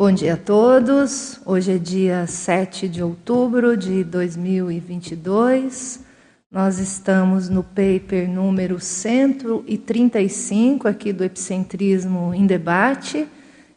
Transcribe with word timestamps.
Bom 0.00 0.08
dia 0.10 0.32
a 0.32 0.36
todos. 0.38 1.38
Hoje 1.44 1.74
é 1.74 1.78
dia 1.78 2.26
7 2.26 2.88
de 2.88 3.02
outubro 3.02 3.76
de 3.76 4.02
2022. 4.02 6.00
Nós 6.50 6.78
estamos 6.78 7.50
no 7.50 7.62
paper 7.62 8.26
número 8.26 8.80
135 8.80 10.88
aqui 10.88 11.12
do 11.12 11.22
Epicentrismo 11.22 12.32
em 12.32 12.46
Debate. 12.46 13.28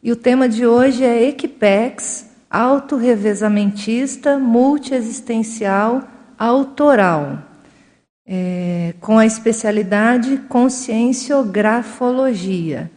E 0.02 0.14
o 0.14 0.16
tema 0.16 0.48
de 0.48 0.66
hoje 0.66 1.04
é 1.04 1.28
Equipex, 1.28 2.30
autorrevesamentista, 2.50 4.40
multiexistencial, 4.40 6.04
autoral, 6.40 7.40
é, 8.26 8.94
com 9.02 9.18
a 9.18 9.26
especialidade 9.26 10.38
conscienciografologia. 10.48 12.90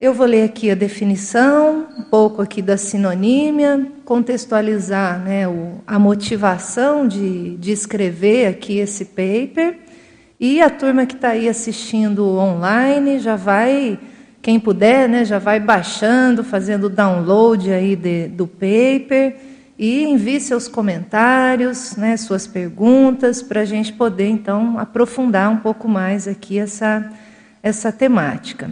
Eu 0.00 0.14
vou 0.14 0.26
ler 0.28 0.44
aqui 0.44 0.70
a 0.70 0.76
definição, 0.76 1.88
um 1.98 2.02
pouco 2.02 2.40
aqui 2.40 2.62
da 2.62 2.76
sinonímia, 2.76 3.84
contextualizar 4.04 5.18
né, 5.18 5.48
o, 5.48 5.80
a 5.84 5.98
motivação 5.98 7.08
de, 7.08 7.56
de 7.56 7.72
escrever 7.72 8.46
aqui 8.46 8.78
esse 8.78 9.06
paper. 9.06 9.76
E 10.38 10.62
a 10.62 10.70
turma 10.70 11.04
que 11.04 11.16
está 11.16 11.30
aí 11.30 11.48
assistindo 11.48 12.24
online 12.24 13.18
já 13.18 13.34
vai, 13.34 13.98
quem 14.40 14.60
puder, 14.60 15.08
né, 15.08 15.24
já 15.24 15.40
vai 15.40 15.58
baixando, 15.58 16.44
fazendo 16.44 16.88
download 16.88 17.72
aí 17.72 17.96
de, 17.96 18.28
do 18.28 18.46
paper 18.46 19.34
e 19.76 20.04
envie 20.04 20.38
seus 20.38 20.68
comentários, 20.68 21.96
né, 21.96 22.16
suas 22.16 22.46
perguntas, 22.46 23.42
para 23.42 23.62
a 23.62 23.64
gente 23.64 23.92
poder 23.92 24.28
então 24.28 24.78
aprofundar 24.78 25.50
um 25.50 25.56
pouco 25.56 25.88
mais 25.88 26.28
aqui 26.28 26.56
essa, 26.56 27.12
essa 27.64 27.90
temática. 27.90 28.70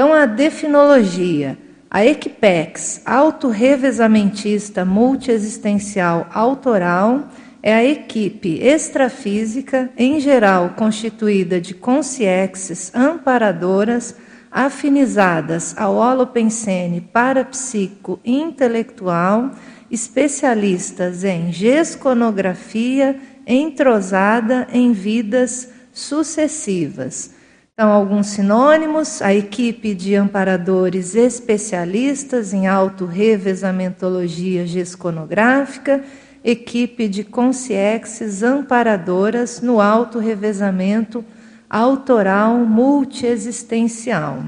Então, 0.00 0.14
a 0.14 0.24
definologia, 0.24 1.58
a 1.90 2.02
Equipex, 2.02 3.02
autorrevesamentista 3.04 4.82
multiexistencial 4.82 6.26
autoral, 6.32 7.28
é 7.62 7.74
a 7.74 7.84
equipe 7.84 8.60
extrafísica, 8.62 9.90
em 9.98 10.18
geral 10.18 10.70
constituída 10.70 11.60
de 11.60 11.74
consciexes 11.74 12.90
amparadoras, 12.94 14.16
afinizadas 14.50 15.76
ao 15.76 15.96
holopensene 15.96 17.02
parapsíquico 17.02 18.18
intelectual, 18.24 19.50
especialistas 19.90 21.24
em 21.24 21.52
gesconografia 21.52 23.20
entrosada 23.46 24.66
em 24.72 24.92
vidas 24.92 25.68
sucessivas 25.92 27.38
então, 27.80 27.92
alguns 27.92 28.26
sinônimos: 28.26 29.22
a 29.22 29.32
equipe 29.32 29.94
de 29.94 30.14
amparadores 30.14 31.14
especialistas 31.14 32.52
em 32.52 32.66
autorrevesamentologia 32.66 34.66
gesconográfica, 34.66 36.04
equipe 36.44 37.08
de 37.08 37.24
consciexes 37.24 38.42
amparadoras 38.42 39.62
no 39.62 39.80
autorrevezamento 39.80 41.24
autoral 41.70 42.58
multiexistencial. 42.58 44.44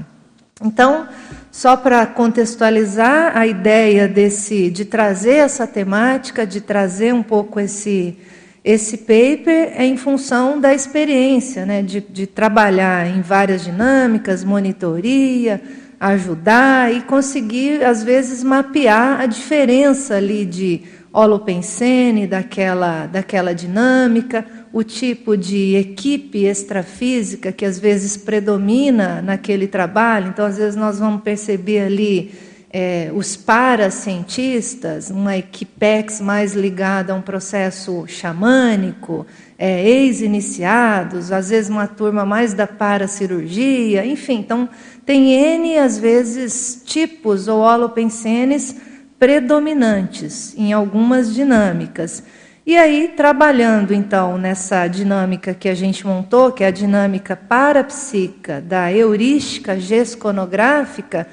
Então, 0.63 1.07
só 1.51 1.75
para 1.75 2.05
contextualizar 2.05 3.35
a 3.35 3.47
ideia 3.47 4.07
desse 4.07 4.69
de 4.69 4.85
trazer 4.85 5.37
essa 5.37 5.65
temática, 5.65 6.45
de 6.45 6.61
trazer 6.61 7.11
um 7.11 7.23
pouco 7.23 7.59
esse 7.59 8.15
esse 8.63 8.99
paper 8.99 9.73
é 9.75 9.85
em 9.85 9.97
função 9.97 10.59
da 10.59 10.73
experiência, 10.73 11.65
né, 11.65 11.81
de, 11.81 11.99
de 11.99 12.25
trabalhar 12.25 13.05
em 13.07 13.21
várias 13.21 13.63
dinâmicas, 13.63 14.43
monitoria, 14.43 15.61
ajudar 15.99 16.93
e 16.93 17.01
conseguir, 17.01 17.83
às 17.83 18.03
vezes, 18.03 18.41
mapear 18.41 19.19
a 19.19 19.25
diferença 19.25 20.15
ali 20.15 20.45
de 20.45 20.81
holopensene, 21.11 22.25
daquela, 22.25 23.05
daquela 23.05 23.53
dinâmica, 23.53 24.45
o 24.71 24.81
tipo 24.81 25.37
de 25.37 25.75
equipe 25.75 26.45
extrafísica 26.45 27.51
que 27.51 27.63
às 27.63 27.77
vezes 27.77 28.17
predomina 28.17 29.21
naquele 29.21 29.67
trabalho. 29.67 30.29
Então, 30.29 30.45
às 30.45 30.57
vezes, 30.57 30.75
nós 30.75 30.99
vamos 30.99 31.21
perceber 31.21 31.81
ali 31.81 32.31
é, 32.75 33.11
os 33.13 33.37
paracientistas, 33.37 35.11
uma 35.11 35.37
equipex 35.37 36.19
mais 36.19 36.53
ligada 36.53 37.13
a 37.13 37.15
um 37.15 37.21
processo 37.21 38.05
xamânico, 38.07 39.27
é, 39.59 39.87
ex-iniciados, 39.87 41.31
às 41.31 41.51
vezes 41.51 41.69
uma 41.69 41.85
turma 41.85 42.25
mais 42.25 42.55
da 42.55 42.65
paracirurgia, 42.65 44.03
enfim, 44.03 44.39
então 44.39 44.67
tem 45.05 45.33
N, 45.33 45.77
às 45.77 45.99
vezes, 45.99 46.81
tipos 46.83 47.47
ou 47.47 47.59
holopensenes 47.59 48.75
predominantes 49.19 50.57
em 50.57 50.73
algumas 50.73 51.31
dinâmicas. 51.31 52.23
E 52.65 52.75
aí, 52.75 53.13
trabalhando 53.15 53.93
então 53.93 54.37
nessa 54.37 54.87
dinâmica 54.87 55.53
que 55.53 55.69
a 55.69 55.75
gente 55.75 56.07
montou, 56.07 56.51
que 56.51 56.63
é 56.63 56.67
a 56.67 56.71
dinâmica 56.71 57.35
parapsíquica 57.35 58.59
da 58.61 58.91
heurística 58.91 59.79
gesconográfica, 59.79 61.27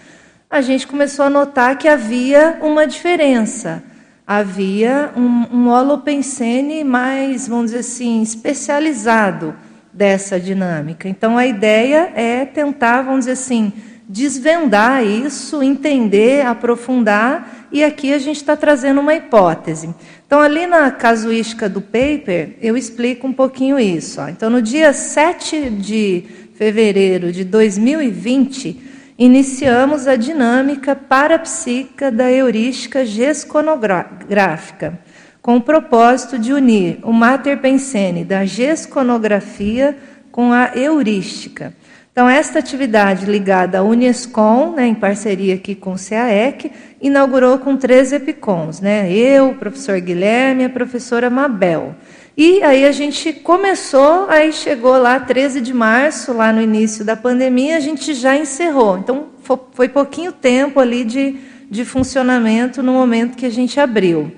a 0.50 0.60
gente 0.60 0.84
começou 0.84 1.26
a 1.26 1.30
notar 1.30 1.78
que 1.78 1.86
havia 1.86 2.58
uma 2.60 2.84
diferença. 2.84 3.84
Havia 4.26 5.12
um, 5.16 5.46
um 5.56 5.68
holopensene 5.68 6.82
mais, 6.82 7.46
vamos 7.46 7.66
dizer 7.66 7.78
assim, 7.78 8.20
especializado 8.20 9.54
dessa 9.92 10.40
dinâmica. 10.40 11.08
Então, 11.08 11.38
a 11.38 11.46
ideia 11.46 12.12
é 12.16 12.44
tentar, 12.44 13.02
vamos 13.02 13.20
dizer 13.20 13.32
assim, 13.32 13.72
desvendar 14.08 15.04
isso, 15.04 15.62
entender, 15.62 16.44
aprofundar, 16.44 17.68
e 17.70 17.84
aqui 17.84 18.12
a 18.12 18.18
gente 18.18 18.36
está 18.36 18.56
trazendo 18.56 19.00
uma 19.00 19.14
hipótese. 19.14 19.94
Então, 20.26 20.40
ali 20.40 20.66
na 20.66 20.90
casuística 20.90 21.68
do 21.68 21.80
paper, 21.80 22.56
eu 22.60 22.76
explico 22.76 23.24
um 23.24 23.32
pouquinho 23.32 23.78
isso. 23.78 24.20
Ó. 24.20 24.28
Então, 24.28 24.50
no 24.50 24.60
dia 24.60 24.92
7 24.92 25.70
de 25.70 26.24
fevereiro 26.54 27.30
de 27.30 27.44
2020, 27.44 28.90
iniciamos 29.20 30.08
a 30.08 30.16
dinâmica 30.16 30.96
parapsíquica 30.96 32.10
da 32.10 32.32
heurística 32.32 33.04
gesconográfica, 33.04 34.98
com 35.42 35.58
o 35.58 35.60
propósito 35.60 36.38
de 36.38 36.54
unir 36.54 37.00
o 37.02 37.12
mater 37.12 37.58
pensene 37.58 38.24
da 38.24 38.46
gesconografia 38.46 39.94
com 40.32 40.54
a 40.54 40.70
heurística. 40.74 41.74
Então, 42.10 42.26
esta 42.26 42.58
atividade 42.58 43.26
ligada 43.26 43.80
à 43.80 43.82
Unescom, 43.82 44.72
né, 44.72 44.86
em 44.86 44.94
parceria 44.94 45.54
aqui 45.54 45.74
com 45.74 45.92
o 45.92 45.96
CAEC, 45.96 46.72
inaugurou 47.00 47.58
com 47.58 47.76
três 47.76 48.12
epicons, 48.12 48.80
né? 48.80 49.12
Eu, 49.12 49.50
o 49.50 49.54
professor 49.54 50.00
Guilherme 50.00 50.62
e 50.62 50.66
a 50.66 50.70
professora 50.70 51.28
Mabel. 51.28 51.94
E 52.36 52.62
aí 52.62 52.84
a 52.84 52.92
gente 52.92 53.32
começou, 53.32 54.26
aí 54.28 54.52
chegou 54.52 54.96
lá 54.96 55.18
13 55.18 55.60
de 55.60 55.74
março, 55.74 56.32
lá 56.32 56.52
no 56.52 56.62
início 56.62 57.04
da 57.04 57.16
pandemia, 57.16 57.76
a 57.76 57.80
gente 57.80 58.14
já 58.14 58.36
encerrou. 58.36 58.98
Então 58.98 59.26
foi 59.72 59.88
pouquinho 59.88 60.32
tempo 60.32 60.78
ali 60.80 61.04
de, 61.04 61.36
de 61.70 61.84
funcionamento 61.84 62.82
no 62.82 62.92
momento 62.92 63.36
que 63.36 63.46
a 63.46 63.50
gente 63.50 63.80
abriu. 63.80 64.32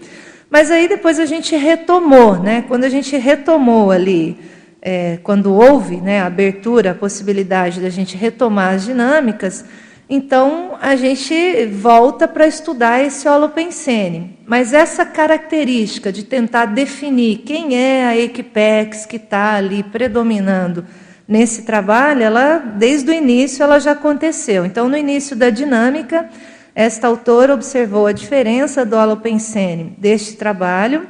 Mas 0.51 0.71
aí 0.71 0.89
depois 0.89 1.19
a 1.19 1.27
gente 1.27 1.57
retomou, 1.57 2.37
né? 2.37 2.65
Quando 2.67 2.85
a 2.85 2.89
gente 2.89 3.17
retomou 3.17 3.91
ali, 3.91 4.39
é, 4.83 5.19
quando 5.23 5.55
houve 5.55 5.99
né, 5.99 6.21
a 6.21 6.27
abertura, 6.27 6.91
a 6.91 6.95
possibilidade 6.95 7.81
da 7.81 7.89
gente 7.89 8.17
retomar 8.17 8.75
as 8.75 8.85
dinâmicas, 8.85 9.65
então, 10.09 10.77
a 10.81 10.95
gente 10.95 11.67
volta 11.67 12.29
para 12.29 12.47
estudar 12.47 13.03
esse 13.03 13.29
holopensene. 13.29 14.39
Mas 14.47 14.75
essa 14.75 15.07
característica 15.07 16.13
de 16.13 16.25
tentar 16.25 16.67
definir 16.67 17.39
quem 17.39 17.77
é 17.77 18.05
a 18.05 18.17
Equipex 18.17 19.07
que 19.07 19.17
está 19.17 19.55
ali 19.55 19.83
predominando 19.83 20.85
nesse 21.27 21.63
trabalho, 21.63 22.23
ela, 22.23 22.59
desde 22.59 23.11
o 23.11 23.15
início, 23.15 23.63
ela 23.63 23.79
já 23.79 23.93
aconteceu. 23.93 24.67
Então, 24.67 24.89
no 24.89 24.97
início 24.97 25.35
da 25.35 25.49
dinâmica, 25.49 26.29
esta 26.75 27.07
autora 27.07 27.55
observou 27.55 28.07
a 28.07 28.13
diferença 28.13 28.85
do 28.85 28.97
holopensene 28.97 29.95
deste 29.97 30.37
trabalho, 30.37 31.07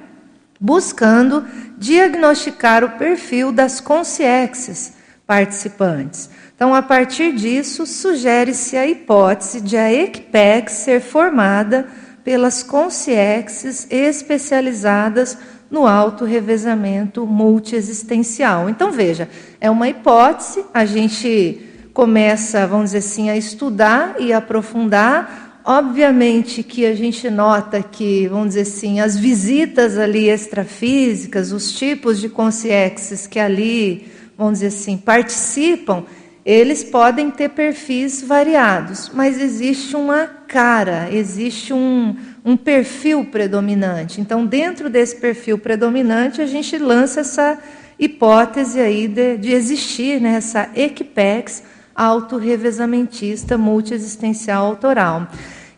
buscando 0.60 1.44
diagnosticar 1.76 2.84
o 2.84 2.90
perfil 2.90 3.50
das 3.50 3.80
consciências 3.80 4.92
participantes. 5.26 6.30
Então, 6.62 6.76
a 6.76 6.80
partir 6.80 7.34
disso, 7.34 7.84
sugere-se 7.84 8.76
a 8.76 8.86
hipótese 8.86 9.60
de 9.60 9.76
a 9.76 9.92
ECPEC 9.92 10.70
ser 10.70 11.00
formada 11.00 11.88
pelas 12.22 12.62
consciências 12.62 13.88
especializadas 13.90 15.36
no 15.68 15.88
auto-revezamento 15.88 17.26
multiexistencial. 17.26 18.70
Então, 18.70 18.92
veja, 18.92 19.28
é 19.60 19.68
uma 19.68 19.88
hipótese, 19.88 20.64
a 20.72 20.84
gente 20.84 21.60
começa, 21.92 22.64
vamos 22.64 22.92
dizer 22.92 22.98
assim, 22.98 23.28
a 23.28 23.36
estudar 23.36 24.14
e 24.20 24.32
aprofundar. 24.32 25.62
Obviamente 25.64 26.62
que 26.62 26.86
a 26.86 26.94
gente 26.94 27.28
nota 27.28 27.82
que, 27.82 28.28
vamos 28.28 28.50
dizer 28.50 28.60
assim, 28.60 29.00
as 29.00 29.16
visitas 29.18 29.98
ali 29.98 30.30
extrafísicas, 30.30 31.50
os 31.50 31.72
tipos 31.72 32.20
de 32.20 32.28
consciências 32.28 33.26
que 33.26 33.40
ali, 33.40 34.06
vamos 34.38 34.60
dizer 34.60 34.68
assim, 34.68 34.96
participam, 34.96 36.04
eles 36.44 36.82
podem 36.82 37.30
ter 37.30 37.50
perfis 37.50 38.20
variados, 38.22 39.10
mas 39.14 39.40
existe 39.40 39.94
uma 39.94 40.26
cara, 40.26 41.08
existe 41.12 41.72
um, 41.72 42.16
um 42.44 42.56
perfil 42.56 43.24
predominante. 43.24 44.20
Então, 44.20 44.44
dentro 44.44 44.90
desse 44.90 45.16
perfil 45.16 45.56
predominante, 45.56 46.42
a 46.42 46.46
gente 46.46 46.76
lança 46.78 47.20
essa 47.20 47.58
hipótese 47.98 48.80
aí 48.80 49.06
de, 49.06 49.36
de 49.36 49.52
existir 49.52 50.20
né, 50.20 50.34
essa 50.34 50.68
equipex 50.74 51.62
autorrevesamentista 51.94 53.56
multiexistencial 53.56 54.66
autoral. 54.66 55.28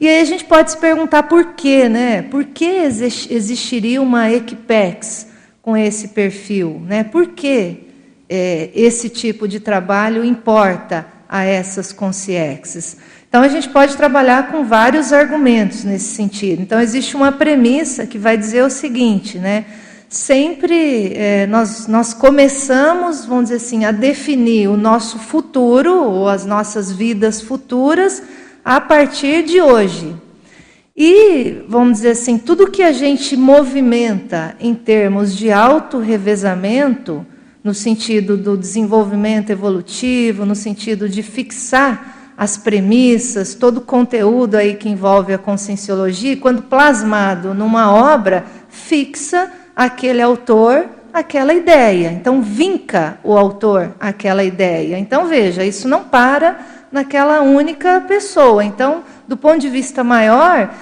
E 0.00 0.08
aí 0.08 0.20
a 0.20 0.25
gente 0.25 0.44
pode 0.44 0.70
se 0.70 0.78
perguntar 0.78 1.25
por 1.25 1.55
quê, 1.55 1.88
né? 1.88 2.22
Por 2.22 2.44
que 2.44 2.64
existiria 2.64 4.00
uma 4.00 4.31
equipex 4.31 5.28
com 5.61 5.76
esse 5.76 6.08
perfil? 6.08 6.82
Né? 6.87 7.05
Por 7.05 7.28
que 7.28 7.84
é, 8.29 8.71
esse 8.75 9.09
tipo 9.09 9.47
de 9.47 9.61
trabalho 9.61 10.25
importa 10.25 11.06
a 11.29 11.44
essas 11.44 11.93
consciências? 11.93 12.97
Então 13.29 13.43
a 13.43 13.49
gente 13.49 13.69
pode 13.69 13.97
trabalhar 13.97 14.50
com 14.50 14.65
vários 14.65 15.12
argumentos 15.12 15.85
nesse 15.85 16.15
sentido. 16.15 16.62
Então 16.62 16.81
existe 16.81 17.17
uma 17.17 17.32
premissa 17.32 18.06
que 18.06 18.19
vai 18.19 18.37
dizer 18.37 18.62
o 18.62 18.71
seguinte, 18.71 19.38
né? 19.38 19.65
sempre 20.15 21.12
é, 21.15 21.47
nós, 21.47 21.88
nós 21.88 22.15
começamos, 22.15 23.25
vamos 23.25 23.44
dizer 23.44 23.56
assim, 23.56 23.85
a 23.85 23.91
definir 23.91 24.69
o 24.69 24.76
nosso 24.76 25.19
futuro 25.19 26.05
ou 26.05 26.29
as 26.29 26.47
nossas 26.47 26.93
vidas 26.93 27.41
futuras 27.41 28.23
a 28.65 28.81
partir 28.81 29.43
de 29.43 29.61
hoje. 29.61 30.15
E, 30.97 31.65
vamos 31.69 31.94
dizer 31.94 32.11
assim, 32.11 32.38
tudo 32.38 32.71
que 32.71 32.82
a 32.82 32.93
gente 32.93 33.37
movimenta 33.37 34.55
em 34.61 34.75
termos 34.75 35.37
de 35.37 35.50
auto-revezamento, 35.50 37.26
no 37.64 37.72
sentido 37.72 38.37
do 38.37 38.58
desenvolvimento 38.58 39.49
evolutivo, 39.49 40.44
no 40.44 40.55
sentido 40.55 41.08
de 41.08 41.22
fixar 41.22 42.34
as 42.37 42.58
premissas, 42.58 43.55
todo 43.55 43.78
o 43.78 43.81
conteúdo 43.81 44.56
aí 44.56 44.75
que 44.75 44.88
envolve 44.88 45.32
a 45.32 45.38
conscienciologia, 45.38 46.37
quando 46.37 46.62
plasmado 46.62 47.55
numa 47.55 47.90
obra, 47.90 48.44
fixa 48.69 49.50
aquele 49.75 50.20
autor 50.20 50.87
aquela 51.14 51.55
ideia. 51.55 52.11
Então, 52.11 52.43
vinca 52.43 53.19
o 53.22 53.38
autor 53.38 53.94
aquela 54.00 54.43
ideia. 54.43 54.99
Então, 54.99 55.28
veja, 55.28 55.64
isso 55.64 55.87
não 55.87 56.02
para 56.02 56.58
naquela 56.90 57.40
única 57.40 58.00
pessoa. 58.00 58.64
Então, 58.64 59.05
do 59.26 59.37
ponto 59.37 59.61
de 59.61 59.69
vista 59.69 60.02
maior, 60.02 60.75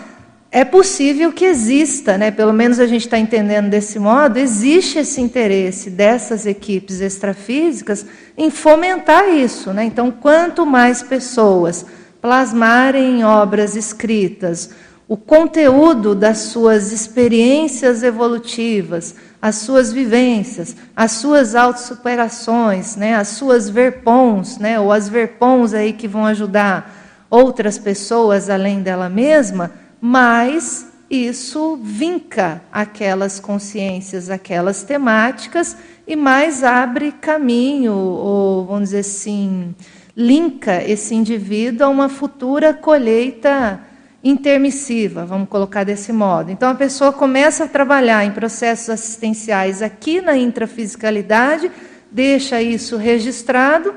é 0.55 0.67
possível 0.67 1.33
que 1.33 1.47
exista, 1.47 2.19
né? 2.19 2.31
pelo 2.31 2.53
menos 2.53 2.79
a 2.79 2.87
gente 2.87 3.07
está 3.07 3.19
entendendo 3.19 3.71
desse 3.71 3.99
modo, 3.99 4.37
existe 4.37 4.99
esse 4.99 5.19
interesse 5.19 5.89
dessas 5.89 6.45
equipes 6.45 7.01
extrafísicas 7.01 8.05
em 8.37 8.51
fomentar 8.51 9.31
isso. 9.31 9.73
Né? 9.73 9.85
Então, 9.85 10.11
quanto 10.11 10.67
mais 10.67 11.03
pessoas 11.03 11.87
plasmarem 12.21 13.21
em 13.21 13.25
obras 13.25 13.75
escritas 13.75 14.71
o 15.09 15.17
conteúdo 15.17 16.15
das 16.15 16.39
suas 16.39 16.93
experiências 16.93 18.03
evolutivas, 18.03 19.15
as 19.41 19.57
suas 19.57 19.93
vivências, 19.93 20.77
as 20.97 21.13
suas 21.13 21.55
autossuperações, 21.55 22.97
né, 22.97 23.15
as 23.17 23.29
suas 23.29 23.69
verpons, 23.69 24.57
né, 24.57 24.81
ou 24.81 24.91
as 24.91 25.09
verpons 25.09 25.75
aí 25.75 25.93
que 25.93 26.09
vão 26.09 26.25
ajudar 26.25 27.27
outras 27.29 27.77
pessoas 27.77 28.49
além 28.49 28.81
dela 28.81 29.09
mesma, 29.09 29.73
mais 30.05 30.89
isso 31.09 31.79
vinca 31.81 32.61
aquelas 32.73 33.39
consciências, 33.39 34.31
aquelas 34.31 34.83
temáticas 34.83 35.77
e 36.05 36.17
mais 36.17 36.65
abre 36.65 37.13
caminho, 37.13 37.93
ou 37.93 38.67
vamos 38.67 38.89
dizer 38.89 38.99
assim, 38.99 39.73
linka 40.17 40.83
esse 40.83 41.15
indivíduo 41.15 41.87
a 41.87 41.89
uma 41.89 42.09
futura 42.09 42.75
colheita 42.75 43.79
intermissiva, 44.25 45.25
vamos 45.25 45.49
colocar 45.49 45.85
desse 45.85 46.13
modo. 46.13 46.51
Então 46.51 46.69
a 46.69 46.75
pessoa 46.75 47.13
começa 47.13 47.65
a 47.65 47.69
trabalhar 47.69 48.25
em 48.25 48.33
processos 48.33 48.91
assistenciais 48.91 49.83
aqui 49.83 50.21
na 50.21 50.37
intrafisicalidade, 50.37 51.71
deixa 52.11 52.61
isso 52.61 52.97
registrado 52.97 53.95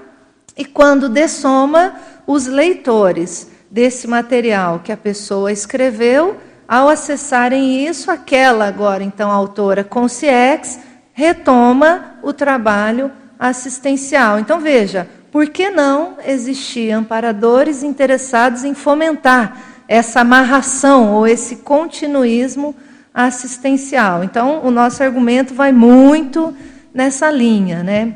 e 0.56 0.64
quando 0.64 1.10
dessoma 1.10 1.96
os 2.28 2.46
leitores 2.46 3.55
desse 3.70 4.08
material 4.08 4.82
que 4.84 4.92
a 4.92 4.98
pessoa 4.98 5.52
escreveu, 5.52 6.38
ao 6.68 6.90
acessarem 6.90 7.86
isso, 7.86 8.10
aquela 8.10 8.68
agora 8.68 9.04
então 9.04 9.30
autora 9.30 9.84
Conciex 9.84 10.80
retoma 11.14 12.16
o 12.24 12.34
trabalho 12.34 13.12
assistencial. 13.38 14.40
Então 14.40 14.60
veja, 14.60 15.08
por 15.32 15.48
que 15.48 15.70
não 15.70 16.18
existir 16.26 16.92
amparadores 16.92 17.84
interessados 17.84 18.64
em 18.64 18.74
fomentar 18.74 19.58
essa 19.88 20.22
amarração 20.22 21.14
ou 21.14 21.28
esse 21.28 21.58
continuismo 21.58 22.76
assistencial. 23.14 24.24
Então, 24.26 24.66
o 24.66 24.70
nosso 24.70 25.02
argumento 25.02 25.54
vai 25.54 25.72
muito 25.72 26.54
nessa 26.94 27.32
linha, 27.32 27.82
né? 27.82 28.16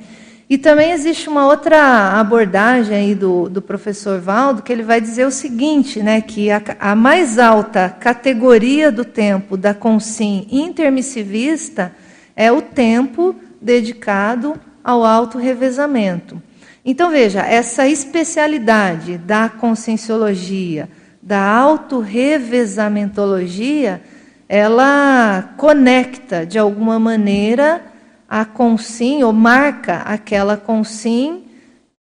E 0.50 0.58
também 0.58 0.92
existe 0.92 1.30
uma 1.30 1.46
outra 1.46 2.20
abordagem 2.20 2.98
aí 2.98 3.14
do, 3.14 3.48
do 3.48 3.62
professor 3.62 4.20
Valdo, 4.20 4.64
que 4.64 4.74
ele 4.74 4.82
vai 4.82 5.00
dizer 5.00 5.28
o 5.28 5.32
seguinte, 5.32 6.02
né, 6.02 6.22
que 6.22 6.50
a, 6.50 6.60
a 6.80 6.96
mais 6.96 7.38
alta 7.38 7.88
categoria 7.88 8.92
do 8.92 9.06
tempo 9.06 9.56
da 9.56 9.76
consim 9.76 10.48
intermissivista 10.50 11.92
é 12.36 12.52
o 12.52 12.64
tempo 12.64 13.36
dedicado 13.62 14.60
ao 14.84 15.06
auto-revezamento. 15.06 16.42
Então, 16.84 17.12
veja, 17.12 17.42
essa 17.42 17.88
especialidade 17.88 19.20
da 19.20 19.50
conscienciologia, 19.50 20.90
da 21.22 21.46
autorrevesamentologia, 21.46 24.02
ela 24.48 25.54
conecta 25.58 26.44
de 26.44 26.58
alguma 26.58 26.98
maneira 26.98 27.84
a 28.30 28.46
consim, 28.46 29.24
ou 29.24 29.34
marca 29.34 29.98
aquela 29.98 30.56
consim 30.56 31.46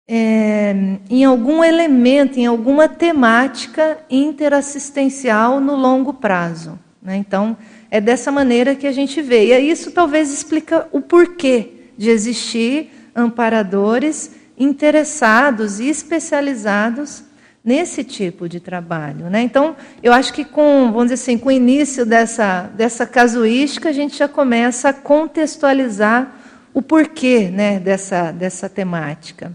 é, 0.08 0.74
em 1.08 1.24
algum 1.24 1.62
elemento, 1.62 2.38
em 2.38 2.46
alguma 2.46 2.88
temática 2.88 3.98
interassistencial 4.10 5.60
no 5.60 5.76
longo 5.76 6.14
prazo. 6.14 6.78
Né? 7.00 7.16
Então, 7.16 7.56
é 7.90 8.00
dessa 8.00 8.32
maneira 8.32 8.74
que 8.74 8.86
a 8.86 8.92
gente 8.92 9.22
vê. 9.22 9.56
E 9.56 9.70
isso 9.70 9.92
talvez 9.92 10.32
explica 10.32 10.88
o 10.90 11.00
porquê 11.00 11.72
de 11.96 12.10
existir 12.10 12.90
amparadores 13.14 14.32
interessados 14.58 15.80
e 15.80 15.88
especializados 15.88 17.22
nesse 17.66 18.04
tipo 18.04 18.48
de 18.48 18.60
trabalho. 18.60 19.28
Né? 19.28 19.42
Então, 19.42 19.74
eu 20.00 20.12
acho 20.12 20.32
que 20.32 20.44
com, 20.44 20.92
vamos 20.92 21.10
dizer 21.10 21.14
assim, 21.14 21.36
com 21.36 21.48
o 21.48 21.52
início 21.52 22.06
dessa, 22.06 22.70
dessa 22.76 23.04
casuística, 23.04 23.88
a 23.88 23.92
gente 23.92 24.16
já 24.16 24.28
começa 24.28 24.90
a 24.90 24.92
contextualizar 24.92 26.32
o 26.72 26.80
porquê 26.80 27.50
né, 27.52 27.80
dessa, 27.80 28.30
dessa 28.30 28.68
temática. 28.68 29.50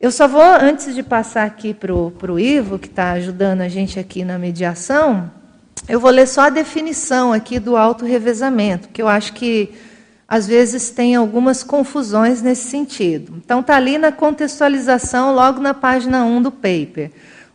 Eu 0.00 0.12
só 0.12 0.28
vou, 0.28 0.40
antes 0.40 0.94
de 0.94 1.02
passar 1.02 1.44
aqui 1.44 1.74
para 1.74 1.92
o 1.92 2.38
Ivo, 2.38 2.78
que 2.78 2.86
está 2.86 3.12
ajudando 3.12 3.62
a 3.62 3.68
gente 3.68 3.98
aqui 3.98 4.24
na 4.24 4.38
mediação, 4.38 5.28
eu 5.88 5.98
vou 5.98 6.10
ler 6.10 6.28
só 6.28 6.42
a 6.42 6.50
definição 6.50 7.32
aqui 7.32 7.58
do 7.58 7.76
auto-revezamento, 7.76 8.88
que 8.90 9.02
eu 9.02 9.08
acho 9.08 9.32
que 9.32 9.74
às 10.28 10.46
vezes 10.46 10.90
tem 10.90 11.16
algumas 11.16 11.64
confusões 11.64 12.40
nesse 12.40 12.68
sentido. 12.68 13.34
Então, 13.44 13.58
está 13.58 13.74
ali 13.74 13.98
na 13.98 14.12
contextualização, 14.12 15.34
logo 15.34 15.60
na 15.60 15.74
página 15.74 16.24
1 16.24 16.42
do 16.42 16.52
paper. 16.52 17.10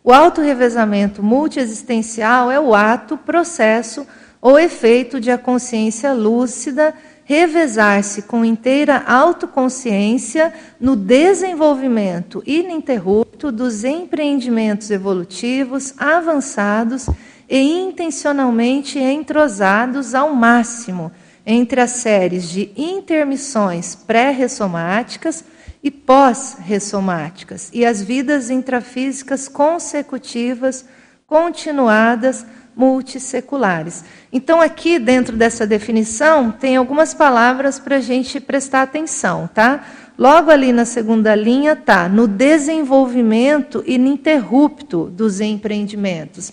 O 0.06 0.12
autorrevezamento 0.12 1.20
multiexistencial 1.20 2.48
é 2.48 2.60
o 2.60 2.76
ato, 2.76 3.18
processo 3.18 4.06
ou 4.40 4.56
efeito 4.56 5.18
de 5.18 5.32
a 5.32 5.36
consciência 5.36 6.12
lúcida 6.12 6.94
revezar-se 7.24 8.22
com 8.22 8.44
inteira 8.44 9.02
autoconsciência 9.04 10.54
no 10.80 10.94
desenvolvimento 10.94 12.40
ininterrupto 12.46 13.50
dos 13.50 13.82
empreendimentos 13.82 14.92
evolutivos 14.92 15.92
avançados 15.98 17.10
e 17.50 17.58
intencionalmente 17.58 19.00
entrosados 19.00 20.14
ao 20.14 20.32
máximo 20.32 21.10
entre 21.44 21.80
as 21.80 21.90
séries 21.90 22.48
de 22.48 22.70
intermissões 22.76 23.96
pré-ressomáticas 23.96 25.44
e 25.86 25.90
pós-ressomáticas, 25.92 27.70
e 27.72 27.86
as 27.86 28.02
vidas 28.02 28.50
intrafísicas 28.50 29.46
consecutivas, 29.46 30.84
continuadas, 31.28 32.44
multisseculares. 32.74 34.02
Então, 34.32 34.60
aqui 34.60 34.98
dentro 34.98 35.36
dessa 35.36 35.64
definição, 35.64 36.50
tem 36.50 36.74
algumas 36.74 37.14
palavras 37.14 37.78
para 37.78 37.98
a 37.98 38.00
gente 38.00 38.40
prestar 38.40 38.82
atenção, 38.82 39.48
tá? 39.54 39.84
Logo 40.18 40.50
ali 40.50 40.72
na 40.72 40.84
segunda 40.84 41.36
linha 41.36 41.76
tá 41.76 42.08
no 42.08 42.26
desenvolvimento 42.26 43.84
ininterrupto 43.86 45.04
dos 45.04 45.40
empreendimentos. 45.40 46.52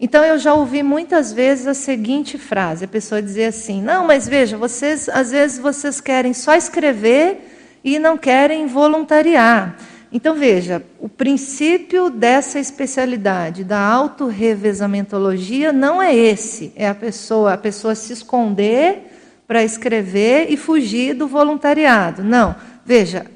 Então 0.00 0.24
eu 0.24 0.38
já 0.38 0.54
ouvi 0.54 0.82
muitas 0.82 1.30
vezes 1.30 1.66
a 1.66 1.74
seguinte 1.74 2.38
frase, 2.38 2.86
a 2.86 2.88
pessoa 2.88 3.20
dizer 3.20 3.46
assim: 3.46 3.82
"Não, 3.82 4.06
mas 4.06 4.26
veja, 4.26 4.56
vocês 4.56 5.08
às 5.08 5.30
vezes 5.30 5.58
vocês 5.58 6.00
querem 6.00 6.32
só 6.32 6.54
escrever 6.54 7.51
e 7.84 7.98
não 7.98 8.16
querem 8.16 8.66
voluntariar. 8.66 9.76
Então 10.12 10.34
veja, 10.34 10.82
o 11.00 11.08
princípio 11.08 12.10
dessa 12.10 12.58
especialidade 12.58 13.64
da 13.64 13.80
autorrevesamentologia 13.80 15.72
não 15.72 16.02
é 16.02 16.14
esse, 16.14 16.70
é 16.76 16.86
a 16.86 16.94
pessoa, 16.94 17.54
a 17.54 17.58
pessoa 17.58 17.94
se 17.94 18.12
esconder 18.12 19.10
para 19.48 19.64
escrever 19.64 20.46
e 20.50 20.56
fugir 20.56 21.14
do 21.14 21.26
voluntariado. 21.26 22.22
Não, 22.22 22.54
veja, 22.84 23.26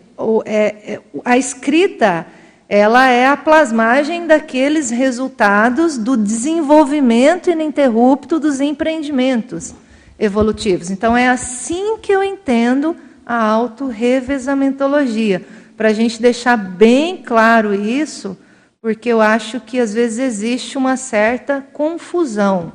é, 0.44 0.94
é, 0.94 1.00
a 1.24 1.38
escrita 1.38 2.26
ela 2.68 3.08
é 3.08 3.26
a 3.26 3.36
plasmagem 3.36 4.26
daqueles 4.26 4.90
resultados 4.90 5.96
do 5.96 6.16
desenvolvimento 6.16 7.48
ininterrupto 7.48 8.40
dos 8.40 8.60
empreendimentos 8.60 9.72
evolutivos. 10.18 10.90
Então 10.90 11.16
é 11.16 11.28
assim 11.28 11.98
que 11.98 12.12
eu 12.12 12.24
entendo 12.24 12.96
a 13.26 13.44
autorrevesamentologia, 13.44 15.44
para 15.76 15.88
a 15.88 15.92
gente 15.92 16.22
deixar 16.22 16.56
bem 16.56 17.16
claro 17.16 17.74
isso, 17.74 18.38
porque 18.80 19.08
eu 19.08 19.20
acho 19.20 19.60
que 19.60 19.80
às 19.80 19.92
vezes 19.92 20.20
existe 20.20 20.78
uma 20.78 20.96
certa 20.96 21.60
confusão 21.72 22.72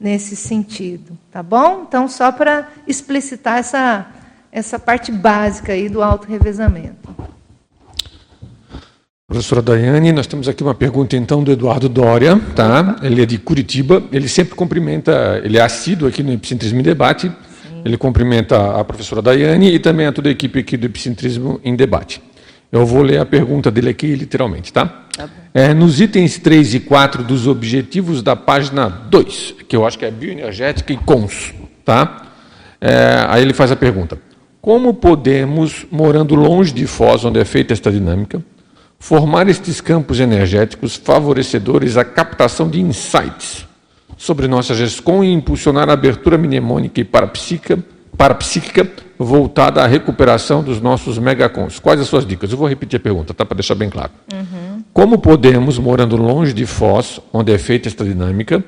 nesse 0.00 0.34
sentido, 0.34 1.16
tá 1.30 1.40
bom? 1.42 1.84
Então 1.86 2.08
só 2.08 2.32
para 2.32 2.68
explicitar 2.86 3.58
essa 3.58 4.06
essa 4.52 4.78
parte 4.78 5.10
básica 5.10 5.72
aí 5.72 5.88
do 5.88 6.02
autorrevezamento. 6.02 7.10
Professora 9.26 9.62
Daiane, 9.62 10.12
nós 10.12 10.26
temos 10.26 10.46
aqui 10.46 10.62
uma 10.62 10.74
pergunta 10.74 11.16
então 11.16 11.42
do 11.42 11.52
Eduardo 11.52 11.88
Dória, 11.88 12.38
tá? 12.54 12.96
Ele 13.02 13.22
é 13.22 13.26
de 13.26 13.38
Curitiba, 13.38 14.02
ele 14.12 14.28
sempre 14.28 14.54
cumprimenta, 14.54 15.40
ele 15.42 15.56
é 15.56 15.62
assíduo 15.62 16.06
aqui 16.06 16.22
no 16.22 16.32
Epicentrismo 16.32 16.80
em 16.80 16.82
Debate. 16.82 17.32
Ele 17.84 17.96
cumprimenta 17.96 18.78
a 18.78 18.84
professora 18.84 19.20
Daiane 19.20 19.74
e 19.74 19.78
também 19.78 20.06
a 20.06 20.12
toda 20.12 20.28
a 20.28 20.32
equipe 20.32 20.58
aqui 20.58 20.76
do 20.76 20.86
Epicentrismo 20.86 21.60
em 21.64 21.74
Debate. 21.74 22.22
Eu 22.70 22.86
vou 22.86 23.02
ler 23.02 23.18
a 23.18 23.26
pergunta 23.26 23.70
dele 23.70 23.90
aqui 23.90 24.14
literalmente, 24.14 24.72
tá? 24.72 24.86
tá 25.14 25.28
é, 25.52 25.74
nos 25.74 26.00
itens 26.00 26.38
3 26.38 26.74
e 26.74 26.80
4 26.80 27.22
dos 27.22 27.46
objetivos 27.46 28.22
da 28.22 28.34
página 28.34 28.88
2, 28.88 29.56
que 29.68 29.76
eu 29.76 29.86
acho 29.86 29.98
que 29.98 30.04
é 30.04 30.10
bioenergética 30.10 30.92
e 30.92 30.96
cons, 30.96 31.52
tá? 31.84 32.28
É, 32.80 33.26
aí 33.28 33.42
ele 33.42 33.52
faz 33.52 33.70
a 33.70 33.76
pergunta: 33.76 34.18
Como 34.60 34.94
podemos, 34.94 35.84
morando 35.90 36.34
longe 36.34 36.72
de 36.72 36.86
Foz, 36.86 37.24
onde 37.24 37.38
é 37.38 37.44
feita 37.44 37.74
esta 37.74 37.92
dinâmica, 37.92 38.42
formar 38.98 39.48
estes 39.48 39.80
campos 39.80 40.18
energéticos 40.18 40.96
favorecedores 40.96 41.98
à 41.98 42.04
captação 42.04 42.70
de 42.70 42.80
insights 42.80 43.66
sobre 44.22 44.46
nossa 44.46 44.72
gestão 44.72 45.24
e 45.24 45.32
impulsionar 45.32 45.90
a 45.90 45.94
abertura 45.94 46.38
mnemônica 46.38 47.00
e 47.00 47.04
parapsíquica, 47.04 47.84
parapsíquica 48.16 48.88
voltada 49.18 49.82
à 49.82 49.86
recuperação 49.88 50.62
dos 50.62 50.80
nossos 50.80 51.18
megacons. 51.18 51.80
Quais 51.80 52.00
as 52.00 52.06
suas 52.06 52.24
dicas? 52.24 52.52
Eu 52.52 52.56
vou 52.56 52.68
repetir 52.68 52.98
a 52.98 53.00
pergunta, 53.00 53.34
tá, 53.34 53.44
para 53.44 53.56
deixar 53.56 53.74
bem 53.74 53.90
claro. 53.90 54.12
Uhum. 54.32 54.84
Como 54.92 55.18
podemos, 55.18 55.76
morando 55.76 56.16
longe 56.16 56.52
de 56.52 56.64
Foz, 56.64 57.20
onde 57.32 57.52
é 57.52 57.58
feita 57.58 57.88
esta 57.88 58.04
dinâmica, 58.04 58.64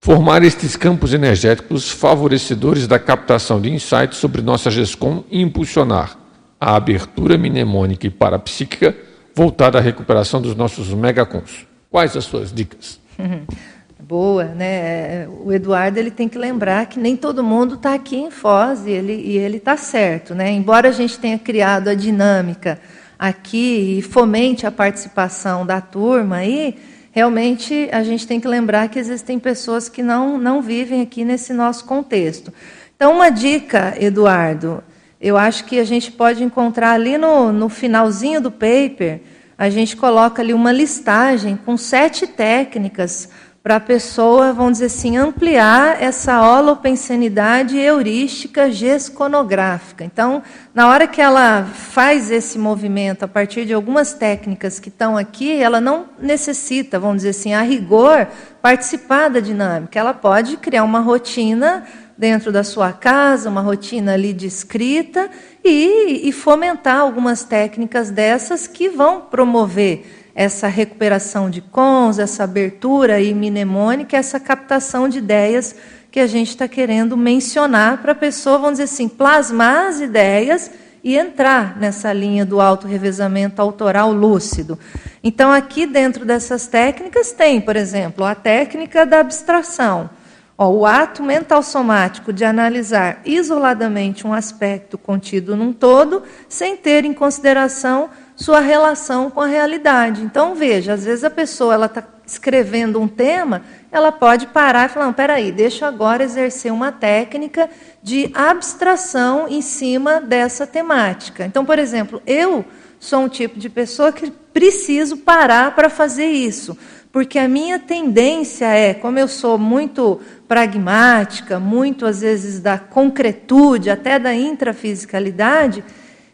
formar 0.00 0.42
estes 0.42 0.74
campos 0.74 1.14
energéticos 1.14 1.88
favorecedores 1.88 2.88
da 2.88 2.98
captação 2.98 3.60
de 3.60 3.70
insights 3.70 4.18
sobre 4.18 4.42
nossa 4.42 4.68
gestão 4.68 5.24
e 5.30 5.40
impulsionar 5.40 6.18
a 6.60 6.74
abertura 6.74 7.38
mnemônica 7.38 8.04
e 8.04 8.10
parapsíquica 8.10 8.96
voltada 9.32 9.78
à 9.78 9.80
recuperação 9.80 10.42
dos 10.42 10.56
nossos 10.56 10.92
megacons. 10.92 11.68
Quais 11.88 12.16
as 12.16 12.24
suas 12.24 12.52
dicas? 12.52 12.98
Boa, 14.02 14.44
né? 14.46 15.28
O 15.28 15.52
Eduardo 15.52 15.98
ele 15.98 16.10
tem 16.10 16.28
que 16.28 16.38
lembrar 16.38 16.86
que 16.86 16.98
nem 16.98 17.16
todo 17.16 17.44
mundo 17.44 17.74
está 17.74 17.92
aqui 17.94 18.16
em 18.16 18.30
Foz 18.30 18.86
e 18.86 18.90
ele 18.90 19.12
e 19.12 19.36
ele 19.36 19.58
está 19.58 19.76
certo, 19.76 20.34
né? 20.34 20.50
Embora 20.50 20.88
a 20.88 20.92
gente 20.92 21.18
tenha 21.18 21.38
criado 21.38 21.88
a 21.88 21.94
dinâmica 21.94 22.80
aqui 23.18 23.98
e 23.98 24.02
fomente 24.02 24.66
a 24.66 24.70
participação 24.70 25.66
da 25.66 25.80
turma 25.80 26.36
aí, 26.36 26.78
realmente 27.12 27.90
a 27.92 28.02
gente 28.02 28.26
tem 28.26 28.40
que 28.40 28.48
lembrar 28.48 28.88
que 28.88 28.98
existem 28.98 29.38
pessoas 29.38 29.88
que 29.88 30.02
não 30.02 30.38
não 30.38 30.62
vivem 30.62 31.02
aqui 31.02 31.22
nesse 31.22 31.52
nosso 31.52 31.84
contexto. 31.84 32.52
Então 32.96 33.12
uma 33.12 33.28
dica, 33.28 33.94
Eduardo, 34.00 34.82
eu 35.20 35.36
acho 35.36 35.66
que 35.66 35.78
a 35.78 35.84
gente 35.84 36.10
pode 36.10 36.42
encontrar 36.42 36.92
ali 36.92 37.18
no, 37.18 37.52
no 37.52 37.68
finalzinho 37.68 38.40
do 38.40 38.50
paper, 38.50 39.20
a 39.58 39.68
gente 39.68 39.94
coloca 39.94 40.40
ali 40.40 40.54
uma 40.54 40.72
listagem 40.72 41.54
com 41.54 41.76
sete 41.76 42.26
técnicas 42.26 43.28
para 43.62 43.76
a 43.76 43.80
pessoa, 43.80 44.54
vamos 44.54 44.72
dizer 44.72 44.86
assim, 44.86 45.18
ampliar 45.18 46.02
essa 46.02 46.40
holopensenidade 46.40 47.76
heurística 47.76 48.70
gesconográfica. 48.70 50.02
Então, 50.02 50.42
na 50.74 50.88
hora 50.88 51.06
que 51.06 51.20
ela 51.20 51.64
faz 51.64 52.30
esse 52.30 52.58
movimento 52.58 53.22
a 53.22 53.28
partir 53.28 53.66
de 53.66 53.74
algumas 53.74 54.14
técnicas 54.14 54.80
que 54.80 54.88
estão 54.88 55.14
aqui, 55.14 55.52
ela 55.60 55.78
não 55.78 56.06
necessita, 56.18 56.98
vamos 56.98 57.18
dizer 57.18 57.30
assim, 57.30 57.52
a 57.52 57.60
rigor, 57.60 58.28
participar 58.62 59.28
da 59.28 59.40
dinâmica. 59.40 59.98
Ela 59.98 60.14
pode 60.14 60.56
criar 60.56 60.82
uma 60.82 61.00
rotina 61.00 61.84
dentro 62.16 62.50
da 62.50 62.64
sua 62.64 62.94
casa, 62.94 63.50
uma 63.50 63.60
rotina 63.60 64.14
ali 64.14 64.32
de 64.32 64.46
escrita 64.46 65.28
e, 65.62 66.26
e 66.26 66.32
fomentar 66.32 66.98
algumas 67.00 67.44
técnicas 67.44 68.10
dessas 68.10 68.66
que 68.66 68.88
vão 68.88 69.20
promover 69.20 70.19
essa 70.34 70.68
recuperação 70.68 71.50
de 71.50 71.60
cons, 71.60 72.18
essa 72.18 72.44
abertura 72.44 73.14
aí 73.14 73.34
mnemônica, 73.34 74.16
essa 74.16 74.38
captação 74.40 75.08
de 75.08 75.18
ideias 75.18 75.74
que 76.10 76.20
a 76.20 76.26
gente 76.26 76.48
está 76.48 76.66
querendo 76.66 77.16
mencionar 77.16 77.98
para 77.98 78.12
a 78.12 78.16
pessoa, 78.16 78.58
vamos 78.58 78.78
dizer 78.78 78.84
assim, 78.84 79.08
plasmar 79.08 79.86
as 79.86 80.00
ideias 80.00 80.70
e 81.02 81.16
entrar 81.16 81.78
nessa 81.78 82.12
linha 82.12 82.44
do 82.44 82.60
auto-revezamento 82.60 83.62
autoral 83.62 84.12
lúcido. 84.12 84.78
Então, 85.22 85.52
aqui 85.52 85.86
dentro 85.86 86.24
dessas 86.24 86.66
técnicas 86.66 87.32
tem, 87.32 87.60
por 87.60 87.76
exemplo, 87.76 88.24
a 88.24 88.34
técnica 88.34 89.06
da 89.06 89.20
abstração. 89.20 90.10
O 90.58 90.84
ato 90.84 91.22
mental 91.22 91.62
somático 91.62 92.34
de 92.34 92.44
analisar 92.44 93.22
isoladamente 93.24 94.26
um 94.26 94.34
aspecto 94.34 94.98
contido 94.98 95.56
num 95.56 95.72
todo, 95.72 96.22
sem 96.50 96.76
ter 96.76 97.06
em 97.06 97.14
consideração 97.14 98.10
sua 98.40 98.60
relação 98.60 99.30
com 99.30 99.42
a 99.42 99.46
realidade. 99.46 100.22
Então, 100.22 100.54
veja, 100.54 100.94
às 100.94 101.04
vezes 101.04 101.22
a 101.24 101.30
pessoa 101.30 101.74
ela 101.74 101.84
está 101.84 102.02
escrevendo 102.26 102.98
um 102.98 103.06
tema, 103.06 103.60
ela 103.92 104.10
pode 104.10 104.46
parar 104.46 104.86
e 104.86 104.88
falar: 104.88 105.06
não, 105.06 105.12
peraí, 105.12 105.52
deixa 105.52 105.84
eu 105.84 105.88
agora 105.88 106.24
exercer 106.24 106.72
uma 106.72 106.90
técnica 106.90 107.68
de 108.02 108.30
abstração 108.32 109.46
em 109.46 109.60
cima 109.60 110.22
dessa 110.22 110.66
temática. 110.66 111.44
Então, 111.44 111.66
por 111.66 111.78
exemplo, 111.78 112.22
eu 112.26 112.64
sou 112.98 113.20
um 113.20 113.28
tipo 113.28 113.58
de 113.58 113.68
pessoa 113.68 114.10
que 114.10 114.30
preciso 114.30 115.18
parar 115.18 115.74
para 115.74 115.90
fazer 115.90 116.26
isso. 116.26 116.76
Porque 117.12 117.38
a 117.38 117.48
minha 117.48 117.78
tendência 117.78 118.66
é, 118.66 118.94
como 118.94 119.18
eu 119.18 119.28
sou 119.28 119.58
muito 119.58 120.20
pragmática, 120.48 121.58
muito 121.58 122.06
às 122.06 122.20
vezes 122.20 122.60
da 122.60 122.78
concretude, 122.78 123.90
até 123.90 124.18
da 124.18 124.32
intrafisicalidade, 124.32 125.84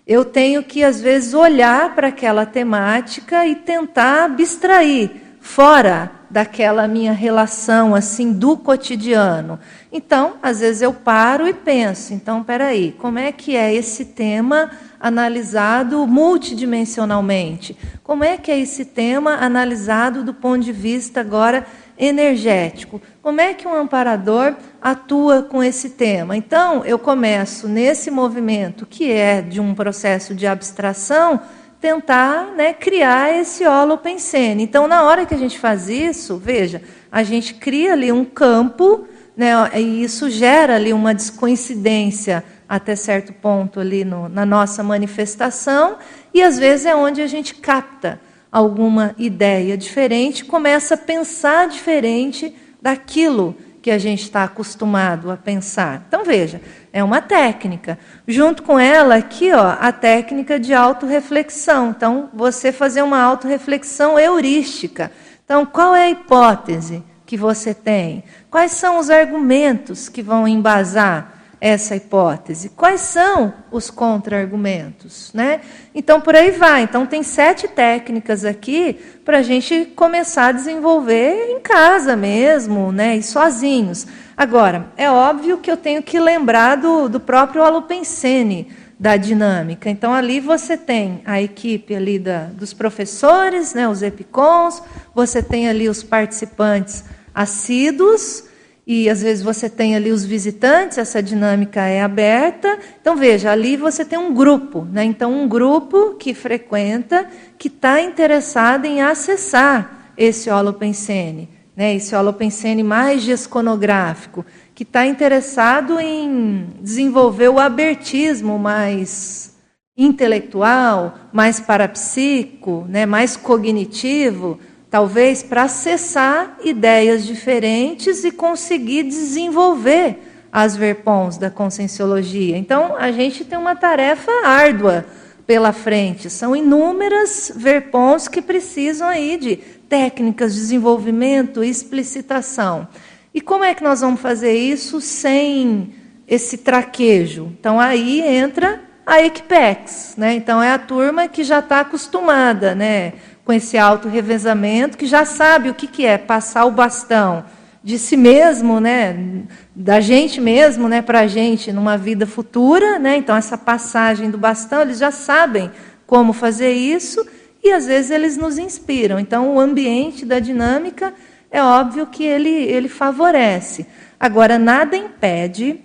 eu 0.06 0.25
tenho 0.25 0.62
que 0.62 0.84
às 0.84 1.00
vezes 1.00 1.34
olhar 1.34 1.94
para 1.94 2.08
aquela 2.08 2.46
temática 2.46 3.46
e 3.46 3.56
tentar 3.56 4.25
abstrair 4.25 5.10
fora 5.40 6.12
daquela 6.30 6.86
minha 6.86 7.12
relação 7.12 7.94
assim 7.94 8.32
do 8.32 8.56
cotidiano. 8.56 9.58
Então, 9.92 10.34
às 10.42 10.60
vezes 10.60 10.82
eu 10.82 10.92
paro 10.92 11.48
e 11.48 11.54
penso, 11.54 12.12
então, 12.12 12.42
peraí, 12.42 12.94
como 12.98 13.18
é 13.18 13.32
que 13.32 13.56
é 13.56 13.75
esse 13.75 14.04
tema 14.04 14.70
analisado 15.00 16.06
multidimensionalmente? 16.06 17.76
Como 18.02 18.22
é 18.22 18.36
que 18.36 18.50
é 18.50 18.58
esse 18.58 18.84
tema 18.84 19.36
analisado 19.36 20.22
do 20.22 20.34
ponto 20.34 20.64
de 20.64 20.72
vista 20.72 21.20
agora 21.20 21.66
energético? 21.99 23.00
Como 23.23 23.41
é 23.41 23.55
que 23.55 23.67
um 23.67 23.75
amparador 23.75 24.55
atua 24.81 25.43
com 25.43 25.62
esse 25.62 25.91
tema? 25.91 26.37
Então, 26.37 26.85
eu 26.85 26.99
começo 26.99 27.69
nesse 27.69 28.11
movimento 28.11 28.87
que 28.87 29.11
é 29.11 29.41
de 29.41 29.61
um 29.61 29.75
processo 29.75 30.35
de 30.35 30.47
abstração, 30.47 31.41
tentar 31.81 32.53
né, 32.57 32.73
criar 32.73 33.33
esse 33.38 33.67
holopensene. 33.67 34.62
Então, 34.62 34.87
na 34.87 35.05
hora 35.05 35.26
que 35.26 35.35
a 35.35 35.38
gente 35.38 35.59
faz 35.59 35.88
isso, 35.88 36.37
veja, 36.37 36.83
a 37.11 37.23
gente 37.23 37.55
cria 37.55 37.93
ali 37.93 38.11
um 38.11 38.25
campo, 38.25 39.07
né, 39.37 39.53
e 39.75 40.03
isso 40.03 40.29
gera 40.31 40.76
ali 40.76 40.93
uma 40.93 41.15
descoincidência 41.15 42.43
até 42.69 42.97
certo 42.97 43.33
ponto 43.33 43.79
ali 43.79 44.05
no, 44.05 44.29
na 44.29 44.45
nossa 44.45 44.83
manifestação, 44.83 45.97
e 46.35 46.43
às 46.43 46.59
vezes 46.59 46.87
é 46.87 46.97
onde 46.97 47.23
a 47.23 47.26
gente 47.26 47.55
capta 47.55 48.21
alguma 48.56 49.14
ideia 49.18 49.76
diferente, 49.76 50.42
começa 50.42 50.94
a 50.94 50.96
pensar 50.96 51.68
diferente 51.68 52.56
daquilo 52.80 53.54
que 53.82 53.90
a 53.90 53.98
gente 53.98 54.22
está 54.22 54.44
acostumado 54.44 55.30
a 55.30 55.36
pensar. 55.36 56.06
Então 56.08 56.25
veja, 56.25 56.62
é 56.90 57.04
uma 57.04 57.20
técnica. 57.20 57.98
Junto 58.26 58.62
com 58.62 58.80
ela 58.80 59.16
aqui, 59.16 59.52
ó, 59.52 59.76
a 59.78 59.92
técnica 59.92 60.58
de 60.58 60.72
autorreflexão. 60.72 61.90
Então 61.90 62.30
você 62.32 62.72
fazer 62.72 63.02
uma 63.02 63.20
autorreflexão 63.20 64.18
heurística. 64.18 65.12
Então 65.44 65.66
qual 65.66 65.94
é 65.94 66.04
a 66.04 66.10
hipótese 66.10 67.04
que 67.26 67.36
você 67.36 67.75
tem? 67.75 68.25
Quais 68.50 68.72
são 68.72 68.98
os 68.98 69.10
argumentos 69.10 70.08
que 70.08 70.22
vão 70.22 70.48
embasar 70.48 71.36
essa 71.60 71.96
hipótese? 71.96 72.70
Quais 72.70 73.00
são 73.00 73.54
os 73.70 73.90
contra-argumentos? 73.90 75.30
Né? 75.32 75.60
Então, 75.94 76.20
por 76.20 76.34
aí 76.34 76.50
vai. 76.50 76.82
Então, 76.82 77.06
tem 77.06 77.22
sete 77.22 77.66
técnicas 77.68 78.44
aqui 78.44 78.98
para 79.25 79.38
a 79.38 79.42
gente 79.42 79.86
começar 79.96 80.46
a 80.46 80.52
desenvolver 80.52 81.50
em 81.50 81.60
casa 81.60 82.16
mesmo, 82.16 82.92
né? 82.92 83.16
e 83.16 83.22
sozinhos. 83.22 84.06
Agora, 84.36 84.86
é 84.96 85.10
óbvio 85.10 85.58
que 85.58 85.70
eu 85.70 85.76
tenho 85.76 86.02
que 86.02 86.20
lembrar 86.20 86.76
do, 86.76 87.08
do 87.08 87.18
próprio 87.18 87.62
Alopensene, 87.62 88.68
da 88.98 89.16
dinâmica. 89.16 89.90
Então, 89.90 90.12
ali 90.12 90.40
você 90.40 90.76
tem 90.76 91.20
a 91.25 91.40
equipe 91.40 91.94
ali 91.94 92.18
da, 92.18 92.44
dos 92.44 92.72
professores, 92.72 93.75
né, 93.75 93.86
os 93.88 94.02
EPICONs, 94.02 94.82
você 95.14 95.42
tem 95.42 95.68
ali 95.68 95.88
os 95.88 96.02
participantes 96.02 97.04
assíduos, 97.34 98.44
e 98.87 99.11
às 99.11 99.21
vezes 99.21 99.43
você 99.43 99.69
tem 99.69 99.97
ali 99.97 100.12
os 100.12 100.25
visitantes, 100.25 100.97
essa 100.97 101.21
dinâmica 101.21 101.81
é 101.81 102.00
aberta. 102.00 102.78
Então, 103.00 103.16
veja, 103.16 103.50
ali 103.50 103.76
você 103.76 104.05
tem 104.05 104.16
um 104.16 104.33
grupo, 104.33 104.85
né? 104.85 105.02
Então, 105.02 105.33
um 105.33 105.49
grupo 105.49 106.14
que 106.14 106.33
frequenta, 106.33 107.28
que 107.59 107.66
está 107.66 108.00
interessado 108.00 108.85
em 108.85 109.02
acessar 109.02 110.12
esse 110.16 110.49
holopensene, 110.49 111.49
né? 111.75 111.97
esse 111.97 112.14
holopensene 112.14 112.85
mais 112.85 113.23
gesconográfico, 113.23 114.47
que 114.73 114.85
está 114.85 115.05
interessado 115.05 115.99
em 115.99 116.69
desenvolver 116.81 117.49
o 117.49 117.59
abertismo 117.59 118.57
mais 118.57 119.57
intelectual, 119.97 121.19
mais 121.33 121.59
parapsíquico, 121.59 122.87
né? 122.88 123.05
mais 123.05 123.37
cognitivo, 123.37 124.61
talvez 124.90 125.43
para 125.43 125.64
acessar 125.64 126.59
ideias 126.62 127.26
diferentes 127.26 128.25
e 128.25 128.31
conseguir 128.31 129.02
desenvolver 129.05 130.19
as 130.52 130.76
verpons 130.76 131.37
da 131.37 131.50
conscienciologia. 131.50 132.57
Então, 132.57 132.97
a 132.97 133.11
gente 133.12 133.45
tem 133.45 133.59
uma 133.59 133.76
tarefa 133.76 134.31
árdua 134.45 135.05
pela 135.47 135.73
frente. 135.73 136.31
São 136.31 136.57
inúmeras 136.57 137.52
verpons 137.55 138.26
que 138.26 138.40
precisam 138.40 139.09
aí 139.09 139.37
de 139.37 139.57
técnicas 139.88 140.55
de 140.55 140.61
desenvolvimento 140.61 141.62
e 141.62 141.69
explicitação. 141.69 142.88
E 143.35 143.40
como 143.40 143.64
é 143.64 143.75
que 143.75 143.85
nós 143.85 144.00
vamos 144.00 144.21
fazer 144.21 144.55
isso 144.55 145.00
sem 145.00 145.95
esse 146.26 146.59
traquejo? 146.59 147.52
Então, 147.59 147.78
aí 147.78 148.21
entra 148.23 148.81
a 149.07 149.23
Equipex, 149.23 150.14
né? 150.16 150.35
Então 150.35 150.61
é 150.61 150.73
a 150.73 150.78
turma 150.78 151.28
que 151.28 151.45
já 151.45 151.61
está 151.61 151.81
acostumada, 151.81 152.75
né? 152.75 153.12
Com 153.47 153.53
esse 153.53 153.79
auto-revezamento, 153.79 154.99
que 154.99 155.07
já 155.07 155.25
sabe 155.25 155.71
o 155.71 155.75
que, 155.75 155.87
que 155.87 156.05
é 156.05 156.19
passar 156.19 156.65
o 156.65 156.73
bastão 156.73 157.45
de 157.83 157.97
si 157.97 158.17
mesmo, 158.17 158.81
né, 158.81 159.45
da 159.73 160.00
gente 160.00 160.41
mesmo, 160.41 160.88
né, 160.88 161.00
para 161.00 161.21
a 161.21 161.26
gente 161.29 161.73
numa 161.73 161.97
vida 161.97 162.26
futura, 162.26 162.99
né, 162.99 163.17
então 163.17 163.37
essa 163.37 163.57
passagem 163.57 164.29
do 164.29 164.37
bastão, 164.37 164.83
eles 164.83 164.99
já 164.99 165.12
sabem 165.12 165.71
como 166.05 166.33
fazer 166.33 166.73
isso 166.73 167.25
e 167.62 167.71
às 167.71 167.87
vezes 167.87 168.11
eles 168.11 168.37
nos 168.37 168.59
inspiram. 168.59 169.21
Então 169.21 169.55
o 169.55 169.61
ambiente 169.61 170.26
da 170.26 170.41
dinâmica 170.41 171.15
é 171.49 171.62
óbvio 171.62 172.09
que 172.09 172.25
ele, 172.25 172.50
ele 172.50 172.88
favorece. 172.88 173.87
Agora, 174.19 174.59
nada 174.59 174.97
impede, 174.97 175.81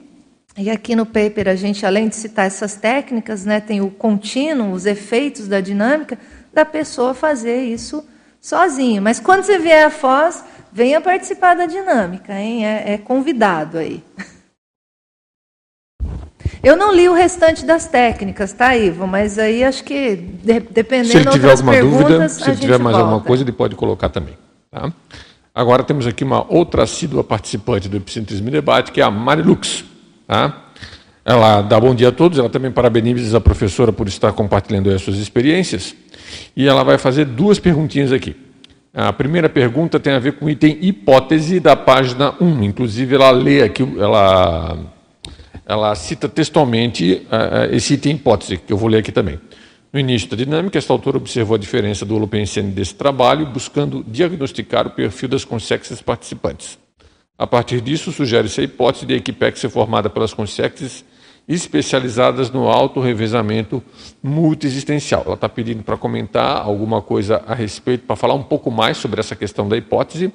e 0.57 0.71
aqui 0.71 0.95
no 0.95 1.05
paper 1.05 1.47
a 1.47 1.55
gente, 1.55 1.85
além 1.85 2.09
de 2.09 2.15
citar 2.15 2.47
essas 2.47 2.75
técnicas, 2.75 3.45
né, 3.45 3.59
tem 3.59 3.79
o 3.81 3.91
contínuo, 3.91 4.71
os 4.71 4.87
efeitos 4.87 5.47
da 5.47 5.61
dinâmica, 5.61 6.17
da 6.53 6.65
pessoa 6.65 7.13
fazer 7.13 7.63
isso 7.63 8.03
sozinho. 8.39 9.01
Mas 9.01 9.19
quando 9.19 9.43
você 9.43 9.57
vier 9.59 9.85
a 9.85 9.89
Foz, 9.89 10.43
venha 10.71 10.99
participar 10.99 11.55
da 11.55 11.65
dinâmica, 11.65 12.33
hein? 12.33 12.65
É, 12.65 12.93
é 12.93 12.97
convidado 12.97 13.77
aí. 13.77 14.03
Eu 16.63 16.75
não 16.75 16.93
li 16.93 17.09
o 17.09 17.13
restante 17.13 17.65
das 17.65 17.87
técnicas, 17.87 18.53
tá, 18.53 18.77
Ivo? 18.77 19.07
Mas 19.07 19.39
aí 19.39 19.63
acho 19.63 19.83
que, 19.83 20.15
de, 20.15 20.59
dependendo 20.59 21.09
se 21.09 21.17
ele 21.17 21.29
tiver 21.31 21.51
alguma 21.51 21.79
dúvida, 21.79 22.29
se 22.29 22.49
ele 22.49 22.57
tiver 22.57 22.77
mais 22.77 22.95
volta. 22.95 23.09
alguma 23.09 23.25
coisa, 23.25 23.43
ele 23.43 23.51
pode 23.51 23.75
colocar 23.75 24.09
também. 24.09 24.37
Tá? 24.69 24.93
Agora 25.55 25.83
temos 25.83 26.05
aqui 26.05 26.23
uma 26.23 26.45
outra 26.53 26.83
assídua 26.83 27.23
participante 27.23 27.89
do 27.89 27.97
Epicentrismo 27.97 28.51
Debate, 28.51 28.91
que 28.91 29.01
é 29.01 29.03
a 29.03 29.09
Marilux. 29.09 29.83
Tá? 30.27 30.65
Ela 31.25 31.61
dá 31.61 31.79
bom 31.79 31.95
dia 31.95 32.09
a 32.09 32.11
todos, 32.11 32.37
ela 32.37 32.49
também 32.49 32.71
parabeniza 32.71 33.37
a 33.37 33.41
professora 33.41 33.91
por 33.91 34.07
estar 34.07 34.31
compartilhando 34.33 34.91
as 34.91 35.01
suas 35.01 35.17
experiências. 35.17 35.95
E 36.55 36.67
ela 36.67 36.83
vai 36.83 36.97
fazer 36.97 37.25
duas 37.25 37.59
perguntinhas 37.59 38.11
aqui. 38.11 38.35
A 38.93 39.13
primeira 39.13 39.47
pergunta 39.47 39.99
tem 39.99 40.11
a 40.11 40.19
ver 40.19 40.33
com 40.33 40.45
o 40.45 40.49
item 40.49 40.77
hipótese 40.81 41.59
da 41.61 41.75
página 41.77 42.35
1. 42.41 42.63
Inclusive, 42.63 43.15
ela 43.15 43.31
lê 43.31 43.63
aqui, 43.63 43.83
ela, 43.97 44.77
ela 45.65 45.95
cita 45.95 46.27
textualmente 46.27 47.25
uh, 47.31 47.73
esse 47.73 47.93
item 47.93 48.15
hipótese, 48.15 48.57
que 48.57 48.73
eu 48.73 48.77
vou 48.77 48.89
ler 48.89 48.97
aqui 48.97 49.11
também. 49.11 49.39
No 49.93 49.99
início 49.99 50.29
da 50.29 50.35
dinâmica, 50.35 50.77
esta 50.77 50.91
autora 50.91 51.17
observou 51.17 51.55
a 51.55 51.57
diferença 51.57 52.05
do 52.05 52.15
holopensene 52.15 52.71
desse 52.71 52.95
trabalho, 52.95 53.45
buscando 53.45 54.03
diagnosticar 54.05 54.87
o 54.87 54.91
perfil 54.91 55.29
das 55.29 55.45
consexes 55.45 56.01
participantes. 56.01 56.77
A 57.37 57.47
partir 57.47 57.81
disso, 57.81 58.11
sugere-se 58.11 58.61
a 58.61 58.63
hipótese 58.63 59.05
de 59.05 59.13
a 59.13 59.17
equipe 59.17 59.57
ser 59.57 59.69
formada 59.69 60.09
pelas 60.09 60.33
consexes 60.33 61.03
especializadas 61.53 62.49
no 62.49 62.67
auto-revezamento 62.67 63.83
multiexistencial. 64.23 65.23
Ela 65.25 65.35
está 65.35 65.49
pedindo 65.49 65.83
para 65.83 65.97
comentar 65.97 66.61
alguma 66.61 67.01
coisa 67.01 67.43
a 67.45 67.53
respeito, 67.53 68.05
para 68.05 68.15
falar 68.15 68.33
um 68.33 68.43
pouco 68.43 68.71
mais 68.71 68.97
sobre 68.97 69.19
essa 69.19 69.35
questão 69.35 69.67
da 69.67 69.75
hipótese, 69.75 70.31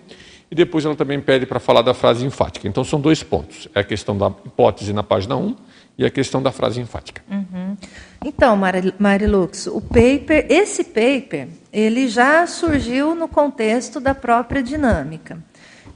e 0.51 0.55
depois 0.55 0.85
ela 0.85 0.95
também 0.95 1.21
pede 1.21 1.47
para 1.47 1.59
falar 1.59 1.83
da 1.83 1.95
frase 1.95 2.25
enfática. 2.25 2.69
Então 2.69 2.85
são 2.85 3.01
dois 3.01 3.23
pontos: 3.23 3.69
é 3.75 3.81
a 3.81 3.85
questão 3.85 4.17
da 4.17 4.29
hipótese 4.29 4.93
na 4.93 5.03
página 5.03 5.37
1 5.37 5.57
e 5.99 6.05
a 6.05 6.11
questão 6.11 6.43
da 6.43 6.53
frase 6.53 6.81
enfática. 6.81 7.23
Uhum. 7.31 7.77
Então, 8.25 8.59
Marilux, 8.99 9.67
o 9.67 9.81
paper, 9.81 10.47
esse 10.49 10.85
paper, 10.85 11.49
ele 11.73 12.09
já 12.09 12.47
surgiu 12.47 13.15
no 13.15 13.27
contexto 13.27 13.99
da 13.99 14.15
própria 14.15 14.63
dinâmica. 14.63 15.39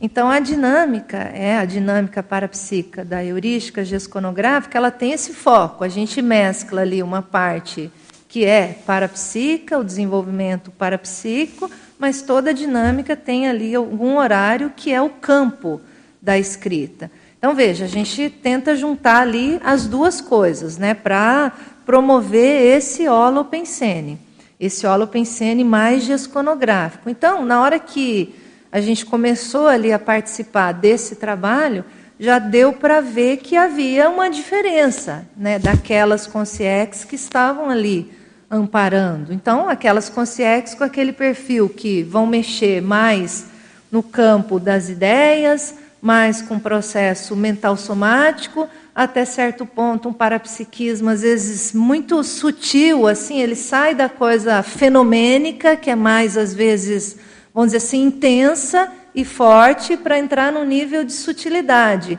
Então, 0.03 0.31
a 0.31 0.41
dinâmica, 0.41 1.19
é 1.19 1.59
a 1.59 1.65
dinâmica 1.67 2.23
parapsíquica 2.23 3.05
da 3.05 3.23
heurística 3.23 3.85
gesconográfica, 3.85 4.79
ela 4.79 4.91
tem 4.91 5.13
esse 5.13 5.35
foco. 5.35 5.85
A 5.85 5.89
gente 5.89 6.23
mescla 6.23 6.81
ali 6.81 7.03
uma 7.03 7.21
parte 7.21 7.91
que 8.27 8.47
é 8.47 8.79
parapsíquica, 8.87 9.79
o 9.79 9.85
desenvolvimento 9.85 10.71
parapsíquico, 10.71 11.71
mas 11.99 12.23
toda 12.23 12.51
a 12.51 12.55
dinâmica 12.55 13.15
tem 13.15 13.47
ali 13.47 13.75
algum 13.75 14.17
horário 14.17 14.73
que 14.75 14.91
é 14.91 15.03
o 15.03 15.11
campo 15.11 15.81
da 16.23 16.39
escrita. 16.39 17.11
Então, 17.37 17.55
veja, 17.55 17.85
a 17.85 17.89
gente 17.89 18.31
tenta 18.31 18.75
juntar 18.77 19.21
ali 19.21 19.61
as 19.63 19.87
duas 19.87 20.21
coisas, 20.21 20.79
né, 20.79 20.95
para 20.95 21.53
promover 21.85 22.77
esse 22.77 23.07
holopensene, 23.07 24.19
esse 24.59 24.87
holopensene 24.87 25.65
mais 25.65 26.05
gesconográfico. 26.05 27.11
Então, 27.11 27.45
na 27.45 27.61
hora 27.61 27.79
que 27.79 28.35
a 28.73 28.81
gente 28.81 29.05
começou 29.05 29.67
ali 29.67 29.93
a 29.93 29.99
participar 29.99 30.73
desse 30.73 31.17
trabalho, 31.17 31.85
já 32.19 32.39
deu 32.39 32.73
para 32.73 33.01
ver 33.01 33.39
que 33.39 33.57
havia 33.57 34.09
uma 34.09 34.29
diferença 34.29 35.27
né, 35.37 35.59
daquelas 35.59 36.27
consciex 36.27 37.05
que 37.05 37.17
estavam 37.17 37.71
ali 37.71 38.13
amparando. 38.51 39.33
Então, 39.33 39.69
aquelas 39.69 40.09
consciex 40.09 40.75
com 40.75 40.85
aquele 40.85 41.13
perfil 41.13 41.69
que 41.69 42.03
vão 42.03 42.27
mexer 42.27 42.83
mais 42.83 43.47
no 43.91 44.03
campo 44.03 44.61
das 44.61 44.89
ideias, 44.89 45.75
mais 46.01 46.43
com 46.43 46.57
o 46.57 46.61
processo 46.61 47.35
mental 47.35 47.77
somático, 47.77 48.69
até 48.95 49.25
certo 49.25 49.65
ponto 49.65 50.09
um 50.09 50.13
parapsiquismo 50.13 51.09
às 51.11 51.23
vezes 51.23 51.73
muito 51.73 52.23
sutil, 52.23 53.07
assim, 53.07 53.41
ele 53.41 53.55
sai 53.55 53.95
da 53.95 54.09
coisa 54.09 54.63
fenomênica, 54.63 55.77
que 55.77 55.91
é 55.91 55.97
mais 55.97 56.37
às 56.37 56.53
vezes 56.53 57.17
vamos 57.55 57.69
dizer 57.73 57.79
assim, 57.79 58.03
intensa 58.03 58.91
e 59.15 59.25
forte 59.25 59.97
para 59.97 60.19
entrar 60.19 60.53
no 60.53 60.65
nível 60.65 61.05
de 61.05 61.13
sutilidade. 61.13 62.19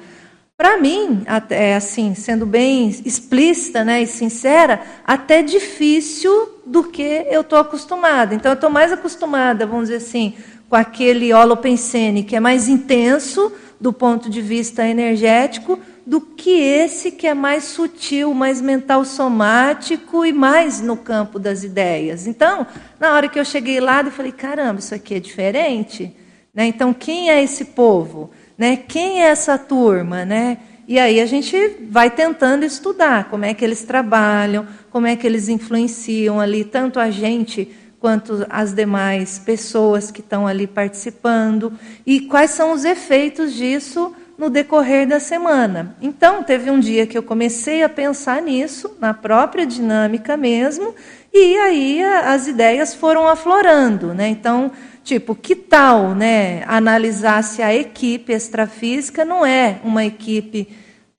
Para 0.57 0.77
mim, 0.77 1.23
até 1.25 1.75
assim, 1.75 2.13
sendo 2.13 2.45
bem 2.45 2.87
explícita 3.03 3.83
né, 3.83 4.03
e 4.03 4.07
sincera, 4.07 4.81
até 5.03 5.41
difícil 5.41 6.61
do 6.65 6.83
que 6.83 7.25
eu 7.31 7.41
estou 7.41 7.57
acostumada. 7.57 8.35
Então, 8.35 8.51
eu 8.51 8.55
estou 8.55 8.69
mais 8.69 8.91
acostumada, 8.91 9.65
vamos 9.65 9.89
dizer 9.89 9.97
assim, 9.97 10.35
com 10.69 10.75
aquele 10.75 11.33
holopensene 11.33 12.23
que 12.23 12.35
é 12.35 12.39
mais 12.39 12.69
intenso 12.69 13.51
do 13.79 13.91
ponto 13.91 14.29
de 14.29 14.39
vista 14.39 14.87
energético, 14.87 15.79
do 16.05 16.19
que 16.19 16.49
esse 16.49 17.11
que 17.11 17.27
é 17.27 17.33
mais 17.33 17.65
sutil, 17.65 18.33
mais 18.33 18.61
mental 18.61 19.05
somático 19.05 20.25
e 20.25 20.33
mais 20.33 20.81
no 20.81 20.97
campo 20.97 21.37
das 21.37 21.63
ideias. 21.63 22.27
Então, 22.27 22.65
na 22.99 23.13
hora 23.13 23.29
que 23.29 23.39
eu 23.39 23.45
cheguei 23.45 23.79
lá, 23.79 24.01
eu 24.01 24.11
falei: 24.11 24.31
caramba, 24.31 24.79
isso 24.79 24.95
aqui 24.95 25.15
é 25.15 25.19
diferente. 25.19 26.15
Né? 26.53 26.65
Então, 26.65 26.93
quem 26.93 27.29
é 27.29 27.41
esse 27.41 27.65
povo? 27.65 28.31
Né? 28.57 28.75
Quem 28.75 29.23
é 29.23 29.27
essa 29.27 29.57
turma? 29.57 30.25
Né? 30.25 30.57
E 30.87 30.99
aí 30.99 31.21
a 31.21 31.25
gente 31.25 31.55
vai 31.89 32.09
tentando 32.09 32.65
estudar 32.65 33.29
como 33.29 33.45
é 33.45 33.53
que 33.53 33.63
eles 33.63 33.83
trabalham, 33.83 34.67
como 34.89 35.07
é 35.07 35.15
que 35.15 35.25
eles 35.25 35.47
influenciam 35.47 36.39
ali, 36.39 36.65
tanto 36.65 36.99
a 36.99 37.09
gente 37.09 37.71
quanto 37.99 38.45
as 38.49 38.73
demais 38.73 39.37
pessoas 39.37 40.09
que 40.09 40.21
estão 40.21 40.47
ali 40.47 40.65
participando, 40.65 41.71
e 42.05 42.21
quais 42.21 42.49
são 42.49 42.73
os 42.73 42.83
efeitos 42.83 43.53
disso 43.53 44.13
no 44.41 44.49
decorrer 44.49 45.07
da 45.07 45.19
semana. 45.19 45.95
Então, 46.01 46.41
teve 46.41 46.71
um 46.71 46.79
dia 46.79 47.05
que 47.05 47.15
eu 47.15 47.21
comecei 47.21 47.83
a 47.83 47.87
pensar 47.87 48.41
nisso, 48.41 48.97
na 48.99 49.13
própria 49.13 49.67
dinâmica 49.67 50.35
mesmo, 50.35 50.95
e 51.31 51.55
aí 51.59 52.03
as 52.03 52.47
ideias 52.47 52.95
foram 52.95 53.27
aflorando. 53.27 54.15
Né? 54.15 54.29
Então, 54.29 54.71
tipo, 55.03 55.35
que 55.35 55.55
tal 55.55 56.15
né, 56.15 56.63
analisar 56.65 57.43
se 57.43 57.61
a 57.61 57.71
equipe 57.71 58.33
extrafísica 58.33 59.23
não 59.23 59.45
é 59.45 59.79
uma 59.83 60.03
equipe 60.03 60.67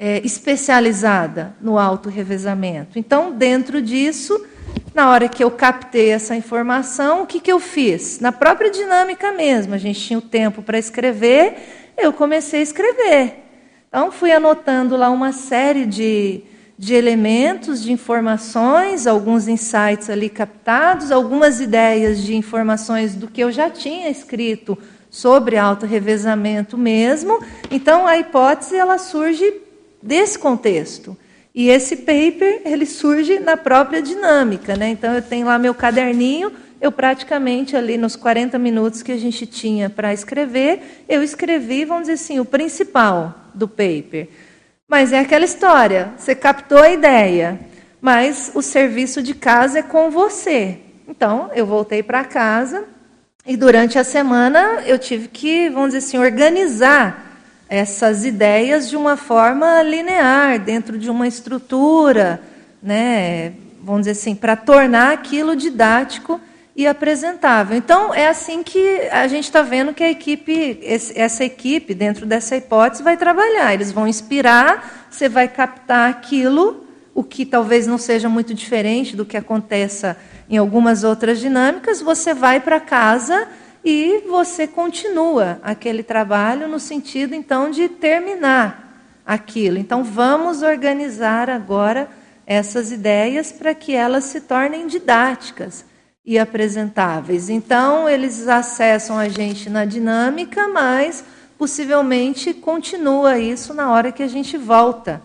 é, 0.00 0.20
especializada 0.26 1.54
no 1.60 1.78
auto-revezamento? 1.78 2.98
Então, 2.98 3.30
dentro 3.30 3.80
disso, 3.80 4.36
na 4.92 5.08
hora 5.10 5.28
que 5.28 5.44
eu 5.44 5.50
captei 5.52 6.10
essa 6.10 6.34
informação, 6.34 7.22
o 7.22 7.26
que, 7.26 7.38
que 7.38 7.52
eu 7.52 7.60
fiz? 7.60 8.18
Na 8.18 8.32
própria 8.32 8.68
dinâmica 8.68 9.30
mesmo, 9.30 9.74
a 9.74 9.78
gente 9.78 10.00
tinha 10.00 10.18
o 10.18 10.22
tempo 10.22 10.60
para 10.60 10.76
escrever 10.76 11.81
eu 11.96 12.12
comecei 12.12 12.60
a 12.60 12.62
escrever. 12.62 13.42
Então, 13.88 14.10
fui 14.10 14.32
anotando 14.32 14.96
lá 14.96 15.10
uma 15.10 15.32
série 15.32 15.84
de, 15.84 16.42
de 16.78 16.94
elementos, 16.94 17.82
de 17.82 17.92
informações, 17.92 19.06
alguns 19.06 19.48
insights 19.48 20.08
ali 20.08 20.28
captados, 20.28 21.12
algumas 21.12 21.60
ideias 21.60 22.22
de 22.22 22.34
informações 22.34 23.14
do 23.14 23.28
que 23.28 23.42
eu 23.42 23.52
já 23.52 23.68
tinha 23.68 24.08
escrito 24.08 24.78
sobre 25.10 25.58
auto-revezamento 25.58 26.78
mesmo. 26.78 27.38
Então, 27.70 28.06
a 28.06 28.16
hipótese 28.16 28.76
ela 28.76 28.96
surge 28.96 29.60
desse 30.02 30.38
contexto. 30.38 31.16
E 31.54 31.68
esse 31.68 31.96
paper 31.96 32.62
ele 32.64 32.86
surge 32.86 33.38
na 33.38 33.58
própria 33.58 34.00
dinâmica. 34.00 34.74
Né? 34.74 34.88
Então, 34.88 35.12
eu 35.12 35.20
tenho 35.20 35.46
lá 35.46 35.58
meu 35.58 35.74
caderninho 35.74 36.50
eu 36.82 36.90
praticamente 36.90 37.76
ali 37.76 37.96
nos 37.96 38.16
40 38.16 38.58
minutos 38.58 39.04
que 39.04 39.12
a 39.12 39.16
gente 39.16 39.46
tinha 39.46 39.88
para 39.88 40.12
escrever, 40.12 41.04
eu 41.08 41.22
escrevi, 41.22 41.84
vamos 41.84 42.08
dizer 42.08 42.14
assim, 42.14 42.40
o 42.40 42.44
principal 42.44 43.32
do 43.54 43.68
paper. 43.68 44.28
Mas 44.88 45.12
é 45.12 45.20
aquela 45.20 45.44
história, 45.44 46.12
você 46.18 46.34
captou 46.34 46.78
a 46.78 46.90
ideia, 46.90 47.60
mas 48.00 48.50
o 48.52 48.60
serviço 48.60 49.22
de 49.22 49.32
casa 49.32 49.78
é 49.78 49.82
com 49.82 50.10
você. 50.10 50.78
Então, 51.06 51.52
eu 51.54 51.64
voltei 51.64 52.02
para 52.02 52.24
casa 52.24 52.84
e 53.46 53.56
durante 53.56 53.96
a 53.96 54.02
semana 54.02 54.82
eu 54.84 54.98
tive 54.98 55.28
que, 55.28 55.70
vamos 55.70 55.94
dizer 55.94 55.98
assim, 55.98 56.18
organizar 56.18 57.38
essas 57.68 58.24
ideias 58.24 58.90
de 58.90 58.96
uma 58.96 59.16
forma 59.16 59.80
linear, 59.84 60.58
dentro 60.58 60.98
de 60.98 61.08
uma 61.08 61.28
estrutura, 61.28 62.42
né, 62.82 63.52
vamos 63.80 64.00
dizer 64.00 64.10
assim, 64.10 64.34
para 64.34 64.56
tornar 64.56 65.12
aquilo 65.12 65.54
didático 65.54 66.40
e 66.74 66.86
apresentável. 66.86 67.76
Então, 67.76 68.14
é 68.14 68.28
assim 68.28 68.62
que 68.62 69.08
a 69.10 69.26
gente 69.26 69.44
está 69.44 69.60
vendo 69.62 69.92
que 69.92 70.02
a 70.02 70.10
equipe, 70.10 70.80
essa 70.82 71.44
equipe, 71.44 71.94
dentro 71.94 72.24
dessa 72.24 72.56
hipótese, 72.56 73.02
vai 73.02 73.16
trabalhar. 73.16 73.74
Eles 73.74 73.92
vão 73.92 74.08
inspirar, 74.08 75.06
você 75.10 75.28
vai 75.28 75.48
captar 75.48 76.08
aquilo, 76.08 76.86
o 77.14 77.22
que 77.22 77.44
talvez 77.44 77.86
não 77.86 77.98
seja 77.98 78.28
muito 78.28 78.54
diferente 78.54 79.14
do 79.14 79.26
que 79.26 79.36
aconteça 79.36 80.16
em 80.48 80.56
algumas 80.56 81.04
outras 81.04 81.38
dinâmicas, 81.40 82.00
você 82.00 82.32
vai 82.32 82.58
para 82.60 82.80
casa 82.80 83.48
e 83.84 84.22
você 84.28 84.66
continua 84.66 85.58
aquele 85.62 86.02
trabalho 86.02 86.68
no 86.68 86.80
sentido, 86.80 87.34
então, 87.34 87.70
de 87.70 87.88
terminar 87.88 89.20
aquilo. 89.26 89.76
Então, 89.76 90.02
vamos 90.02 90.62
organizar 90.62 91.50
agora 91.50 92.08
essas 92.46 92.90
ideias 92.90 93.52
para 93.52 93.74
que 93.74 93.94
elas 93.94 94.24
se 94.24 94.40
tornem 94.40 94.86
didáticas 94.86 95.84
e 96.24 96.38
apresentáveis. 96.38 97.48
Então, 97.48 98.08
eles 98.08 98.46
acessam 98.46 99.18
a 99.18 99.28
gente 99.28 99.68
na 99.68 99.84
dinâmica, 99.84 100.68
mas 100.68 101.24
possivelmente 101.58 102.54
continua 102.54 103.38
isso 103.38 103.74
na 103.74 103.90
hora 103.90 104.12
que 104.12 104.22
a 104.22 104.28
gente 104.28 104.56
volta 104.56 105.22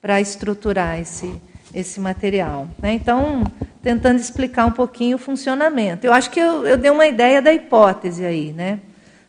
para 0.00 0.20
estruturar 0.20 1.00
esse, 1.00 1.40
esse 1.74 1.98
material. 1.98 2.68
Né? 2.80 2.92
Então, 2.92 3.44
tentando 3.82 4.18
explicar 4.18 4.66
um 4.66 4.72
pouquinho 4.72 5.16
o 5.16 5.18
funcionamento. 5.18 6.06
Eu 6.06 6.12
acho 6.12 6.30
que 6.30 6.40
eu, 6.40 6.66
eu 6.66 6.76
dei 6.76 6.90
uma 6.90 7.06
ideia 7.06 7.42
da 7.42 7.52
hipótese 7.52 8.24
aí, 8.24 8.52
né? 8.52 8.80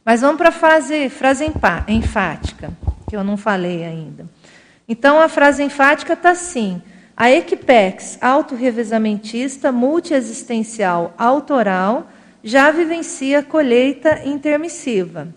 Mas 0.05 0.21
vamos 0.21 0.37
para 0.37 0.49
a 0.49 0.51
frase, 0.53 1.09
frase 1.09 1.45
enfática, 1.87 2.71
que 3.09 3.15
eu 3.15 3.23
não 3.23 3.37
falei 3.37 3.83
ainda. 3.83 4.25
Então, 4.87 5.19
a 5.19 5.27
frase 5.27 5.61
enfática 5.61 6.13
está 6.13 6.31
assim. 6.31 6.81
A 7.19 7.31
Equipex, 7.31 8.19
autorrevesamentista 8.21 9.71
multiexistencial 9.71 11.15
autoral, 11.17 12.11
já 12.43 12.69
vivencia 12.69 13.41
colheita 13.41 14.21
intermissiva. 14.23 15.27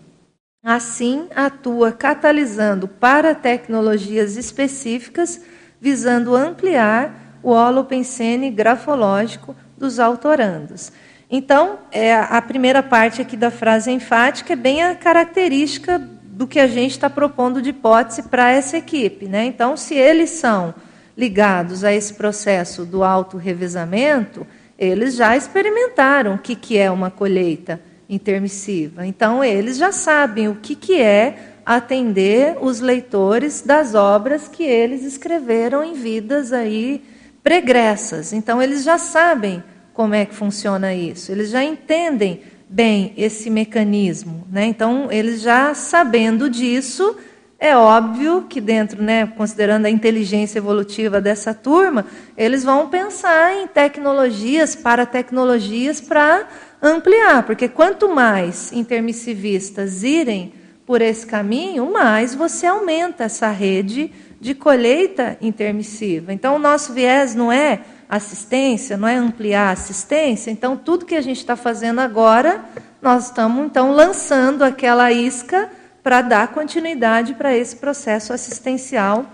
Assim, 0.63 1.25
atua 1.35 1.91
catalisando 1.91 2.87
para 2.87 3.33
tecnologias 3.33 4.37
específicas, 4.37 5.41
visando 5.79 6.35
ampliar 6.35 7.39
o 7.41 7.49
holopensene 7.49 8.51
grafológico 8.51 9.55
dos 9.75 9.99
autorandos. 9.99 10.91
Então, 11.31 11.79
é, 11.91 12.13
a 12.13 12.39
primeira 12.43 12.83
parte 12.83 13.23
aqui 13.23 13.35
da 13.35 13.49
frase 13.49 13.89
enfática 13.89 14.53
é 14.53 14.55
bem 14.55 14.83
a 14.83 14.93
característica 14.93 15.97
do 15.97 16.45
que 16.45 16.59
a 16.59 16.67
gente 16.67 16.91
está 16.91 17.09
propondo 17.09 17.59
de 17.59 17.71
hipótese 17.71 18.21
para 18.21 18.51
essa 18.51 18.77
equipe. 18.77 19.25
Né? 19.25 19.45
Então, 19.45 19.75
se 19.75 19.95
eles 19.95 20.29
são 20.29 20.75
ligados 21.17 21.83
a 21.83 21.93
esse 21.93 22.13
processo 22.13 22.85
do 22.85 23.03
auto-revezamento, 23.03 24.45
eles 24.77 25.15
já 25.15 25.37
experimentaram 25.37 26.35
o 26.35 26.37
que, 26.39 26.55
que 26.55 26.77
é 26.77 26.89
uma 26.89 27.11
colheita 27.11 27.79
intermissiva. 28.09 29.05
Então, 29.05 29.43
eles 29.43 29.77
já 29.77 29.91
sabem 29.91 30.47
o 30.47 30.55
que, 30.55 30.75
que 30.75 30.99
é 30.99 31.51
atender 31.65 32.57
os 32.59 32.79
leitores 32.79 33.61
das 33.61 33.93
obras 33.93 34.47
que 34.47 34.63
eles 34.63 35.03
escreveram 35.03 35.83
em 35.83 35.93
vidas 35.93 36.51
aí 36.51 37.03
pregressas. 37.43 38.33
Então, 38.33 38.61
eles 38.61 38.83
já 38.83 38.97
sabem 38.97 39.63
como 39.93 40.15
é 40.15 40.25
que 40.25 40.33
funciona 40.33 40.93
isso, 40.93 41.31
eles 41.31 41.49
já 41.49 41.63
entendem 41.63 42.41
bem 42.67 43.13
esse 43.17 43.49
mecanismo. 43.49 44.47
Né? 44.51 44.65
Então, 44.65 45.11
eles 45.11 45.41
já 45.41 45.73
sabendo 45.73 46.49
disso, 46.49 47.17
é 47.63 47.77
óbvio 47.77 48.47
que 48.49 48.59
dentro, 48.59 49.03
né, 49.03 49.27
considerando 49.37 49.85
a 49.85 49.89
inteligência 49.89 50.57
evolutiva 50.57 51.21
dessa 51.21 51.53
turma, 51.53 52.07
eles 52.35 52.63
vão 52.63 52.89
pensar 52.89 53.55
em 53.55 53.67
tecnologias, 53.67 54.75
para 54.75 55.05
tecnologias 55.05 56.01
para 56.01 56.47
ampliar, 56.81 57.43
porque 57.43 57.69
quanto 57.69 58.09
mais 58.09 58.73
intermissivistas 58.73 60.01
irem 60.01 60.53
por 60.87 61.03
esse 61.03 61.23
caminho, 61.27 61.93
mais 61.93 62.33
você 62.33 62.65
aumenta 62.65 63.25
essa 63.25 63.51
rede 63.51 64.11
de 64.39 64.55
colheita 64.55 65.37
intermissiva. 65.39 66.33
Então, 66.33 66.55
o 66.55 66.59
nosso 66.59 66.93
viés 66.93 67.35
não 67.35 67.51
é 67.51 67.81
assistência, 68.09 68.97
não 68.97 69.07
é 69.07 69.15
ampliar 69.15 69.67
a 69.67 69.73
assistência. 69.73 70.49
Então, 70.49 70.75
tudo 70.75 71.05
que 71.05 71.15
a 71.15 71.21
gente 71.21 71.37
está 71.37 71.55
fazendo 71.55 71.99
agora, 71.99 72.65
nós 72.99 73.25
estamos 73.25 73.63
então 73.63 73.91
lançando 73.91 74.63
aquela 74.63 75.11
isca 75.11 75.69
para 76.03 76.21
dar 76.21 76.47
continuidade 76.49 77.33
para 77.33 77.55
esse 77.55 77.75
processo 77.75 78.33
assistencial 78.33 79.25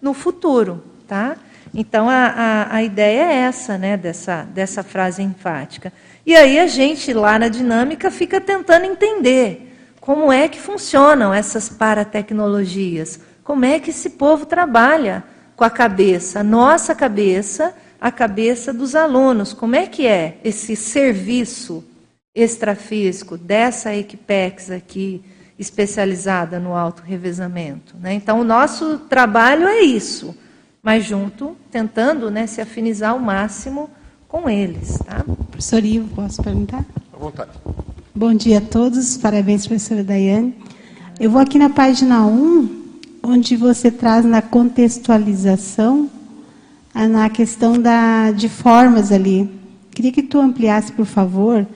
no 0.00 0.14
futuro. 0.14 0.82
Tá? 1.06 1.36
Então, 1.74 2.08
a, 2.08 2.26
a, 2.26 2.76
a, 2.76 2.82
ideia 2.82 3.22
é 3.24 3.34
essa, 3.42 3.76
né, 3.76 3.96
dessa, 3.96 4.42
dessa 4.44 4.82
frase 4.82 5.22
enfática. 5.22 5.92
E 6.24 6.34
aí 6.34 6.58
a 6.58 6.66
gente, 6.66 7.12
lá 7.12 7.38
na 7.38 7.48
dinâmica, 7.48 8.10
fica 8.10 8.40
tentando 8.40 8.86
entender 8.86 9.72
como 10.00 10.32
é 10.32 10.48
que 10.48 10.60
funcionam 10.60 11.32
essas 11.32 11.68
paratecnologias, 11.68 13.20
como 13.42 13.64
é 13.64 13.80
que 13.80 13.90
esse 13.90 14.10
povo 14.10 14.46
trabalha 14.46 15.24
com 15.56 15.64
a 15.64 15.70
cabeça, 15.70 16.40
a 16.40 16.44
nossa 16.44 16.94
cabeça, 16.94 17.74
a 18.00 18.10
cabeça 18.10 18.72
dos 18.72 18.94
alunos, 18.94 19.52
como 19.52 19.76
é 19.76 19.86
que 19.86 20.06
é 20.06 20.38
esse 20.44 20.76
serviço 20.76 21.84
extrafísico 22.34 23.36
dessa 23.38 23.94
Equipex 23.94 24.70
aqui, 24.70 25.22
especializada 25.58 26.58
no 26.58 26.74
auto-revezamento. 26.74 27.94
Né? 28.00 28.14
Então, 28.14 28.40
o 28.40 28.44
nosso 28.44 28.98
trabalho 28.98 29.66
é 29.66 29.80
isso, 29.82 30.34
mas 30.82 31.04
junto, 31.04 31.56
tentando 31.70 32.30
né, 32.30 32.46
se 32.46 32.60
afinizar 32.60 33.12
ao 33.12 33.18
máximo 33.18 33.88
com 34.28 34.48
eles. 34.48 34.98
Tá? 34.98 35.24
Professor 35.50 35.84
Ivo, 35.84 36.14
posso 36.14 36.42
perguntar? 36.42 36.84
À 37.12 37.16
vontade. 37.16 37.50
Bom 38.14 38.34
dia 38.34 38.58
a 38.58 38.60
todos, 38.60 39.16
parabéns, 39.16 39.66
professora 39.66 40.04
Daiane. 40.04 40.54
Eu 41.18 41.30
vou 41.30 41.40
aqui 41.40 41.58
na 41.58 41.70
página 41.70 42.26
1, 42.26 42.68
onde 43.22 43.56
você 43.56 43.90
traz 43.90 44.24
na 44.24 44.42
contextualização, 44.42 46.10
na 46.92 47.30
questão 47.30 47.78
da, 47.78 48.30
de 48.32 48.48
formas 48.48 49.10
ali. 49.10 49.50
Queria 49.92 50.12
que 50.12 50.22
tu 50.22 50.40
ampliasse, 50.40 50.92
por 50.92 51.06
favor, 51.06 51.66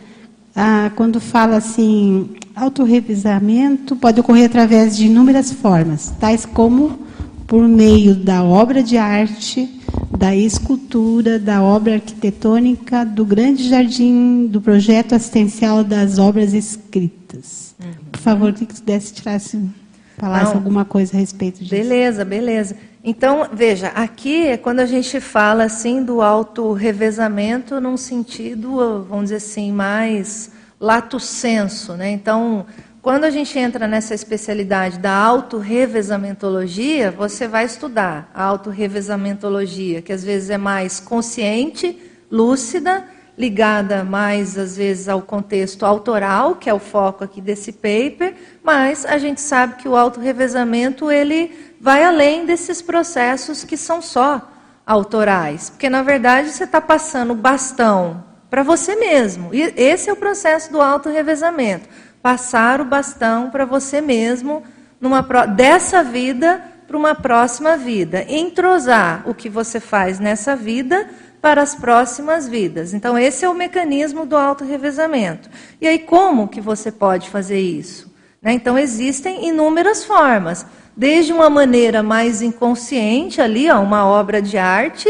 ah, 0.59 0.91
quando 0.97 1.21
fala 1.21 1.57
assim, 1.57 2.31
autorrevisamento 2.55 3.95
pode 3.95 4.19
ocorrer 4.19 4.47
através 4.47 4.97
de 4.97 5.07
inúmeras 5.07 5.53
formas, 5.53 6.13
tais 6.19 6.45
como 6.45 6.99
por 7.47 7.67
meio 7.67 8.15
da 8.15 8.43
obra 8.43 8.83
de 8.83 8.99
arte, 8.99 9.81
da 10.19 10.35
escultura, 10.35 11.39
da 11.39 11.63
obra 11.63 11.95
arquitetônica, 11.95 13.07
do 13.07 13.25
grande 13.25 13.69
jardim, 13.69 14.47
do 14.49 14.61
projeto 14.61 15.15
assistencial 15.15 15.85
das 15.85 16.19
obras 16.19 16.53
escritas. 16.53 17.75
Uhum. 17.81 18.11
Por 18.11 18.21
favor, 18.21 18.53
que 18.53 18.67
pudesse 18.67 19.15
tirar 19.15 19.37
assim. 19.37 19.73
falasse 20.19 20.51
Não. 20.51 20.57
alguma 20.57 20.85
coisa 20.85 21.17
a 21.17 21.21
respeito 21.21 21.61
disso. 21.61 21.71
Beleza, 21.71 22.25
beleza. 22.25 22.77
Então, 23.03 23.49
veja, 23.53 23.89
aqui 23.89 24.49
é 24.49 24.57
quando 24.57 24.81
a 24.81 24.87
gente 24.87 25.21
fala 25.21 25.65
assim 25.65 26.03
do 26.03 26.21
auto-revezamento 26.21 27.81
num 27.81 27.97
sentido, 27.97 29.07
vamos 29.09 29.25
dizer 29.25 29.37
assim, 29.37 29.73
mais 29.73 30.51
lato 30.81 31.21
senso, 31.21 31.95
né? 31.95 32.11
Então, 32.11 32.67
quando 33.01 33.25
a 33.25 33.31
gente 33.31 33.57
entra 33.59 33.87
nessa 33.87 34.15
especialidade 34.15 34.99
da 34.99 35.13
autorrevesamentologia, 35.13 37.11
você 37.13 37.47
vai 37.47 37.65
estudar 37.65 38.31
a 38.35 38.43
autorrevesamentologia, 38.43 40.03
que 40.03 40.13
às 40.13 40.25
vezes 40.25 40.51
é 40.51 40.59
mais 40.59 40.99
consciente, 40.99 41.97
lúcida, 42.31 43.05
ligada 43.39 44.03
mais 44.03 44.59
às 44.59 44.77
vezes 44.77 45.09
ao 45.09 45.23
contexto 45.23 45.87
autoral, 45.87 46.57
que 46.57 46.69
é 46.69 46.75
o 46.75 46.81
foco 46.81 47.23
aqui 47.23 47.41
desse 47.41 47.73
paper, 47.73 48.35
mas 48.65 49.07
a 49.07 49.17
gente 49.17 49.41
sabe 49.41 49.77
que 49.77 49.89
o 49.89 49.97
autorrevezamento 49.97 51.09
ele 51.09 51.75
vai 51.81 52.03
além 52.03 52.45
desses 52.45 52.83
processos 52.83 53.63
que 53.63 53.77
são 53.77 54.03
só 54.03 54.51
autorais, 54.85 55.71
porque 55.71 55.89
na 55.89 56.03
verdade 56.03 56.51
você 56.51 56.65
está 56.65 56.81
passando 56.81 57.31
o 57.31 57.37
bastão 57.37 58.25
para 58.51 58.65
você 58.65 58.97
mesmo. 58.97 59.55
E 59.55 59.73
esse 59.77 60.11
é 60.11 60.13
o 60.13 60.17
processo 60.17 60.73
do 60.73 60.83
autorrevezamento. 60.83 61.89
Passar 62.21 62.81
o 62.81 62.85
bastão 62.85 63.51
para 63.51 63.65
você 63.65 64.01
mesmo 64.01 64.65
numa 65.01 65.23
dessa 65.47 66.03
vida 66.03 66.61
para 66.89 66.97
uma 66.97 67.15
próxima 67.15 67.77
vida, 67.77 68.25
entrosar 68.27 69.23
o 69.27 69.35
que 69.35 69.51
você 69.51 69.79
faz 69.79 70.19
nessa 70.19 70.57
vida 70.57 71.07
para 71.41 71.63
as 71.63 71.75
próximas 71.75 72.49
vidas. 72.49 72.93
Então 72.93 73.19
esse 73.19 73.45
é 73.45 73.49
o 73.49 73.55
mecanismo 73.55 74.27
do 74.27 74.37
auto-revezamento. 74.37 75.49
E 75.81 75.87
aí 75.87 75.99
como 75.99 76.49
que 76.49 76.61
você 76.61 76.91
pode 76.91 77.31
fazer 77.31 77.61
isso? 77.61 78.13
Né? 78.43 78.53
Então 78.53 78.79
existem 78.79 79.49
inúmeras 79.49 80.05
formas, 80.05 80.67
desde 80.97 81.33
uma 81.33 81.49
maneira 81.49 82.03
mais 82.03 82.43
inconsciente 82.43 83.41
ali, 83.41 83.71
ó, 83.71 83.81
uma 83.81 84.07
obra 84.07 84.43
de 84.43 84.59
arte. 84.59 85.09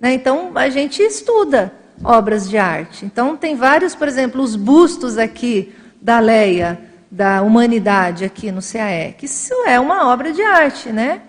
Né? 0.00 0.14
Então 0.14 0.52
a 0.54 0.68
gente 0.68 1.02
estuda 1.02 1.72
obras 2.04 2.48
de 2.48 2.58
arte. 2.58 3.04
Então 3.04 3.36
tem 3.36 3.56
vários, 3.56 3.94
por 3.94 4.08
exemplo, 4.08 4.42
os 4.42 4.56
bustos 4.56 5.18
aqui 5.18 5.74
da 6.00 6.18
Leia 6.20 6.86
da 7.10 7.42
humanidade 7.42 8.24
aqui 8.24 8.50
no 8.50 8.60
CAE, 8.60 9.14
que 9.16 9.26
isso 9.26 9.54
é 9.66 9.78
uma 9.78 10.12
obra 10.12 10.32
de 10.32 10.42
arte, 10.42 10.90
né? 10.90 11.22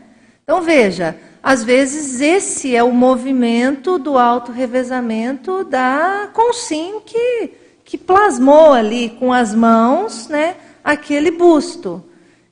Então 0.43 0.62
veja, 0.62 1.15
às 1.47 1.63
vezes 1.63 2.19
esse 2.19 2.75
é 2.75 2.83
o 2.83 2.91
movimento 2.91 3.97
do 3.97 4.17
auto-revezamento 4.17 5.63
da 5.63 6.29
Consim 6.33 6.99
que, 7.05 7.51
que 7.86 7.97
plasmou 7.97 8.73
ali 8.73 9.15
com 9.17 9.31
as 9.31 9.55
mãos 9.55 10.27
né, 10.27 10.57
aquele 10.83 11.31
busto. 11.31 12.03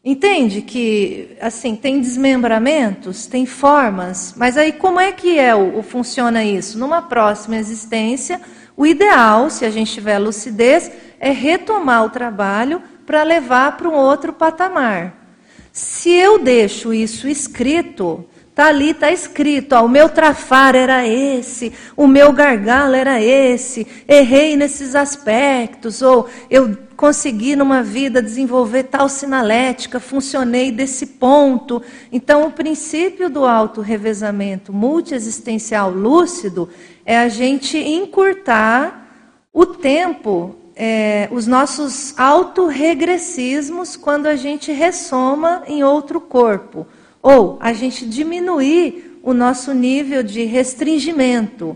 Entende 0.01 0.61
que 0.61 1.35
assim 1.41 1.75
tem 1.75 1.99
desmembramentos, 1.99 3.25
tem 3.25 3.45
formas, 3.45 4.33
mas 4.37 4.57
aí 4.57 4.71
como 4.71 4.97
é 4.97 5.11
que 5.11 5.37
é 5.37 5.53
o, 5.53 5.79
o 5.79 5.83
funciona 5.83 6.45
isso? 6.45 6.79
Numa 6.79 7.01
próxima 7.01 7.57
existência, 7.57 8.39
o 8.77 8.87
ideal, 8.87 9.49
se 9.49 9.65
a 9.65 9.69
gente 9.69 9.91
tiver 9.91 10.19
lucidez, 10.19 10.89
é 11.19 11.31
retomar 11.31 12.05
o 12.05 12.09
trabalho 12.09 12.81
para 13.05 13.23
levar 13.23 13.75
para 13.75 13.89
um 13.89 13.93
outro 13.93 14.31
patamar. 14.31 15.27
Se 15.73 16.11
eu 16.11 16.39
deixo 16.39 16.93
isso 16.93 17.27
escrito, 17.27 18.25
tá 18.55 18.67
ali, 18.67 18.93
tá 18.93 19.11
escrito, 19.11 19.73
ó, 19.73 19.83
o 19.83 19.89
meu 19.89 20.07
trafar 20.07 20.77
era 20.77 21.05
esse, 21.05 21.73
o 21.95 22.07
meu 22.07 22.31
gargalo 22.31 22.95
era 22.95 23.21
esse, 23.21 23.85
errei 24.07 24.55
nesses 24.55 24.95
aspectos, 24.95 26.01
ou 26.01 26.29
eu 26.49 26.77
consegui 26.95 27.53
numa 27.57 27.83
vida 27.83 28.21
desenvolver 28.21 28.83
tal 28.83 29.09
sinalética, 29.09 29.99
funcionei 29.99 30.71
desse 30.71 31.05
ponto. 31.05 31.83
Então, 32.09 32.47
o 32.47 32.51
princípio 32.51 33.29
do 33.29 33.45
auto-revezamento 33.45 34.71
multiexistencial 34.71 35.91
lúcido 35.91 36.69
é 37.05 37.17
a 37.17 37.27
gente 37.27 37.77
encurtar 37.77 39.05
o 39.51 39.65
tempo 39.65 40.55
é, 40.77 41.27
os 41.31 41.47
nossos 41.47 42.17
autorregressismos 42.17 43.95
quando 43.95 44.27
a 44.27 44.35
gente 44.35 44.71
ressoma 44.71 45.63
em 45.67 45.83
outro 45.83 46.19
corpo. 46.19 46.85
Ou 47.25 47.57
a 47.59 47.73
gente 47.73 48.05
diminuir 48.05 49.19
o 49.23 49.33
nosso 49.33 49.73
nível 49.73 50.21
de 50.21 50.43
restringimento. 50.43 51.75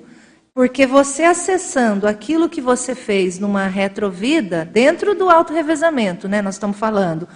Porque 0.54 0.86
você 0.86 1.24
acessando 1.24 2.06
aquilo 2.06 2.48
que 2.48 2.62
você 2.62 2.94
fez 2.94 3.40
numa 3.40 3.66
retrovida, 3.66 4.64
dentro 4.64 5.16
do 5.16 5.28
autorrevezamento, 5.28 6.28
né, 6.28 6.40
nós 6.40 6.54
estamos 6.54 6.78
falando, 6.78 7.28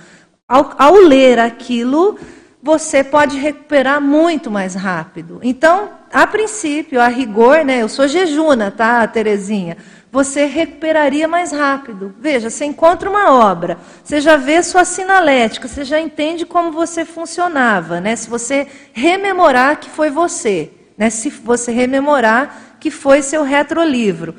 ao, 0.47 0.75
ao 0.77 0.93
ler 0.93 1.39
aquilo, 1.39 2.19
você 2.61 3.03
pode 3.03 3.35
recuperar 3.39 3.99
muito 3.99 4.51
mais 4.51 4.75
rápido. 4.75 5.39
Então, 5.41 5.89
a 6.11 6.27
princípio, 6.27 7.01
a 7.01 7.07
rigor, 7.07 7.65
né, 7.65 7.81
eu 7.81 7.89
sou 7.89 8.07
jejuna, 8.07 8.69
tá, 8.69 9.07
Terezinha? 9.07 9.75
Você 10.13 10.45
recuperaria 10.45 11.27
mais 11.27 11.51
rápido. 11.51 12.13
Veja, 12.19 12.47
você 12.47 12.65
encontra 12.65 13.09
uma 13.09 13.33
obra, 13.33 13.79
você 14.03 14.21
já 14.21 14.37
vê 14.37 14.61
sua 14.61 14.85
sinalética, 14.85 15.67
você 15.67 15.83
já 15.83 15.99
entende 15.99 16.45
como 16.45 16.71
você 16.71 17.03
funcionava, 17.03 17.99
né? 17.99 18.15
Se 18.15 18.29
você 18.29 18.67
rememorar 18.93 19.79
que 19.79 19.89
foi 19.89 20.11
você, 20.11 20.69
né? 20.95 21.09
Se 21.09 21.31
você 21.31 21.71
rememorar 21.71 22.75
que 22.79 22.91
foi 22.91 23.23
seu 23.23 23.41
retrolivro, 23.41 24.35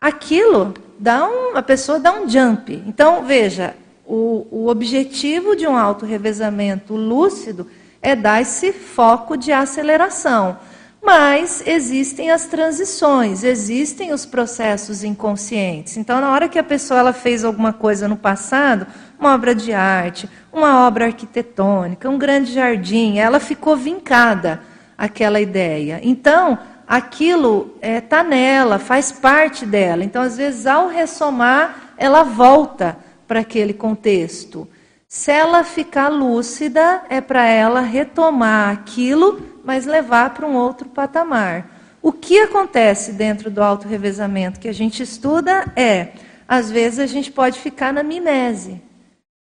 aquilo 0.00 0.74
dá 0.98 1.24
um, 1.24 1.56
a 1.56 1.62
pessoa 1.62 2.00
dá 2.00 2.12
um 2.12 2.28
jump. 2.28 2.82
Então, 2.84 3.24
veja, 3.24 3.76
o, 4.04 4.48
o 4.50 4.66
objetivo 4.68 5.54
de 5.54 5.68
um 5.68 5.76
auto-revezamento 5.76 6.96
lúcido 6.96 7.68
é 8.02 8.16
dar 8.16 8.42
esse 8.42 8.72
foco 8.72 9.36
de 9.36 9.52
aceleração. 9.52 10.58
Mas 11.04 11.64
existem 11.66 12.30
as 12.30 12.46
transições, 12.46 13.42
existem 13.42 14.12
os 14.12 14.24
processos 14.24 15.02
inconscientes. 15.02 15.96
Então, 15.96 16.20
na 16.20 16.30
hora 16.30 16.48
que 16.48 16.60
a 16.60 16.62
pessoa 16.62 17.00
ela 17.00 17.12
fez 17.12 17.44
alguma 17.44 17.72
coisa 17.72 18.06
no 18.06 18.16
passado, 18.16 18.86
uma 19.18 19.34
obra 19.34 19.52
de 19.52 19.72
arte, 19.72 20.30
uma 20.52 20.86
obra 20.86 21.06
arquitetônica, 21.06 22.08
um 22.08 22.16
grande 22.16 22.52
jardim, 22.52 23.18
ela 23.18 23.40
ficou 23.40 23.76
vincada 23.76 24.60
aquela 24.96 25.40
ideia. 25.40 25.98
Então, 26.04 26.56
aquilo 26.86 27.74
está 27.76 27.88
é, 27.88 28.00
tá 28.00 28.22
nela, 28.22 28.78
faz 28.78 29.10
parte 29.10 29.66
dela. 29.66 30.04
Então, 30.04 30.22
às 30.22 30.36
vezes, 30.36 30.68
ao 30.68 30.86
ressomar, 30.86 31.94
ela 31.96 32.22
volta 32.22 32.96
para 33.26 33.40
aquele 33.40 33.72
contexto. 33.72 34.68
Se 35.14 35.30
ela 35.30 35.62
ficar 35.62 36.08
lúcida, 36.08 37.02
é 37.10 37.20
para 37.20 37.44
ela 37.44 37.82
retomar 37.82 38.72
aquilo 38.72 39.42
mas 39.62 39.84
levar 39.84 40.30
para 40.30 40.46
um 40.46 40.54
outro 40.54 40.88
patamar. 40.88 41.68
O 42.00 42.10
que 42.10 42.38
acontece 42.38 43.12
dentro 43.12 43.50
do 43.50 43.62
auto-revezamento 43.62 44.58
que 44.58 44.68
a 44.68 44.72
gente 44.72 45.02
estuda 45.02 45.70
é, 45.76 46.14
às 46.48 46.70
vezes 46.70 46.98
a 46.98 47.04
gente 47.04 47.30
pode 47.30 47.60
ficar 47.60 47.92
na 47.92 48.02
mimese. 48.02 48.80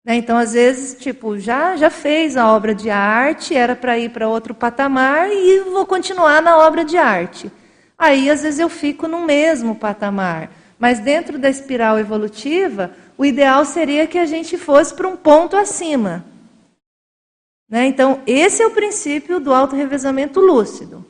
Né? 0.03 0.15
Então, 0.17 0.39
às 0.39 0.55
vezes, 0.55 0.99
tipo, 0.99 1.39
já, 1.39 1.77
já 1.77 1.91
fez 1.91 2.35
a 2.35 2.51
obra 2.51 2.75
de 2.75 2.89
arte, 2.89 3.55
era 3.55 3.77
para 3.77 3.99
ir 3.99 4.09
para 4.09 4.27
outro 4.27 4.55
patamar 4.55 5.29
e 5.31 5.61
vou 5.71 5.85
continuar 5.85 6.41
na 6.41 6.57
obra 6.57 6.83
de 6.83 6.97
arte. 6.97 7.53
Aí, 7.99 8.31
às 8.31 8.43
vezes, 8.43 8.59
eu 8.59 8.71
fico 8.71 9.07
no 9.07 9.27
mesmo 9.27 9.75
patamar. 9.75 10.51
Mas 10.79 10.99
dentro 10.99 11.39
da 11.39 11.51
espiral 11.51 11.99
evolutiva, 11.99 12.93
o 13.19 13.25
ideal 13.25 13.65
seria 13.67 14.07
que 14.07 14.17
a 14.17 14.25
gente 14.25 14.57
fosse 14.57 14.95
para 14.95 15.09
um 15.09 15.17
ponto 15.17 15.57
acima. 15.57 16.25
Né? 17.69 17.87
Então, 17.87 18.21
esse 18.27 18.63
é 18.63 18.67
o 18.67 18.71
princípio 18.71 19.39
do 19.39 19.53
auto-revezamento 19.53 20.41
lúcido. 20.41 21.05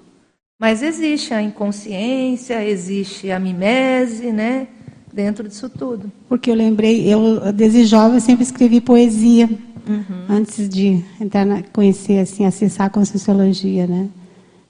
Mas 0.59 0.83
existe 0.83 1.33
a 1.33 1.40
inconsciência, 1.40 2.64
existe 2.64 3.31
a 3.31 3.38
mimese, 3.38 4.33
né? 4.33 4.66
dentro 5.12 5.49
disso 5.49 5.68
tudo. 5.68 6.11
Porque 6.29 6.51
eu 6.51 6.55
lembrei, 6.55 7.12
eu 7.12 7.53
desde 7.53 7.85
jovem 7.85 8.21
sempre 8.21 8.44
escrevi 8.44 8.81
poesia, 8.81 9.49
uhum. 9.87 10.25
antes 10.29 10.68
de 10.68 11.03
entrar 11.21 11.44
na, 11.44 11.62
conhecer, 11.73 12.21
assim, 12.21 12.44
acessar 12.47 12.87
a 12.87 12.90
Conscienciologia, 12.90 13.87
né? 13.87 14.09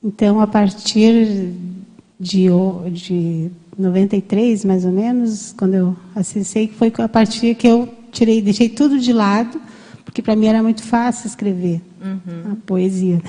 Então, 0.02 0.40
a 0.40 0.46
partir 0.46 1.52
de, 2.18 2.48
de 2.90 3.50
93, 3.78 4.64
mais 4.64 4.84
ou 4.84 4.92
menos, 4.92 5.54
quando 5.56 5.74
eu 5.74 5.96
acessei, 6.14 6.68
foi 6.68 6.92
a 6.98 7.08
partir 7.08 7.54
que 7.54 7.66
eu 7.66 7.88
tirei, 8.10 8.42
deixei 8.42 8.68
tudo 8.68 8.98
de 8.98 9.12
lado 9.12 9.60
porque 10.08 10.22
para 10.22 10.34
mim 10.34 10.46
era 10.46 10.62
muito 10.62 10.82
fácil 10.82 11.26
escrever 11.26 11.82
uhum. 12.00 12.52
a 12.52 12.56
poesia. 12.66 13.20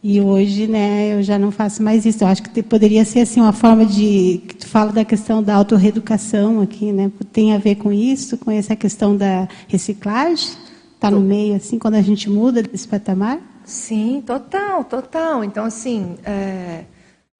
E 0.00 0.20
hoje, 0.20 0.68
né, 0.68 1.12
eu 1.12 1.24
já 1.24 1.40
não 1.40 1.50
faço 1.50 1.82
mais 1.82 2.06
isso. 2.06 2.22
Eu 2.22 2.28
acho 2.28 2.40
que 2.44 2.62
poderia 2.62 3.04
ser 3.04 3.22
assim 3.22 3.40
uma 3.40 3.52
forma 3.52 3.84
de 3.84 4.40
que 4.46 4.54
tu 4.54 4.68
fala 4.68 4.92
da 4.92 5.04
questão 5.04 5.42
da 5.42 5.56
autorreeducação 5.56 6.60
aqui, 6.60 6.92
né? 6.92 7.10
Tem 7.32 7.52
a 7.52 7.58
ver 7.58 7.74
com 7.74 7.92
isso, 7.92 8.38
com 8.38 8.48
essa 8.48 8.76
questão 8.76 9.16
da 9.16 9.48
reciclagem? 9.66 10.50
Está 10.94 11.10
no 11.10 11.18
meio 11.18 11.56
assim 11.56 11.80
quando 11.80 11.96
a 11.96 12.00
gente 12.00 12.30
muda 12.30 12.62
desse 12.62 12.86
patamar? 12.86 13.40
Sim, 13.64 14.22
total, 14.24 14.84
total. 14.84 15.42
Então 15.42 15.64
assim, 15.64 16.14
é... 16.24 16.84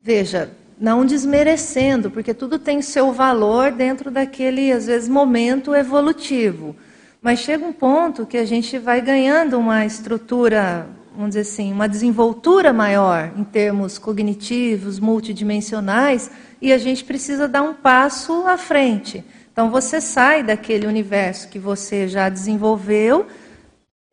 veja, 0.02 0.50
não 0.80 1.04
desmerecendo, 1.04 2.10
porque 2.10 2.32
tudo 2.32 2.58
tem 2.58 2.80
seu 2.80 3.12
valor 3.12 3.72
dentro 3.72 4.10
daquele 4.10 4.72
às 4.72 4.86
vezes 4.86 5.08
momento 5.08 5.74
evolutivo. 5.74 6.76
Mas 7.20 7.40
chega 7.40 7.64
um 7.64 7.72
ponto 7.72 8.24
que 8.24 8.36
a 8.36 8.44
gente 8.44 8.78
vai 8.78 9.00
ganhando 9.00 9.58
uma 9.58 9.84
estrutura, 9.84 10.86
vamos 11.12 11.30
dizer 11.30 11.40
assim, 11.40 11.72
uma 11.72 11.88
desenvoltura 11.88 12.72
maior 12.72 13.32
em 13.36 13.42
termos 13.42 13.98
cognitivos, 13.98 15.00
multidimensionais, 15.00 16.30
e 16.62 16.72
a 16.72 16.78
gente 16.78 17.04
precisa 17.04 17.48
dar 17.48 17.62
um 17.62 17.74
passo 17.74 18.46
à 18.46 18.56
frente. 18.56 19.24
Então 19.52 19.70
você 19.70 20.00
sai 20.00 20.44
daquele 20.44 20.86
universo 20.86 21.48
que 21.48 21.58
você 21.58 22.06
já 22.06 22.28
desenvolveu, 22.28 23.26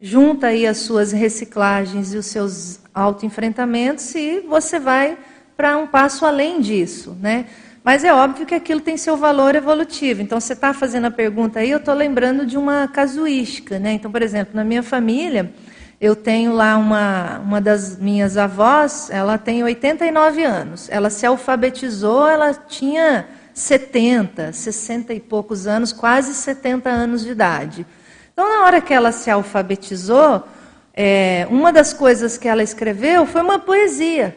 junta 0.01 0.47
aí 0.47 0.65
as 0.65 0.77
suas 0.77 1.11
reciclagens 1.11 2.11
e 2.13 2.17
os 2.17 2.25
seus 2.25 2.79
autoenfrentamentos 2.93 4.15
e 4.15 4.39
você 4.39 4.79
vai 4.79 5.15
para 5.55 5.77
um 5.77 5.87
passo 5.87 6.25
além 6.25 6.59
disso, 6.59 7.17
né? 7.21 7.45
Mas 7.85 8.03
é 8.03 8.11
óbvio 8.11 8.47
que 8.47 8.55
aquilo 8.55 8.81
tem 8.81 8.97
seu 8.97 9.15
valor 9.15 9.53
evolutivo. 9.53 10.19
Então, 10.19 10.39
você 10.39 10.53
está 10.53 10.73
fazendo 10.73 11.05
a 11.05 11.11
pergunta 11.11 11.59
aí, 11.59 11.69
eu 11.69 11.77
estou 11.77 11.93
lembrando 11.93 12.43
de 12.43 12.57
uma 12.57 12.87
casuística. 12.87 13.77
Né? 13.77 13.93
Então, 13.93 14.11
por 14.11 14.23
exemplo, 14.23 14.55
na 14.55 14.63
minha 14.63 14.81
família, 14.81 15.53
eu 16.01 16.15
tenho 16.15 16.51
lá 16.51 16.77
uma, 16.77 17.37
uma 17.39 17.61
das 17.61 17.99
minhas 17.99 18.37
avós, 18.37 19.11
ela 19.11 19.37
tem 19.37 19.63
89 19.63 20.43
anos. 20.43 20.89
Ela 20.89 21.11
se 21.11 21.27
alfabetizou, 21.27 22.27
ela 22.27 22.55
tinha 22.55 23.27
70, 23.53 24.51
60 24.51 25.13
e 25.13 25.19
poucos 25.19 25.67
anos, 25.67 25.93
quase 25.93 26.33
70 26.33 26.89
anos 26.89 27.23
de 27.23 27.29
idade. 27.29 27.85
Então, 28.33 28.49
na 28.49 28.65
hora 28.65 28.81
que 28.81 28.95
ela 28.95 29.11
se 29.11 29.29
alfabetizou, 29.29 30.43
é, 30.91 31.45
uma 31.51 31.71
das 31.71 31.93
coisas 31.93 32.35
que 32.35 32.47
ela 32.47 32.63
escreveu 32.63 33.27
foi 33.27 33.41
uma 33.41 33.59
poesia. 33.59 34.35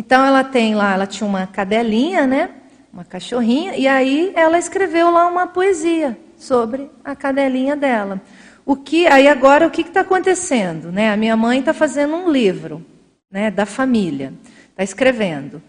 Então 0.00 0.24
ela 0.24 0.42
tem 0.42 0.74
lá, 0.74 0.94
ela 0.94 1.06
tinha 1.06 1.28
uma 1.28 1.46
cadelinha, 1.46 2.26
né? 2.26 2.48
Uma 2.90 3.04
cachorrinha, 3.04 3.76
e 3.76 3.86
aí 3.86 4.32
ela 4.34 4.58
escreveu 4.58 5.10
lá 5.10 5.26
uma 5.26 5.46
poesia 5.46 6.18
sobre 6.38 6.90
a 7.04 7.14
cadelinha 7.14 7.76
dela. 7.76 8.18
O 8.64 8.74
que 8.76 9.06
aí 9.06 9.28
agora 9.28 9.66
o 9.66 9.70
que 9.70 9.82
está 9.82 10.00
acontecendo, 10.00 10.90
né? 10.90 11.12
A 11.12 11.18
minha 11.18 11.36
mãe 11.36 11.58
está 11.58 11.74
fazendo 11.74 12.16
um 12.16 12.30
livro, 12.30 12.82
né? 13.30 13.50
Da 13.50 13.66
família, 13.66 14.32
está 14.70 14.82
escrevendo. 14.82 15.60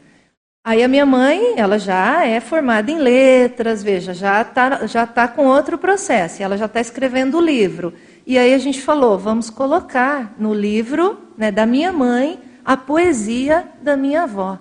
Aí 0.64 0.82
a 0.82 0.88
minha 0.88 1.06
mãe, 1.06 1.56
ela 1.58 1.78
já 1.78 2.26
é 2.26 2.40
formada 2.40 2.90
em 2.90 3.00
letras, 3.00 3.84
veja, 3.84 4.14
já 4.14 4.42
está 4.44 4.88
já 4.88 5.06
tá 5.06 5.28
com 5.28 5.46
outro 5.46 5.78
processo, 5.78 6.42
ela 6.42 6.58
já 6.58 6.68
está 6.68 6.80
escrevendo 6.80 7.38
o 7.38 7.42
livro. 7.42 7.94
E 8.26 8.38
aí 8.38 8.54
a 8.54 8.58
gente 8.58 8.80
falou, 8.80 9.20
vamos 9.20 9.50
colocar 9.50 10.34
no 10.40 10.54
livro 10.54 11.20
né, 11.38 11.52
da 11.52 11.66
minha 11.66 11.92
mãe 11.92 12.40
a 12.64 12.78
poesia 12.78 13.68
da 13.82 13.96
minha 13.98 14.24
avó. 14.24 14.58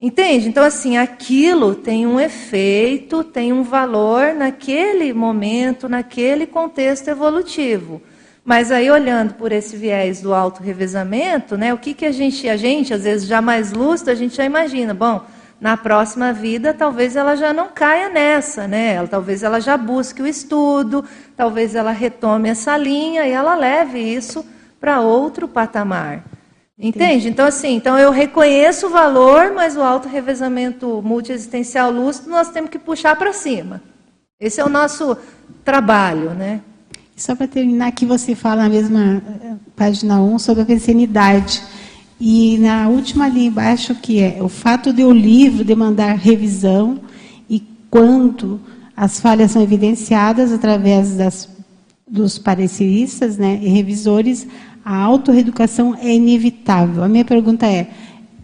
Entende? 0.00 0.48
Então, 0.48 0.62
assim, 0.62 0.96
aquilo 0.96 1.74
tem 1.74 2.06
um 2.06 2.20
efeito, 2.20 3.24
tem 3.24 3.52
um 3.52 3.64
valor 3.64 4.32
naquele 4.32 5.12
momento, 5.12 5.88
naquele 5.88 6.46
contexto 6.46 7.08
evolutivo. 7.08 8.00
Mas 8.44 8.70
aí, 8.70 8.88
olhando 8.90 9.34
por 9.34 9.50
esse 9.50 9.76
viés 9.76 10.22
do 10.22 10.32
auto-revezamento, 10.32 11.56
né, 11.56 11.74
o 11.74 11.78
que, 11.78 11.94
que 11.94 12.06
a 12.06 12.12
gente, 12.12 12.48
a 12.48 12.56
gente, 12.56 12.94
às 12.94 13.02
vezes 13.02 13.26
já 13.26 13.42
mais 13.42 13.72
lúcido, 13.72 14.10
a 14.10 14.14
gente 14.14 14.36
já 14.36 14.44
imagina, 14.44 14.94
bom, 14.94 15.24
na 15.60 15.76
próxima 15.76 16.32
vida 16.32 16.72
talvez 16.72 17.16
ela 17.16 17.34
já 17.34 17.52
não 17.52 17.68
caia 17.68 18.08
nessa, 18.08 18.68
né? 18.68 19.04
Talvez 19.08 19.42
ela 19.42 19.60
já 19.60 19.76
busque 19.76 20.22
o 20.22 20.26
estudo, 20.26 21.04
talvez 21.36 21.74
ela 21.74 21.90
retome 21.90 22.48
essa 22.48 22.76
linha 22.76 23.26
e 23.26 23.32
ela 23.32 23.56
leve 23.56 23.98
isso 23.98 24.46
para 24.78 25.00
outro 25.00 25.48
patamar. 25.48 26.22
Entende? 26.78 27.28
Então, 27.28 27.44
assim, 27.44 27.74
então 27.74 27.98
eu 27.98 28.12
reconheço 28.12 28.86
o 28.86 28.90
valor, 28.90 29.52
mas 29.52 29.76
o 29.76 29.82
auto-revezamento 29.82 31.02
multiexistencial 31.02 31.90
lúcido 31.90 32.30
nós 32.30 32.50
temos 32.50 32.70
que 32.70 32.78
puxar 32.78 33.16
para 33.16 33.32
cima. 33.32 33.82
Esse 34.38 34.60
é 34.60 34.64
o 34.64 34.68
nosso 34.68 35.16
trabalho, 35.64 36.30
né? 36.30 36.60
Só 37.16 37.34
para 37.34 37.48
terminar, 37.48 37.88
aqui 37.88 38.06
você 38.06 38.36
fala 38.36 38.62
na 38.62 38.68
mesma 38.68 39.20
eh, 39.42 39.54
página 39.74 40.22
1 40.22 40.38
sobre 40.38 40.62
a 40.62 40.66
pensenidade. 40.66 41.60
E 42.20 42.58
na 42.58 42.88
última 42.88 43.24
ali 43.24 43.46
embaixo, 43.46 43.96
que 43.96 44.22
é 44.22 44.38
o 44.40 44.48
fato 44.48 44.92
de 44.92 45.02
o 45.02 45.10
livro 45.10 45.64
demandar 45.64 46.14
revisão 46.14 47.00
e 47.50 47.60
quanto 47.90 48.60
as 48.96 49.18
falhas 49.18 49.50
são 49.50 49.62
evidenciadas 49.62 50.52
através 50.52 51.16
das, 51.16 51.48
dos 52.06 52.38
pareceristas 52.38 53.36
né, 53.36 53.58
e 53.60 53.68
revisores, 53.68 54.46
a 54.88 54.96
autorreeducação 54.96 55.94
é 56.00 56.14
inevitável. 56.14 57.04
A 57.04 57.08
minha 57.10 57.24
pergunta 57.24 57.66
é, 57.66 57.88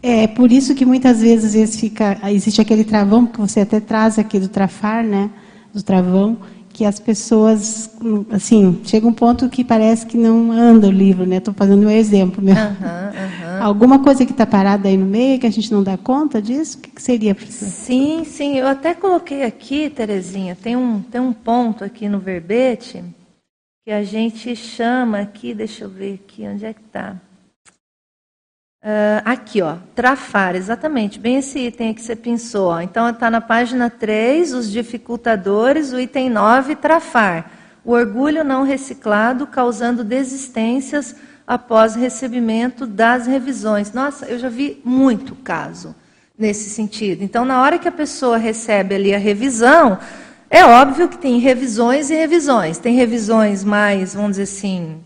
é 0.03 0.27
por 0.27 0.53
isso 0.53 0.75
que 0.75 0.85
muitas 0.85 1.23
vezes, 1.23 1.75
fica, 1.75 2.19
existe 2.31 2.61
aquele 2.61 2.85
travão 2.85 3.25
que 3.25 3.41
você 3.41 3.61
até 3.61 3.81
traz 3.81 4.19
aqui 4.19 4.39
do 4.39 4.47
trafar, 4.47 5.03
né, 5.03 5.31
do 5.73 5.83
travão, 5.83 6.37
que 6.69 6.85
as 6.85 7.01
pessoas, 7.01 7.91
assim, 8.31 8.79
chega 8.85 9.07
um 9.07 9.13
ponto 9.13 9.49
que 9.49 9.65
parece 9.65 10.05
que 10.05 10.19
não 10.19 10.53
anda 10.53 10.89
o 10.89 10.91
livro, 10.91 11.25
né? 11.25 11.37
Estou 11.37 11.55
fazendo 11.55 11.87
um 11.87 11.91
exemplo 11.91 12.43
meu. 12.43 12.55
Uhum, 12.55 12.61
uhum. 12.61 13.63
Alguma 13.63 14.01
coisa 14.01 14.27
que 14.27 14.33
está 14.33 14.45
parada 14.45 14.89
aí 14.89 14.97
no 14.97 15.07
meio 15.07 15.39
que 15.39 15.47
a 15.47 15.51
gente 15.51 15.73
não 15.73 15.85
dá 15.85 15.97
conta 15.97 16.43
disso? 16.43 16.77
O 16.77 16.81
que, 16.81 16.91
que 16.91 17.01
seria, 17.01 17.33
professor? 17.33 17.69
Sim, 17.69 18.25
sim. 18.25 18.57
Eu 18.57 18.67
até 18.67 18.93
coloquei 18.93 19.45
aqui, 19.45 19.89
Terezinha, 19.89 20.55
tem 20.61 20.77
um, 20.77 21.01
tem 21.01 21.21
um 21.21 21.33
ponto 21.33 21.85
aqui 21.85 22.09
no 22.09 22.19
verbete 22.19 23.03
que 23.85 23.91
a 23.93 24.03
gente 24.03 24.57
chama 24.57 25.21
aqui, 25.21 25.53
deixa 25.53 25.85
eu 25.85 25.91
ver 25.91 26.15
aqui, 26.15 26.49
onde 26.49 26.65
é 26.65 26.73
que 26.73 26.81
está? 26.81 27.17
Uh, 28.83 29.21
aqui, 29.27 29.61
ó, 29.61 29.77
trafar, 29.95 30.57
exatamente, 30.57 31.19
bem 31.19 31.37
esse 31.37 31.59
item 31.59 31.93
que 31.93 32.01
você 32.01 32.17
pensou. 32.17 32.69
Ó. 32.69 32.81
Então, 32.81 33.07
está 33.11 33.31
na 33.31 33.43
página 33.43 33.91
3, 33.91 34.55
os 34.55 34.71
dificultadores, 34.71 35.93
o 35.93 36.01
item 36.01 36.31
9, 36.31 36.77
trafar. 36.77 37.51
O 37.85 37.93
orgulho 37.93 38.43
não 38.43 38.63
reciclado 38.63 39.47
causando 39.47 40.03
desistências 40.03 41.15
após 41.47 41.95
recebimento 41.95 42.87
das 42.87 43.27
revisões. 43.27 43.93
Nossa, 43.93 44.25
eu 44.25 44.39
já 44.39 44.49
vi 44.49 44.81
muito 44.83 45.35
caso 45.35 45.95
nesse 46.39 46.71
sentido. 46.71 47.23
Então, 47.23 47.45
na 47.45 47.61
hora 47.61 47.79
que 47.79 47.89
a 47.89 47.93
pessoa 47.93 48.39
recebe 48.39 48.95
ali 48.95 49.15
a 49.15 49.19
revisão, 49.19 49.99
é 50.51 50.65
óbvio 50.65 51.09
que 51.09 51.19
tem 51.19 51.39
revisões 51.39 52.11
e 52.11 52.15
revisões. 52.15 52.79
Tem 52.79 52.95
revisões 52.95 53.65
mais, 53.65 54.15
vamos 54.15 54.33
dizer 54.33 54.45
assim, 54.45 55.01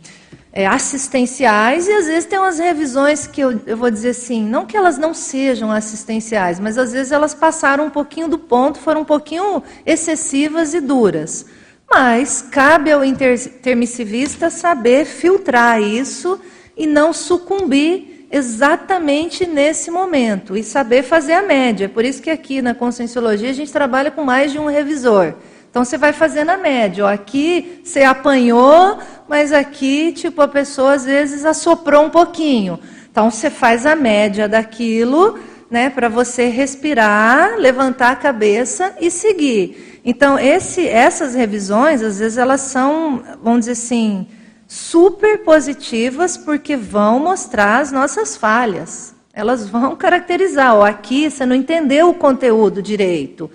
é, 0.52 0.66
assistenciais 0.66 1.86
e 1.86 1.92
às 1.92 2.06
vezes 2.06 2.24
tem 2.24 2.38
umas 2.38 2.58
revisões 2.58 3.26
que 3.26 3.40
eu, 3.40 3.60
eu 3.66 3.76
vou 3.76 3.90
dizer 3.90 4.10
assim, 4.10 4.42
não 4.42 4.66
que 4.66 4.76
elas 4.76 4.98
não 4.98 5.14
sejam 5.14 5.70
assistenciais, 5.70 6.58
mas 6.58 6.76
às 6.76 6.92
vezes 6.92 7.12
elas 7.12 7.34
passaram 7.34 7.86
um 7.86 7.90
pouquinho 7.90 8.28
do 8.28 8.38
ponto, 8.38 8.78
foram 8.78 9.02
um 9.02 9.04
pouquinho 9.04 9.62
excessivas 9.86 10.74
e 10.74 10.80
duras. 10.80 11.46
Mas 11.90 12.42
cabe 12.42 12.90
ao 12.90 13.04
intermissivista 13.04 14.50
saber 14.50 15.06
filtrar 15.06 15.80
isso 15.80 16.40
e 16.76 16.86
não 16.86 17.12
sucumbir 17.12 18.17
exatamente 18.30 19.46
nesse 19.46 19.90
momento 19.90 20.56
e 20.56 20.62
saber 20.62 21.02
fazer 21.02 21.32
a 21.32 21.42
média. 21.42 21.88
Por 21.88 22.04
isso 22.04 22.22
que 22.22 22.30
aqui 22.30 22.60
na 22.60 22.74
conscienciologia 22.74 23.50
a 23.50 23.54
gente 23.54 23.72
trabalha 23.72 24.10
com 24.10 24.22
mais 24.22 24.52
de 24.52 24.58
um 24.58 24.66
revisor. 24.66 25.34
Então 25.70 25.84
você 25.84 25.96
vai 25.96 26.12
fazendo 26.12 26.50
a 26.50 26.56
média. 26.56 27.04
Ó, 27.04 27.08
aqui 27.08 27.80
você 27.84 28.02
apanhou, 28.02 28.98
mas 29.28 29.52
aqui 29.52 30.12
tipo 30.12 30.40
a 30.42 30.48
pessoa 30.48 30.94
às 30.94 31.04
vezes 31.04 31.44
assoprou 31.44 32.04
um 32.04 32.10
pouquinho. 32.10 32.78
Então 33.10 33.30
você 33.30 33.50
faz 33.50 33.86
a 33.86 33.96
média 33.96 34.48
daquilo, 34.48 35.38
né, 35.70 35.90
para 35.90 36.08
você 36.08 36.46
respirar, 36.46 37.56
levantar 37.58 38.12
a 38.12 38.16
cabeça 38.16 38.94
e 39.00 39.10
seguir. 39.10 40.00
Então 40.04 40.38
esse, 40.38 40.86
essas 40.86 41.34
revisões 41.34 42.02
às 42.02 42.18
vezes 42.18 42.38
elas 42.38 42.60
são, 42.60 43.22
vamos 43.42 43.60
dizer 43.60 43.72
assim, 43.72 44.26
super 44.68 45.38
positivas 45.38 46.36
porque 46.36 46.76
vão 46.76 47.18
mostrar 47.18 47.78
as 47.78 47.90
nossas 47.90 48.36
falhas. 48.36 49.14
Elas 49.32 49.66
vão 49.66 49.96
caracterizar. 49.96 50.76
Ó, 50.76 50.84
aqui 50.84 51.30
você 51.30 51.46
não 51.46 51.56
entendeu 51.56 52.10
o 52.10 52.14
conteúdo 52.14 52.82
direito. 52.82 53.50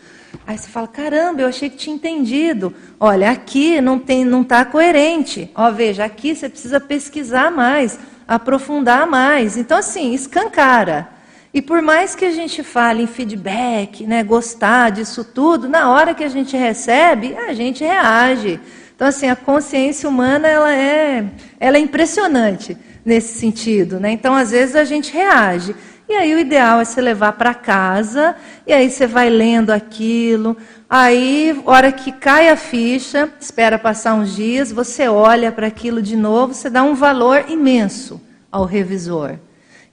Aí 0.47 0.58
você 0.58 0.67
fala, 0.67 0.88
caramba, 0.88 1.41
eu 1.41 1.47
achei 1.47 1.69
que 1.69 1.78
tinha 1.78 1.95
entendido. 1.95 2.73
Olha, 2.99 3.30
aqui 3.30 3.80
não 3.80 3.99
tem, 3.99 4.26
não 4.26 4.41
está 4.41 4.65
coerente. 4.65 5.52
Ó, 5.54 5.69
veja, 5.71 6.04
aqui 6.04 6.36
você 6.36 6.49
precisa 6.49 6.80
pesquisar 6.80 7.52
mais, 7.52 7.99
aprofundar 8.28 9.06
mais. 9.06 9.56
Então, 9.56 9.78
assim, 9.78 10.13
escancara. 10.13 11.10
E 11.54 11.62
por 11.62 11.84
mais 11.84 12.15
que 12.15 12.26
a 12.26 12.32
gente 12.32 12.63
fale 12.63 13.04
em 13.04 13.08
feedback, 13.08 14.08
né, 14.08 14.23
gostar 14.23 14.90
disso 14.90 15.23
tudo, 15.23 15.69
na 15.69 15.92
hora 15.92 16.15
que 16.15 16.23
a 16.23 16.29
gente 16.29 16.58
recebe, 16.58 17.35
a 17.37 17.54
gente 17.54 17.83
reage. 17.83 18.60
Então, 19.04 19.10
assim, 19.10 19.27
a 19.27 19.35
consciência 19.35 20.08
humana 20.08 20.47
ela 20.47 20.73
é, 20.73 21.25
ela 21.60 21.75
é 21.75 21.79
impressionante 21.81 22.77
nesse 23.04 23.37
sentido. 23.37 23.99
Né? 23.99 24.12
Então, 24.12 24.33
às 24.33 24.51
vezes, 24.51 24.77
a 24.77 24.85
gente 24.85 25.12
reage. 25.12 25.75
E 26.08 26.13
aí 26.13 26.33
o 26.33 26.39
ideal 26.39 26.79
é 26.79 26.85
você 26.85 27.01
levar 27.01 27.33
para 27.33 27.54
casa, 27.54 28.33
e 28.65 28.71
aí 28.71 28.89
você 28.89 29.06
vai 29.06 29.29
lendo 29.29 29.71
aquilo. 29.71 30.56
Aí, 30.89 31.62
hora 31.65 31.91
que 31.91 32.13
cai 32.13 32.47
a 32.47 32.56
ficha, 32.56 33.29
espera 33.41 33.77
passar 33.77 34.13
uns 34.13 34.33
dias, 34.33 34.71
você 34.71 35.10
olha 35.10 35.51
para 35.51 35.67
aquilo 35.67 36.01
de 36.01 36.15
novo, 36.15 36.54
você 36.54 36.69
dá 36.69 36.81
um 36.81 36.95
valor 36.95 37.43
imenso 37.49 38.21
ao 38.49 38.63
revisor. 38.63 39.33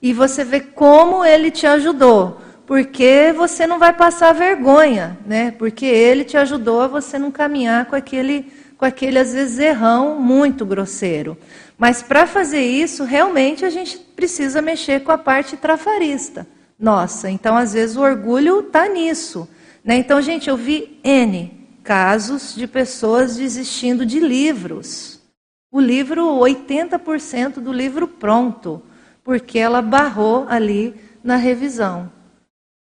E 0.01 0.13
você 0.13 0.45
vê 0.45 0.61
como 0.61 1.25
ele 1.25 1.51
te 1.51 1.67
ajudou. 1.67 2.39
Porque 2.65 3.33
você 3.35 3.67
não 3.67 3.77
vai 3.77 3.91
passar 3.91 4.31
vergonha, 4.31 5.17
né? 5.25 5.51
Porque 5.51 5.85
ele 5.85 6.23
te 6.23 6.37
ajudou 6.37 6.79
a 6.79 6.87
você 6.87 7.19
não 7.19 7.29
caminhar 7.29 7.87
com 7.87 7.97
aquele 7.97 8.60
com 8.81 8.85
aquele, 8.85 9.19
às 9.19 9.31
vezes, 9.31 9.59
errão 9.59 10.19
muito 10.19 10.65
grosseiro. 10.65 11.37
Mas 11.77 12.01
para 12.01 12.25
fazer 12.25 12.63
isso, 12.63 13.03
realmente 13.03 13.63
a 13.63 13.69
gente 13.69 13.95
precisa 13.95 14.59
mexer 14.59 15.03
com 15.03 15.11
a 15.11 15.19
parte 15.19 15.55
trafarista. 15.55 16.47
Nossa, 16.79 17.29
então 17.29 17.55
às 17.55 17.73
vezes 17.73 17.95
o 17.95 18.01
orgulho 18.01 18.61
está 18.61 18.87
nisso. 18.87 19.47
Né? 19.85 19.97
Então, 19.97 20.19
gente, 20.19 20.49
eu 20.49 20.57
vi 20.57 20.99
N 21.03 21.67
casos 21.83 22.55
de 22.55 22.65
pessoas 22.65 23.35
desistindo 23.35 24.03
de 24.03 24.19
livros. 24.19 25.21
O 25.71 25.79
livro, 25.79 26.25
80% 26.39 27.59
do 27.59 27.71
livro 27.71 28.07
pronto, 28.07 28.81
porque 29.23 29.59
ela 29.59 29.83
barrou 29.83 30.47
ali 30.49 30.95
na 31.23 31.35
revisão. 31.35 32.11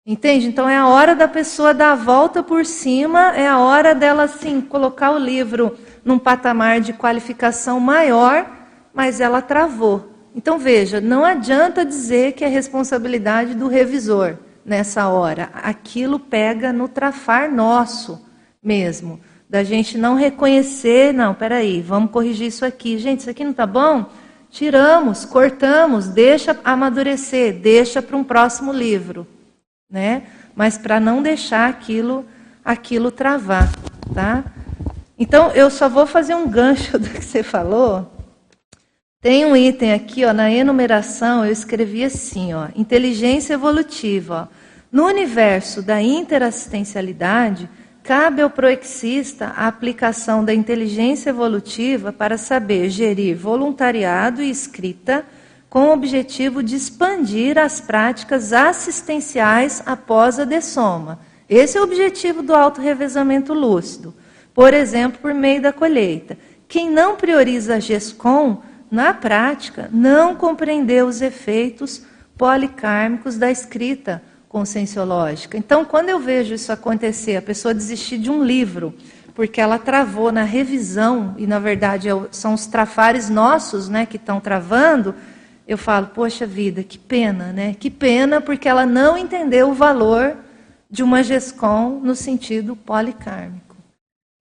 Entende? 0.05 0.47
Então 0.47 0.67
é 0.67 0.77
a 0.77 0.87
hora 0.87 1.13
da 1.13 1.27
pessoa 1.27 1.73
dar 1.73 1.91
a 1.91 1.95
volta 1.95 2.41
por 2.41 2.65
cima, 2.65 3.35
é 3.35 3.47
a 3.47 3.59
hora 3.59 3.93
dela 3.93 4.23
assim 4.23 4.61
colocar 4.61 5.11
o 5.11 5.19
livro 5.19 5.77
num 6.03 6.19
patamar 6.19 6.81
de 6.81 6.93
qualificação 6.93 7.79
maior, 7.79 8.45
mas 8.93 9.19
ela 9.19 9.41
travou. 9.41 10.11
Então 10.35 10.57
veja, 10.57 11.01
não 11.01 11.25
adianta 11.25 11.85
dizer 11.85 12.33
que 12.33 12.43
é 12.43 12.47
responsabilidade 12.47 13.55
do 13.55 13.67
revisor 13.67 14.37
nessa 14.65 15.07
hora. 15.07 15.49
Aquilo 15.53 16.19
pega 16.19 16.71
no 16.71 16.87
trafar 16.87 17.51
nosso 17.51 18.25
mesmo, 18.61 19.19
da 19.49 19.63
gente 19.63 19.97
não 19.97 20.15
reconhecer, 20.15 21.13
não, 21.13 21.33
peraí, 21.33 21.81
vamos 21.81 22.11
corrigir 22.11 22.47
isso 22.47 22.63
aqui. 22.63 22.97
Gente, 22.97 23.21
isso 23.21 23.29
aqui 23.29 23.43
não 23.43 23.51
está 23.51 23.65
bom? 23.65 24.05
Tiramos, 24.49 25.25
cortamos, 25.25 26.07
deixa 26.07 26.57
amadurecer, 26.63 27.59
deixa 27.59 28.01
para 28.01 28.17
um 28.17 28.23
próximo 28.23 28.71
livro 28.71 29.27
né? 29.89 30.23
Mas 30.55 30.77
para 30.77 30.99
não 30.99 31.21
deixar 31.21 31.69
aquilo 31.69 32.25
aquilo 32.63 33.09
travar, 33.09 33.71
tá? 34.13 34.43
Então 35.19 35.51
eu 35.51 35.69
só 35.69 35.89
vou 35.89 36.07
fazer 36.07 36.33
um 36.33 36.49
gancho 36.49 36.97
do 36.97 37.09
que 37.09 37.23
você 37.23 37.43
falou. 37.43 38.09
Tem 39.21 39.45
um 39.45 39.53
item 39.53 39.91
aqui, 39.91 40.23
ó, 40.23 40.31
na 40.31 40.49
enumeração, 40.49 41.45
eu 41.45 41.51
escrevi 41.51 42.05
assim, 42.05 42.53
ó, 42.53 42.69
inteligência 42.73 43.53
evolutiva. 43.53 44.49
Ó. 44.49 44.55
No 44.89 45.05
universo 45.05 45.81
da 45.81 46.01
interassistencialidade, 46.01 47.69
cabe 48.01 48.41
ao 48.41 48.49
proexista 48.49 49.53
a 49.57 49.67
aplicação 49.67 50.43
da 50.43 50.53
inteligência 50.53 51.31
evolutiva 51.31 52.13
para 52.13 52.37
saber 52.37 52.89
gerir 52.89 53.37
voluntariado 53.37 54.41
e 54.41 54.49
escrita 54.49 55.25
com 55.69 55.89
o 55.89 55.93
objetivo 55.93 56.63
de 56.63 56.77
expandir 56.77 57.57
as 57.57 57.81
práticas 57.81 58.53
assistenciais 58.53 59.83
após 59.85 60.39
a 60.39 60.45
dessoma. 60.45 61.19
Esse 61.49 61.77
é 61.77 61.81
o 61.81 61.83
objetivo 61.83 62.41
do 62.41 62.55
autorrevezamento 62.55 63.53
lúcido. 63.53 64.13
Por 64.59 64.73
exemplo, 64.73 65.21
por 65.21 65.33
meio 65.33 65.61
da 65.61 65.71
colheita. 65.71 66.37
Quem 66.67 66.91
não 66.91 67.15
prioriza 67.15 67.75
a 67.75 67.79
GESCOM, 67.79 68.61
na 68.91 69.13
prática, 69.13 69.89
não 69.89 70.35
compreendeu 70.35 71.07
os 71.07 71.21
efeitos 71.21 72.05
policármicos 72.37 73.37
da 73.37 73.49
escrita 73.49 74.21
conscienciológica. 74.49 75.57
Então, 75.57 75.85
quando 75.85 76.09
eu 76.09 76.19
vejo 76.19 76.53
isso 76.53 76.73
acontecer, 76.73 77.37
a 77.37 77.41
pessoa 77.41 77.73
desistir 77.73 78.17
de 78.17 78.29
um 78.29 78.43
livro, 78.43 78.93
porque 79.33 79.61
ela 79.61 79.79
travou 79.79 80.29
na 80.29 80.43
revisão, 80.43 81.35
e 81.37 81.47
na 81.47 81.59
verdade 81.59 82.09
é 82.09 82.21
são 82.29 82.53
os 82.53 82.65
trafares 82.67 83.29
nossos 83.29 83.87
né, 83.87 84.05
que 84.05 84.17
estão 84.17 84.41
travando, 84.41 85.15
eu 85.65 85.77
falo, 85.77 86.07
poxa 86.07 86.45
vida, 86.45 86.83
que 86.83 86.97
pena, 86.97 87.53
né? 87.53 87.77
Que 87.79 87.89
pena 87.89 88.41
porque 88.41 88.67
ela 88.67 88.85
não 88.85 89.17
entendeu 89.17 89.69
o 89.69 89.73
valor 89.73 90.35
de 90.91 91.01
uma 91.01 91.23
GESCOM 91.23 92.01
no 92.03 92.13
sentido 92.13 92.75
policármico. 92.75 93.68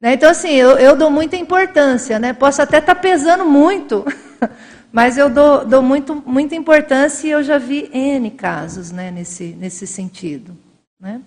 Né? 0.00 0.14
Então, 0.14 0.30
assim, 0.30 0.50
eu, 0.50 0.78
eu, 0.78 0.96
dou 0.96 1.10
muita 1.10 1.36
importância, 1.36 2.18
né? 2.18 2.32
Posso 2.32 2.62
até 2.62 2.78
estar 2.78 2.94
tá 2.94 3.00
pesando 3.00 3.44
muito, 3.44 4.04
mas 4.92 5.18
eu 5.18 5.28
dou, 5.28 5.64
dou 5.64 5.82
muito, 5.82 6.22
muita 6.24 6.54
importância 6.54 7.26
e 7.26 7.30
eu 7.30 7.42
já 7.42 7.58
vi 7.58 7.90
N 7.92 8.30
casos 8.30 8.92
né, 8.92 9.10
nesse, 9.10 9.56
nesse 9.58 9.86
sentido. 9.86 10.56
Né? 11.00 11.20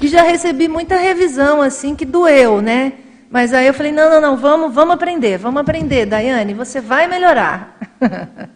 E 0.00 0.08
já 0.08 0.22
recebi 0.22 0.66
muita 0.66 0.96
revisão, 0.96 1.60
assim, 1.60 1.94
que 1.94 2.06
doeu, 2.06 2.62
né? 2.62 2.94
Mas 3.30 3.52
aí 3.52 3.66
eu 3.66 3.74
falei, 3.74 3.92
não, 3.92 4.08
não, 4.10 4.20
não, 4.20 4.36
vamos, 4.36 4.74
vamos 4.74 4.94
aprender, 4.94 5.38
vamos 5.38 5.60
aprender, 5.60 6.06
Daiane, 6.06 6.54
você 6.54 6.80
vai 6.80 7.06
melhorar. 7.06 7.78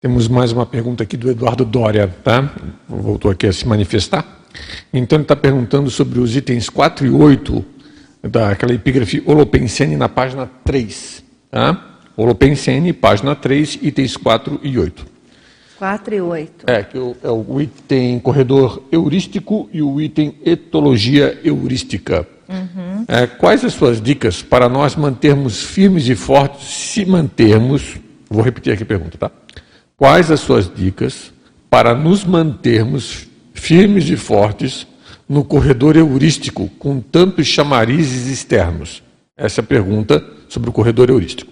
Temos 0.00 0.28
mais 0.28 0.52
uma 0.52 0.66
pergunta 0.66 1.02
aqui 1.02 1.16
do 1.16 1.30
Eduardo 1.30 1.64
Dória, 1.64 2.12
tá? 2.22 2.52
Voltou 2.86 3.30
aqui 3.30 3.46
a 3.46 3.52
se 3.52 3.66
manifestar. 3.66 4.33
Então 4.92 5.16
ele 5.16 5.24
está 5.24 5.36
perguntando 5.36 5.90
sobre 5.90 6.20
os 6.20 6.36
itens 6.36 6.68
4 6.68 7.06
e 7.06 7.10
8 7.10 7.64
daquela 8.22 8.72
epígrafe 8.72 9.22
Holopensene 9.26 9.96
na 9.96 10.08
página 10.08 10.50
3. 10.64 11.22
Tá? 11.50 11.98
Holopensene, 12.16 12.92
página 12.92 13.34
3, 13.34 13.78
itens 13.82 14.16
4 14.16 14.60
e 14.62 14.78
8. 14.78 15.06
4 15.78 16.14
e 16.14 16.20
8. 16.20 16.64
É, 16.66 16.82
que 16.82 16.96
é 16.96 17.30
o 17.30 17.60
item 17.60 18.18
corredor 18.20 18.82
heurístico 18.90 19.68
e 19.72 19.82
o 19.82 20.00
item 20.00 20.36
etologia 20.44 21.38
heurística. 21.44 22.26
Uhum. 22.48 23.04
É, 23.08 23.26
quais 23.26 23.64
as 23.64 23.72
suas 23.72 24.00
dicas 24.00 24.42
para 24.42 24.68
nós 24.68 24.94
mantermos 24.94 25.62
firmes 25.62 26.08
e 26.08 26.14
fortes, 26.14 26.68
se 26.68 27.04
mantermos, 27.04 27.96
vou 28.30 28.42
repetir 28.42 28.72
aqui 28.72 28.82
a 28.82 28.86
pergunta, 28.86 29.18
tá? 29.18 29.30
Quais 29.96 30.30
as 30.30 30.40
suas 30.40 30.72
dicas 30.72 31.32
para 31.68 31.94
nos 31.94 32.24
mantermos 32.24 33.26
firmes 33.54 34.10
e 34.10 34.16
fortes 34.16 34.86
no 35.26 35.42
corredor 35.44 35.96
heurístico 35.96 36.68
com 36.78 37.00
tantos 37.00 37.46
chamarizes 37.46 38.26
externos? 38.26 39.02
Essa 39.36 39.60
é 39.60 39.62
a 39.62 39.66
pergunta 39.66 40.22
sobre 40.48 40.68
o 40.68 40.72
corredor 40.72 41.08
heurístico. 41.08 41.50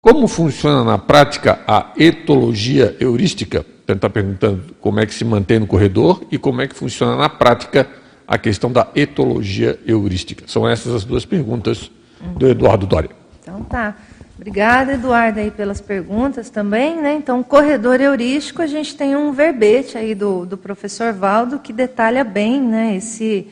Como 0.00 0.28
funciona 0.28 0.84
na 0.84 0.98
prática 0.98 1.60
a 1.66 1.92
etologia 1.96 2.94
heurística? 3.00 3.64
Ele 3.88 3.96
está 3.96 4.10
perguntando 4.10 4.74
como 4.80 5.00
é 5.00 5.06
que 5.06 5.14
se 5.14 5.24
mantém 5.24 5.58
no 5.58 5.66
corredor 5.66 6.22
e 6.30 6.36
como 6.36 6.60
é 6.60 6.68
que 6.68 6.74
funciona 6.74 7.16
na 7.16 7.28
prática 7.28 7.88
a 8.26 8.36
questão 8.36 8.70
da 8.70 8.88
etologia 8.94 9.78
heurística. 9.86 10.44
São 10.46 10.68
essas 10.68 10.94
as 10.94 11.04
duas 11.04 11.24
perguntas 11.24 11.90
do 12.36 12.48
Eduardo 12.48 12.86
Doria. 12.86 13.10
Então 13.40 13.62
tá. 13.62 13.96
Obrigada, 14.36 14.94
Eduardo, 14.94 15.38
aí 15.38 15.50
pelas 15.50 15.80
perguntas 15.80 16.50
também. 16.50 16.96
Né? 17.00 17.14
Então, 17.14 17.40
corredor 17.42 18.00
heurístico, 18.00 18.62
a 18.62 18.66
gente 18.66 18.96
tem 18.96 19.14
um 19.14 19.32
verbete 19.32 19.96
aí 19.96 20.12
do, 20.12 20.44
do 20.44 20.58
professor 20.58 21.12
Valdo 21.12 21.60
que 21.60 21.72
detalha 21.72 22.24
bem 22.24 22.60
né, 22.60 22.96
esse, 22.96 23.46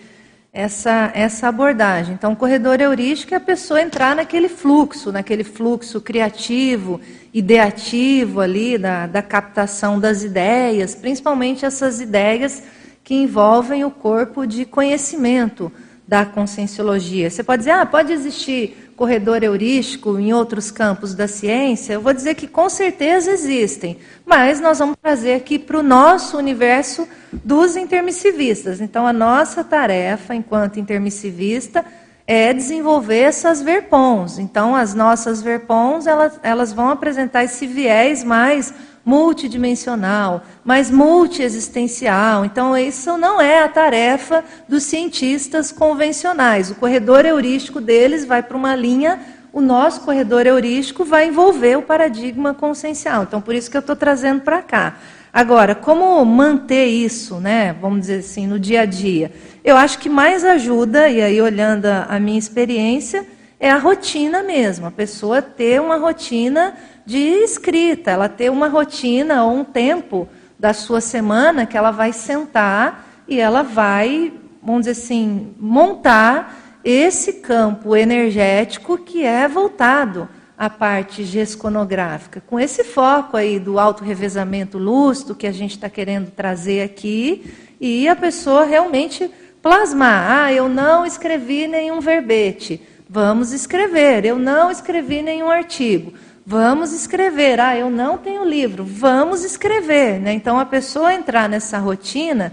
essa, 0.53 1.12
essa 1.14 1.47
abordagem. 1.47 2.14
Então, 2.14 2.35
corredor 2.35 2.80
heurístico 2.80 3.33
é 3.33 3.37
a 3.37 3.41
pessoa 3.41 3.80
entrar 3.80 4.16
naquele 4.16 4.49
fluxo, 4.49 5.12
naquele 5.12 5.45
fluxo 5.45 6.01
criativo, 6.01 7.01
ideativo 7.33 8.41
ali, 8.41 8.76
da, 8.76 9.07
da 9.07 9.22
captação 9.22 10.01
das 10.01 10.24
ideias, 10.24 10.97
principalmente 10.97 11.64
essas 11.64 12.01
ideias 12.01 12.61
que 13.05 13.14
envolvem 13.14 13.85
o 13.85 13.91
corpo 13.91 14.45
de 14.45 14.64
conhecimento 14.64 15.70
da 16.09 16.26
conscienciologia. 16.26 17.30
Você 17.30 17.45
pode 17.45 17.61
dizer, 17.61 17.70
ah, 17.70 17.87
pode 17.87 18.12
existir 18.12 18.82
corredor 19.03 19.42
heurístico 19.42 20.16
em 20.16 20.32
outros 20.32 20.70
campos 20.70 21.12
da 21.12 21.26
ciência? 21.26 21.94
Eu 21.94 22.00
vou 22.00 22.12
dizer 22.12 22.36
que 22.36 22.46
com 22.46 22.68
certeza 22.68 23.32
existem, 23.32 23.98
mas 24.24 24.61
nós 24.61 24.78
vamos 24.78 24.96
trazer 25.03 25.34
aqui 25.34 25.59
para 25.59 25.76
o 25.76 25.82
nosso 25.82 26.38
universo 26.38 27.09
dos 27.32 27.74
intermissivistas. 27.74 28.80
Então, 28.80 29.05
a 29.05 29.12
nossa 29.12 29.64
tarefa 29.64 30.36
enquanto 30.36 30.78
intermissivista 30.78 31.84
é 32.28 32.53
desenvolver 32.53 33.22
essas 33.22 33.61
verpons. 33.61 34.38
Então, 34.38 34.76
as 34.76 34.94
nossas 34.94 35.42
verpons, 35.42 36.07
elas, 36.07 36.38
elas 36.40 36.72
vão 36.72 36.88
apresentar 36.88 37.42
esse 37.42 37.66
viés 37.66 38.22
mais 38.22 38.72
multidimensional, 39.05 40.42
mas 40.64 40.90
multiexistencial. 40.90 42.44
Então, 42.44 42.76
isso 42.76 43.16
não 43.16 43.40
é 43.40 43.62
a 43.62 43.68
tarefa 43.68 44.44
dos 44.68 44.84
cientistas 44.84 45.72
convencionais. 45.72 46.70
O 46.70 46.76
corredor 46.76 47.24
heurístico 47.24 47.80
deles 47.80 48.24
vai 48.24 48.42
para 48.42 48.57
uma 48.57 48.74
linha, 48.74 49.20
o 49.53 49.61
nosso 49.61 50.00
corredor 50.03 50.46
heurístico 50.46 51.05
vai 51.05 51.28
envolver 51.28 51.76
o 51.76 51.82
paradigma 51.82 52.55
consciencial. 52.55 53.24
Então, 53.24 53.40
por 53.40 53.55
isso 53.55 53.70
que 53.70 53.76
eu 53.76 53.80
estou 53.80 53.96
trazendo 53.96 54.40
para 54.40 54.62
cá. 54.62 54.96
Agora, 55.32 55.74
como 55.74 56.22
manter 56.24 56.86
isso, 56.86 57.36
né, 57.40 57.74
vamos 57.80 58.03
dizer 58.03 58.18
assim, 58.18 58.46
no 58.46 58.59
dia 58.59 58.82
a 58.82 58.84
dia? 58.84 59.32
Eu 59.64 59.76
acho 59.76 59.98
que 59.98 60.09
mais 60.09 60.44
ajuda, 60.44 61.09
e 61.09 61.22
aí 61.22 61.40
olhando 61.40 61.86
a 61.86 62.20
minha 62.20 62.38
experiência, 62.38 63.26
é 63.59 63.70
a 63.70 63.78
rotina 63.78 64.42
mesmo, 64.42 64.86
a 64.86 64.90
pessoa 64.90 65.40
ter 65.40 65.80
uma 65.80 65.96
rotina 65.96 66.74
de 67.05 67.18
escrita, 67.18 68.11
ela 68.11 68.28
ter 68.28 68.50
uma 68.50 68.68
rotina 68.68 69.44
ou 69.44 69.53
um 69.53 69.64
tempo 69.64 70.28
da 70.59 70.72
sua 70.72 71.00
semana 71.00 71.66
que 71.66 71.76
ela 71.76 71.90
vai 71.90 72.12
sentar 72.12 73.24
e 73.26 73.40
ela 73.40 73.62
vai, 73.62 74.32
vamos 74.62 74.82
dizer 74.82 74.92
assim, 74.92 75.55
montar 75.59 76.78
esse 76.84 77.34
campo 77.34 77.96
energético 77.96 78.98
que 78.98 79.24
é 79.24 79.46
voltado 79.48 80.28
à 80.57 80.70
parte 80.70 81.24
gesconográfica, 81.24 82.40
com 82.46 82.59
esse 82.61 82.84
foco 82.84 83.36
aí 83.36 83.59
do 83.59 83.78
auto-revezamento 83.78 84.78
lúcido 84.78 85.34
que 85.34 85.46
a 85.46 85.53
gente 85.53 85.72
está 85.72 85.90
querendo 85.90 86.30
trazer 86.30 86.82
aqui, 86.82 87.53
e 87.80 88.07
a 88.07 88.14
pessoa 88.14 88.64
realmente 88.64 89.28
plasmar. 89.61 90.30
Ah, 90.30 90.53
eu 90.53 90.68
não 90.68 91.05
escrevi 91.05 91.66
nenhum 91.66 92.00
verbete. 92.00 92.80
Vamos 93.09 93.53
escrever. 93.53 94.24
Eu 94.24 94.38
não 94.38 94.70
escrevi 94.70 95.20
nenhum 95.20 95.50
artigo. 95.50 96.14
Vamos 96.45 96.93
escrever. 96.93 97.61
Ah, 97.61 97.76
eu 97.76 97.88
não 97.88 98.18
tenho 98.18 98.45
livro. 98.45 98.84
Vamos 98.84 99.45
escrever. 99.45 100.20
Né? 100.20 100.32
Então, 100.32 100.59
a 100.59 100.66
pessoa 100.66 101.14
entrar 101.14 101.49
nessa 101.49 101.78
rotina, 101.78 102.53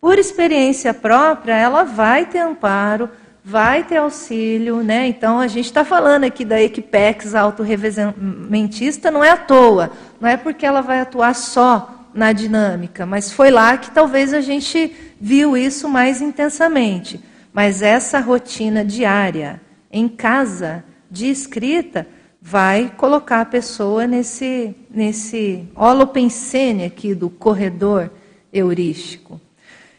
por 0.00 0.18
experiência 0.18 0.92
própria, 0.92 1.56
ela 1.56 1.82
vai 1.84 2.26
ter 2.26 2.38
amparo, 2.38 3.08
vai 3.44 3.84
ter 3.84 3.96
auxílio. 3.96 4.82
Né? 4.82 5.06
Então, 5.06 5.38
a 5.38 5.46
gente 5.46 5.66
está 5.66 5.84
falando 5.84 6.24
aqui 6.24 6.44
da 6.44 6.60
Equipex 6.60 7.34
autorrevementista, 7.34 9.10
não 9.10 9.24
é 9.24 9.30
à 9.30 9.36
toa. 9.36 9.90
Não 10.20 10.28
é 10.28 10.36
porque 10.36 10.66
ela 10.66 10.82
vai 10.82 11.00
atuar 11.00 11.34
só 11.34 12.02
na 12.14 12.32
dinâmica, 12.32 13.06
mas 13.06 13.32
foi 13.32 13.50
lá 13.50 13.76
que 13.78 13.90
talvez 13.90 14.34
a 14.34 14.40
gente 14.42 14.94
viu 15.18 15.56
isso 15.56 15.88
mais 15.88 16.20
intensamente. 16.20 17.18
Mas 17.52 17.82
essa 17.82 18.20
rotina 18.20 18.84
diária, 18.84 19.60
em 19.90 20.08
casa, 20.08 20.84
de 21.10 21.30
escrita, 21.30 22.06
vai 22.42 22.92
colocar 22.96 23.40
a 23.42 23.46
pessoa 23.46 24.04
nesse, 24.04 24.74
nesse 24.90 25.68
holopensene 25.76 26.84
aqui 26.84 27.14
do 27.14 27.30
corredor 27.30 28.10
heurístico. 28.52 29.40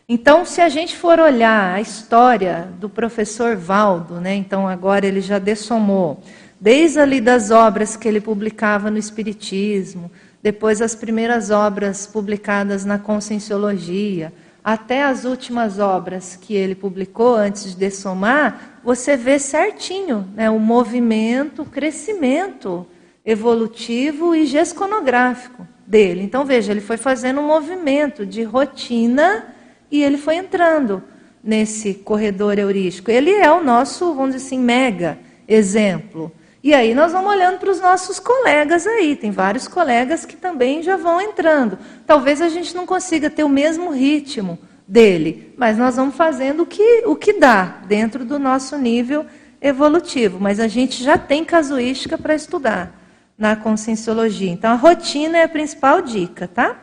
Então, 0.08 0.46
se 0.46 0.60
a 0.60 0.68
gente 0.68 0.98
for 0.98 1.20
olhar 1.20 1.74
a 1.74 1.80
história 1.80 2.68
do 2.78 2.89
professor 2.89 3.56
Valdo, 3.56 4.20
né, 4.20 4.36
então 4.36 4.68
agora 4.68 5.08
ele 5.08 5.22
já 5.22 5.39
dessomou, 5.39 6.22
desde 6.60 7.00
ali 7.00 7.22
das 7.22 7.50
obras 7.50 7.96
que 7.96 8.08
ele 8.08 8.20
publicava 8.20 8.91
no 8.91 8.98
Espiritismo, 8.98 10.12
depois 10.41 10.82
as 10.82 10.94
primeiras 10.94 11.50
obras 11.50 12.06
publicadas 12.06 12.84
na 12.84 13.00
Conscienciologia, 13.00 14.34
até 14.64 15.03
as 15.03 15.26
últimas 15.26 15.78
obras 15.78 16.36
que 16.36 16.53
ele 16.53 16.74
publicou 16.74 17.36
antes 17.36 17.72
de 17.72 17.76
dessomar, 17.76 18.80
você 18.84 19.18
vê 19.18 19.38
certinho 19.38 20.28
né, 20.34 20.49
o 20.49 20.59
movimento, 20.59 21.64
o 21.64 21.66
crescimento 21.66 22.88
evolutivo 23.26 24.34
e 24.34 24.45
gesconográfico 24.45 25.68
dele. 25.86 26.24
Então, 26.24 26.45
veja, 26.45 26.72
ele 26.72 26.82
foi 26.82 26.97
fazendo 26.97 27.41
um 27.41 27.47
movimento 27.47 28.26
de 28.26 28.43
rotina 28.43 29.53
e 29.91 30.01
ele 30.01 30.18
foi 30.18 30.36
entrando 30.36 31.03
nesse 31.43 31.93
corredor 31.93 32.57
heurístico. 32.57 33.11
Ele 33.11 33.32
é 33.32 33.51
o 33.51 33.64
nosso, 33.64 34.14
vamos 34.14 34.36
dizer 34.36 34.47
assim, 34.47 34.59
mega 34.59 35.18
exemplo. 35.47 36.32
E 36.64 36.74
aí 36.74 36.95
nós 36.95 37.11
vamos 37.11 37.30
olhando 37.30 37.59
para 37.59 37.70
os 37.70 37.82
nossos 37.82 38.20
colegas 38.20 38.88
aí. 38.88 39.18
Tem 39.18 39.32
vários 39.32 39.68
colegas 39.68 40.26
que 40.26 40.38
também 40.38 40.82
já 40.82 40.95
vão 40.95 41.20
entrando. 41.20 41.78
Talvez 42.07 42.41
a 42.41 42.47
gente 42.47 42.74
não 42.74 42.86
consiga 42.86 43.30
ter 43.30 43.43
o 43.43 43.49
mesmo 43.49 43.91
ritmo 43.91 44.57
dele, 44.88 45.53
mas 45.57 45.78
nós 45.78 45.97
vamos 45.97 46.16
fazendo 46.16 46.64
o 46.64 46.66
que, 46.66 47.03
o 47.05 47.18
que 47.18 47.34
dá 47.34 47.82
dentro 47.86 48.24
do 48.24 48.39
nosso 48.39 48.78
nível 48.78 49.26
evolutivo. 49.61 50.39
Mas 50.39 50.57
a 50.61 50.70
gente 50.70 51.03
já 51.03 51.18
tem 51.18 51.43
casuística 51.43 52.18
para 52.18 52.34
estudar 52.34 52.97
na 53.38 53.57
conscienciologia. 53.57 54.49
Então 54.49 54.72
a 54.72 54.76
rotina 54.76 55.39
é 55.39 55.43
a 55.43 55.49
principal 55.49 56.01
dica, 56.01 56.47
tá? 56.47 56.78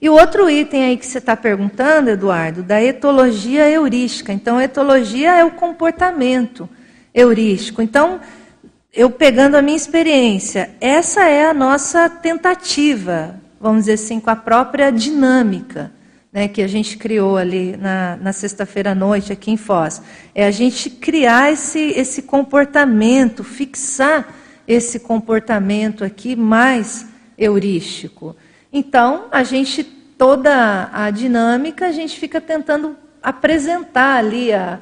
E 0.00 0.08
o 0.08 0.14
outro 0.14 0.48
item 0.48 0.84
aí 0.84 0.96
que 0.96 1.06
você 1.06 1.18
está 1.18 1.36
perguntando, 1.36 2.08
Eduardo, 2.08 2.62
da 2.62 2.80
etologia 2.82 3.68
heurística. 3.68 4.32
Então, 4.32 4.58
etologia 4.58 5.34
é 5.36 5.44
o 5.44 5.50
comportamento 5.50 6.66
heurístico. 7.12 7.82
Então, 7.82 8.18
eu 8.92 9.10
pegando 9.10 9.56
a 9.56 9.62
minha 9.62 9.76
experiência, 9.76 10.70
essa 10.80 11.24
é 11.24 11.46
a 11.46 11.54
nossa 11.54 12.08
tentativa, 12.08 13.40
vamos 13.60 13.82
dizer 13.82 13.92
assim, 13.92 14.18
com 14.18 14.30
a 14.30 14.36
própria 14.36 14.90
dinâmica 14.90 15.92
né, 16.32 16.48
que 16.48 16.62
a 16.62 16.66
gente 16.66 16.96
criou 16.96 17.36
ali 17.36 17.76
na, 17.76 18.16
na 18.16 18.32
sexta-feira 18.32 18.92
à 18.92 18.94
noite 18.94 19.32
aqui 19.32 19.50
em 19.50 19.56
Foz. 19.56 20.02
É 20.34 20.44
a 20.44 20.50
gente 20.50 20.90
criar 20.90 21.52
esse, 21.52 21.78
esse 21.78 22.22
comportamento, 22.22 23.42
fixar 23.42 24.34
esse 24.66 25.00
comportamento 25.00 26.04
aqui 26.04 26.36
mais 26.36 27.06
heurístico. 27.36 28.36
Então, 28.72 29.26
a 29.32 29.42
gente, 29.42 29.82
toda 29.82 30.88
a 30.92 31.10
dinâmica, 31.10 31.86
a 31.86 31.92
gente 31.92 32.18
fica 32.18 32.40
tentando 32.40 32.96
apresentar 33.22 34.18
ali 34.18 34.52
a, 34.52 34.78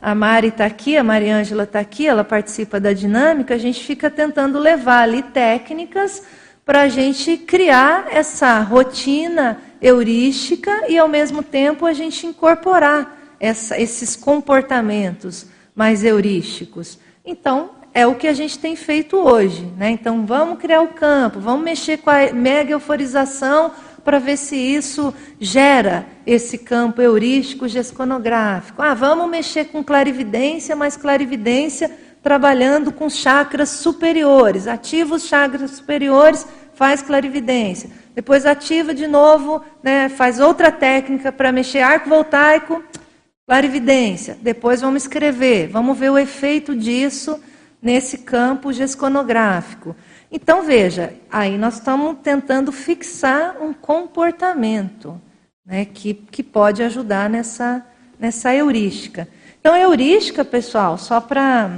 a 0.00 0.14
Mari 0.14 0.48
está 0.48 0.64
aqui, 0.64 0.96
a 0.96 1.04
Mariângela 1.04 1.64
está 1.64 1.80
aqui, 1.80 2.06
ela 2.06 2.24
participa 2.24 2.80
da 2.80 2.92
dinâmica, 2.92 3.54
a 3.54 3.58
gente 3.58 3.84
fica 3.84 4.08
tentando 4.10 4.58
levar 4.58 5.02
ali 5.02 5.22
técnicas 5.22 6.22
para 6.64 6.82
a 6.82 6.88
gente 6.88 7.36
criar 7.36 8.06
essa 8.10 8.60
rotina 8.60 9.60
heurística 9.82 10.70
e, 10.88 10.96
ao 10.96 11.08
mesmo 11.08 11.42
tempo, 11.42 11.84
a 11.84 11.92
gente 11.92 12.26
incorporar 12.26 13.18
essa, 13.38 13.80
esses 13.80 14.16
comportamentos 14.16 15.46
mais 15.74 16.04
heurísticos. 16.04 16.98
Então, 17.24 17.70
é 17.92 18.06
o 18.06 18.14
que 18.14 18.28
a 18.28 18.32
gente 18.32 18.58
tem 18.58 18.76
feito 18.76 19.16
hoje. 19.16 19.64
Né? 19.76 19.90
Então, 19.90 20.24
vamos 20.24 20.58
criar 20.58 20.80
o 20.80 20.88
campo, 20.88 21.40
vamos 21.40 21.64
mexer 21.64 21.98
com 21.98 22.10
a 22.10 22.32
mega 22.32 22.72
euforização 22.72 23.72
para 24.04 24.18
ver 24.18 24.36
se 24.36 24.56
isso 24.56 25.12
gera 25.38 26.06
esse 26.26 26.58
campo 26.58 27.00
heurístico 27.00 27.68
gesconográfico. 27.68 28.82
Ah, 28.82 28.94
vamos 28.94 29.28
mexer 29.28 29.66
com 29.66 29.82
clarividência, 29.84 30.74
mas 30.74 30.96
clarividência 30.96 31.90
trabalhando 32.22 32.92
com 32.92 33.08
chakras 33.08 33.70
superiores. 33.70 34.66
Ativa 34.66 35.14
os 35.14 35.24
chakras 35.24 35.72
superiores, 35.72 36.46
faz 36.74 37.02
clarividência. 37.02 37.90
Depois 38.14 38.44
ativa 38.46 38.94
de 38.94 39.06
novo, 39.06 39.62
né, 39.82 40.08
faz 40.08 40.40
outra 40.40 40.70
técnica 40.70 41.30
para 41.32 41.52
mexer 41.52 41.80
arco 41.80 42.08
voltaico, 42.08 42.82
clarividência. 43.46 44.36
Depois 44.40 44.80
vamos 44.80 45.02
escrever, 45.02 45.68
vamos 45.68 45.98
ver 45.98 46.10
o 46.10 46.18
efeito 46.18 46.74
disso 46.74 47.40
nesse 47.82 48.18
campo 48.18 48.72
gesconográfico. 48.72 49.96
Então, 50.32 50.62
veja, 50.62 51.12
aí 51.30 51.58
nós 51.58 51.74
estamos 51.74 52.18
tentando 52.22 52.70
fixar 52.70 53.56
um 53.60 53.72
comportamento 53.72 55.20
né, 55.66 55.84
que, 55.84 56.14
que 56.14 56.42
pode 56.42 56.82
ajudar 56.82 57.28
nessa, 57.28 57.84
nessa 58.18 58.54
heurística. 58.54 59.26
Então, 59.58 59.74
a 59.74 59.80
heurística, 59.80 60.44
pessoal, 60.44 60.96
só 60.96 61.20
para 61.20 61.70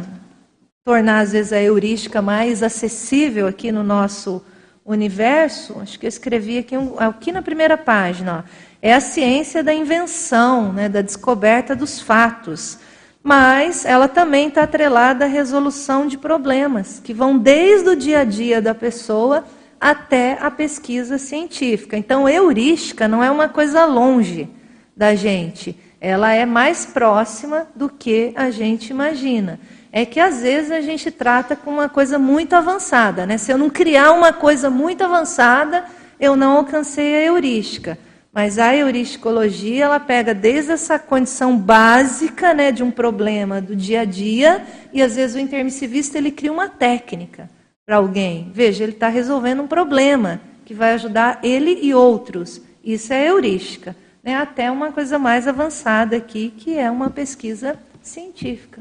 tornar, 0.84 1.20
às 1.20 1.32
vezes, 1.32 1.52
a 1.52 1.62
heurística 1.62 2.20
mais 2.20 2.62
acessível 2.62 3.46
aqui 3.46 3.72
no 3.72 3.82
nosso 3.82 4.44
universo, 4.84 5.78
acho 5.80 5.98
que 5.98 6.04
eu 6.04 6.08
escrevi 6.08 6.58
aqui, 6.58 6.74
aqui 6.98 7.32
na 7.32 7.40
primeira 7.40 7.78
página, 7.78 8.44
ó, 8.46 8.72
é 8.82 8.92
a 8.92 9.00
ciência 9.00 9.62
da 9.62 9.72
invenção, 9.72 10.72
né, 10.72 10.88
da 10.88 11.00
descoberta 11.00 11.74
dos 11.74 12.00
fatos 12.00 12.78
mas 13.22 13.84
ela 13.84 14.08
também 14.08 14.48
está 14.48 14.64
atrelada 14.64 15.24
à 15.24 15.28
resolução 15.28 16.06
de 16.06 16.18
problemas, 16.18 16.98
que 16.98 17.14
vão 17.14 17.38
desde 17.38 17.88
o 17.90 17.96
dia 17.96 18.20
a 18.20 18.24
dia 18.24 18.60
da 18.60 18.74
pessoa 18.74 19.44
até 19.80 20.36
a 20.40 20.50
pesquisa 20.50 21.18
científica. 21.18 21.96
Então, 21.96 22.28
heurística 22.28 23.06
não 23.06 23.22
é 23.22 23.30
uma 23.30 23.48
coisa 23.48 23.84
longe 23.84 24.48
da 24.96 25.14
gente, 25.14 25.78
ela 26.00 26.32
é 26.32 26.44
mais 26.44 26.84
próxima 26.84 27.68
do 27.76 27.88
que 27.88 28.32
a 28.34 28.50
gente 28.50 28.90
imagina. 28.90 29.60
É 29.92 30.04
que 30.04 30.18
às 30.18 30.42
vezes 30.42 30.70
a 30.72 30.80
gente 30.80 31.10
trata 31.10 31.54
com 31.54 31.70
uma 31.70 31.88
coisa 31.88 32.18
muito 32.18 32.54
avançada, 32.54 33.24
né? 33.24 33.38
Se 33.38 33.52
eu 33.52 33.58
não 33.58 33.70
criar 33.70 34.12
uma 34.12 34.32
coisa 34.32 34.68
muito 34.68 35.04
avançada, 35.04 35.84
eu 36.18 36.34
não 36.34 36.56
alcancei 36.56 37.14
a 37.14 37.20
heurística. 37.22 37.98
Mas 38.32 38.58
a 38.58 38.74
heuristicologia, 38.74 39.84
ela 39.84 40.00
pega 40.00 40.32
desde 40.32 40.72
essa 40.72 40.98
condição 40.98 41.56
básica 41.56 42.54
né, 42.54 42.72
de 42.72 42.82
um 42.82 42.90
problema 42.90 43.60
do 43.60 43.76
dia 43.76 44.00
a 44.00 44.04
dia, 44.06 44.64
e 44.90 45.02
às 45.02 45.16
vezes 45.16 45.36
o 45.36 45.38
intermissivista 45.38 46.16
ele 46.16 46.30
cria 46.30 46.50
uma 46.50 46.68
técnica 46.68 47.50
para 47.84 47.96
alguém. 47.96 48.50
Veja, 48.54 48.84
ele 48.84 48.92
está 48.92 49.08
resolvendo 49.08 49.62
um 49.62 49.66
problema 49.66 50.40
que 50.64 50.72
vai 50.72 50.94
ajudar 50.94 51.40
ele 51.42 51.78
e 51.82 51.92
outros. 51.92 52.62
Isso 52.82 53.12
é 53.12 53.26
heurística. 53.26 53.94
Né, 54.22 54.36
até 54.36 54.70
uma 54.70 54.92
coisa 54.92 55.18
mais 55.18 55.48
avançada 55.48 56.16
aqui, 56.16 56.54
que 56.56 56.78
é 56.78 56.88
uma 56.90 57.10
pesquisa 57.10 57.76
científica. 58.00 58.80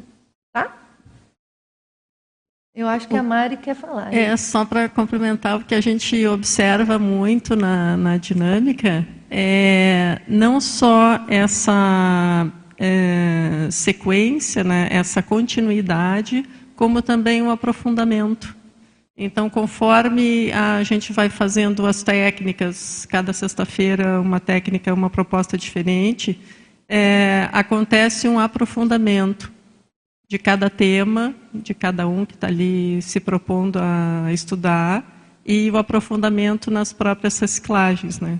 Tá? 0.54 0.80
Eu 2.74 2.88
acho 2.88 3.05
que 3.05 3.17
a 3.17 3.22
Mari 3.22 3.57
quer 3.57 3.76
falar. 3.76 4.13
É, 4.13 4.36
só 4.38 4.63
para 4.63 4.88
complementar 4.88 5.57
o 5.57 5.63
que 5.63 5.76
a 5.76 5.82
gente 5.82 6.26
observa 6.26 6.97
muito 6.97 7.53
na, 7.53 7.97
na 7.97 8.15
dinâmica, 8.15 9.05
é, 9.30 10.22
não 10.26 10.61
só 10.61 11.26
essa 11.28 12.47
é, 12.78 13.67
sequência, 13.69 14.63
né, 14.63 14.88
essa 14.89 15.22
continuidade, 15.22 16.45
como 16.74 17.01
também 17.01 17.41
um 17.41 17.51
aprofundamento. 17.51 18.55
Então, 19.17 19.49
conforme 19.49 20.49
a 20.53 20.82
gente 20.84 21.11
vai 21.11 21.28
fazendo 21.28 21.86
as 21.86 22.01
técnicas, 22.01 23.05
cada 23.05 23.34
sexta-feira 23.34 24.22
uma 24.22 24.39
técnica, 24.39 24.93
uma 24.93 25.09
proposta 25.09 25.57
diferente, 25.57 26.39
é, 26.88 27.49
acontece 27.51 28.30
um 28.30 28.39
aprofundamento 28.39 29.51
de 30.32 30.39
cada 30.39 30.69
tema, 30.69 31.36
de 31.53 31.73
cada 31.73 32.07
um 32.07 32.25
que 32.25 32.36
está 32.36 32.47
ali 32.47 33.01
se 33.01 33.19
propondo 33.19 33.77
a 33.77 34.32
estudar, 34.32 35.03
e 35.45 35.69
o 35.69 35.77
aprofundamento 35.77 36.71
nas 36.71 36.93
próprias 36.93 37.38
reciclagens, 37.38 38.21
né? 38.21 38.39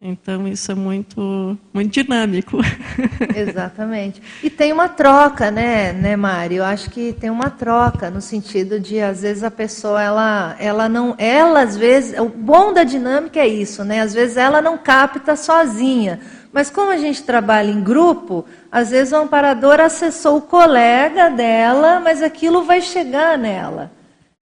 Então 0.00 0.48
isso 0.48 0.72
é 0.72 0.74
muito 0.74 1.56
muito 1.72 1.92
dinâmico. 1.92 2.58
Exatamente. 3.36 4.20
E 4.42 4.50
tem 4.50 4.72
uma 4.72 4.88
troca, 4.88 5.48
né, 5.48 5.92
né, 5.92 6.16
Mari? 6.16 6.56
Eu 6.56 6.64
acho 6.64 6.90
que 6.90 7.12
tem 7.12 7.30
uma 7.30 7.50
troca 7.50 8.10
no 8.10 8.20
sentido 8.20 8.80
de 8.80 9.00
às 9.00 9.22
vezes 9.22 9.44
a 9.44 9.50
pessoa 9.50 10.02
ela 10.02 10.56
ela 10.58 10.88
não 10.88 11.14
ela 11.18 11.62
às 11.62 11.76
vezes 11.76 12.18
o 12.18 12.28
bom 12.28 12.72
da 12.72 12.82
dinâmica 12.82 13.38
é 13.38 13.46
isso, 13.46 13.84
né? 13.84 14.00
Às 14.00 14.12
vezes 14.12 14.36
ela 14.36 14.60
não 14.60 14.76
capta 14.76 15.36
sozinha. 15.36 16.18
Mas 16.58 16.70
como 16.70 16.90
a 16.90 16.96
gente 16.96 17.22
trabalha 17.22 17.70
em 17.70 17.80
grupo, 17.80 18.44
às 18.68 18.90
vezes 18.90 19.12
o 19.12 19.16
amparador 19.16 19.78
acessou 19.78 20.38
o 20.38 20.42
colega 20.42 21.30
dela, 21.30 22.00
mas 22.00 22.20
aquilo 22.20 22.64
vai 22.64 22.80
chegar 22.80 23.38
nela. 23.38 23.92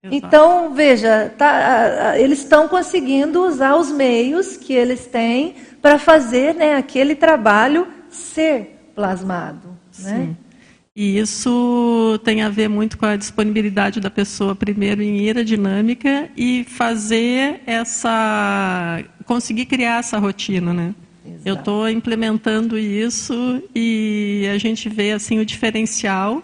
Então, 0.03 0.73
veja, 0.73 1.31
tá, 1.37 2.15
eles 2.17 2.39
estão 2.39 2.67
conseguindo 2.67 3.45
usar 3.45 3.75
os 3.75 3.91
meios 3.91 4.57
que 4.57 4.73
eles 4.73 5.05
têm 5.05 5.57
para 5.79 5.99
fazer 5.99 6.55
né, 6.55 6.73
aquele 6.73 7.13
trabalho 7.13 7.87
ser 8.09 8.89
plasmado. 8.95 9.77
Né? 9.99 10.35
E 10.95 11.19
isso 11.19 12.19
tem 12.23 12.41
a 12.41 12.49
ver 12.49 12.67
muito 12.67 12.97
com 12.97 13.05
a 13.05 13.15
disponibilidade 13.15 13.99
da 13.99 14.09
pessoa, 14.09 14.55
primeiro, 14.55 15.03
em 15.03 15.19
ir 15.19 15.37
à 15.37 15.43
dinâmica 15.43 16.31
e 16.35 16.63
fazer 16.63 17.61
essa. 17.67 19.03
conseguir 19.23 19.67
criar 19.67 19.99
essa 19.99 20.17
rotina, 20.17 20.73
né? 20.73 20.95
Exato. 21.27 21.41
Eu 21.47 21.55
estou 21.55 21.89
implementando 21.89 22.77
isso 22.77 23.61
e 23.75 24.47
a 24.53 24.57
gente 24.57 24.89
vê 24.89 25.11
assim 25.11 25.39
o 25.39 25.45
diferencial 25.45 26.41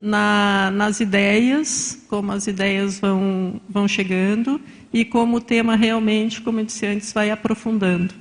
na, 0.00 0.70
nas 0.72 1.00
ideias, 1.00 2.04
como 2.08 2.32
as 2.32 2.46
ideias 2.46 2.98
vão, 2.98 3.60
vão 3.68 3.88
chegando 3.88 4.60
e 4.92 5.04
como 5.04 5.36
o 5.36 5.40
tema 5.40 5.76
realmente, 5.76 6.40
como 6.40 6.60
eu 6.60 6.64
disse 6.64 6.86
antes, 6.86 7.12
vai 7.12 7.30
aprofundando. 7.30 8.14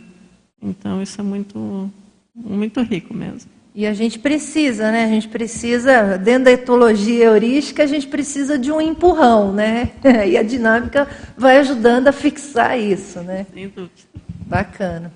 Então, 0.62 1.02
isso 1.02 1.20
é 1.20 1.24
muito, 1.24 1.92
muito 2.34 2.82
rico 2.82 3.14
mesmo. 3.14 3.50
E 3.74 3.86
a 3.86 3.94
gente 3.94 4.18
precisa, 4.18 4.90
né? 4.90 5.04
A 5.04 5.10
gente 5.10 5.28
precisa, 5.28 6.18
dentro 6.18 6.46
da 6.46 6.52
etologia 6.52 7.26
heurística, 7.26 7.84
a 7.84 7.86
gente 7.86 8.08
precisa 8.08 8.58
de 8.58 8.72
um 8.72 8.80
empurrão, 8.80 9.52
né? 9.52 9.92
E 10.26 10.38
a 10.38 10.44
dinâmica 10.44 11.08
vai 11.38 11.58
ajudando 11.58 12.08
a 12.08 12.14
fixar 12.14 12.80
isso, 12.80 13.20
né? 13.20 13.46
Sem 13.54 13.68
dúvida. 13.68 13.92
Bacana. 14.48 15.12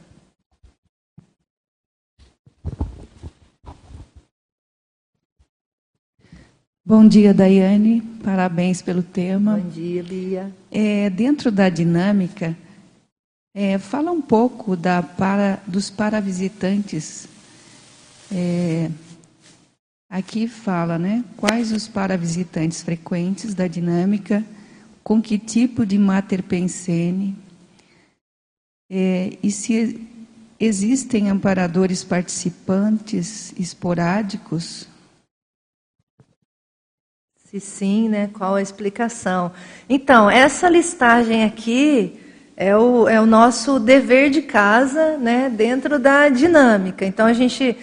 Bom 6.90 7.08
dia, 7.08 7.36
Daiane. 7.36 8.02
Parabéns 8.24 8.82
pelo 8.82 9.04
tema. 9.04 9.58
Bom 9.58 9.70
dia, 9.70 10.02
Bia. 10.02 10.52
É, 10.72 11.08
dentro 11.08 11.52
da 11.52 11.70
dinâmica, 11.70 12.58
é, 13.54 13.78
fala 13.78 14.10
um 14.10 14.20
pouco 14.20 14.76
da 14.76 15.04
para, 15.04 15.62
dos 15.68 15.92
paravisitantes. 15.92 17.28
É, 18.32 18.90
aqui 20.10 20.48
fala, 20.48 20.98
né? 20.98 21.24
Quais 21.38 21.72
os 21.72 21.88
paravisitantes 21.88 22.82
frequentes 22.82 23.54
da 23.54 23.68
dinâmica, 23.68 24.44
com 25.04 25.22
que 25.22 25.38
tipo 25.38 25.86
de 25.86 26.00
mater 26.00 26.42
pensene, 26.42 27.38
é, 28.90 29.38
e 29.44 29.52
se 29.52 30.08
existem 30.60 31.30
amparadores 31.30 32.04
participantes 32.04 33.54
esporádicos 33.60 34.88
se 37.50 37.60
sim, 37.60 38.08
né? 38.08 38.30
Qual 38.32 38.54
a 38.54 38.62
explicação? 38.62 39.52
Então, 39.90 40.30
essa 40.30 40.70
listagem 40.70 41.44
aqui 41.44 42.20
é 42.56 42.78
o, 42.78 43.10
é 43.10 43.20
o 43.20 43.26
nosso 43.26 43.80
dever 43.80 44.30
de 44.30 44.44
casa, 44.44 45.18
né? 45.18 45.50
Dentro 45.50 45.98
da 45.98 46.30
dinâmica. 46.30 47.04
Então, 47.04 47.26
a 47.26 47.34
gente, 47.34 47.76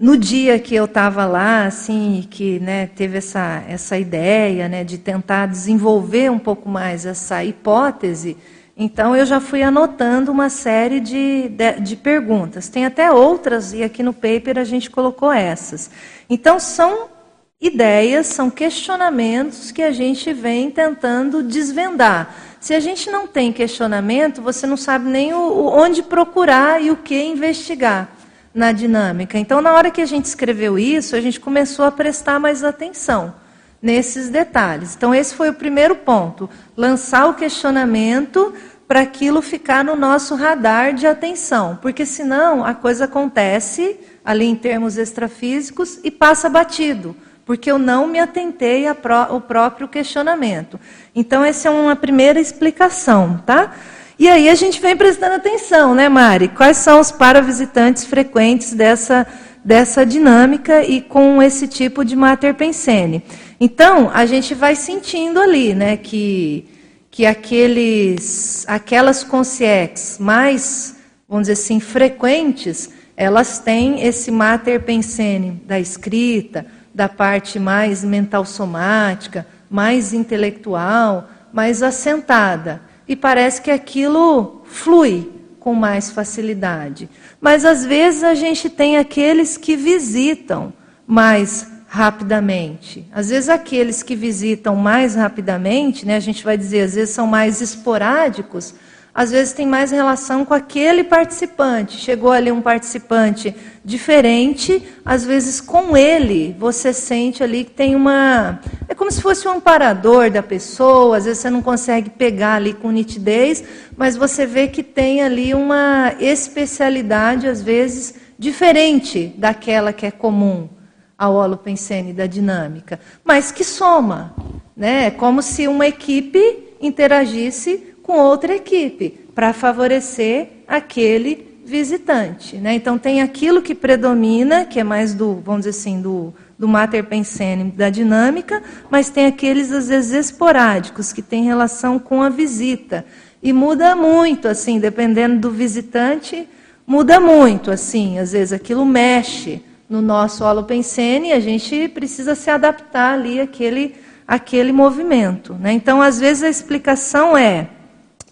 no 0.00 0.16
dia 0.16 0.58
que 0.58 0.74
eu 0.74 0.86
estava 0.86 1.26
lá, 1.26 1.66
assim, 1.66 2.26
que 2.30 2.58
né, 2.60 2.86
teve 2.86 3.18
essa, 3.18 3.62
essa 3.68 3.98
ideia, 3.98 4.70
né? 4.70 4.84
De 4.84 4.96
tentar 4.96 5.48
desenvolver 5.48 6.30
um 6.30 6.38
pouco 6.38 6.66
mais 6.66 7.04
essa 7.04 7.44
hipótese, 7.44 8.38
então 8.74 9.14
eu 9.14 9.26
já 9.26 9.38
fui 9.38 9.62
anotando 9.62 10.32
uma 10.32 10.48
série 10.48 10.98
de, 10.98 11.50
de, 11.50 11.80
de 11.80 11.94
perguntas. 11.94 12.70
Tem 12.70 12.86
até 12.86 13.12
outras, 13.12 13.74
e 13.74 13.82
aqui 13.82 14.02
no 14.02 14.14
paper 14.14 14.56
a 14.58 14.64
gente 14.64 14.88
colocou 14.88 15.30
essas. 15.30 15.90
Então, 16.30 16.58
são 16.58 17.12
ideias, 17.60 18.26
são 18.26 18.50
questionamentos 18.50 19.70
que 19.70 19.82
a 19.82 19.92
gente 19.92 20.32
vem 20.32 20.70
tentando 20.70 21.42
desvendar. 21.42 22.34
Se 22.60 22.74
a 22.74 22.80
gente 22.80 23.10
não 23.10 23.26
tem 23.26 23.52
questionamento, 23.52 24.42
você 24.42 24.66
não 24.66 24.76
sabe 24.76 25.08
nem 25.08 25.34
o, 25.34 25.66
onde 25.66 26.02
procurar 26.02 26.82
e 26.82 26.90
o 26.90 26.96
que 26.96 27.20
investigar 27.22 28.08
na 28.54 28.72
dinâmica. 28.72 29.38
Então, 29.38 29.60
na 29.60 29.72
hora 29.72 29.90
que 29.90 30.00
a 30.00 30.06
gente 30.06 30.26
escreveu 30.26 30.78
isso, 30.78 31.16
a 31.16 31.20
gente 31.20 31.40
começou 31.40 31.84
a 31.84 31.92
prestar 31.92 32.38
mais 32.38 32.62
atenção 32.62 33.34
nesses 33.82 34.30
detalhes. 34.30 34.94
Então, 34.96 35.14
esse 35.14 35.34
foi 35.34 35.50
o 35.50 35.54
primeiro 35.54 35.96
ponto: 35.96 36.48
lançar 36.76 37.28
o 37.28 37.34
questionamento 37.34 38.54
para 38.86 39.00
aquilo 39.00 39.42
ficar 39.42 39.84
no 39.84 39.96
nosso 39.96 40.34
radar 40.34 40.94
de 40.94 41.06
atenção, 41.06 41.78
porque 41.80 42.06
senão 42.06 42.64
a 42.64 42.74
coisa 42.74 43.06
acontece 43.06 43.98
ali 44.24 44.44
em 44.44 44.54
termos 44.54 44.96
extrafísicos 44.98 45.98
e 46.04 46.10
passa 46.10 46.48
batido 46.48 47.16
porque 47.44 47.70
eu 47.70 47.78
não 47.78 48.06
me 48.06 48.18
atentei 48.18 48.86
ao 48.86 49.40
próprio 49.40 49.86
questionamento. 49.86 50.80
Então, 51.14 51.44
essa 51.44 51.68
é 51.68 51.70
uma 51.70 51.94
primeira 51.94 52.40
explicação, 52.40 53.42
tá? 53.44 53.72
E 54.18 54.28
aí 54.28 54.48
a 54.48 54.54
gente 54.54 54.80
vem 54.80 54.96
prestando 54.96 55.34
atenção, 55.34 55.94
né, 55.94 56.08
Mari? 56.08 56.48
Quais 56.48 56.76
são 56.76 57.00
os 57.00 57.10
paravisitantes 57.10 58.04
frequentes 58.04 58.72
dessa, 58.72 59.26
dessa 59.64 60.06
dinâmica 60.06 60.84
e 60.84 61.00
com 61.00 61.42
esse 61.42 61.66
tipo 61.66 62.04
de 62.04 62.14
mater 62.14 62.54
pensene? 62.54 63.22
Então, 63.60 64.10
a 64.12 64.24
gente 64.24 64.54
vai 64.54 64.76
sentindo 64.76 65.40
ali, 65.40 65.74
né, 65.74 65.96
que, 65.96 66.66
que 67.10 67.26
aqueles, 67.26 68.64
aquelas 68.68 69.24
consciex 69.24 70.18
mais, 70.18 70.96
vamos 71.28 71.48
dizer 71.48 71.54
assim, 71.54 71.80
frequentes, 71.80 72.90
elas 73.16 73.58
têm 73.58 74.04
esse 74.04 74.30
mater 74.30 74.82
pensene 74.82 75.62
da 75.66 75.78
escrita, 75.78 76.66
da 76.94 77.08
parte 77.08 77.58
mais 77.58 78.04
mental 78.04 78.44
somática, 78.44 79.46
mais 79.68 80.12
intelectual, 80.14 81.28
mais 81.52 81.82
assentada. 81.82 82.80
E 83.08 83.16
parece 83.16 83.60
que 83.60 83.70
aquilo 83.70 84.62
flui 84.64 85.30
com 85.58 85.74
mais 85.74 86.10
facilidade. 86.10 87.08
Mas 87.40 87.64
às 87.64 87.84
vezes 87.84 88.22
a 88.22 88.34
gente 88.34 88.68
tem 88.68 88.96
aqueles 88.96 89.56
que 89.56 89.76
visitam 89.76 90.72
mais 91.06 91.66
rapidamente. 91.86 93.06
Às 93.12 93.30
vezes 93.30 93.48
aqueles 93.48 94.02
que 94.02 94.16
visitam 94.16 94.76
mais 94.76 95.14
rapidamente, 95.14 96.04
né, 96.04 96.16
a 96.16 96.20
gente 96.20 96.44
vai 96.44 96.56
dizer, 96.58 96.80
às 96.80 96.94
vezes 96.94 97.14
são 97.14 97.26
mais 97.26 97.60
esporádicos, 97.60 98.74
às 99.14 99.30
vezes 99.30 99.52
tem 99.52 99.64
mais 99.64 99.92
relação 99.92 100.44
com 100.44 100.52
aquele 100.52 101.04
participante. 101.04 101.98
Chegou 101.98 102.32
ali 102.32 102.50
um 102.50 102.60
participante 102.60 103.54
diferente, 103.84 104.82
às 105.04 105.24
vezes 105.24 105.60
com 105.60 105.96
ele 105.96 106.56
você 106.58 106.92
sente 106.92 107.42
ali 107.42 107.62
que 107.62 107.70
tem 107.70 107.94
uma. 107.94 108.58
É 108.88 108.94
como 108.94 109.12
se 109.12 109.22
fosse 109.22 109.46
um 109.46 109.52
amparador 109.52 110.30
da 110.30 110.42
pessoa, 110.42 111.16
às 111.16 111.26
vezes 111.26 111.38
você 111.40 111.50
não 111.50 111.62
consegue 111.62 112.10
pegar 112.10 112.54
ali 112.54 112.74
com 112.74 112.90
nitidez, 112.90 113.62
mas 113.96 114.16
você 114.16 114.44
vê 114.46 114.66
que 114.66 114.82
tem 114.82 115.22
ali 115.22 115.54
uma 115.54 116.14
especialidade, 116.18 117.46
às 117.46 117.62
vezes, 117.62 118.14
diferente 118.36 119.32
daquela 119.38 119.92
que 119.92 120.06
é 120.06 120.10
comum 120.10 120.68
ao 121.16 121.34
holopensene 121.34 122.12
da 122.12 122.26
dinâmica, 122.26 122.98
mas 123.22 123.52
que 123.52 123.62
soma. 123.62 124.34
Né? 124.76 125.06
É 125.06 125.10
como 125.12 125.40
se 125.40 125.68
uma 125.68 125.86
equipe 125.86 126.74
interagisse 126.80 127.93
com 128.04 128.18
outra 128.18 128.54
equipe 128.54 129.18
para 129.34 129.52
favorecer 129.52 130.48
aquele 130.68 131.58
visitante. 131.64 132.56
Né? 132.56 132.74
Então 132.74 132.98
tem 132.98 133.22
aquilo 133.22 133.62
que 133.62 133.74
predomina, 133.74 134.66
que 134.66 134.78
é 134.78 134.84
mais 134.84 135.14
do, 135.14 135.36
vamos 135.36 135.64
dizer 135.64 135.70
assim, 135.70 136.00
do, 136.00 136.32
do 136.58 136.68
mater 136.68 137.04
pensene, 137.04 137.72
da 137.72 137.88
dinâmica, 137.88 138.62
mas 138.90 139.08
tem 139.08 139.26
aqueles 139.26 139.72
às 139.72 139.88
vezes 139.88 140.12
esporádicos 140.12 141.12
que 141.12 141.22
têm 141.22 141.44
relação 141.44 141.98
com 141.98 142.22
a 142.22 142.28
visita 142.28 143.04
e 143.42 143.52
muda 143.52 143.96
muito, 143.96 144.48
assim, 144.48 144.78
dependendo 144.78 145.40
do 145.40 145.50
visitante, 145.50 146.46
muda 146.86 147.18
muito, 147.18 147.70
assim, 147.70 148.18
às 148.18 148.32
vezes 148.32 148.52
aquilo 148.52 148.84
mexe 148.84 149.62
no 149.88 150.02
nosso 150.02 150.44
holopensene 150.44 151.28
e 151.28 151.32
a 151.32 151.40
gente 151.40 151.88
precisa 151.88 152.34
se 152.34 152.50
adaptar 152.50 153.14
ali 153.14 153.40
àquele, 153.40 153.94
àquele 154.28 154.72
movimento. 154.72 155.54
Né? 155.54 155.72
Então, 155.72 156.02
às 156.02 156.20
vezes 156.20 156.42
a 156.42 156.48
explicação 156.48 157.36
é 157.36 157.68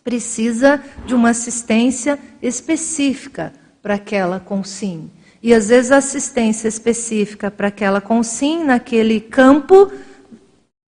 precisa 0.05 0.83
de 1.07 1.15
uma 1.15 1.31
assistência 1.31 2.19
específica 2.43 3.53
para 3.83 3.95
aquela 3.95 4.41
consim. 4.41 5.11
E 5.43 5.53
às 5.53 5.69
vezes 5.69 5.91
a 5.91 5.97
assistência 5.97 6.69
específica 6.69 7.51
para 7.51 7.69
aquela 7.69 8.01
consim 8.01 8.65
naquele 8.65 9.21
campo 9.21 9.91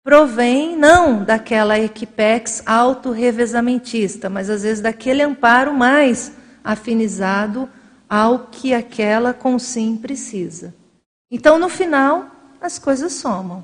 provém 0.04 0.78
não 0.78 1.24
daquela 1.24 1.80
equipex 1.80 2.62
auto-revesamentista, 2.64 4.30
mas 4.30 4.52
às 4.52 4.62
vezes 4.62 4.82
daquele 4.82 5.24
amparo 5.24 5.74
mais 5.74 6.32
afinizado 6.64 7.68
ao 8.08 8.48
que 8.52 8.72
aquela 8.72 9.34
consim 9.34 9.98
precisa. 9.98 10.76
Então, 11.32 11.58
no 11.58 11.70
final, 11.70 12.28
as 12.62 12.78
coisas 12.78 13.14
somam. 13.14 13.64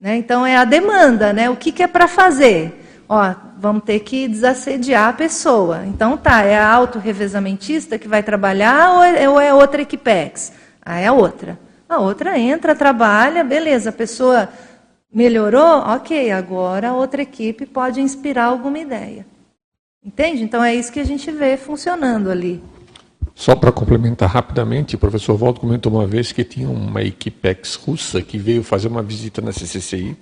Né? 0.00 0.16
Então, 0.16 0.46
é 0.46 0.56
a 0.56 0.64
demanda, 0.64 1.32
né? 1.32 1.50
o 1.50 1.56
que, 1.56 1.72
que 1.72 1.82
é 1.82 1.88
para 1.88 2.06
fazer? 2.06 2.79
Ó, 3.12 3.34
vamos 3.58 3.82
ter 3.82 3.98
que 3.98 4.28
desassediar 4.28 5.08
a 5.08 5.12
pessoa. 5.12 5.84
Então, 5.84 6.16
tá, 6.16 6.44
é 6.44 6.56
a 6.56 6.72
autorrevesamentista 6.72 7.98
que 7.98 8.06
vai 8.06 8.22
trabalhar 8.22 8.94
ou 8.94 9.02
é, 9.02 9.28
ou 9.28 9.40
é 9.40 9.52
outra 9.52 9.82
equipex? 9.82 10.52
Ah, 10.80 11.00
é 11.00 11.08
a 11.08 11.12
outra. 11.12 11.58
A 11.88 11.98
outra 11.98 12.38
entra, 12.38 12.72
trabalha, 12.72 13.42
beleza, 13.42 13.90
a 13.90 13.92
pessoa 13.92 14.48
melhorou, 15.12 15.80
ok, 15.80 16.30
agora 16.30 16.90
a 16.90 16.94
outra 16.94 17.22
equipe 17.22 17.66
pode 17.66 18.00
inspirar 18.00 18.44
alguma 18.44 18.78
ideia. 18.78 19.26
Entende? 20.04 20.44
Então 20.44 20.62
é 20.62 20.72
isso 20.72 20.92
que 20.92 21.00
a 21.00 21.04
gente 21.04 21.32
vê 21.32 21.56
funcionando 21.56 22.30
ali. 22.30 22.62
Só 23.34 23.56
para 23.56 23.72
complementar 23.72 24.28
rapidamente, 24.28 24.94
o 24.94 24.98
professor 24.98 25.34
Waldo 25.36 25.58
comentou 25.58 25.92
uma 25.92 26.06
vez 26.06 26.30
que 26.30 26.44
tinha 26.44 26.68
uma 26.68 27.02
equipex 27.02 27.74
russa 27.74 28.22
que 28.22 28.38
veio 28.38 28.62
fazer 28.62 28.86
uma 28.86 29.02
visita 29.02 29.42
na 29.42 29.50
CCCI 29.50 30.16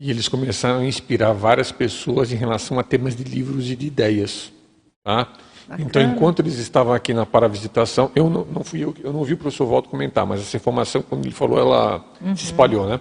e 0.00 0.10
eles 0.10 0.26
começaram 0.28 0.80
a 0.80 0.84
inspirar 0.86 1.32
várias 1.34 1.70
pessoas 1.70 2.32
em 2.32 2.36
relação 2.36 2.78
a 2.78 2.82
temas 2.82 3.14
de 3.14 3.22
livros 3.22 3.70
e 3.70 3.76
de 3.76 3.86
ideias. 3.86 4.50
Tá? 5.04 5.28
Então, 5.78 6.02
enquanto 6.02 6.40
eles 6.40 6.58
estavam 6.58 6.94
aqui 6.94 7.12
na 7.12 7.26
paravisitação, 7.26 8.10
eu 8.16 8.28
não, 8.30 8.44
não 8.46 8.64
fui 8.64 8.82
eu, 8.82 8.94
eu 9.04 9.12
não 9.12 9.20
ouvi 9.20 9.34
o 9.34 9.36
professor 9.36 9.66
Waldo 9.66 9.88
comentar, 9.88 10.26
mas 10.26 10.40
essa 10.40 10.56
informação, 10.56 11.02
quando 11.02 11.26
ele 11.26 11.34
falou, 11.34 11.60
ela 11.60 12.04
uhum. 12.20 12.34
se 12.34 12.46
espalhou, 12.46 12.88
né? 12.88 13.00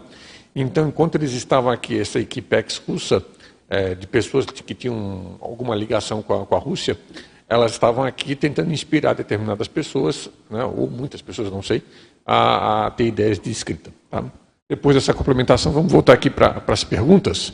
Então, 0.53 0.87
enquanto 0.89 1.15
eles 1.15 1.31
estavam 1.31 1.71
aqui, 1.71 1.97
essa 1.97 2.19
equipex 2.19 2.77
russa, 2.85 3.25
é, 3.69 3.95
de 3.95 4.05
pessoas 4.05 4.45
que 4.45 4.73
tinham 4.73 5.37
alguma 5.39 5.75
ligação 5.75 6.21
com 6.21 6.41
a, 6.41 6.45
com 6.45 6.55
a 6.55 6.59
Rússia, 6.59 6.99
elas 7.47 7.71
estavam 7.71 8.03
aqui 8.03 8.35
tentando 8.35 8.71
inspirar 8.73 9.13
determinadas 9.13 9.67
pessoas, 9.67 10.29
né, 10.49 10.63
ou 10.65 10.89
muitas 10.89 11.21
pessoas, 11.21 11.51
não 11.51 11.63
sei, 11.63 11.81
a, 12.25 12.87
a 12.87 12.91
ter 12.91 13.05
ideias 13.05 13.39
de 13.39 13.49
escrita. 13.49 13.91
Tá? 14.11 14.23
Depois 14.69 14.95
dessa 14.95 15.15
complementação, 15.15 15.71
vamos 15.71 15.91
voltar 15.91 16.13
aqui 16.13 16.29
para 16.29 16.61
as 16.67 16.83
perguntas. 16.83 17.51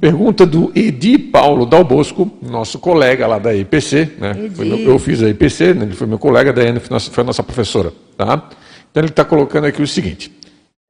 Pergunta 0.00 0.46
do 0.46 0.72
Edi 0.74 1.18
Paulo 1.18 1.66
Dalbosco, 1.66 2.30
nosso 2.40 2.78
colega 2.78 3.26
lá 3.26 3.38
da 3.38 3.54
IPC. 3.54 4.12
Né? 4.18 4.32
Meu, 4.56 4.78
eu 4.78 4.98
fiz 4.98 5.22
a 5.22 5.28
IPC, 5.28 5.74
né? 5.74 5.84
ele 5.84 5.94
foi 5.94 6.06
meu 6.06 6.18
colega, 6.18 6.54
da 6.54 6.62
Ana 6.62 6.80
foi 6.80 7.22
a 7.22 7.26
nossa 7.26 7.42
professora. 7.42 7.92
Tá? 8.16 8.48
Então 8.90 9.02
ele 9.02 9.10
está 9.10 9.22
colocando 9.22 9.66
aqui 9.66 9.82
o 9.82 9.86
seguinte: 9.86 10.32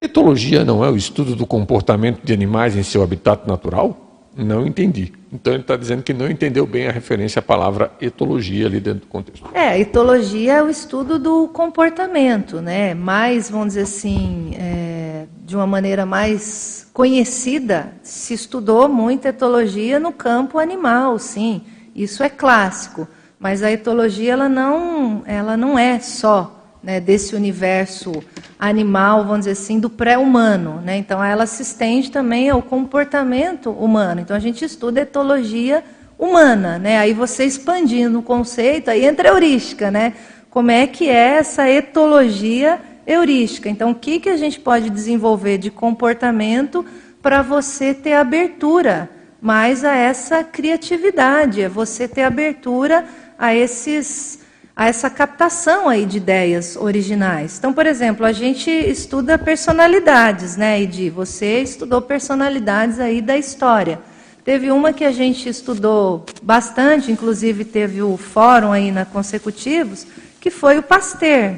etologia 0.00 0.64
não 0.64 0.84
é 0.84 0.88
o 0.88 0.96
estudo 0.96 1.34
do 1.34 1.44
comportamento 1.44 2.22
de 2.22 2.32
animais 2.32 2.76
em 2.76 2.84
seu 2.84 3.02
habitat 3.02 3.44
natural? 3.48 4.06
Não 4.36 4.66
entendi. 4.66 5.12
Então 5.32 5.52
ele 5.52 5.62
está 5.62 5.76
dizendo 5.76 6.02
que 6.02 6.12
não 6.12 6.30
entendeu 6.30 6.64
bem 6.64 6.86
a 6.86 6.92
referência 6.92 7.40
à 7.40 7.42
palavra 7.42 7.90
etologia 8.00 8.66
ali 8.66 8.78
dentro 8.78 9.00
do 9.00 9.06
contexto. 9.06 9.48
É, 9.52 9.80
etologia 9.80 10.54
é 10.54 10.62
o 10.62 10.68
estudo 10.68 11.18
do 11.18 11.48
comportamento, 11.48 12.60
né? 12.60 12.94
Mais, 12.94 13.50
vamos 13.50 13.68
dizer 13.68 13.82
assim, 13.82 14.54
é, 14.58 14.95
de 15.44 15.54
uma 15.54 15.66
maneira 15.66 16.04
mais 16.04 16.88
conhecida, 16.92 17.92
se 18.02 18.34
estudou 18.34 18.88
muito 18.88 19.26
etologia 19.26 20.00
no 20.00 20.12
campo 20.12 20.58
animal, 20.58 21.18
sim. 21.18 21.62
Isso 21.94 22.22
é 22.22 22.28
clássico. 22.28 23.06
Mas 23.38 23.62
a 23.62 23.70
etologia 23.70 24.32
ela 24.32 24.48
não, 24.48 25.22
ela 25.26 25.56
não 25.56 25.78
é 25.78 25.98
só 26.00 26.56
né, 26.82 27.00
desse 27.00 27.34
universo 27.34 28.22
animal, 28.58 29.24
vamos 29.24 29.40
dizer 29.40 29.52
assim, 29.52 29.78
do 29.78 29.90
pré-humano. 29.90 30.80
Né? 30.84 30.96
Então, 30.96 31.22
ela 31.22 31.46
se 31.46 31.62
estende 31.62 32.10
também 32.10 32.48
ao 32.48 32.62
comportamento 32.62 33.70
humano. 33.70 34.20
Então, 34.20 34.36
a 34.36 34.40
gente 34.40 34.64
estuda 34.64 35.00
etologia 35.00 35.84
humana. 36.18 36.78
Né? 36.78 36.98
Aí 36.98 37.12
você 37.12 37.44
expandindo 37.44 38.18
o 38.18 38.22
conceito, 38.22 38.90
aí 38.90 39.04
entra 39.04 39.28
a 39.28 39.32
heurística. 39.32 39.90
Né? 39.90 40.14
Como 40.48 40.70
é 40.70 40.86
que 40.86 41.08
é 41.08 41.38
essa 41.38 41.68
etologia 41.68 42.80
heurística? 43.06 43.68
Então, 43.68 43.90
o 43.90 43.94
que, 43.94 44.20
que 44.20 44.28
a 44.28 44.36
gente 44.36 44.58
pode 44.58 44.90
desenvolver 44.90 45.58
de 45.58 45.70
comportamento 45.70 46.84
para 47.22 47.42
você 47.42 47.94
ter 47.94 48.14
abertura 48.14 49.10
mais 49.40 49.84
a 49.84 49.94
essa 49.94 50.42
criatividade, 50.42 51.62
é 51.62 51.68
você 51.68 52.08
ter 52.08 52.22
abertura 52.22 53.04
a 53.38 53.54
esses 53.54 54.40
a 54.74 54.88
essa 54.88 55.08
captação 55.08 55.88
aí 55.88 56.04
de 56.04 56.18
ideias 56.18 56.76
originais. 56.76 57.56
Então, 57.58 57.72
por 57.72 57.86
exemplo, 57.86 58.26
a 58.26 58.32
gente 58.32 58.70
estuda 58.70 59.38
personalidades, 59.38 60.58
né, 60.58 60.82
Edi? 60.82 61.08
Você 61.08 61.62
estudou 61.62 62.02
personalidades 62.02 63.00
aí 63.00 63.22
da 63.22 63.38
história. 63.38 63.98
Teve 64.44 64.70
uma 64.70 64.92
que 64.92 65.04
a 65.04 65.10
gente 65.10 65.48
estudou 65.48 66.26
bastante, 66.42 67.10
inclusive 67.10 67.64
teve 67.64 68.02
o 68.02 68.18
fórum 68.18 68.70
aí 68.70 68.92
na 68.92 69.06
Consecutivos, 69.06 70.06
que 70.38 70.50
foi 70.50 70.78
o 70.78 70.82
Pasteur. 70.82 71.54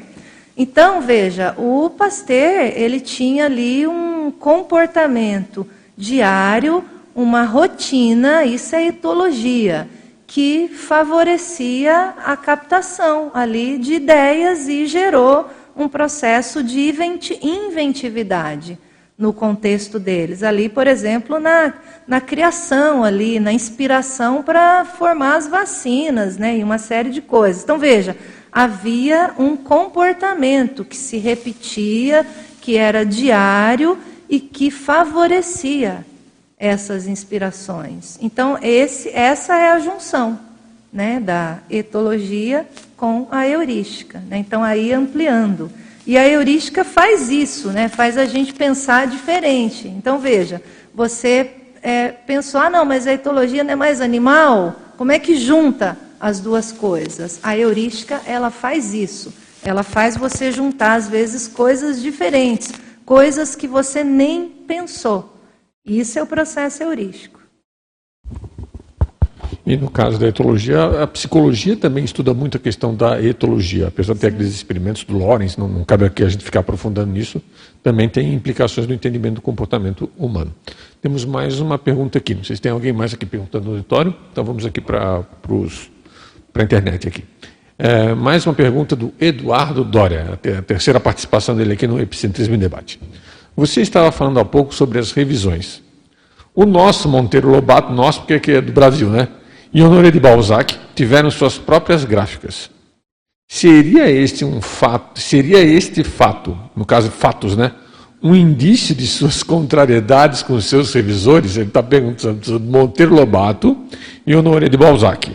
Então, 0.61 0.99
veja, 0.99 1.55
o 1.57 1.89
Pasteur, 1.89 2.73
ele 2.75 2.99
tinha 2.99 3.45
ali 3.45 3.87
um 3.87 4.29
comportamento 4.29 5.65
diário, 5.95 6.83
uma 7.15 7.43
rotina, 7.43 8.43
isso 8.43 8.75
é 8.75 8.87
etologia 8.87 9.87
que 10.27 10.67
favorecia 10.67 12.13
a 12.25 12.35
captação 12.35 13.31
ali 13.33 13.77
de 13.77 13.93
ideias 13.93 14.67
e 14.67 14.85
gerou 14.85 15.49
um 15.77 15.87
processo 15.87 16.61
de 16.61 16.93
inventividade 17.41 18.77
no 19.17 19.31
contexto 19.31 19.97
deles. 19.97 20.43
Ali, 20.43 20.67
por 20.67 20.87
exemplo, 20.87 21.39
na, 21.39 21.73
na 22.05 22.19
criação, 22.19 23.01
ali, 23.01 23.39
na 23.39 23.53
inspiração 23.53 24.43
para 24.43 24.83
formar 24.83 25.37
as 25.37 25.47
vacinas, 25.47 26.37
né, 26.37 26.57
e 26.57 26.63
uma 26.63 26.77
série 26.77 27.11
de 27.11 27.21
coisas. 27.21 27.63
Então, 27.63 27.79
veja, 27.79 28.15
havia 28.51 29.33
um 29.37 29.55
comportamento 29.55 30.83
que 30.83 30.97
se 30.97 31.17
repetia, 31.17 32.25
que 32.61 32.77
era 32.77 33.05
diário 33.05 33.97
e 34.29 34.39
que 34.39 34.69
favorecia 34.69 36.05
essas 36.57 37.07
inspirações. 37.07 38.17
Então, 38.21 38.57
esse, 38.61 39.09
essa 39.09 39.55
é 39.55 39.71
a 39.71 39.79
junção 39.79 40.39
né, 40.91 41.19
da 41.19 41.59
etologia 41.69 42.67
com 42.97 43.27
a 43.31 43.47
heurística. 43.47 44.21
Né? 44.27 44.37
Então, 44.37 44.63
aí 44.63 44.91
ampliando. 44.91 45.71
E 46.05 46.17
a 46.17 46.27
heurística 46.27 46.83
faz 46.83 47.29
isso, 47.29 47.69
né? 47.69 47.87
faz 47.87 48.17
a 48.17 48.25
gente 48.25 48.53
pensar 48.53 49.07
diferente. 49.07 49.87
Então, 49.87 50.19
veja, 50.19 50.61
você 50.93 51.51
é, 51.81 52.09
pensou, 52.09 52.59
ah, 52.59 52.69
não, 52.69 52.83
mas 52.83 53.07
a 53.07 53.13
etologia 53.13 53.63
não 53.63 53.71
é 53.71 53.75
mais 53.75 54.01
animal? 54.01 54.75
Como 54.97 55.11
é 55.11 55.19
que 55.19 55.35
junta 55.35 55.97
as 56.19 56.39
duas 56.39 56.71
coisas? 56.71 57.39
A 57.41 57.57
heurística, 57.57 58.21
ela 58.25 58.49
faz 58.49 58.93
isso. 58.93 59.33
Ela 59.63 59.83
faz 59.83 60.15
você 60.15 60.51
juntar, 60.51 60.95
às 60.95 61.07
vezes, 61.07 61.47
coisas 61.47 62.01
diferentes, 62.01 62.71
coisas 63.05 63.55
que 63.55 63.67
você 63.67 64.03
nem 64.03 64.47
pensou. 64.47 65.35
Isso 65.85 66.17
é 66.19 66.23
o 66.23 66.27
processo 66.27 66.83
heurístico. 66.83 67.39
E 69.65 69.77
no 69.77 69.89
caso 69.89 70.17
da 70.17 70.27
etologia, 70.27 71.03
a 71.03 71.05
psicologia 71.05 71.75
também 71.75 72.03
estuda 72.03 72.33
muito 72.33 72.57
a 72.57 72.59
questão 72.59 72.95
da 72.95 73.21
etologia, 73.21 73.89
apesar 73.89 74.13
de 74.13 74.19
ter 74.19 74.27
aqueles 74.27 74.53
experimentos 74.53 75.03
do 75.03 75.17
Lawrence, 75.17 75.59
não, 75.59 75.67
não 75.67 75.83
cabe 75.83 76.05
aqui 76.05 76.23
a 76.23 76.27
gente 76.29 76.43
ficar 76.43 76.61
aprofundando 76.61 77.11
nisso, 77.11 77.39
também 77.83 78.09
tem 78.09 78.33
implicações 78.33 78.87
no 78.87 78.95
entendimento 78.95 79.35
do 79.35 79.41
comportamento 79.41 80.09
humano. 80.17 80.51
Temos 81.01 81.23
mais 81.23 81.59
uma 81.59 81.77
pergunta 81.77 82.17
aqui, 82.17 82.33
não 82.33 82.43
sei 82.43 82.55
se 82.55 82.61
tem 82.63 82.71
alguém 82.71 82.91
mais 82.91 83.13
aqui 83.13 83.27
perguntando 83.27 83.65
no 83.65 83.71
auditório, 83.73 84.15
então 84.31 84.43
vamos 84.43 84.65
aqui 84.65 84.81
para 86.51 86.63
a 86.63 86.65
internet 86.65 87.07
aqui. 87.07 87.23
É, 87.77 88.13
mais 88.13 88.45
uma 88.45 88.53
pergunta 88.53 88.95
do 88.95 89.13
Eduardo 89.19 89.85
Dória, 89.85 90.37
a 90.57 90.61
terceira 90.61 90.99
participação 90.99 91.55
dele 91.55 91.73
aqui 91.73 91.87
no 91.87 91.99
Epicentrismo 91.99 92.55
em 92.55 92.59
Debate. 92.59 92.99
Você 93.55 93.81
estava 93.81 94.11
falando 94.11 94.39
há 94.39 94.45
pouco 94.45 94.73
sobre 94.73 94.99
as 94.99 95.11
revisões. 95.11 95.81
O 96.53 96.65
nosso 96.65 97.07
Monteiro 97.07 97.49
Lobato, 97.49 97.93
nosso 97.93 98.23
porque 98.23 98.51
é 98.51 98.61
do 98.61 98.71
Brasil, 98.71 99.09
né? 99.09 99.29
E 99.73 99.81
Honoré 99.81 100.11
de 100.11 100.19
Balzac 100.19 100.75
tiveram 100.95 101.31
suas 101.31 101.57
próprias 101.57 102.03
gráficas. 102.03 102.69
Seria 103.47 104.09
este 104.09 104.43
um 104.43 104.61
fato, 104.61 105.19
seria 105.19 105.59
este 105.59 106.03
fato, 106.03 106.57
no 106.75 106.85
caso 106.85 107.09
fatos, 107.09 107.55
né? 107.55 107.71
Um 108.21 108.35
indício 108.35 108.93
de 108.93 109.07
suas 109.07 109.41
contrariedades 109.41 110.43
com 110.43 110.59
seus 110.59 110.93
revisores? 110.93 111.55
Ele 111.55 111.67
está 111.67 111.81
perguntando 111.81 112.45
sobre 112.45 112.69
Monteiro 112.69 113.15
Lobato 113.15 113.77
e 114.27 114.35
Honoré 114.35 114.67
de 114.67 114.75
Balzac. 114.75 115.33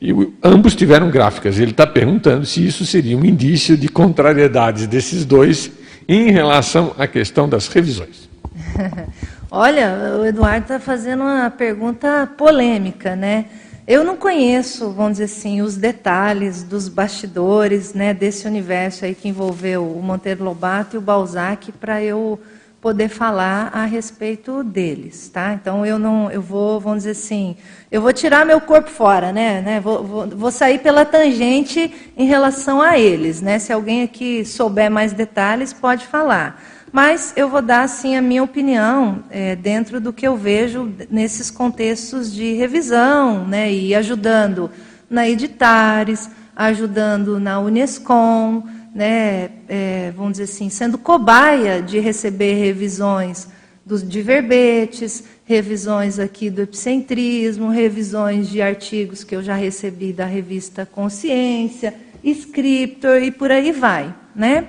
E 0.00 0.12
ambos 0.42 0.76
tiveram 0.76 1.10
gráficas. 1.10 1.58
Ele 1.58 1.72
está 1.72 1.86
perguntando 1.86 2.46
se 2.46 2.64
isso 2.64 2.86
seria 2.86 3.16
um 3.16 3.24
indício 3.24 3.76
de 3.76 3.88
contrariedades 3.88 4.86
desses 4.86 5.24
dois 5.24 5.70
em 6.08 6.30
relação 6.30 6.94
à 6.96 7.06
questão 7.06 7.48
das 7.48 7.68
revisões. 7.68 8.28
Olha, 9.50 10.16
o 10.20 10.24
Eduardo 10.24 10.62
está 10.62 10.78
fazendo 10.78 11.22
uma 11.22 11.50
pergunta 11.50 12.26
polêmica, 12.36 13.16
né? 13.16 13.46
Eu 13.86 14.04
não 14.04 14.16
conheço, 14.16 14.90
vamos 14.90 15.12
dizer 15.12 15.24
assim, 15.24 15.62
os 15.62 15.76
detalhes 15.76 16.62
dos 16.62 16.90
bastidores 16.90 17.94
né, 17.94 18.12
desse 18.12 18.46
universo 18.46 19.06
aí 19.06 19.14
que 19.14 19.28
envolveu 19.28 19.90
o 19.90 20.02
Monteiro 20.02 20.44
Lobato 20.44 20.96
e 20.96 20.98
o 20.98 21.00
Balzac 21.00 21.72
para 21.72 22.02
eu 22.02 22.38
poder 22.80 23.08
falar 23.08 23.70
a 23.72 23.84
respeito 23.84 24.62
deles, 24.62 25.28
tá? 25.28 25.52
Então 25.52 25.84
eu 25.84 25.98
não, 25.98 26.30
eu 26.30 26.40
vou, 26.40 26.78
vamos 26.78 26.98
dizer 26.98 27.10
assim, 27.10 27.56
eu 27.90 28.00
vou 28.00 28.12
tirar 28.12 28.46
meu 28.46 28.60
corpo 28.60 28.88
fora, 28.88 29.32
né? 29.32 29.60
né? 29.60 29.80
Vou, 29.80 30.04
vou, 30.04 30.28
vou, 30.28 30.50
sair 30.52 30.78
pela 30.78 31.04
tangente 31.04 31.92
em 32.16 32.26
relação 32.26 32.80
a 32.80 32.96
eles, 32.96 33.42
né? 33.42 33.58
Se 33.58 33.72
alguém 33.72 34.02
aqui 34.02 34.44
souber 34.44 34.90
mais 34.90 35.12
detalhes, 35.12 35.72
pode 35.72 36.06
falar. 36.06 36.62
Mas 36.92 37.34
eu 37.36 37.48
vou 37.48 37.60
dar 37.60 37.82
assim 37.82 38.16
a 38.16 38.22
minha 38.22 38.42
opinião 38.42 39.24
é, 39.28 39.56
dentro 39.56 40.00
do 40.00 40.12
que 40.12 40.26
eu 40.26 40.36
vejo 40.36 40.90
nesses 41.10 41.50
contextos 41.50 42.32
de 42.32 42.54
revisão, 42.54 43.46
né? 43.46 43.70
E 43.72 43.94
ajudando 43.94 44.70
na 45.10 45.28
Editares, 45.28 46.30
ajudando 46.56 47.38
na 47.40 47.58
Unescom 47.58 48.62
né, 48.94 49.50
é, 49.68 50.12
vamos 50.16 50.32
dizer 50.32 50.44
assim, 50.44 50.68
sendo 50.70 50.98
cobaia 50.98 51.82
de 51.82 51.98
receber 51.98 52.54
revisões 52.54 53.48
dos, 53.84 54.06
de 54.06 54.20
verbetes, 54.20 55.24
revisões 55.44 56.18
aqui 56.18 56.50
do 56.50 56.60
epicentrismo, 56.60 57.70
revisões 57.70 58.48
de 58.48 58.60
artigos 58.60 59.24
que 59.24 59.34
eu 59.34 59.42
já 59.42 59.54
recebi 59.54 60.12
da 60.12 60.26
revista 60.26 60.84
Consciência, 60.84 61.94
Scriptor 62.22 63.22
e 63.22 63.30
por 63.30 63.50
aí 63.50 63.72
vai. 63.72 64.14
Né? 64.36 64.68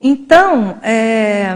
Então, 0.00 0.78
é, 0.82 1.54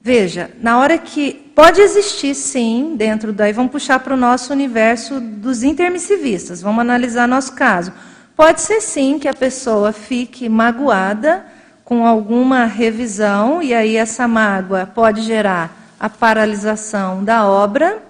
veja, 0.00 0.50
na 0.60 0.78
hora 0.78 0.98
que. 0.98 1.44
Pode 1.56 1.80
existir, 1.80 2.34
sim, 2.34 2.96
dentro 2.98 3.32
daí, 3.32 3.50
vamos 3.50 3.72
puxar 3.72 3.98
para 4.00 4.12
o 4.12 4.16
nosso 4.16 4.52
universo 4.52 5.18
dos 5.18 5.62
intermissivistas, 5.62 6.60
vamos 6.60 6.82
analisar 6.82 7.26
nosso 7.26 7.54
caso. 7.54 7.94
Pode 8.36 8.60
ser 8.60 8.82
sim 8.82 9.18
que 9.18 9.28
a 9.28 9.32
pessoa 9.32 9.92
fique 9.92 10.46
magoada 10.46 11.46
com 11.82 12.06
alguma 12.06 12.66
revisão, 12.66 13.62
e 13.62 13.72
aí 13.72 13.96
essa 13.96 14.28
mágoa 14.28 14.84
pode 14.84 15.22
gerar 15.22 15.94
a 15.98 16.10
paralisação 16.10 17.24
da 17.24 17.46
obra, 17.46 18.02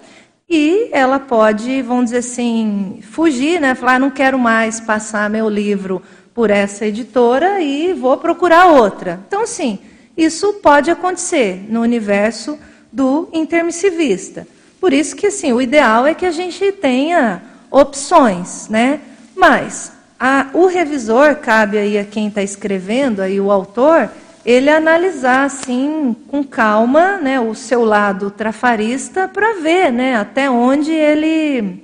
e 0.50 0.88
ela 0.90 1.20
pode, 1.20 1.80
vamos 1.82 2.06
dizer 2.06 2.18
assim, 2.18 2.98
fugir, 3.08 3.60
né? 3.60 3.76
Falar, 3.76 3.94
ah, 3.94 3.98
não 4.00 4.10
quero 4.10 4.36
mais 4.36 4.80
passar 4.80 5.30
meu 5.30 5.48
livro 5.48 6.02
por 6.34 6.50
essa 6.50 6.86
editora 6.86 7.60
e 7.60 7.92
vou 7.92 8.16
procurar 8.16 8.66
outra. 8.66 9.20
Então, 9.28 9.46
sim, 9.46 9.78
isso 10.16 10.54
pode 10.54 10.90
acontecer 10.90 11.66
no 11.68 11.82
universo 11.82 12.58
do 12.92 13.28
intermissivista. 13.32 14.44
Por 14.80 14.92
isso 14.92 15.14
que, 15.14 15.28
assim, 15.28 15.52
o 15.52 15.62
ideal 15.62 16.04
é 16.04 16.14
que 16.14 16.26
a 16.26 16.32
gente 16.32 16.72
tenha 16.72 17.42
opções, 17.70 18.68
né? 18.68 19.00
Mas 19.36 19.95
a, 20.18 20.48
o 20.54 20.66
revisor, 20.66 21.36
cabe 21.36 21.78
aí 21.78 21.98
a 21.98 22.04
quem 22.04 22.28
está 22.28 22.42
escrevendo, 22.42 23.20
aí 23.20 23.40
o 23.40 23.50
autor, 23.50 24.10
ele 24.44 24.70
analisar 24.70 25.44
assim 25.44 26.16
com 26.28 26.42
calma 26.42 27.18
né, 27.18 27.38
o 27.40 27.54
seu 27.54 27.84
lado 27.84 28.30
trafarista 28.30 29.28
para 29.28 29.60
ver 29.60 29.92
né, 29.92 30.16
até 30.16 30.48
onde 30.48 30.92
ele 30.92 31.82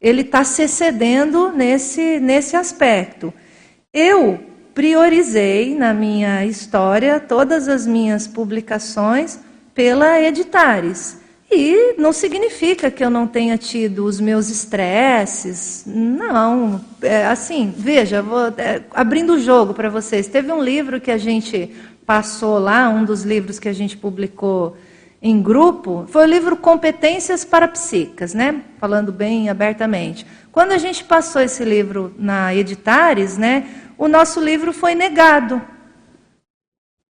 ele 0.00 0.22
está 0.22 0.42
se 0.42 0.62
excedendo 0.62 1.52
nesse, 1.52 2.18
nesse 2.20 2.56
aspecto. 2.56 3.32
Eu 3.92 4.40
priorizei 4.74 5.74
na 5.76 5.92
minha 5.92 6.46
história 6.46 7.20
todas 7.20 7.68
as 7.68 7.86
minhas 7.86 8.26
publicações 8.26 9.38
pela 9.74 10.18
Editares. 10.18 11.19
E 11.50 11.94
não 11.98 12.12
significa 12.12 12.90
que 12.90 13.04
eu 13.04 13.10
não 13.10 13.26
tenha 13.26 13.58
tido 13.58 14.04
os 14.04 14.20
meus 14.20 14.48
estresses. 14.48 15.82
Não. 15.86 16.80
É, 17.02 17.26
assim, 17.26 17.74
veja, 17.76 18.22
vou, 18.22 18.46
é, 18.56 18.82
abrindo 18.92 19.34
o 19.34 19.40
jogo 19.40 19.74
para 19.74 19.88
vocês. 19.88 20.28
Teve 20.28 20.52
um 20.52 20.62
livro 20.62 21.00
que 21.00 21.10
a 21.10 21.18
gente 21.18 21.74
passou 22.06 22.58
lá, 22.58 22.88
um 22.88 23.04
dos 23.04 23.24
livros 23.24 23.58
que 23.58 23.68
a 23.68 23.72
gente 23.72 23.96
publicou 23.96 24.76
em 25.22 25.42
grupo, 25.42 26.06
foi 26.08 26.24
o 26.24 26.28
livro 26.28 26.56
Competências 26.56 27.44
Parapsíquicas, 27.44 28.32
né? 28.32 28.62
Falando 28.78 29.12
bem 29.12 29.50
abertamente. 29.50 30.26
Quando 30.50 30.72
a 30.72 30.78
gente 30.78 31.04
passou 31.04 31.42
esse 31.42 31.62
livro 31.62 32.14
na 32.18 32.54
Editares, 32.54 33.36
né, 33.36 33.68
o 33.98 34.08
nosso 34.08 34.40
livro 34.40 34.72
foi 34.72 34.94
negado. 34.94 35.60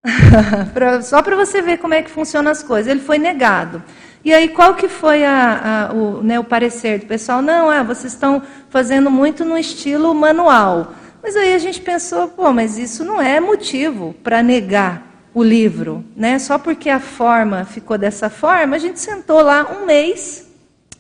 Só 1.04 1.22
para 1.22 1.36
você 1.36 1.62
ver 1.62 1.78
como 1.78 1.94
é 1.94 2.04
que 2.04 2.12
funcionam 2.12 2.52
as 2.52 2.62
coisas. 2.62 2.92
Ele 2.92 3.00
foi 3.00 3.18
negado. 3.18 3.82
E 4.24 4.34
aí, 4.34 4.47
qual 4.47 4.76
que 4.76 4.88
foi 4.88 5.26
a, 5.26 5.89
a, 5.89 5.93
o, 5.93 6.24
né, 6.24 6.39
o 6.39 6.43
parecer 6.43 6.99
do 6.99 7.05
pessoal? 7.05 7.41
Não, 7.41 7.69
ah, 7.69 7.84
vocês 7.84 8.13
estão 8.13 8.41
fazendo 8.69 9.11
muito 9.11 9.43
no 9.43 9.57
estilo 9.57 10.13
manual. 10.15 10.93
Mas 11.21 11.36
aí 11.36 11.53
a 11.53 11.57
gente 11.57 11.82
pensou, 11.82 12.30
pô, 12.30 12.51
mas 12.53 12.78
isso 12.78 13.03
não 13.03 13.21
é 13.21 13.39
motivo 13.39 14.15
para 14.24 14.41
negar 14.41 15.13
o 15.34 15.43
livro, 15.43 16.05
né? 16.15 16.39
Só 16.39 16.57
porque 16.57 16.89
a 16.89 16.99
forma 16.99 17.65
ficou 17.65 17.97
dessa 17.97 18.30
forma, 18.30 18.76
a 18.76 18.80
gente 18.80 18.99
sentou 18.99 19.41
lá 19.41 19.65
um 19.71 19.86
mês, 19.86 20.47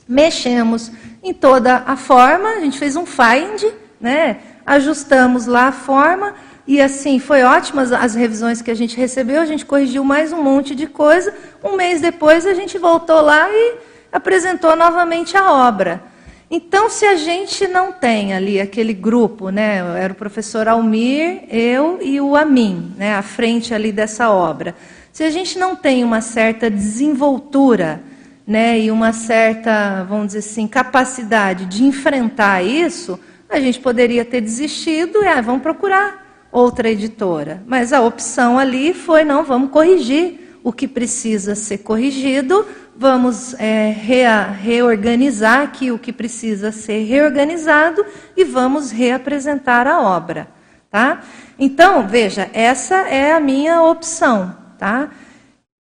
mexemos 0.07 0.91
em 1.21 1.33
toda 1.33 1.83
a 1.85 1.95
forma, 1.95 2.49
a 2.49 2.59
gente 2.59 2.79
fez 2.79 2.95
um 2.95 3.05
find, 3.05 3.63
né? 4.01 4.37
Ajustamos 4.65 5.45
lá 5.45 5.67
a 5.67 5.71
forma, 5.71 6.33
e 6.65 6.81
assim, 6.81 7.19
foi 7.19 7.43
ótimas 7.43 7.91
as 7.91 8.15
revisões 8.15 8.61
que 8.61 8.71
a 8.71 8.75
gente 8.75 8.95
recebeu, 8.95 9.41
a 9.41 9.45
gente 9.45 9.65
corrigiu 9.65 10.03
mais 10.03 10.31
um 10.31 10.41
monte 10.41 10.73
de 10.73 10.87
coisa. 10.87 11.33
Um 11.61 11.75
mês 11.75 11.99
depois 11.99 12.45
a 12.45 12.53
gente 12.53 12.77
voltou 12.77 13.19
lá 13.19 13.49
e 13.49 13.75
apresentou 14.11 14.75
novamente 14.75 15.35
a 15.35 15.51
obra. 15.51 16.01
Então, 16.49 16.89
se 16.89 17.05
a 17.05 17.15
gente 17.15 17.67
não 17.67 17.91
tem 17.91 18.33
ali 18.33 18.61
aquele 18.61 18.93
grupo, 18.93 19.49
né, 19.49 19.77
era 19.97 20.13
o 20.13 20.15
professor 20.15 20.67
Almir, 20.67 21.45
eu 21.49 21.99
e 22.01 22.21
o 22.21 22.35
Amin, 22.35 22.93
né, 22.95 23.15
à 23.15 23.21
frente 23.21 23.73
ali 23.73 23.91
dessa 23.91 24.29
obra. 24.29 24.75
Se 25.11 25.23
a 25.23 25.29
gente 25.29 25.57
não 25.57 25.75
tem 25.75 26.03
uma 26.03 26.21
certa 26.21 26.69
desenvoltura, 26.69 28.01
né, 28.47 28.79
e 28.79 28.91
uma 28.91 29.11
certa, 29.11 30.05
vamos 30.07 30.27
dizer 30.27 30.39
assim, 30.39 30.67
capacidade 30.67 31.65
de 31.65 31.83
enfrentar 31.83 32.63
isso, 32.63 33.19
a 33.49 33.59
gente 33.59 33.79
poderia 33.79 34.23
ter 34.23 34.39
desistido 34.39 35.23
e 35.23 35.27
ah, 35.27 35.41
vamos 35.41 35.61
procurar 35.61 36.22
outra 36.53 36.89
editora. 36.89 37.61
Mas 37.67 37.91
a 37.91 37.99
opção 37.99 38.57
ali 38.57 38.93
foi: 38.93 39.25
não, 39.25 39.43
vamos 39.43 39.71
corrigir 39.71 40.57
o 40.63 40.71
que 40.71 40.87
precisa 40.87 41.55
ser 41.55 41.79
corrigido, 41.79 42.65
vamos 42.95 43.53
é, 43.55 43.89
rea, 43.89 44.43
reorganizar 44.43 45.61
aqui 45.61 45.91
o 45.91 45.99
que 45.99 46.13
precisa 46.13 46.71
ser 46.71 47.03
reorganizado 47.03 48.05
e 48.37 48.45
vamos 48.45 48.91
reapresentar 48.91 49.87
a 49.87 49.99
obra. 49.99 50.47
Tá? 50.89 51.21
Então, 51.59 52.07
veja, 52.07 52.49
essa 52.53 52.95
é 53.09 53.33
a 53.33 53.39
minha 53.39 53.81
opção. 53.81 54.55
Tá? 54.77 55.09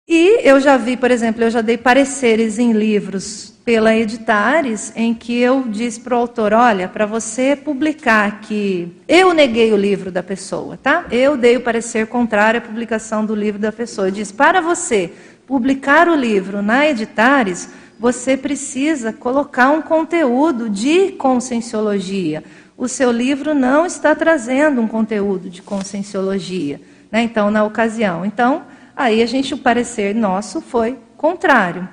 E 0.09 0.41
eu 0.43 0.61
já 0.61 0.77
vi, 0.77 0.97
por 0.97 1.11
exemplo, 1.11 1.45
eu 1.45 1.51
já 1.51 1.61
dei 1.61 1.77
pareceres 1.77 2.59
em 2.59 2.73
livros 2.73 3.54
pela 3.65 3.97
Editares, 3.97 4.93
em 4.95 5.15
que 5.15 5.39
eu 5.41 5.62
disse 5.62 5.99
para 6.01 6.15
o 6.15 6.19
autor: 6.19 6.53
olha, 6.53 6.87
para 6.87 7.07
você 7.07 7.57
publicar 7.57 8.41
que 8.41 8.95
eu 9.09 9.33
neguei 9.33 9.73
o 9.73 9.77
livro 9.77 10.11
da 10.11 10.23
pessoa, 10.23 10.77
tá? 10.77 11.07
Eu 11.11 11.37
dei 11.37 11.57
o 11.57 11.62
parecer 11.62 12.07
contrário 12.07 12.59
à 12.59 12.61
publicação 12.61 13.25
do 13.25 13.35
livro 13.35 13.61
da 13.61 13.73
pessoa. 13.73 14.09
Eu 14.09 14.12
disse: 14.12 14.35
para 14.35 14.61
você 14.61 15.12
publicar 15.47 16.09
o 16.09 16.15
livro 16.15 16.61
na 16.61 16.87
Editares, 16.87 17.71
você 17.99 18.37
precisa 18.37 19.12
colocar 19.12 19.71
um 19.71 19.81
conteúdo 19.81 20.69
de 20.69 21.12
conscienciologia. 21.12 22.45
O 22.77 22.89
seu 22.89 23.11
livro 23.11 23.55
não 23.55 23.87
está 23.87 24.15
trazendo 24.15 24.81
um 24.81 24.89
conteúdo 24.89 25.49
de 25.49 25.62
conscienciologia, 25.62 26.81
né? 27.11 27.23
Então, 27.23 27.51
na 27.51 27.65
ocasião, 27.65 28.27
então, 28.27 28.65
aí 28.95 29.23
a 29.23 29.27
gente 29.27 29.55
o 29.55 29.59
parecer 29.59 30.15
nosso 30.15 30.61
foi 30.61 30.99
contrário. 31.17 31.89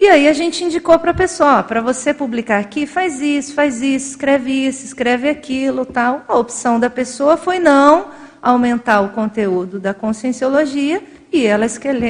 E 0.00 0.08
aí 0.08 0.28
a 0.28 0.32
gente 0.32 0.64
indicou 0.64 0.98
para 0.98 1.12
a 1.12 1.14
pessoa, 1.14 1.62
para 1.62 1.80
você 1.80 2.12
publicar 2.12 2.58
aqui, 2.58 2.86
faz 2.86 3.20
isso, 3.20 3.54
faz 3.54 3.80
isso, 3.80 4.10
escreve 4.10 4.50
isso, 4.66 4.84
escreve 4.84 5.28
aquilo, 5.28 5.86
tal. 5.86 6.24
A 6.26 6.36
opção 6.36 6.80
da 6.80 6.90
pessoa 6.90 7.36
foi 7.36 7.58
não 7.58 8.08
aumentar 8.42 9.00
o 9.00 9.10
conteúdo 9.10 9.78
da 9.78 9.94
conscienciologia 9.94 11.02
e 11.32 11.46
ela 11.46 11.64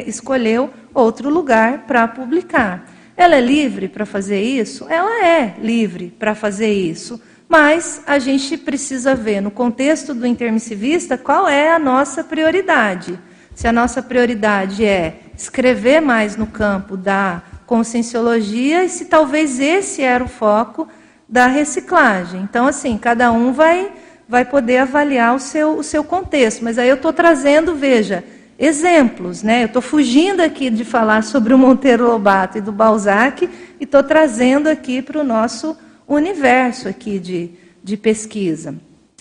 escolheu 0.06 0.70
outro 0.92 1.28
lugar 1.28 1.84
para 1.86 2.08
publicar. 2.08 2.90
Ela 3.16 3.36
é 3.36 3.40
livre 3.40 3.86
para 3.86 4.04
fazer 4.04 4.42
isso? 4.42 4.86
Ela 4.88 5.24
é 5.24 5.54
livre 5.62 6.12
para 6.18 6.34
fazer 6.34 6.72
isso. 6.72 7.20
Mas 7.48 8.02
a 8.06 8.18
gente 8.18 8.56
precisa 8.56 9.14
ver, 9.14 9.40
no 9.40 9.50
contexto 9.50 10.12
do 10.14 10.26
intermissivista, 10.26 11.16
qual 11.16 11.46
é 11.46 11.72
a 11.72 11.78
nossa 11.78 12.24
prioridade. 12.24 13.16
Se 13.54 13.68
a 13.68 13.72
nossa 13.72 14.02
prioridade 14.02 14.84
é 14.84 15.20
escrever 15.36 16.00
mais 16.00 16.36
no 16.36 16.46
campo 16.46 16.96
da 16.96 17.42
conscienciologia 17.66 18.84
e 18.84 18.88
se 18.88 19.06
talvez 19.06 19.58
esse 19.60 20.02
era 20.02 20.22
o 20.22 20.28
foco 20.28 20.88
da 21.28 21.46
reciclagem. 21.46 22.42
Então, 22.42 22.66
assim, 22.66 22.98
cada 22.98 23.32
um 23.32 23.52
vai, 23.52 23.92
vai 24.28 24.44
poder 24.44 24.78
avaliar 24.78 25.34
o 25.34 25.38
seu, 25.38 25.78
o 25.78 25.82
seu 25.82 26.04
contexto. 26.04 26.62
Mas 26.62 26.78
aí 26.78 26.88
eu 26.88 26.96
estou 26.96 27.12
trazendo, 27.12 27.74
veja, 27.74 28.22
exemplos. 28.58 29.42
Né? 29.42 29.62
Eu 29.62 29.66
estou 29.66 29.82
fugindo 29.82 30.40
aqui 30.40 30.70
de 30.70 30.84
falar 30.84 31.22
sobre 31.22 31.54
o 31.54 31.58
Monteiro 31.58 32.06
Lobato 32.06 32.58
e 32.58 32.60
do 32.60 32.72
Balzac 32.72 33.48
e 33.80 33.84
estou 33.84 34.02
trazendo 34.02 34.68
aqui 34.68 35.02
para 35.02 35.20
o 35.20 35.24
nosso 35.24 35.76
universo 36.06 36.88
aqui 36.88 37.18
de, 37.18 37.50
de 37.82 37.96
pesquisa. 37.96 38.74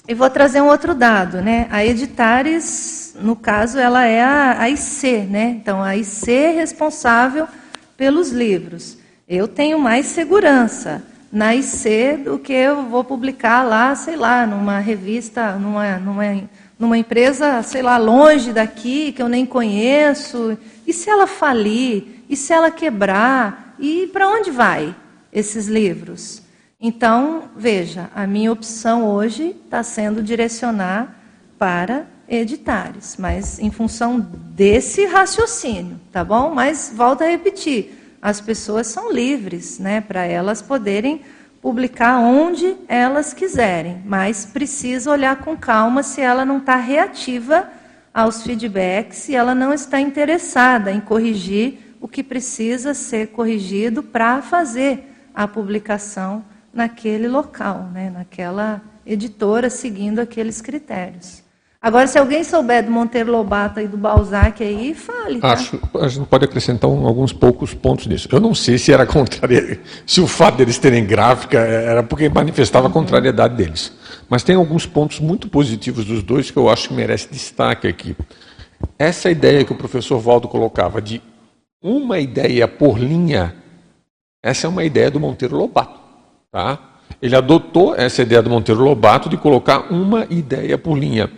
E 0.06 0.14
vou 0.14 0.30
trazer 0.30 0.62
um 0.62 0.68
outro 0.68 0.94
dado. 0.94 1.41
Né? 1.41 1.68
A 1.72 1.86
Editares 1.86 3.04
no 3.20 3.36
caso 3.36 3.78
ela 3.78 4.06
é 4.06 4.22
a, 4.22 4.62
a 4.62 4.70
IC, 4.70 5.28
né? 5.30 5.58
Então 5.62 5.82
a 5.82 5.96
IC 5.96 6.32
é 6.32 6.52
responsável 6.52 7.48
pelos 7.98 8.32
livros. 8.32 8.98
Eu 9.28 9.48
tenho 9.48 9.80
mais 9.80 10.08
segurança 10.08 11.04
na 11.32 11.56
IC 11.56 12.18
do 12.24 12.38
que 12.38 12.54
eu 12.54 12.84
vou 12.84 13.04
publicar 13.04 13.64
lá, 13.64 13.96
sei 13.96 14.16
lá, 14.16 14.46
numa 14.46 14.80
revista, 14.80 15.54
numa, 15.54 15.98
numa, 15.98 16.44
numa 16.78 16.98
empresa, 16.98 17.64
sei 17.64 17.82
lá, 17.82 17.98
longe 17.98 18.54
daqui, 18.54 19.12
que 19.12 19.22
eu 19.22 19.28
nem 19.28 19.46
conheço. 19.46 20.58
E 20.86 20.94
se 20.94 21.10
ela 21.10 21.26
falir? 21.26 22.24
E 22.30 22.36
se 22.36 22.54
ela 22.54 22.70
quebrar? 22.70 23.76
E 23.80 24.08
para 24.14 24.30
onde 24.30 24.52
vai 24.52 24.96
esses 25.32 25.68
livros? 25.68 26.44
Então, 26.80 27.46
veja, 27.56 28.10
a 28.14 28.28
minha 28.28 28.52
opção 28.52 29.06
hoje 29.06 29.56
está 29.66 29.82
sendo 29.82 30.22
direcionar 30.22 31.16
para 31.58 32.06
editares, 32.36 33.16
mas 33.18 33.60
em 33.60 33.72
função 33.72 34.20
desse 34.20 35.06
raciocínio, 35.06 36.00
tá 36.12 36.24
bom? 36.24 36.54
Mas 36.54 36.92
volta 36.96 37.26
a 37.26 37.30
repetir 37.30 38.00
as 38.24 38.40
pessoas 38.40 38.88
são 38.88 39.12
livres, 39.12 39.80
né, 39.80 40.00
para 40.00 40.24
elas 40.24 40.62
poderem 40.62 41.20
publicar 41.62 42.20
onde 42.20 42.74
elas 42.88 43.34
quiserem, 43.34 44.02
mas 44.06 44.46
precisa 44.46 45.12
olhar 45.12 45.36
com 45.42 45.58
calma 45.58 46.02
se 46.02 46.22
ela 46.22 46.46
não 46.46 46.60
está 46.60 46.78
reativa 46.78 47.70
aos 48.14 48.42
feedbacks, 48.42 49.18
se 49.18 49.36
ela 49.36 49.54
não 49.54 49.74
está 49.74 50.00
interessada 50.00 50.90
em 50.90 51.02
corrigir 51.02 51.96
o 52.00 52.08
que 52.08 52.24
precisa 52.24 52.94
ser 52.94 53.28
corrigido 53.28 54.02
para 54.02 54.42
fazer 54.42 55.04
a 55.36 55.46
publicação 55.46 56.46
naquele 56.74 57.28
local, 57.28 57.90
né, 57.94 58.10
naquela 58.10 58.82
editora, 59.06 59.70
seguindo 59.70 60.20
aqueles 60.20 60.62
critérios. 60.62 61.43
Agora, 61.84 62.08
se 62.08 62.18
alguém 62.18 62.46
souber 62.46 62.86
do 62.86 62.90
Monteiro 62.90 63.30
Lobato 63.30 63.78
e 63.82 63.88
do 63.90 63.98
Balzac 63.98 64.64
aí, 64.64 64.94
fale. 64.94 65.42
Tá? 65.42 65.52
Acho, 65.52 65.78
a 66.00 66.08
gente 66.08 66.26
pode 66.28 66.46
acrescentar 66.46 66.90
um, 66.90 67.06
alguns 67.06 67.34
poucos 67.34 67.74
pontos 67.74 68.08
nisso. 68.08 68.30
Eu 68.32 68.40
não 68.40 68.56
sei 68.56 68.78
se 68.78 68.94
era 68.94 69.04
contrário, 69.06 69.78
se 70.08 70.22
o 70.22 70.26
fato 70.26 70.56
deles 70.56 70.78
terem 70.78 71.06
gráfica 71.06 71.60
era 71.60 72.02
porque 72.02 72.30
manifestava 72.30 72.88
a 72.88 72.90
contrariedade 72.90 73.58
deles. 73.58 73.92
Mas 74.30 74.44
tem 74.44 74.56
alguns 74.56 74.86
pontos 74.86 75.20
muito 75.20 75.50
positivos 75.50 76.06
dos 76.06 76.24
dois 76.24 76.50
que 76.50 76.56
eu 76.56 76.70
acho 76.70 76.88
que 76.88 76.94
merece 76.94 77.28
destaque 77.30 77.86
aqui. 77.86 78.16
Essa 78.98 79.30
ideia 79.30 79.66
que 79.66 79.74
o 79.74 79.78
professor 79.78 80.18
Valdo 80.20 80.48
colocava 80.48 81.02
de 81.02 81.22
uma 81.84 82.18
ideia 82.18 82.66
por 82.66 82.98
linha, 82.98 83.54
essa 84.42 84.68
é 84.68 84.70
uma 84.70 84.86
ideia 84.86 85.12
do 85.12 85.20
Monteiro 85.20 85.58
Lobato. 85.58 86.00
Tá? 86.50 86.80
Ele 87.22 87.36
adotou 87.36 87.94
essa 87.94 88.22
ideia 88.22 88.42
do 88.42 88.50
Monteiro 88.50 88.82
Lobato 88.82 89.28
de 89.28 89.36
colocar 89.36 89.92
uma 89.92 90.26
ideia 90.30 90.78
por 90.78 90.98
linha. 90.98 91.30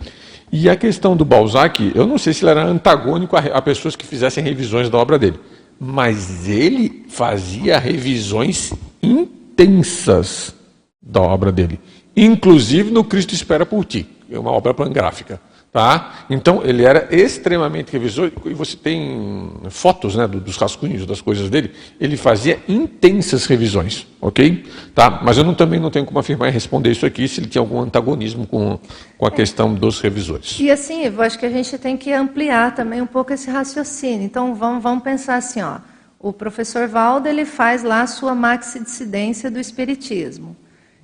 E 0.50 0.70
a 0.70 0.76
questão 0.76 1.16
do 1.16 1.24
Balzac, 1.24 1.92
eu 1.94 2.06
não 2.06 2.18
sei 2.18 2.32
se 2.32 2.44
ele 2.44 2.50
era 2.50 2.64
antagônico 2.64 3.36
a, 3.36 3.40
a 3.40 3.62
pessoas 3.62 3.96
que 3.96 4.06
fizessem 4.06 4.42
revisões 4.42 4.88
da 4.88 4.98
obra 4.98 5.18
dele, 5.18 5.38
mas 5.78 6.48
ele 6.48 7.04
fazia 7.08 7.78
revisões 7.78 8.72
intensas 9.02 10.54
da 11.02 11.20
obra 11.20 11.52
dele, 11.52 11.78
inclusive 12.16 12.90
no 12.90 13.04
Cristo 13.04 13.34
Espera 13.34 13.66
por 13.66 13.84
Ti, 13.84 14.06
é 14.30 14.38
uma 14.38 14.50
obra 14.50 14.72
gráfica. 14.88 15.40
Tá? 15.76 16.24
Então, 16.30 16.62
ele 16.64 16.86
era 16.86 17.06
extremamente 17.14 17.92
revisor, 17.92 18.32
e 18.46 18.54
você 18.54 18.78
tem 18.78 19.50
fotos 19.68 20.16
né, 20.16 20.26
dos 20.26 20.56
rascunhos, 20.56 21.04
das 21.04 21.20
coisas 21.20 21.50
dele, 21.50 21.70
ele 22.00 22.16
fazia 22.16 22.58
intensas 22.66 23.44
revisões, 23.44 24.06
ok? 24.18 24.64
Tá? 24.94 25.20
Mas 25.22 25.36
eu 25.36 25.44
não, 25.44 25.52
também 25.52 25.78
não 25.78 25.90
tenho 25.90 26.06
como 26.06 26.18
afirmar 26.18 26.48
e 26.48 26.50
responder 26.50 26.92
isso 26.92 27.04
aqui, 27.04 27.28
se 27.28 27.40
ele 27.40 27.48
tinha 27.48 27.60
algum 27.60 27.78
antagonismo 27.78 28.46
com, 28.46 28.80
com 29.18 29.26
a 29.26 29.30
questão 29.30 29.74
dos 29.74 30.00
revisores. 30.00 30.58
E 30.58 30.70
assim, 30.70 31.02
eu 31.02 31.20
acho 31.20 31.38
que 31.38 31.44
a 31.44 31.50
gente 31.50 31.76
tem 31.76 31.94
que 31.94 32.10
ampliar 32.10 32.74
também 32.74 33.02
um 33.02 33.06
pouco 33.06 33.34
esse 33.34 33.50
raciocínio. 33.50 34.24
Então, 34.24 34.54
vamos, 34.54 34.82
vamos 34.82 35.04
pensar 35.04 35.36
assim, 35.36 35.60
ó, 35.60 35.80
o 36.18 36.32
professor 36.32 36.88
Valdo, 36.88 37.28
ele 37.28 37.44
faz 37.44 37.82
lá 37.82 38.00
a 38.00 38.06
sua 38.06 38.34
maxi-dissidência 38.34 39.50
do 39.50 39.60
Espiritismo. 39.60 40.56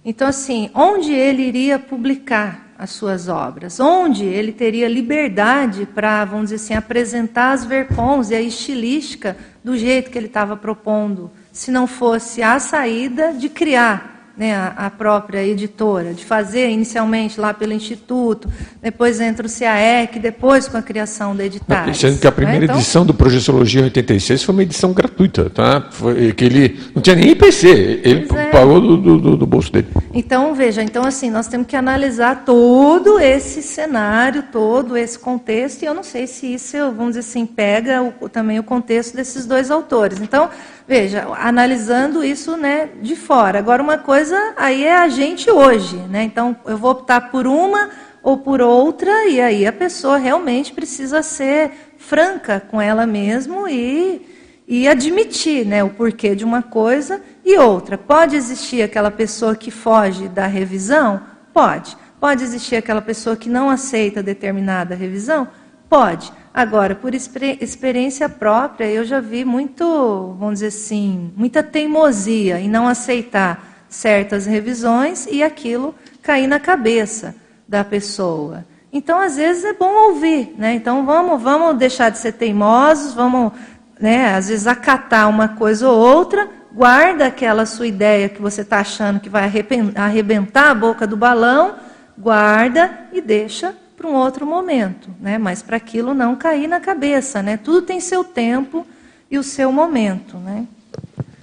Então, 0.03 0.27
assim, 0.27 0.71
onde 0.75 1.13
ele 1.13 1.43
iria 1.43 1.79
publicar 1.79 2.72
as 2.83 2.91
suas 2.91 3.29
obras, 3.29 3.79
onde 3.79 4.25
ele 4.25 4.51
teria 4.51 4.89
liberdade 4.89 5.87
para, 5.87 6.25
vamos 6.25 6.51
dizer 6.51 6.57
assim, 6.57 6.75
apresentar 6.75 7.53
as 7.53 7.65
verpons 7.65 8.29
e 8.31 8.35
a 8.35 8.41
estilística 8.41 9.37
do 9.63 9.79
jeito 9.79 10.11
que 10.11 10.19
ele 10.19 10.27
estava 10.27 10.57
propondo, 10.57 11.31
se 11.53 11.71
não 11.71 11.87
fosse 11.87 12.43
a 12.43 12.59
saída 12.59 13.35
de 13.35 13.49
criar 13.49 14.22
né, 14.37 14.55
a, 14.55 14.87
a, 14.87 14.91
própria 14.91 15.45
editora, 15.45 16.15
de 16.15 16.25
fazer 16.25 16.69
inicialmente 16.71 17.41
lá 17.41 17.53
pelo 17.53 17.73
Instituto, 17.73 18.49
depois 18.81 19.21
entra 19.21 19.47
o 19.47 19.51
CAEC, 19.51 20.19
depois 20.19 20.69
com 20.69 20.77
a 20.77 20.83
criação 20.83 21.37
da 21.37 21.45
editária. 21.45 21.93
Sendo 21.93 22.19
que 22.19 22.27
a 22.27 22.33
primeira 22.33 22.61
né? 22.61 22.65
então, 22.65 22.77
edição 22.77 23.05
do 23.05 23.13
Projeciologia 23.13 23.83
86 23.83 24.43
foi 24.43 24.55
uma 24.55 24.63
edição 24.63 24.93
gratuita, 24.93 25.51
tá? 25.51 25.89
Foi, 25.91 26.33
que 26.33 26.45
ele 26.45 26.81
não 26.95 27.03
tinha 27.03 27.17
nem 27.17 27.31
IPC, 27.31 28.01
ele 28.03 28.29
é. 28.35 28.51
pagou 28.51 28.81
do, 28.81 29.19
do, 29.19 29.37
do, 29.37 29.47
bolso 29.47 29.73
dele. 29.73 29.89
Então, 30.15 30.55
veja, 30.55 30.83
então 30.83 31.05
assim, 31.05 31.31
nós 31.31 31.47
temos 31.47 31.67
que 31.67 31.77
analisar 31.77 32.45
todo 32.45 33.19
esse 33.19 33.63
cenário, 33.63 34.45
todo 34.51 34.97
esse 34.97 35.19
contexto, 35.19 35.83
e 35.83 35.87
eu 35.87 35.95
não 35.95 36.03
sei 36.03 36.27
se 36.27 36.55
isso, 36.55 36.77
vamos 36.93 37.09
dizer 37.09 37.21
assim, 37.21 37.45
pega 37.45 38.03
o, 38.21 38.29
também 38.29 38.59
o 38.59 38.63
contexto 38.63 39.15
desses 39.15 39.47
dois 39.47 39.71
autores. 39.71 40.21
Então, 40.21 40.49
Veja, 40.87 41.29
analisando 41.39 42.25
isso 42.25 42.57
né, 42.57 42.89
de 43.01 43.15
fora. 43.15 43.59
Agora, 43.59 43.83
uma 43.83 43.99
coisa 43.99 44.55
aí 44.57 44.85
é 44.85 44.97
a 44.97 45.09
gente 45.09 45.51
hoje. 45.51 45.97
Né? 45.97 46.25
Então, 46.25 46.57
eu 46.67 46.77
vou 46.77 46.91
optar 46.91 47.31
por 47.31 47.47
uma 47.47 47.91
ou 48.23 48.39
por 48.39 48.61
outra, 48.61 49.27
e 49.27 49.41
aí 49.41 49.67
a 49.67 49.73
pessoa 49.73 50.17
realmente 50.17 50.73
precisa 50.73 51.23
ser 51.23 51.73
franca 51.97 52.61
com 52.61 52.81
ela 52.81 53.05
mesma 53.05 53.69
e, 53.69 54.25
e 54.67 54.87
admitir 54.87 55.67
né, 55.67 55.83
o 55.83 55.91
porquê 55.91 56.37
de 56.37 56.45
uma 56.45 56.63
coisa 56.63 57.21
e 57.45 57.59
outra. 57.59 57.99
Pode 57.99 58.37
existir 58.37 58.83
aquela 58.83 59.11
pessoa 59.11 59.57
que 59.57 59.73
foge 59.73 60.29
da 60.29 60.47
revisão? 60.47 61.21
Pode. 61.53 61.97
Pode 62.21 62.45
existir 62.45 62.77
aquela 62.77 63.03
pessoa 63.03 63.37
que 63.37 63.49
não 63.49 63.69
aceita 63.69 64.23
determinada 64.23 64.95
revisão? 64.95 65.49
Pode. 65.89 66.33
Agora, 66.55 66.95
por 66.95 67.15
experiência 67.15 68.29
própria, 68.29 68.85
eu 68.85 69.05
já 69.05 69.21
vi 69.21 69.43
muito, 69.43 70.37
vamos 70.39 70.55
dizer 70.55 70.67
assim, 70.67 71.33
muita 71.35 71.63
teimosia 71.63 72.61
em 72.61 72.69
não 72.69 72.87
aceitar 72.87 73.87
certas 73.89 74.45
revisões 74.45 75.27
e 75.31 75.43
aquilo 75.43 75.95
cair 76.23 76.47
na 76.47 76.61
cabeça 76.61 77.35
da 77.67 77.83
pessoa. 77.83 78.67
Então, 78.93 79.19
às 79.19 79.37
vezes 79.37 79.65
é 79.65 79.73
bom 79.73 80.11
ouvir, 80.11 80.55
né? 80.59 80.75
Então, 80.75 81.07
vamos, 81.07 81.41
vamos 81.41 81.79
deixar 81.79 82.11
de 82.11 82.19
ser 82.19 82.33
teimosos, 82.33 83.15
vamos, 83.15 83.53
né, 83.99 84.35
às 84.35 84.49
vezes 84.49 84.67
acatar 84.67 85.31
uma 85.31 85.49
coisa 85.49 85.89
ou 85.89 85.99
outra, 85.99 86.51
guarda 86.71 87.27
aquela 87.27 87.65
sua 87.65 87.87
ideia 87.87 88.29
que 88.29 88.43
você 88.43 88.61
está 88.61 88.81
achando 88.81 89.21
que 89.21 89.31
vai 89.31 89.51
arrebentar 89.95 90.71
a 90.71 90.75
boca 90.75 91.07
do 91.07 91.17
balão, 91.17 91.77
guarda 92.19 93.09
e 93.11 93.23
deixa 93.23 93.75
para 94.03 94.11
um 94.11 94.15
outro 94.15 94.45
momento, 94.45 95.11
né? 95.21 95.39
Mas 95.39 95.63
para 95.63 95.77
aquilo 95.77 96.13
não 96.13 96.35
cair 96.35 96.67
na 96.67 96.81
cabeça, 96.81 97.41
né? 97.41 97.57
Tudo 97.57 97.83
tem 97.83 98.01
seu 98.01 98.25
tempo 98.25 98.85
e 99.31 99.39
o 99.39 99.45
seu 99.45 99.71
momento, 99.71 100.37
né? 100.39 100.67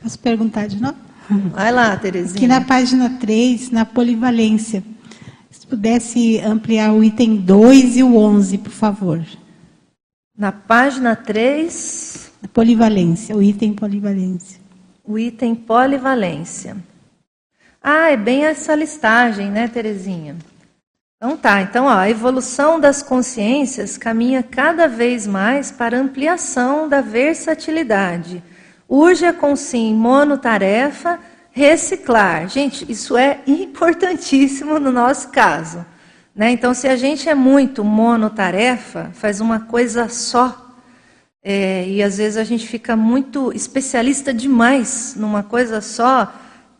Posso 0.03 0.19
perguntar 0.19 0.67
de 0.67 0.81
novo? 0.81 0.97
Vai 1.53 1.71
lá, 1.71 1.95
Terezinha. 1.95 2.35
Aqui 2.35 2.47
na 2.47 2.59
página 2.59 3.09
3, 3.11 3.71
na 3.71 3.85
polivalência, 3.85 4.83
se 5.49 5.65
pudesse 5.65 6.39
ampliar 6.39 6.91
o 6.91 7.01
item 7.01 7.37
2 7.37 7.97
e 7.97 8.03
o 8.03 8.17
11, 8.17 8.57
por 8.57 8.71
favor. 8.71 9.23
Na 10.37 10.51
página 10.51 11.15
3. 11.15 12.31
Polivalência, 12.51 13.35
o 13.35 13.41
item 13.41 13.73
polivalência. 13.73 14.59
O 15.03 15.17
item 15.17 15.55
polivalência. 15.55 16.75
Ah, 17.81 18.09
é 18.09 18.17
bem 18.17 18.43
essa 18.43 18.75
listagem, 18.75 19.49
né, 19.49 19.67
Terezinha? 19.67 20.35
Então 21.21 21.35
tá, 21.35 21.61
então 21.61 21.87
ó, 21.87 21.89
a 21.89 22.09
evolução 22.09 22.79
das 22.79 23.03
consciências 23.03 23.97
caminha 23.97 24.41
cada 24.41 24.87
vez 24.87 25.27
mais 25.27 25.69
para 25.69 25.99
ampliação 25.99 26.87
da 26.87 27.01
versatilidade. 27.01 28.41
Urge 28.87 29.25
a 29.25 29.33
consim 29.33 29.93
monotarefa 29.93 31.19
reciclar. 31.51 32.47
Gente, 32.47 32.89
isso 32.89 33.17
é 33.17 33.41
importantíssimo 33.45 34.79
no 34.79 34.93
nosso 34.93 35.27
caso. 35.27 35.85
Né? 36.33 36.51
Então, 36.51 36.73
se 36.73 36.87
a 36.87 36.95
gente 36.95 37.27
é 37.27 37.35
muito 37.35 37.83
monotarefa, 37.83 39.11
faz 39.13 39.41
uma 39.41 39.59
coisa 39.59 40.07
só, 40.07 40.73
é, 41.43 41.85
e 41.85 42.01
às 42.01 42.15
vezes 42.15 42.37
a 42.37 42.45
gente 42.45 42.65
fica 42.65 42.95
muito 42.95 43.51
especialista 43.51 44.33
demais 44.33 45.15
numa 45.17 45.43
coisa 45.43 45.81
só, 45.81 46.33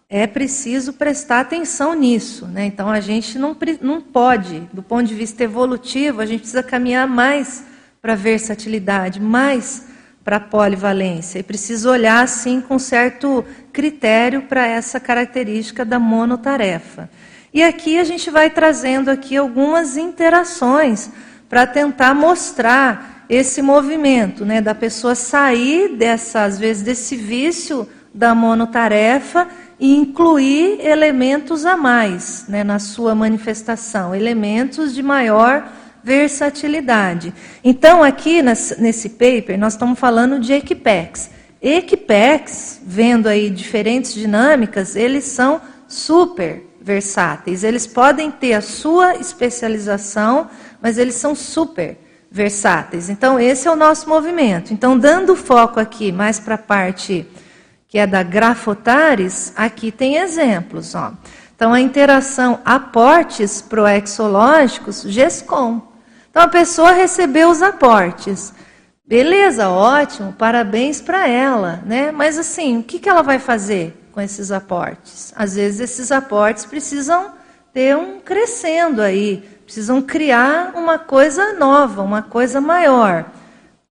é 0.10 0.26
preciso 0.26 0.94
prestar 0.94 1.42
atenção 1.42 1.94
nisso. 1.94 2.48
Né? 2.48 2.66
Então, 2.66 2.90
a 2.90 3.00
gente 3.00 3.38
não, 3.38 3.56
não 3.80 4.02
pode, 4.02 4.68
do 4.74 4.82
ponto 4.82 5.04
de 5.04 5.14
vista 5.14 5.44
evolutivo, 5.44 6.20
a 6.20 6.26
gente 6.26 6.40
precisa 6.40 6.64
caminhar 6.64 7.08
mais 7.08 7.64
para 8.02 8.14
a 8.14 8.16
versatilidade, 8.16 9.22
mais 9.22 9.86
para 10.24 10.38
a 10.38 10.40
polivalência. 10.40 11.38
E 11.38 11.44
precisa 11.44 11.92
olhar, 11.92 12.24
assim, 12.24 12.60
com 12.60 12.80
certo 12.80 13.46
critério 13.72 14.42
para 14.44 14.66
essa 14.66 15.00
característica 15.00 15.86
da 15.86 16.00
monotarefa. 16.00 17.08
E 17.54 17.62
aqui 17.62 18.00
a 18.00 18.04
gente 18.04 18.32
vai 18.32 18.50
trazendo 18.50 19.10
aqui 19.10 19.38
algumas 19.38 19.96
interações 19.96 21.12
para 21.48 21.68
tentar 21.68 22.16
mostrar 22.16 23.26
esse 23.30 23.62
movimento, 23.62 24.44
né, 24.44 24.60
da 24.60 24.74
pessoa 24.74 25.14
sair 25.14 25.96
dessa, 25.96 26.44
às 26.44 26.58
vezes, 26.58 26.82
desse 26.82 27.16
vício 27.16 27.88
da 28.14 28.34
monotarefa 28.34 29.48
e 29.80 29.96
incluir 29.96 30.86
elementos 30.86 31.66
a 31.66 31.78
mais 31.78 32.46
né, 32.50 32.64
na 32.64 32.80
sua 32.80 33.16
manifestação, 33.16 34.14
elementos 34.14 34.94
de 34.94 35.02
maior 35.02 35.72
versatilidade. 36.04 37.34
Então, 37.64 38.04
aqui 38.04 38.42
nesse 38.42 39.10
paper, 39.10 39.58
nós 39.58 39.74
estamos 39.74 39.98
falando 39.98 40.40
de 40.40 40.54
equipex. 40.54 41.30
Equipex, 41.62 42.82
vendo 42.86 43.28
aí 43.28 43.50
diferentes 43.50 44.14
dinâmicas, 44.14 44.96
eles 44.96 45.26
são 45.26 45.62
super 45.88 46.64
versáteis. 46.82 47.64
Eles 47.64 47.86
podem 47.86 48.32
ter 48.32 48.54
a 48.54 48.62
sua 48.62 49.16
especialização, 49.16 50.50
mas 50.82 50.98
eles 50.98 51.16
são 51.16 51.36
super 51.36 51.98
versáteis. 52.32 53.10
Então, 53.10 53.40
esse 53.40 53.68
é 53.68 53.72
o 53.72 53.76
nosso 53.76 54.08
movimento. 54.08 54.74
Então, 54.74 54.98
dando 54.98 55.36
foco 55.36 55.80
aqui 55.80 56.12
mais 56.12 56.40
para 56.40 56.56
a 56.56 56.60
parte 56.60 57.26
que 57.90 57.98
é 57.98 58.06
da 58.06 58.22
Grafotares, 58.22 59.52
aqui 59.56 59.92
tem 59.92 60.18
exemplos. 60.18 60.94
Ó. 60.94 61.12
Então, 61.56 61.74
a 61.74 61.82
interação 61.82 62.60
aportes 62.64 63.64
proexológicos, 63.64 65.02
GESCOM. 65.02 65.82
Então, 66.30 66.44
a 66.44 66.48
pessoa 66.48 66.92
recebeu 66.92 67.50
os 67.50 67.64
aportes. 67.64 68.54
Beleza, 69.06 69.70
ótimo, 69.70 70.32
parabéns 70.34 71.02
para 71.02 71.28
ela, 71.28 71.82
né? 71.84 72.12
Mas 72.12 72.38
assim, 72.38 72.78
o 72.78 72.84
que, 72.84 73.00
que 73.00 73.10
ela 73.10 73.24
vai 73.24 73.40
fazer 73.40 74.00
com 74.12 74.22
esses 74.22 74.52
aportes? 74.52 75.34
Às 75.36 75.56
vezes 75.56 75.80
esses 75.80 76.12
aportes 76.12 76.68
precisam 76.68 77.32
ter 77.74 77.98
um 77.98 78.20
crescendo 78.20 79.02
aí, 79.02 79.38
precisam 79.66 80.00
criar 80.00 80.74
uma 80.76 81.00
coisa 81.00 81.54
nova, 81.54 82.04
uma 82.04 82.22
coisa 82.22 82.62
maior. 82.62 83.26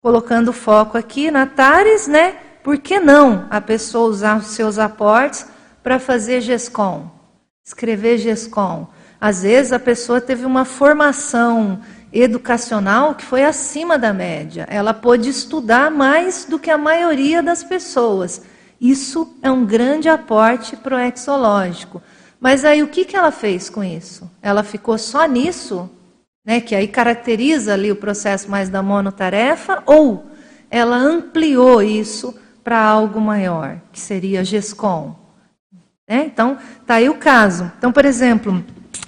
Colocando 0.03 0.53
foco 0.53 0.95
aqui 0.95 1.31
na 1.31 1.47
TARES, 1.47 2.07
né? 2.07 2.35
Por 2.67 2.79
que 2.79 2.99
não 2.99 3.47
a 3.49 3.61
pessoa 3.61 4.09
usar 4.09 4.37
os 4.37 4.47
seus 4.47 4.77
aportes 4.77 5.45
para 5.81 5.99
fazer 5.99 6.41
GESCOM? 6.41 7.09
Escrever 7.65 8.17
GESCOM. 8.17 8.87
Às 9.21 9.43
vezes 9.43 9.71
a 9.71 9.79
pessoa 9.79 10.19
teve 10.19 10.45
uma 10.45 10.65
formação 10.65 11.79
educacional 12.11 13.15
que 13.15 13.23
foi 13.23 13.45
acima 13.45 13.97
da 13.97 14.11
média. 14.11 14.67
Ela 14.69 14.93
pôde 14.93 15.29
estudar 15.29 15.89
mais 15.89 16.43
do 16.43 16.59
que 16.59 16.69
a 16.69 16.77
maioria 16.77 17.41
das 17.41 17.63
pessoas. 17.63 18.41
Isso 18.81 19.33
é 19.41 19.49
um 19.49 19.65
grande 19.65 20.09
aporte 20.09 20.75
pro 20.75 20.99
exológico. 20.99 22.03
Mas 22.37 22.65
aí 22.65 22.83
o 22.83 22.89
que, 22.89 23.05
que 23.05 23.15
ela 23.15 23.31
fez 23.31 23.69
com 23.69 23.81
isso? 23.81 24.29
Ela 24.41 24.61
ficou 24.61 24.97
só 24.97 25.25
nisso, 25.25 25.89
né, 26.45 26.59
que 26.59 26.75
aí 26.75 26.89
caracteriza 26.89 27.75
ali 27.75 27.93
o 27.93 27.95
processo 27.95 28.51
mais 28.51 28.67
da 28.67 28.83
monotarefa, 28.83 29.81
ou 29.85 30.25
ela 30.69 30.97
ampliou 30.97 31.81
isso 31.81 32.37
para 32.67 32.83
algo 32.83 33.21
maior, 33.21 33.79
que 33.93 33.99
seria 33.99 34.43
GESCOM. 34.43 35.15
Né? 36.05 36.25
Então, 36.25 36.57
tá 36.85 36.95
aí 36.95 37.07
o 37.07 37.13
caso. 37.13 37.71
Então, 37.77 37.93
por 37.93 38.03
exemplo, 38.03 38.61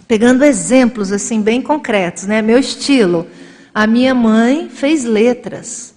pegando 0.07 0.45
exemplos 0.45 1.12
assim 1.12 1.41
bem 1.41 1.62
concretos, 1.62 2.26
né? 2.26 2.41
Meu 2.41 2.57
estilo. 2.57 3.28
A 3.74 3.86
minha 3.86 4.16
mãe 4.16 4.70
fez 4.70 5.03
letras 5.03 5.93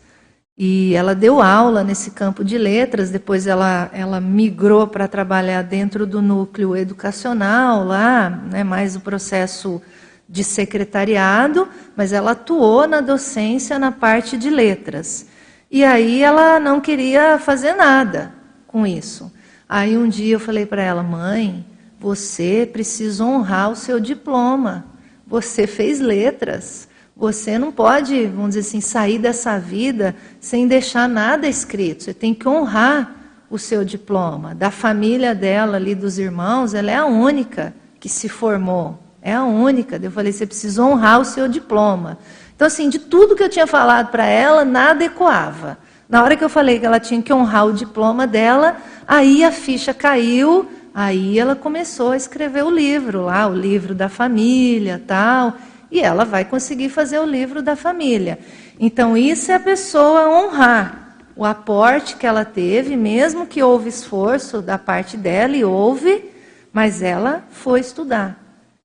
e 0.59 0.93
ela 0.97 1.15
deu 1.15 1.41
aula 1.41 1.85
nesse 1.85 2.11
campo 2.11 2.43
de 2.43 2.59
letras. 2.59 3.11
Depois 3.11 3.47
ela, 3.47 3.89
ela 3.93 4.21
migrou 4.21 4.89
para 4.89 5.07
trabalhar 5.07 5.63
dentro 5.63 6.05
do 6.05 6.21
núcleo 6.21 6.77
educacional 6.77 7.85
lá, 7.85 8.29
né? 8.29 8.65
Mais 8.65 8.97
o 8.97 9.01
processo 9.01 9.81
de 10.29 10.43
secretariado, 10.43 11.69
mas 11.97 12.13
ela 12.13 12.33
atuou 12.33 12.89
na 12.89 13.01
docência 13.01 13.79
na 13.79 13.93
parte 13.93 14.37
de 14.37 14.51
letras. 14.51 15.31
E 15.73 15.83
aí 15.83 16.23
ela 16.23 16.61
não 16.61 16.83
queria 16.83 17.39
fazer 17.39 17.73
nada 17.73 18.35
com 18.66 18.87
isso. 18.87 19.33
Aí 19.66 19.97
um 19.97 20.07
dia 20.07 20.35
eu 20.35 20.41
falei 20.41 20.66
para 20.66 20.83
ela, 20.83 21.03
mãe, 21.03 21.64
você 21.99 22.68
precisa 22.70 23.25
honrar 23.25 23.70
o 23.70 23.77
seu 23.77 23.99
diploma. 23.99 24.85
Você 25.27 25.66
fez 25.66 25.99
letras. 25.99 26.87
Você 27.16 27.59
não 27.59 27.73
pode, 27.73 28.27
vamos 28.27 28.49
dizer 28.49 28.61
assim, 28.61 28.83
sair 28.83 29.18
dessa 29.18 29.59
vida 29.59 30.14
sem 30.39 30.68
deixar 30.68 31.09
nada 31.09 31.49
escrito. 31.49 32.03
Você 32.03 32.12
tem 32.12 32.35
que 32.35 32.47
honrar 32.47 33.45
o 33.49 33.59
seu 33.59 33.83
diploma. 33.83 34.55
Da 34.55 34.70
família 34.70 35.35
dela 35.35 35.79
ali, 35.79 35.95
dos 35.95 36.18
irmãos, 36.18 36.75
ela 36.75 36.91
é 36.91 36.97
a 36.97 37.07
única 37.07 37.75
que 37.99 38.11
se 38.11 38.29
formou. 38.29 38.99
É 39.23 39.33
a 39.33 39.45
única. 39.45 39.99
Eu 40.03 40.11
falei, 40.11 40.33
você 40.33 40.45
precisa 40.45 40.83
honrar 40.83 41.18
o 41.18 41.25
seu 41.25 41.49
diploma. 41.49 42.18
Então, 42.63 42.69
assim, 42.69 42.89
de 42.89 43.01
tudo 43.01 43.35
que 43.35 43.43
eu 43.43 43.49
tinha 43.49 43.67
falado 43.67 44.13
para 44.13 44.25
ela, 44.25 44.65
nada 44.65 45.03
ecoava. 45.03 45.77
Na 46.09 46.23
hora 46.23 46.37
que 46.37 46.45
eu 46.45 46.49
falei 46.49 46.79
que 46.79 46.87
ela 46.87 47.01
tinha 47.01 47.21
que 47.21 47.33
honrar 47.33 47.67
o 47.67 47.73
diploma 47.73 48.25
dela, 48.25 48.77
aí 49.05 49.43
a 49.43 49.51
ficha 49.51 49.93
caiu 49.93 50.69
Aí 50.95 51.39
ela 51.39 51.57
começou 51.57 52.11
a 52.11 52.17
escrever 52.17 52.63
o 52.63 52.71
livro 52.71 53.25
lá, 53.25 53.49
o 53.49 53.55
livro 53.55 53.95
da 53.95 54.11
família, 54.11 55.03
tal, 55.07 55.55
e 55.91 56.01
ela 56.01 56.25
vai 56.25 56.45
conseguir 56.45 56.91
fazer 56.91 57.19
o 57.19 57.25
livro 57.25 57.63
da 57.63 57.75
família. 57.75 58.39
Então 58.79 59.17
isso 59.17 59.51
é 59.51 59.55
a 59.55 59.61
pessoa 59.61 60.29
honrar 60.29 61.17
o 61.35 61.47
aporte 61.47 62.15
que 62.17 62.27
ela 62.27 62.45
teve, 62.45 62.95
mesmo 62.95 63.47
que 63.47 63.63
houve 63.63 63.89
esforço 63.89 64.61
da 64.61 64.77
parte 64.77 65.17
dela 65.17 65.57
e 65.57 65.65
houve, 65.65 66.31
mas 66.73 67.03
ela 67.03 67.43
foi 67.51 67.81
estudar. 67.81 68.41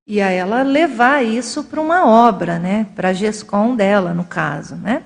E 0.08 0.22
a 0.22 0.30
ela 0.32 0.62
levar 0.62 1.24
isso 1.26 1.66
para 1.66 1.82
uma 1.82 2.08
obra, 2.08 2.58
né? 2.58 2.88
Para 2.96 3.10
a 3.10 3.14
GESCOM 3.14 3.76
dela, 3.76 4.14
no 4.14 4.24
caso, 4.24 4.76
né? 4.76 5.04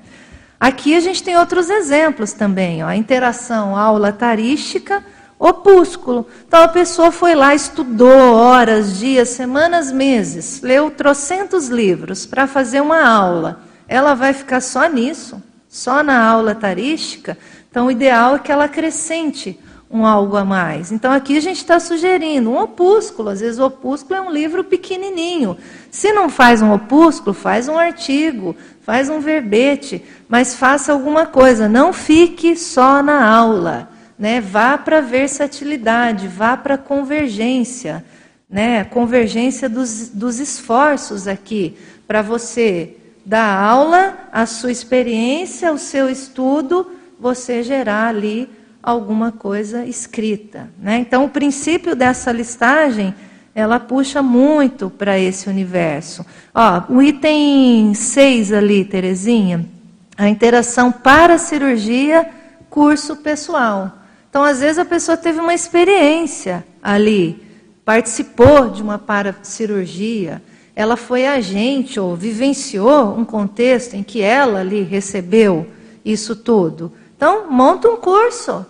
Aqui 0.60 0.96
a 0.96 1.00
gente 1.00 1.24
tem 1.24 1.36
outros 1.36 1.72
exemplos 1.72 2.34
também, 2.34 2.84
ó, 2.84 2.88
a 2.88 2.96
interação 2.96 3.76
aula 3.76 4.12
tarística 4.12 5.04
opúsculo. 5.42 6.28
Então 6.48 6.62
a 6.62 6.68
pessoa 6.68 7.12
foi 7.12 7.34
lá, 7.34 7.56
estudou 7.56 8.36
horas, 8.36 9.00
dias, 9.00 9.30
semanas, 9.30 9.92
meses, 9.92 10.62
leu 10.62 10.92
trocentos 10.92 11.68
livros 11.68 12.28
para 12.28 12.46
fazer 12.46 12.80
uma 12.80 13.04
aula. 13.04 13.64
Ela 13.88 14.14
vai 14.14 14.34
ficar 14.34 14.62
só 14.62 14.88
nisso, 14.88 15.42
só 15.68 16.04
na 16.04 16.24
aula 16.24 16.54
tarística. 16.54 17.36
Então 17.72 17.88
o 17.88 17.92
ideal 17.92 18.36
é 18.36 18.40
que 18.40 18.52
ela 18.52 18.66
acrescente 18.66 19.60
um 19.92 20.06
algo 20.06 20.38
a 20.38 20.46
mais. 20.46 20.92
Então 20.92 21.12
aqui 21.12 21.38
a 21.38 21.42
gente 21.42 21.58
está 21.58 21.80
sugerindo 21.80 22.50
um 22.50 22.60
opúsculo. 22.60 23.30
Às 23.30 23.42
vezes 23.42 23.60
o 23.60 23.66
opúsculo 23.66 24.16
é 24.16 24.22
um 24.22 24.32
livro 24.32 24.64
pequenininho. 24.64 25.58
Se 25.90 26.14
não 26.14 26.30
faz 26.30 26.62
um 26.62 26.72
opúsculo, 26.74 27.34
faz 27.34 27.68
um 27.68 27.78
artigo, 27.78 28.56
faz 28.82 29.10
um 29.10 29.20
verbete, 29.20 30.04
mas 30.30 30.56
faça 30.56 30.94
alguma 30.94 31.26
coisa. 31.26 31.68
Não 31.68 31.92
fique 31.92 32.56
só 32.56 33.04
na 33.04 33.28
aula 33.28 33.92
né? 34.22 34.40
Vá 34.40 34.78
para 34.78 35.00
a 35.00 35.02
versatilidade, 35.02 36.28
vá 36.28 36.56
para 36.56 36.76
a 36.76 36.78
convergência, 36.78 38.06
né? 38.48 38.84
Convergência 38.84 39.68
dos, 39.68 40.10
dos 40.10 40.40
esforços 40.40 41.28
aqui 41.28 41.76
para 42.08 42.22
você 42.22 42.98
dar 43.26 43.60
aula, 43.60 44.16
a 44.32 44.46
sua 44.46 44.72
experiência, 44.72 45.74
o 45.74 45.78
seu 45.80 46.08
estudo, 46.08 46.92
você 47.20 47.64
gerar 47.64 48.10
ali 48.10 48.48
alguma 48.82 49.32
coisa 49.32 49.86
escrita, 49.86 50.70
né? 50.80 50.98
Então 50.98 51.26
o 51.26 51.30
princípio 51.30 51.96
dessa 51.96 52.32
listagem 52.32 53.14
ela 53.54 53.80
puxa 53.80 54.22
muito 54.22 54.90
para 54.90 55.20
esse 55.20 55.50
universo. 55.50 56.26
Ó, 56.54 56.84
o 56.90 57.02
item 57.02 57.94
6 57.94 58.54
ali, 58.54 58.86
Terezinha, 58.86 59.66
a 60.18 60.30
interação 60.30 60.92
para 60.92 61.38
cirurgia, 61.38 62.30
curso 62.70 63.18
pessoal. 63.18 63.92
Então, 64.30 64.44
às 64.44 64.62
vezes, 64.62 64.80
a 64.80 64.86
pessoa 64.86 65.18
teve 65.18 65.42
uma 65.42 65.54
experiência 65.54 66.66
ali, 66.82 67.44
participou 67.84 68.70
de 68.70 68.82
uma 68.82 68.98
paracirurgia, 68.98 70.42
ela 70.74 70.96
foi 70.96 71.28
agente 71.28 72.00
ou 72.00 72.16
vivenciou 72.16 73.18
um 73.18 73.26
contexto 73.26 73.96
em 73.96 74.04
que 74.04 74.22
ela 74.22 74.62
ali 74.62 74.84
recebeu 74.84 75.68
isso 76.04 76.34
tudo. 76.34 76.94
Então, 77.18 77.52
monta 77.52 77.90
um 77.90 77.98
curso, 77.98 78.66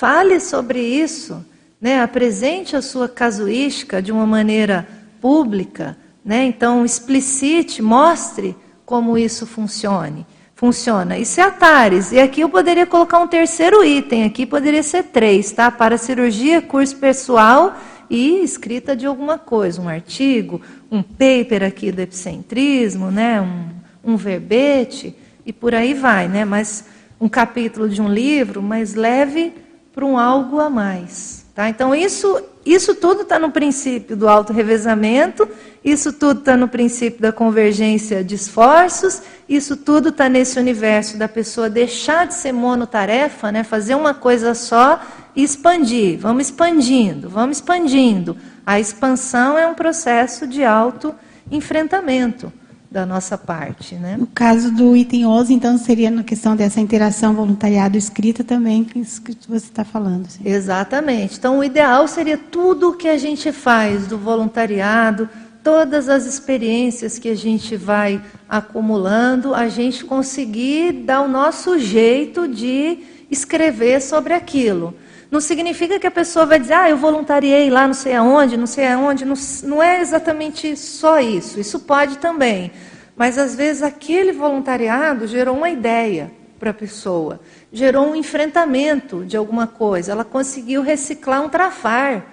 fale 0.00 0.40
sobre 0.40 0.80
isso, 0.80 1.44
né? 1.78 2.00
apresente 2.00 2.74
a 2.74 2.80
sua 2.80 3.06
casuística 3.06 4.00
de 4.00 4.10
uma 4.10 4.24
maneira 4.24 4.88
pública, 5.20 5.94
né? 6.24 6.42
então 6.44 6.86
explicite, 6.86 7.82
mostre 7.82 8.56
como 8.86 9.18
isso 9.18 9.46
funcione 9.46 10.26
funciona. 10.54 11.16
Isso 11.16 11.40
é 11.40 11.44
Atares. 11.44 12.12
E 12.12 12.20
aqui 12.20 12.42
eu 12.42 12.48
poderia 12.50 12.86
colocar 12.86 13.18
um 13.18 13.26
terceiro 13.26 13.82
item, 13.82 14.24
aqui 14.24 14.44
poderia 14.44 14.82
ser 14.82 15.04
três, 15.04 15.50
tá? 15.52 15.70
Para 15.70 15.96
cirurgia, 15.96 16.60
curso 16.60 16.96
pessoal 16.96 17.74
e 18.10 18.44
escrita 18.44 18.94
de 18.94 19.06
alguma 19.06 19.38
coisa, 19.38 19.80
um 19.80 19.88
artigo, 19.88 20.60
um 20.90 21.02
paper 21.02 21.62
aqui 21.62 21.90
do 21.90 22.00
epicentrismo, 22.00 23.10
né? 23.10 23.40
um, 23.40 24.12
um 24.12 24.16
verbete, 24.16 25.16
e 25.46 25.52
por 25.52 25.74
aí 25.74 25.94
vai, 25.94 26.28
né? 26.28 26.44
Mas 26.44 26.84
um 27.18 27.26
capítulo 27.26 27.88
de 27.88 28.02
um 28.02 28.08
livro, 28.12 28.60
mas 28.60 28.94
leve 28.94 29.54
para 29.92 30.04
um 30.04 30.18
algo 30.18 30.60
a 30.60 30.70
mais. 30.70 31.44
Tá? 31.54 31.68
Então, 31.68 31.94
isso, 31.94 32.42
isso 32.64 32.94
tudo 32.94 33.22
está 33.22 33.38
no 33.38 33.50
princípio 33.50 34.16
do 34.16 34.28
auto-revezamento, 34.28 35.48
isso 35.84 36.12
tudo 36.12 36.40
está 36.40 36.56
no 36.56 36.68
princípio 36.68 37.20
da 37.20 37.32
convergência 37.32 38.22
de 38.22 38.34
esforços, 38.34 39.22
isso 39.48 39.76
tudo 39.76 40.10
está 40.10 40.28
nesse 40.28 40.58
universo 40.58 41.18
da 41.18 41.28
pessoa 41.28 41.68
deixar 41.68 42.26
de 42.26 42.34
ser 42.34 42.52
monotarefa, 42.52 43.50
né? 43.50 43.64
fazer 43.64 43.94
uma 43.94 44.14
coisa 44.14 44.54
só 44.54 45.00
e 45.34 45.42
expandir. 45.42 46.18
Vamos 46.18 46.46
expandindo, 46.46 47.28
vamos 47.28 47.58
expandindo. 47.58 48.36
A 48.64 48.78
expansão 48.78 49.58
é 49.58 49.66
um 49.66 49.74
processo 49.74 50.46
de 50.46 50.64
auto-enfrentamento 50.64 52.52
da 52.90 53.06
nossa 53.06 53.38
parte. 53.38 53.94
Né? 53.94 54.16
No 54.18 54.26
caso 54.26 54.72
do 54.72 54.96
item 54.96 55.24
11, 55.24 55.54
então, 55.54 55.78
seria 55.78 56.10
na 56.10 56.24
questão 56.24 56.56
dessa 56.56 56.80
interação 56.80 57.34
voluntariado 57.34 57.96
escrita 57.96 58.42
também, 58.42 58.82
que 58.82 58.98
isso 58.98 59.22
que 59.22 59.36
você 59.48 59.66
está 59.66 59.84
falando. 59.84 60.28
Sim. 60.28 60.40
Exatamente. 60.44 61.38
Então, 61.38 61.58
o 61.58 61.64
ideal 61.64 62.08
seria 62.08 62.36
tudo 62.36 62.90
o 62.90 62.96
que 62.96 63.08
a 63.08 63.16
gente 63.16 63.52
faz 63.52 64.06
do 64.06 64.18
voluntariado, 64.18 65.28
todas 65.62 66.08
as 66.08 66.26
experiências 66.26 67.18
que 67.18 67.28
a 67.28 67.36
gente 67.36 67.76
vai 67.76 68.20
acumulando, 68.48 69.54
a 69.54 69.68
gente 69.68 70.04
conseguir 70.04 70.92
dar 71.04 71.20
o 71.20 71.28
nosso 71.28 71.78
jeito 71.78 72.48
de 72.48 72.98
escrever 73.30 74.02
sobre 74.02 74.32
aquilo. 74.34 74.94
Não 75.30 75.40
significa 75.40 75.98
que 75.98 76.06
a 76.06 76.10
pessoa 76.10 76.44
vai 76.44 76.58
dizer, 76.58 76.74
ah, 76.74 76.90
eu 76.90 76.96
voluntariei 76.96 77.70
lá 77.70 77.86
não 77.86 77.94
sei 77.94 78.14
aonde, 78.14 78.56
não 78.56 78.66
sei 78.66 78.88
aonde. 78.88 79.24
Não, 79.24 79.36
não 79.62 79.82
é 79.82 80.00
exatamente 80.00 80.76
só 80.76 81.20
isso. 81.20 81.60
Isso 81.60 81.80
pode 81.80 82.18
também. 82.18 82.72
Mas 83.16 83.38
às 83.38 83.54
vezes 83.54 83.82
aquele 83.82 84.32
voluntariado 84.32 85.26
gerou 85.26 85.56
uma 85.56 85.70
ideia 85.70 86.32
para 86.58 86.70
a 86.70 86.74
pessoa, 86.74 87.40
gerou 87.72 88.10
um 88.10 88.14
enfrentamento 88.14 89.24
de 89.24 89.34
alguma 89.34 89.66
coisa, 89.66 90.12
ela 90.12 90.24
conseguiu 90.24 90.82
reciclar 90.82 91.42
um 91.42 91.48
trafar. 91.48 92.26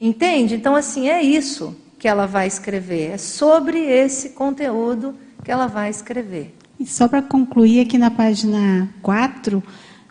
Entende? 0.00 0.54
Então, 0.54 0.76
assim, 0.76 1.08
é 1.08 1.20
isso 1.20 1.76
que 1.98 2.06
ela 2.06 2.26
vai 2.26 2.46
escrever, 2.46 3.12
é 3.12 3.18
sobre 3.18 3.78
esse 3.78 4.30
conteúdo 4.30 5.14
que 5.42 5.50
ela 5.50 5.66
vai 5.66 5.90
escrever. 5.90 6.54
E 6.78 6.86
só 6.86 7.08
para 7.08 7.22
concluir, 7.22 7.80
aqui 7.80 7.96
na 7.96 8.10
página 8.10 8.88
4, 9.02 9.62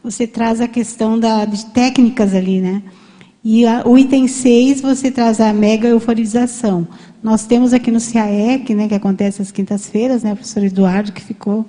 você 0.03 0.27
traz 0.27 0.59
a 0.59 0.67
questão 0.67 1.17
da, 1.17 1.45
de 1.45 1.65
técnicas 1.67 2.35
ali, 2.35 2.59
né? 2.59 2.83
E 3.43 3.65
a, 3.65 3.83
o 3.85 3.97
item 3.97 4.27
6, 4.27 4.81
você 4.81 5.09
traz 5.09 5.39
a 5.39 5.53
mega 5.53 5.87
euforização. 5.87 6.87
Nós 7.21 7.45
temos 7.45 7.73
aqui 7.73 7.91
no 7.91 7.99
CAEC, 7.99 8.73
né, 8.73 8.87
que 8.87 8.95
acontece 8.95 9.41
às 9.41 9.51
quintas-feiras, 9.51 10.23
né, 10.23 10.33
o 10.33 10.35
professor 10.35 10.63
Eduardo, 10.63 11.11
que 11.11 11.21
ficou 11.21 11.65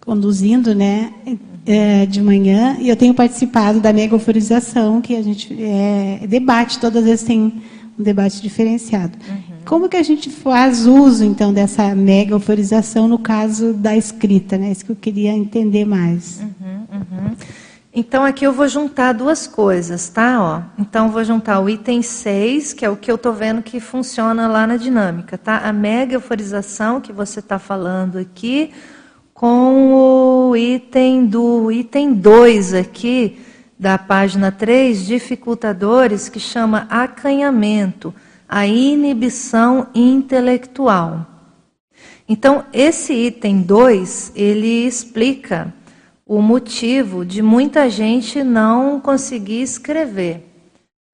conduzindo 0.00 0.74
né, 0.74 1.12
é, 1.66 2.06
de 2.06 2.22
manhã, 2.22 2.76
e 2.78 2.88
eu 2.88 2.96
tenho 2.96 3.14
participado 3.14 3.80
da 3.80 3.92
mega 3.92 4.14
euforização, 4.14 5.00
que 5.00 5.16
a 5.16 5.22
gente 5.22 5.54
é, 5.62 6.26
debate, 6.26 6.78
todas 6.78 7.02
as 7.02 7.08
vezes 7.08 7.24
tem 7.24 7.62
um 7.98 8.02
debate 8.02 8.40
diferenciado. 8.40 9.16
Uhum. 9.28 9.53
Como 9.64 9.88
que 9.88 9.96
a 9.96 10.02
gente 10.02 10.28
faz 10.30 10.86
uso, 10.86 11.24
então, 11.24 11.52
dessa 11.52 11.94
mega 11.94 12.34
euforização 12.34 13.08
no 13.08 13.18
caso 13.18 13.72
da 13.72 13.96
escrita? 13.96 14.58
Né? 14.58 14.70
Isso 14.70 14.84
que 14.84 14.92
eu 14.92 14.96
queria 14.96 15.32
entender 15.32 15.86
mais. 15.86 16.40
Uhum, 16.40 16.86
uhum. 16.92 17.36
Então, 17.92 18.24
aqui 18.24 18.44
eu 18.44 18.52
vou 18.52 18.68
juntar 18.68 19.12
duas 19.12 19.46
coisas, 19.46 20.08
tá? 20.08 20.42
Ó, 20.42 20.80
então, 20.80 21.10
vou 21.10 21.24
juntar 21.24 21.60
o 21.60 21.70
item 21.70 22.02
6, 22.02 22.72
que 22.74 22.84
é 22.84 22.90
o 22.90 22.96
que 22.96 23.10
eu 23.10 23.14
estou 23.14 23.32
vendo 23.32 23.62
que 23.62 23.80
funciona 23.80 24.48
lá 24.48 24.66
na 24.66 24.76
dinâmica, 24.76 25.38
tá? 25.38 25.58
A 25.58 25.72
mega 25.72 26.14
euforização 26.14 27.00
que 27.00 27.12
você 27.12 27.38
está 27.40 27.58
falando 27.58 28.18
aqui, 28.18 28.70
com 29.32 30.50
o 30.50 30.56
item 30.56 31.24
do 31.24 31.72
item 31.72 32.12
2 32.12 32.74
aqui, 32.74 33.38
da 33.78 33.96
página 33.96 34.52
3, 34.52 35.06
dificultadores, 35.06 36.28
que 36.28 36.40
chama 36.40 36.86
acanhamento 36.90 38.12
a 38.48 38.66
inibição 38.66 39.88
intelectual. 39.94 41.26
Então, 42.28 42.64
esse 42.72 43.12
item 43.12 43.62
2, 43.62 44.32
ele 44.34 44.86
explica 44.86 45.72
o 46.26 46.40
motivo 46.40 47.24
de 47.24 47.42
muita 47.42 47.88
gente 47.90 48.42
não 48.42 48.98
conseguir 48.98 49.60
escrever, 49.62 50.42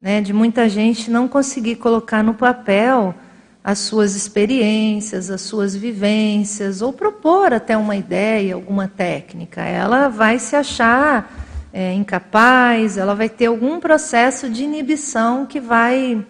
né? 0.00 0.20
de 0.20 0.32
muita 0.32 0.68
gente 0.68 1.10
não 1.10 1.26
conseguir 1.26 1.76
colocar 1.76 2.22
no 2.22 2.34
papel 2.34 3.14
as 3.62 3.80
suas 3.80 4.14
experiências, 4.14 5.30
as 5.30 5.40
suas 5.42 5.74
vivências, 5.74 6.80
ou 6.80 6.92
propor 6.92 7.52
até 7.52 7.76
uma 7.76 7.96
ideia, 7.96 8.54
alguma 8.54 8.88
técnica. 8.88 9.62
Ela 9.62 10.08
vai 10.08 10.38
se 10.38 10.56
achar 10.56 11.30
é, 11.72 11.92
incapaz, 11.92 12.96
ela 12.96 13.14
vai 13.14 13.28
ter 13.28 13.46
algum 13.46 13.78
processo 13.78 14.48
de 14.48 14.64
inibição 14.64 15.44
que 15.44 15.60
vai 15.60 16.24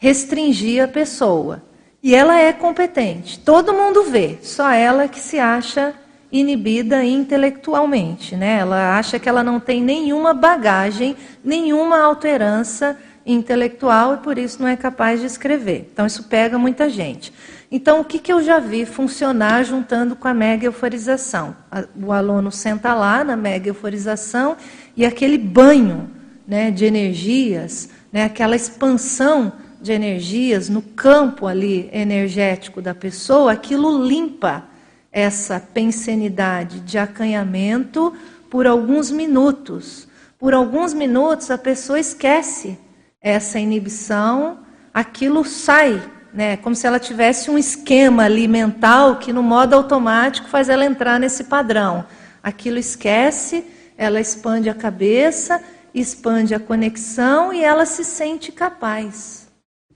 restringir 0.00 0.82
a 0.82 0.88
pessoa. 0.88 1.62
E 2.02 2.14
ela 2.14 2.40
é 2.40 2.52
competente. 2.52 3.38
Todo 3.38 3.74
mundo 3.74 4.04
vê, 4.04 4.38
só 4.42 4.70
ela 4.72 5.06
que 5.06 5.20
se 5.20 5.38
acha 5.38 5.94
inibida 6.32 7.04
intelectualmente, 7.04 8.34
né? 8.34 8.58
Ela 8.60 8.96
acha 8.96 9.18
que 9.18 9.28
ela 9.28 9.44
não 9.44 9.60
tem 9.60 9.82
nenhuma 9.82 10.32
bagagem, 10.32 11.14
nenhuma 11.44 12.00
alterança 12.00 12.98
intelectual 13.26 14.14
e 14.14 14.16
por 14.18 14.38
isso 14.38 14.62
não 14.62 14.68
é 14.68 14.76
capaz 14.76 15.20
de 15.20 15.26
escrever. 15.26 15.90
Então 15.92 16.06
isso 16.06 16.24
pega 16.24 16.56
muita 16.56 16.88
gente. 16.88 17.32
Então 17.70 18.00
o 18.00 18.04
que, 18.04 18.18
que 18.18 18.32
eu 18.32 18.42
já 18.42 18.58
vi 18.58 18.86
funcionar 18.86 19.64
juntando 19.64 20.16
com 20.16 20.26
a 20.26 20.32
mega 20.32 20.64
euforização? 20.64 21.54
O 22.02 22.10
aluno 22.10 22.50
senta 22.50 22.94
lá 22.94 23.22
na 23.22 23.36
mega 23.36 23.68
euforização 23.68 24.56
e 24.96 25.04
aquele 25.04 25.36
banho 25.36 26.10
né, 26.46 26.70
de 26.70 26.86
energias, 26.86 27.90
né, 28.10 28.24
aquela 28.24 28.56
expansão 28.56 29.52
de 29.80 29.92
energias 29.92 30.68
no 30.68 30.82
campo 30.82 31.46
ali 31.46 31.88
energético 31.92 32.82
da 32.82 32.94
pessoa, 32.94 33.52
aquilo 33.52 34.04
limpa 34.04 34.64
essa 35.10 35.58
pensenidade 35.58 36.80
de 36.80 36.98
acanhamento 36.98 38.12
por 38.50 38.66
alguns 38.66 39.10
minutos. 39.10 40.06
Por 40.38 40.54
alguns 40.54 40.92
minutos 40.92 41.50
a 41.50 41.58
pessoa 41.58 41.98
esquece 41.98 42.78
essa 43.20 43.58
inibição, 43.58 44.60
aquilo 44.92 45.44
sai, 45.44 46.02
né? 46.32 46.56
Como 46.56 46.74
se 46.74 46.86
ela 46.86 46.98
tivesse 46.98 47.50
um 47.50 47.58
esquema 47.58 48.24
ali 48.24 48.48
mental 48.48 49.16
que 49.16 49.32
no 49.32 49.42
modo 49.42 49.74
automático 49.74 50.48
faz 50.48 50.68
ela 50.68 50.84
entrar 50.84 51.18
nesse 51.18 51.44
padrão. 51.44 52.04
Aquilo 52.42 52.78
esquece, 52.78 53.64
ela 53.98 54.20
expande 54.20 54.70
a 54.70 54.74
cabeça, 54.74 55.62
expande 55.92 56.54
a 56.54 56.60
conexão 56.60 57.52
e 57.52 57.62
ela 57.62 57.84
se 57.84 58.04
sente 58.04 58.50
capaz. 58.52 59.39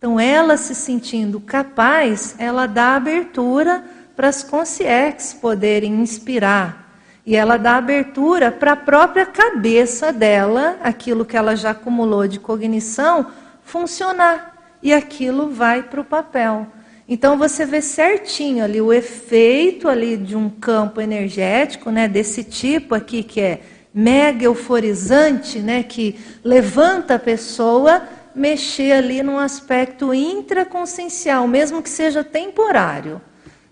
Então, 0.05 0.21
ela 0.21 0.59
se 0.59 0.75
sentindo 0.75 1.41
capaz, 1.41 2.35
ela 2.39 2.67
dá 2.67 2.95
abertura 2.95 3.83
para 4.15 4.29
as 4.29 4.43
consciências 4.43 5.33
poderem 5.33 5.95
inspirar. 5.95 6.93
E 7.25 7.35
ela 7.35 7.57
dá 7.57 7.79
abertura 7.79 8.53
para 8.53 8.73
a 8.73 8.77
própria 8.77 9.25
cabeça 9.25 10.13
dela, 10.13 10.77
aquilo 10.83 11.25
que 11.25 11.39
ela 11.39 11.57
já 11.57 11.71
acumulou 11.71 12.29
de 12.29 12.39
cognição, 12.39 13.29
funcionar. 13.63 14.77
E 14.83 14.93
aquilo 14.93 15.49
vai 15.49 15.83
para 15.83 16.03
o 16.03 16.05
papel. 16.05 16.67
Então 17.09 17.39
você 17.39 17.65
vê 17.65 17.81
certinho 17.81 18.63
ali 18.63 18.83
o 18.83 18.93
efeito 18.93 19.89
ali 19.89 20.19
de 20.19 20.37
um 20.37 20.51
campo 20.51 21.01
energético, 21.01 21.91
né, 21.91 22.07
desse 22.07 22.45
tipo 22.45 22.95
aqui 22.95 23.23
que 23.23 23.41
é 23.41 23.63
mega 23.95 24.45
euforizante, 24.45 25.61
né, 25.61 25.83
que 25.83 26.19
levanta 26.45 27.15
a 27.15 27.19
pessoa 27.19 28.03
mexer 28.35 28.93
ali 28.93 29.23
num 29.23 29.39
aspecto 29.39 30.13
intraconsciencial, 30.13 31.47
mesmo 31.47 31.83
que 31.83 31.89
seja 31.89 32.25
temporário, 32.25 33.21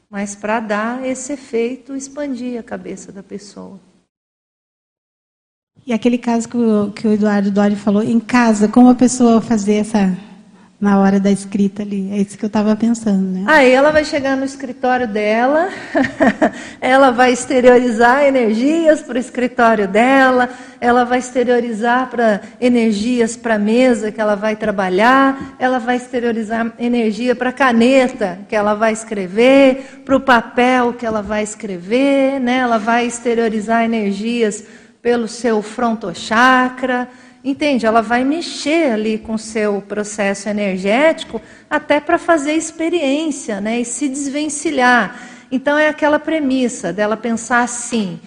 mas 0.08 0.34
para 0.34 0.60
dar 0.60 1.04
esse 1.04 1.32
efeito, 1.32 1.96
expandir 1.96 2.58
a 2.58 2.62
cabeça 2.62 3.10
da 3.10 3.22
pessoa. 3.22 3.80
E 5.86 5.92
aquele 5.92 6.18
caso 6.18 6.48
que 6.48 6.56
o, 6.56 6.92
que 6.92 7.08
o 7.08 7.12
Eduardo 7.12 7.50
Dori 7.50 7.74
falou, 7.74 8.02
em 8.02 8.20
casa, 8.20 8.68
como 8.68 8.88
a 8.88 8.94
pessoa 8.94 9.40
fazer 9.40 9.74
essa 9.74 10.16
na 10.82 10.98
hora 10.98 11.20
da 11.20 11.30
escrita 11.30 11.82
ali. 11.82 12.10
É 12.10 12.16
isso 12.16 12.36
que 12.36 12.44
eu 12.44 12.48
estava 12.48 12.74
pensando, 12.74 13.22
né? 13.22 13.44
Aí 13.46 13.70
ela 13.70 13.92
vai 13.92 14.04
chegar 14.04 14.36
no 14.36 14.44
escritório 14.44 15.06
dela, 15.06 15.68
ela 16.82 17.12
vai 17.12 17.32
exteriorizar 17.32 18.24
energias 18.24 19.00
para 19.00 19.14
o 19.14 19.20
escritório 19.20 19.86
dela, 19.86 20.50
ela 20.80 21.04
vai 21.04 21.20
exteriorizar 21.20 22.10
para 22.10 22.40
energias 22.60 23.36
para 23.36 23.54
a 23.54 23.58
mesa 23.60 24.10
que 24.10 24.20
ela 24.20 24.34
vai 24.34 24.56
trabalhar, 24.56 25.54
ela 25.56 25.78
vai 25.78 25.94
exteriorizar 25.94 26.72
energia 26.76 27.36
para 27.36 27.50
a 27.50 27.52
caneta 27.52 28.40
que 28.48 28.56
ela 28.56 28.74
vai 28.74 28.92
escrever, 28.92 30.02
para 30.04 30.16
o 30.16 30.20
papel 30.20 30.94
que 30.94 31.06
ela 31.06 31.22
vai 31.22 31.44
escrever, 31.44 32.40
né? 32.40 32.56
Ela 32.56 32.78
vai 32.78 33.06
exteriorizar 33.06 33.84
energias 33.84 34.64
pelo 35.00 35.28
seu 35.28 35.62
frontochakra, 35.62 37.08
Entende? 37.44 37.86
Ela 37.86 38.00
vai 38.00 38.24
mexer 38.24 38.92
ali 38.92 39.18
com 39.18 39.34
o 39.34 39.38
seu 39.38 39.82
processo 39.82 40.48
energético 40.48 41.40
até 41.68 41.98
para 41.98 42.16
fazer 42.16 42.52
experiência 42.52 43.60
né? 43.60 43.80
e 43.80 43.84
se 43.84 44.08
desvencilhar. 44.08 45.18
Então 45.50 45.76
é 45.76 45.88
aquela 45.88 46.18
premissa 46.18 46.92
dela 46.92 47.16
pensar 47.16 47.62
assim: 47.62 48.20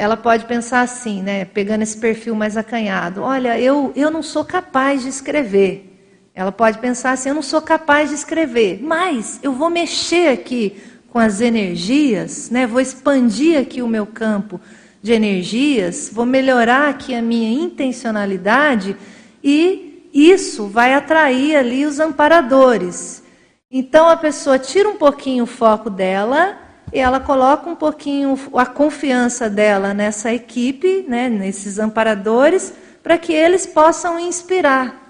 ela 0.00 0.16
pode 0.16 0.46
pensar 0.46 0.80
assim, 0.80 1.22
né, 1.22 1.44
pegando 1.44 1.82
esse 1.82 1.98
perfil 1.98 2.34
mais 2.34 2.56
acanhado: 2.56 3.20
olha, 3.20 3.60
eu, 3.60 3.92
eu 3.94 4.10
não 4.10 4.22
sou 4.22 4.42
capaz 4.44 5.02
de 5.02 5.10
escrever. 5.10 5.86
Ela 6.34 6.50
pode 6.50 6.78
pensar 6.78 7.10
assim: 7.10 7.28
eu 7.28 7.34
não 7.34 7.42
sou 7.42 7.60
capaz 7.60 8.08
de 8.08 8.14
escrever, 8.14 8.80
mas 8.82 9.38
eu 9.42 9.52
vou 9.52 9.68
mexer 9.68 10.28
aqui 10.28 10.80
com 11.10 11.18
as 11.18 11.42
energias, 11.42 12.48
né, 12.50 12.66
vou 12.66 12.80
expandir 12.80 13.60
aqui 13.60 13.82
o 13.82 13.88
meu 13.88 14.06
campo 14.06 14.58
de 15.02 15.12
energias, 15.12 16.10
vou 16.12 16.26
melhorar 16.26 16.88
aqui 16.88 17.14
a 17.14 17.22
minha 17.22 17.50
intencionalidade 17.50 18.96
e 19.42 20.08
isso 20.12 20.66
vai 20.66 20.92
atrair 20.92 21.56
ali 21.56 21.86
os 21.86 21.98
amparadores. 21.98 23.22
Então 23.70 24.08
a 24.08 24.16
pessoa 24.16 24.58
tira 24.58 24.88
um 24.88 24.96
pouquinho 24.96 25.44
o 25.44 25.46
foco 25.46 25.88
dela 25.88 26.58
e 26.92 26.98
ela 26.98 27.20
coloca 27.20 27.70
um 27.70 27.76
pouquinho 27.76 28.38
a 28.54 28.66
confiança 28.66 29.48
dela 29.48 29.94
nessa 29.94 30.32
equipe, 30.32 31.04
né, 31.08 31.28
nesses 31.28 31.78
amparadores, 31.78 32.74
para 33.02 33.16
que 33.16 33.32
eles 33.32 33.66
possam 33.66 34.18
inspirar. 34.18 35.00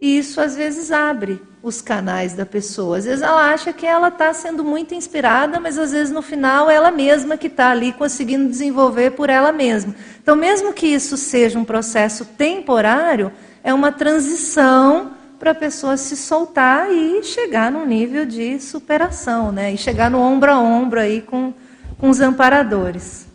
E 0.00 0.18
isso 0.18 0.40
às 0.40 0.56
vezes 0.56 0.90
abre 0.90 1.40
os 1.66 1.82
canais 1.82 2.32
da 2.32 2.46
pessoa. 2.46 2.98
Às 2.98 3.06
vezes 3.06 3.22
ela 3.22 3.52
acha 3.52 3.72
que 3.72 3.84
ela 3.84 4.06
está 4.06 4.32
sendo 4.32 4.62
muito 4.62 4.94
inspirada, 4.94 5.58
mas 5.58 5.76
às 5.76 5.90
vezes 5.90 6.12
no 6.12 6.22
final 6.22 6.70
ela 6.70 6.92
mesma 6.92 7.36
que 7.36 7.48
está 7.48 7.72
ali 7.72 7.92
conseguindo 7.92 8.48
desenvolver 8.48 9.10
por 9.10 9.28
ela 9.28 9.50
mesma. 9.50 9.92
Então, 10.22 10.36
mesmo 10.36 10.72
que 10.72 10.86
isso 10.86 11.16
seja 11.16 11.58
um 11.58 11.64
processo 11.64 12.24
temporário, 12.24 13.32
é 13.64 13.74
uma 13.74 13.90
transição 13.90 15.10
para 15.40 15.50
a 15.50 15.54
pessoa 15.56 15.96
se 15.96 16.16
soltar 16.16 16.88
e 16.88 17.24
chegar 17.24 17.72
num 17.72 17.84
nível 17.84 18.24
de 18.24 18.60
superação, 18.60 19.50
né? 19.50 19.72
E 19.72 19.76
chegar 19.76 20.08
no 20.08 20.20
ombro 20.20 20.52
a 20.52 20.60
ombro 20.60 21.00
aí 21.00 21.20
com, 21.20 21.52
com 21.98 22.08
os 22.08 22.20
amparadores. 22.20 23.26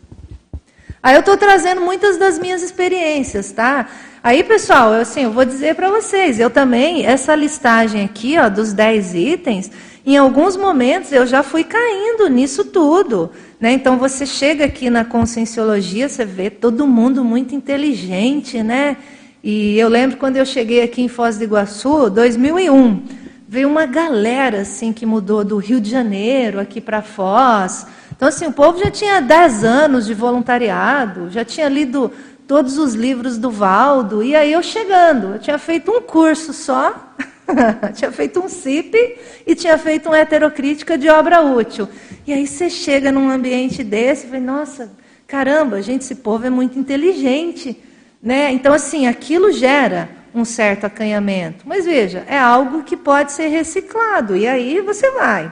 Aí 1.03 1.15
eu 1.15 1.19
estou 1.19 1.35
trazendo 1.35 1.81
muitas 1.81 2.15
das 2.15 2.39
minhas 2.39 2.63
experiências, 2.63 3.51
tá? 3.51 3.89
Aí, 4.23 4.43
pessoal, 4.43 4.93
eu, 4.93 5.02
assim, 5.02 5.23
eu 5.23 5.31
vou 5.31 5.43
dizer 5.43 5.73
para 5.73 5.89
vocês, 5.89 6.39
eu 6.39 6.52
também, 6.52 7.03
essa 7.07 7.34
listagem 7.34 8.03
aqui, 8.03 8.38
ó, 8.38 8.49
dos 8.49 8.72
10 8.72 9.15
itens, 9.15 9.72
em 10.06 10.15
alguns 10.15 10.56
momentos 10.56 11.11
eu 11.11 11.26
já 11.26 11.41
fui 11.41 11.64
caindo 11.64 12.30
nisso 12.30 12.65
tudo. 12.65 13.31
Né? 13.60 13.72
Então, 13.72 13.98
você 13.98 14.23
chega 14.23 14.65
aqui 14.65 14.91
na 14.91 15.03
conscienciologia, 15.03 16.07
você 16.07 16.23
vê 16.23 16.52
todo 16.52 16.85
mundo 16.85 17.23
muito 17.23 17.56
inteligente, 17.56 18.61
né? 18.61 18.98
E 19.43 19.80
eu 19.80 19.89
lembro 19.89 20.18
quando 20.18 20.38
eu 20.38 20.45
cheguei 20.45 20.84
aqui 20.84 21.02
em 21.02 21.07
Foz 21.07 21.39
do 21.39 21.43
Iguaçu, 21.43 22.07
2001, 22.11 23.02
veio 23.48 23.68
uma 23.68 23.88
galera 23.88 24.61
assim 24.61 24.93
que 24.93 25.03
mudou 25.03 25.43
do 25.43 25.57
Rio 25.57 25.81
de 25.81 25.89
Janeiro 25.89 26.60
aqui 26.60 26.80
para 26.80 27.02
Foz. 27.02 27.88
Então, 28.15 28.30
assim, 28.30 28.45
o 28.45 28.52
povo 28.52 28.77
já 28.77 28.91
tinha 28.91 29.19
10 29.19 29.64
anos 29.64 30.06
de 30.06 30.14
voluntariado, 30.14 31.31
já 31.31 31.43
tinha 31.43 31.68
lido 31.68 32.11
todos 32.51 32.77
os 32.77 32.95
livros 32.95 33.37
do 33.37 33.49
Valdo, 33.49 34.21
e 34.21 34.35
aí 34.35 34.51
eu 34.51 34.61
chegando, 34.61 35.35
eu 35.35 35.39
tinha 35.39 35.57
feito 35.57 35.89
um 35.89 36.01
curso 36.01 36.51
só, 36.51 37.13
tinha 37.95 38.11
feito 38.11 38.41
um 38.41 38.49
CIP 38.49 39.17
e 39.47 39.55
tinha 39.55 39.77
feito 39.77 40.09
uma 40.09 40.17
heterocrítica 40.17 40.97
de 40.97 41.07
obra 41.07 41.39
útil. 41.39 41.87
E 42.27 42.33
aí 42.33 42.45
você 42.45 42.69
chega 42.69 43.09
num 43.09 43.29
ambiente 43.29 43.85
desse 43.85 44.27
e 44.27 44.29
fala, 44.31 44.41
nossa, 44.41 44.91
caramba, 45.25 45.81
gente, 45.81 46.01
esse 46.01 46.15
povo 46.15 46.45
é 46.45 46.49
muito 46.49 46.77
inteligente. 46.77 47.81
Né? 48.21 48.51
Então, 48.51 48.73
assim, 48.73 49.07
aquilo 49.07 49.53
gera 49.53 50.09
um 50.35 50.43
certo 50.43 50.83
acanhamento. 50.83 51.63
Mas 51.65 51.85
veja, 51.85 52.25
é 52.27 52.37
algo 52.37 52.83
que 52.83 52.97
pode 52.97 53.31
ser 53.31 53.47
reciclado. 53.47 54.35
E 54.35 54.45
aí 54.45 54.81
você 54.81 55.09
vai, 55.11 55.49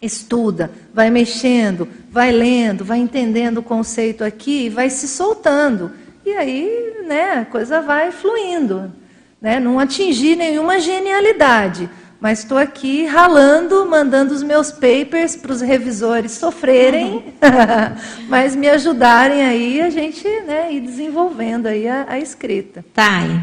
estuda, 0.00 0.70
vai 0.94 1.10
mexendo, 1.10 1.88
vai 2.08 2.30
lendo, 2.30 2.84
vai 2.84 2.98
entendendo 2.98 3.58
o 3.58 3.64
conceito 3.64 4.22
aqui 4.22 4.66
e 4.66 4.70
vai 4.70 4.88
se 4.88 5.08
soltando. 5.08 6.05
E 6.26 6.34
aí, 6.34 7.04
né, 7.06 7.34
a 7.34 7.44
coisa 7.44 7.80
vai 7.80 8.10
fluindo. 8.10 8.92
Né? 9.40 9.60
Não 9.60 9.78
atingi 9.78 10.34
nenhuma 10.34 10.80
genialidade, 10.80 11.88
mas 12.20 12.40
estou 12.40 12.58
aqui 12.58 13.06
ralando, 13.06 13.86
mandando 13.88 14.34
os 14.34 14.42
meus 14.42 14.72
papers 14.72 15.36
para 15.36 15.52
os 15.52 15.60
revisores 15.60 16.32
sofrerem, 16.32 17.14
uhum. 17.14 17.22
mas 18.28 18.56
me 18.56 18.68
ajudarem 18.68 19.44
aí 19.44 19.80
a 19.80 19.88
gente 19.88 20.26
né, 20.40 20.72
ir 20.72 20.80
desenvolvendo 20.80 21.66
aí 21.66 21.86
a, 21.86 22.06
a 22.08 22.18
escrita. 22.18 22.84
Thay, 22.92 23.40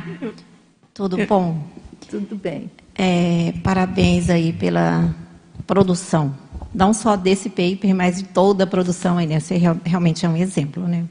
tudo 0.93 1.15
bom? 1.25 1.63
Tudo 2.09 2.35
bem. 2.35 2.69
É, 2.95 3.53
parabéns 3.63 4.29
aí 4.29 4.51
pela 4.51 5.09
produção. 5.65 6.35
Não 6.75 6.93
só 6.93 7.15
desse 7.15 7.49
paper, 7.49 7.95
mas 7.95 8.17
de 8.17 8.23
toda 8.25 8.65
a 8.65 8.67
produção 8.67 9.17
aí, 9.17 9.25
né? 9.25 9.39
Você 9.39 9.55
realmente 9.85 10.25
é 10.25 10.29
um 10.29 10.35
exemplo, 10.35 10.85
né? 10.85 11.05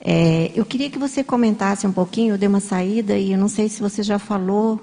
É, 0.00 0.50
eu 0.54 0.64
queria 0.64 0.88
que 0.88 0.98
você 0.98 1.22
comentasse 1.22 1.86
um 1.86 1.92
pouquinho, 1.92 2.34
eu 2.34 2.38
dei 2.38 2.48
uma 2.48 2.60
saída 2.60 3.16
e 3.16 3.32
eu 3.32 3.38
não 3.38 3.48
sei 3.48 3.68
se 3.68 3.80
você 3.80 4.02
já 4.02 4.18
falou, 4.18 4.80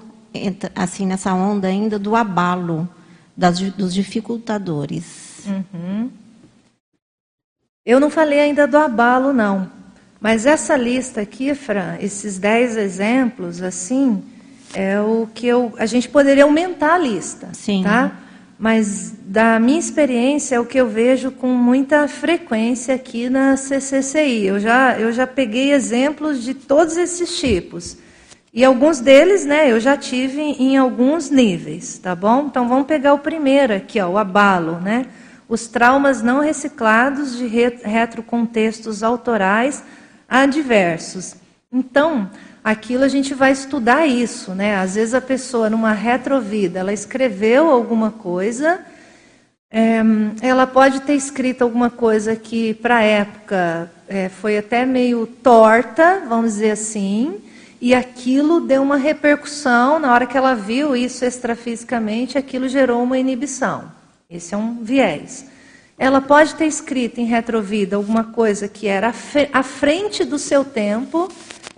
assim, 0.74 1.06
nessa 1.06 1.34
onda 1.34 1.66
ainda, 1.66 1.98
do 1.98 2.14
abalo 2.14 2.88
das, 3.36 3.58
dos 3.58 3.92
dificultadores. 3.92 5.44
Uhum. 5.46 6.10
Eu 7.84 7.98
não 7.98 8.10
falei 8.10 8.38
ainda 8.40 8.66
do 8.66 8.76
abalo, 8.76 9.32
não. 9.32 9.70
Mas 10.20 10.46
essa 10.46 10.76
lista 10.76 11.20
aqui, 11.20 11.54
Fran, 11.54 11.96
esses 12.00 12.38
dez 12.38 12.76
exemplos, 12.76 13.62
assim, 13.62 14.22
é 14.74 15.00
o 15.00 15.28
que 15.32 15.46
eu, 15.46 15.74
a 15.78 15.86
gente 15.86 16.08
poderia 16.08 16.44
aumentar 16.44 16.94
a 16.94 16.98
lista, 16.98 17.48
Sim. 17.52 17.82
tá? 17.82 18.12
Mas 18.58 19.14
da 19.20 19.60
minha 19.60 19.78
experiência 19.78 20.56
é 20.56 20.60
o 20.60 20.66
que 20.66 20.78
eu 20.78 20.88
vejo 20.88 21.30
com 21.30 21.48
muita 21.48 22.08
frequência 22.08 22.94
aqui 22.94 23.30
na 23.30 23.56
CCCI. 23.56 24.46
Eu 24.46 24.58
já, 24.58 24.98
eu 24.98 25.12
já 25.12 25.26
peguei 25.26 25.72
exemplos 25.72 26.42
de 26.42 26.54
todos 26.54 26.96
esses 26.96 27.38
tipos. 27.38 27.96
E 28.52 28.64
alguns 28.64 28.98
deles, 28.98 29.44
né, 29.44 29.70
eu 29.70 29.78
já 29.78 29.96
tive 29.96 30.40
em 30.40 30.76
alguns 30.76 31.30
níveis, 31.30 31.98
tá 31.98 32.16
bom? 32.16 32.46
Então 32.46 32.68
vamos 32.68 32.88
pegar 32.88 33.14
o 33.14 33.20
primeiro 33.20 33.74
aqui, 33.74 34.00
ó, 34.00 34.08
o 34.08 34.18
abalo, 34.18 34.80
né? 34.80 35.06
Os 35.48 35.68
traumas 35.68 36.20
não 36.20 36.40
reciclados 36.40 37.38
de 37.38 37.46
retrocontextos 37.46 39.02
autorais 39.02 39.84
adversos. 40.28 41.36
Então, 41.72 42.28
aquilo 42.62 43.04
a 43.04 43.08
gente 43.08 43.34
vai 43.34 43.52
estudar 43.52 44.06
isso, 44.06 44.54
né? 44.54 44.76
Às 44.76 44.94
vezes 44.94 45.14
a 45.14 45.20
pessoa 45.20 45.70
numa 45.70 45.92
retrovida, 45.92 46.80
ela 46.80 46.92
escreveu 46.92 47.68
alguma 47.68 48.10
coisa, 48.10 48.80
é, 49.70 50.00
ela 50.40 50.66
pode 50.66 51.00
ter 51.00 51.14
escrito 51.14 51.62
alguma 51.62 51.90
coisa 51.90 52.34
que 52.34 52.74
para 52.74 52.96
a 52.96 53.02
época 53.02 53.90
é, 54.08 54.28
foi 54.28 54.56
até 54.56 54.86
meio 54.86 55.26
torta, 55.26 56.22
vamos 56.28 56.54
dizer 56.54 56.70
assim, 56.70 57.40
e 57.80 57.94
aquilo 57.94 58.60
deu 58.60 58.82
uma 58.82 58.96
repercussão 58.96 59.98
na 59.98 60.12
hora 60.12 60.26
que 60.26 60.36
ela 60.36 60.54
viu 60.54 60.96
isso 60.96 61.24
extrafisicamente, 61.24 62.38
aquilo 62.38 62.68
gerou 62.68 63.02
uma 63.02 63.18
inibição. 63.18 63.90
Esse 64.28 64.54
é 64.54 64.56
um 64.56 64.82
viés. 64.82 65.46
Ela 65.98 66.20
pode 66.20 66.54
ter 66.54 66.66
escrito 66.66 67.20
em 67.20 67.24
retrovida 67.24 67.96
alguma 67.96 68.24
coisa 68.24 68.68
que 68.68 68.86
era 68.86 69.12
à 69.52 69.62
frente 69.62 70.24
do 70.24 70.38
seu 70.38 70.64
tempo 70.64 71.28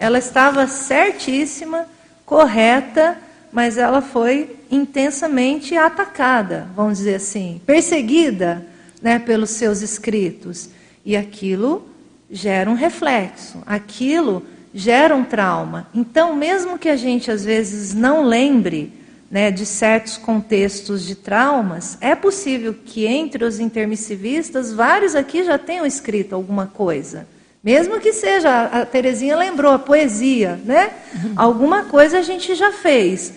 ela 0.01 0.19
estava 0.19 0.67
certíssima, 0.67 1.87
correta, 2.25 3.19
mas 3.53 3.77
ela 3.77 4.01
foi 4.01 4.57
intensamente 4.71 5.77
atacada, 5.77 6.69
vamos 6.75 6.97
dizer 6.97 7.17
assim, 7.17 7.61
perseguida 7.67 8.67
né, 9.03 9.19
pelos 9.19 9.51
seus 9.51 9.83
escritos. 9.83 10.71
E 11.05 11.15
aquilo 11.15 11.87
gera 12.31 12.71
um 12.71 12.75
reflexo, 12.75 13.63
aquilo 13.67 14.43
gera 14.73 15.15
um 15.15 15.23
trauma. 15.23 15.87
Então, 15.95 16.35
mesmo 16.35 16.79
que 16.79 16.89
a 16.89 16.97
gente 16.97 17.31
às 17.31 17.45
vezes 17.45 17.93
não 17.93 18.25
lembre 18.25 18.91
né, 19.31 19.51
de 19.51 19.65
certos 19.65 20.17
contextos 20.17 21.07
de 21.07 21.15
traumas, 21.15 21.97
é 22.01 22.15
possível 22.17 22.75
que 22.75 23.07
entre 23.07 23.45
os 23.45 23.61
intermissivistas, 23.61 24.73
vários 24.73 25.15
aqui 25.15 25.45
já 25.45 25.57
tenham 25.57 25.87
escrito 25.87 26.35
alguma 26.35 26.67
coisa. 26.67 27.29
Mesmo 27.63 28.01
que 28.01 28.13
seja, 28.13 28.65
a 28.65 28.87
Terezinha 28.87 29.37
lembrou, 29.37 29.73
a 29.73 29.79
poesia, 29.79 30.59
né? 30.65 30.91
Uhum. 31.15 31.33
Alguma 31.37 31.85
coisa 31.85 32.19
a 32.19 32.23
gente 32.23 32.55
já 32.55 32.73
fez. 32.73 33.35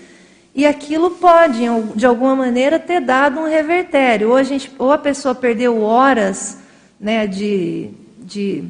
E 0.56 0.66
aquilo 0.66 1.12
pode, 1.12 1.62
de 1.96 2.06
alguma 2.06 2.36
maneira, 2.36 2.80
ter 2.80 3.02
dado 3.02 3.40
um 3.40 3.50
revertério. 3.50 4.30
Ou 4.30 4.36
a, 4.36 4.44
gente, 4.44 4.72
ou 4.80 4.92
a 4.92 4.98
pessoa 4.98 5.36
perdeu 5.36 5.82
horas 5.82 6.58
né, 7.00 7.28
de, 7.28 7.90
de, 8.20 8.64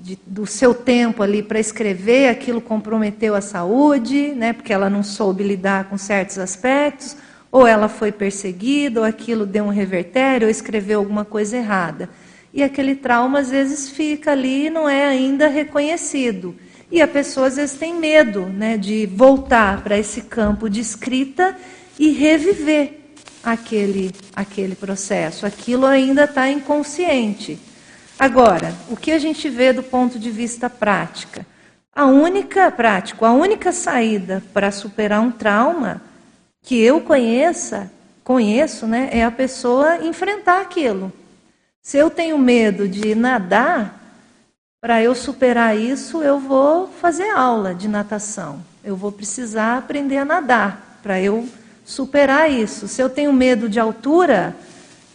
de 0.00 0.18
do 0.26 0.46
seu 0.46 0.74
tempo 0.74 1.22
ali 1.22 1.42
para 1.42 1.60
escrever, 1.60 2.28
aquilo 2.28 2.60
comprometeu 2.60 3.34
a 3.34 3.40
saúde, 3.40 4.32
né, 4.34 4.52
porque 4.52 4.72
ela 4.72 4.88
não 4.88 5.02
soube 5.02 5.44
lidar 5.44 5.84
com 5.84 5.98
certos 5.98 6.38
aspectos, 6.38 7.16
ou 7.52 7.66
ela 7.66 7.88
foi 7.88 8.10
perseguida, 8.10 9.00
ou 9.00 9.06
aquilo 9.06 9.44
deu 9.44 9.64
um 9.64 9.68
revertério, 9.68 10.46
ou 10.46 10.50
escreveu 10.50 11.00
alguma 11.00 11.24
coisa 11.24 11.56
errada 11.56 12.08
e 12.52 12.62
aquele 12.62 12.94
trauma 12.94 13.40
às 13.40 13.50
vezes 13.50 13.90
fica 13.90 14.32
ali 14.32 14.66
e 14.66 14.70
não 14.70 14.88
é 14.88 15.06
ainda 15.06 15.46
reconhecido. 15.48 16.54
E 16.90 17.00
a 17.00 17.06
pessoa 17.06 17.46
às 17.46 17.56
vezes 17.56 17.78
tem 17.78 17.94
medo 17.94 18.46
né, 18.46 18.76
de 18.76 19.06
voltar 19.06 19.82
para 19.82 19.96
esse 19.96 20.22
campo 20.22 20.68
de 20.68 20.80
escrita 20.80 21.56
e 21.98 22.10
reviver 22.10 22.98
aquele, 23.44 24.10
aquele 24.34 24.74
processo. 24.74 25.46
Aquilo 25.46 25.86
ainda 25.86 26.24
está 26.24 26.50
inconsciente. 26.50 27.58
Agora, 28.20 28.74
o 28.90 28.96
que 28.98 29.12
a 29.12 29.18
gente 29.18 29.48
vê 29.48 29.72
do 29.72 29.82
ponto 29.82 30.18
de 30.18 30.30
vista 30.30 30.68
prática? 30.68 31.46
A 31.90 32.04
única 32.04 32.70
prática, 32.70 33.26
a 33.26 33.32
única 33.32 33.72
saída 33.72 34.42
para 34.52 34.70
superar 34.70 35.22
um 35.22 35.30
trauma 35.30 36.02
que 36.60 36.78
eu 36.78 37.00
conheça, 37.00 37.90
conheço, 38.22 38.86
né, 38.86 39.08
é 39.10 39.24
a 39.24 39.30
pessoa 39.30 40.04
enfrentar 40.04 40.60
aquilo. 40.60 41.10
Se 41.80 41.96
eu 41.96 42.10
tenho 42.10 42.36
medo 42.36 42.86
de 42.86 43.14
nadar, 43.14 43.98
para 44.82 45.02
eu 45.02 45.14
superar 45.14 45.74
isso, 45.74 46.22
eu 46.22 46.38
vou 46.38 46.88
fazer 46.88 47.30
aula 47.30 47.74
de 47.74 47.88
natação. 47.88 48.62
Eu 48.84 48.96
vou 48.96 49.10
precisar 49.10 49.78
aprender 49.78 50.18
a 50.18 50.26
nadar 50.26 50.98
para 51.02 51.18
eu 51.18 51.48
superar 51.86 52.50
isso. 52.50 52.86
Se 52.86 53.00
eu 53.00 53.08
tenho 53.08 53.32
medo 53.32 53.66
de 53.66 53.80
altura, 53.80 54.54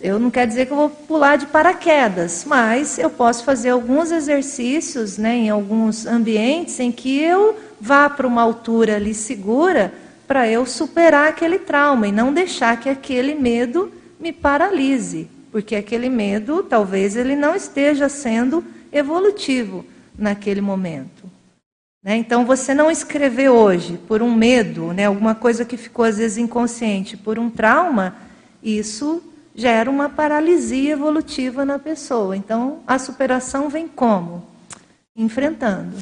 eu 0.06 0.20
não 0.20 0.30
quer 0.30 0.46
dizer 0.46 0.68
que 0.68 0.72
eu 0.72 0.78
vou 0.78 0.90
pular 0.90 1.36
de 1.36 1.48
paraquedas, 1.48 2.46
mas 2.46 3.00
eu 3.00 3.10
posso 3.10 3.44
fazer 3.44 3.70
alguns 3.70 4.12
exercícios 4.12 5.18
né, 5.18 5.36
em 5.36 5.50
alguns 5.50 6.06
ambientes 6.06 6.80
em 6.80 6.92
que 6.92 7.20
eu 7.20 7.58
vá 7.82 8.08
para 8.08 8.28
uma 8.28 8.44
altura 8.44 8.98
ali 8.98 9.16
segura 9.16 9.92
para 10.28 10.48
eu 10.48 10.64
superar 10.66 11.30
aquele 11.30 11.58
trauma 11.58 12.08
e 12.08 12.12
não 12.12 12.32
deixar 12.32 12.80
que 12.80 12.88
aquele 12.88 13.34
medo 13.34 13.92
me 14.20 14.32
paralise, 14.32 15.28
porque 15.52 15.76
aquele 15.76 16.10
medo 16.10 16.62
talvez 16.62 17.16
ele 17.16 17.36
não 17.36 17.56
esteja 17.56 18.08
sendo 18.08 18.64
evolutivo 18.92 19.84
naquele 20.16 20.62
momento. 20.62 21.30
Né? 22.04 22.16
Então, 22.18 22.46
você 22.46 22.76
não 22.76 22.92
escrever 22.92 23.50
hoje 23.50 24.00
por 24.08 24.22
um 24.22 24.34
medo, 24.34 24.94
né, 24.94 25.06
alguma 25.06 25.34
coisa 25.34 25.66
que 25.66 25.78
ficou 25.78 26.06
às 26.06 26.20
vezes 26.20 26.38
inconsciente, 26.38 27.18
por 27.18 27.40
um 27.40 27.50
trauma, 27.50 28.16
isso 28.62 29.24
gera 29.56 29.90
uma 29.90 30.10
paralisia 30.10 30.92
evolutiva 30.92 31.64
na 31.64 31.80
pessoa. 31.80 32.36
Então, 32.36 32.80
a 32.86 33.00
superação 33.00 33.70
vem 33.70 33.88
como? 33.88 34.44
Enfrentando. 35.16 35.96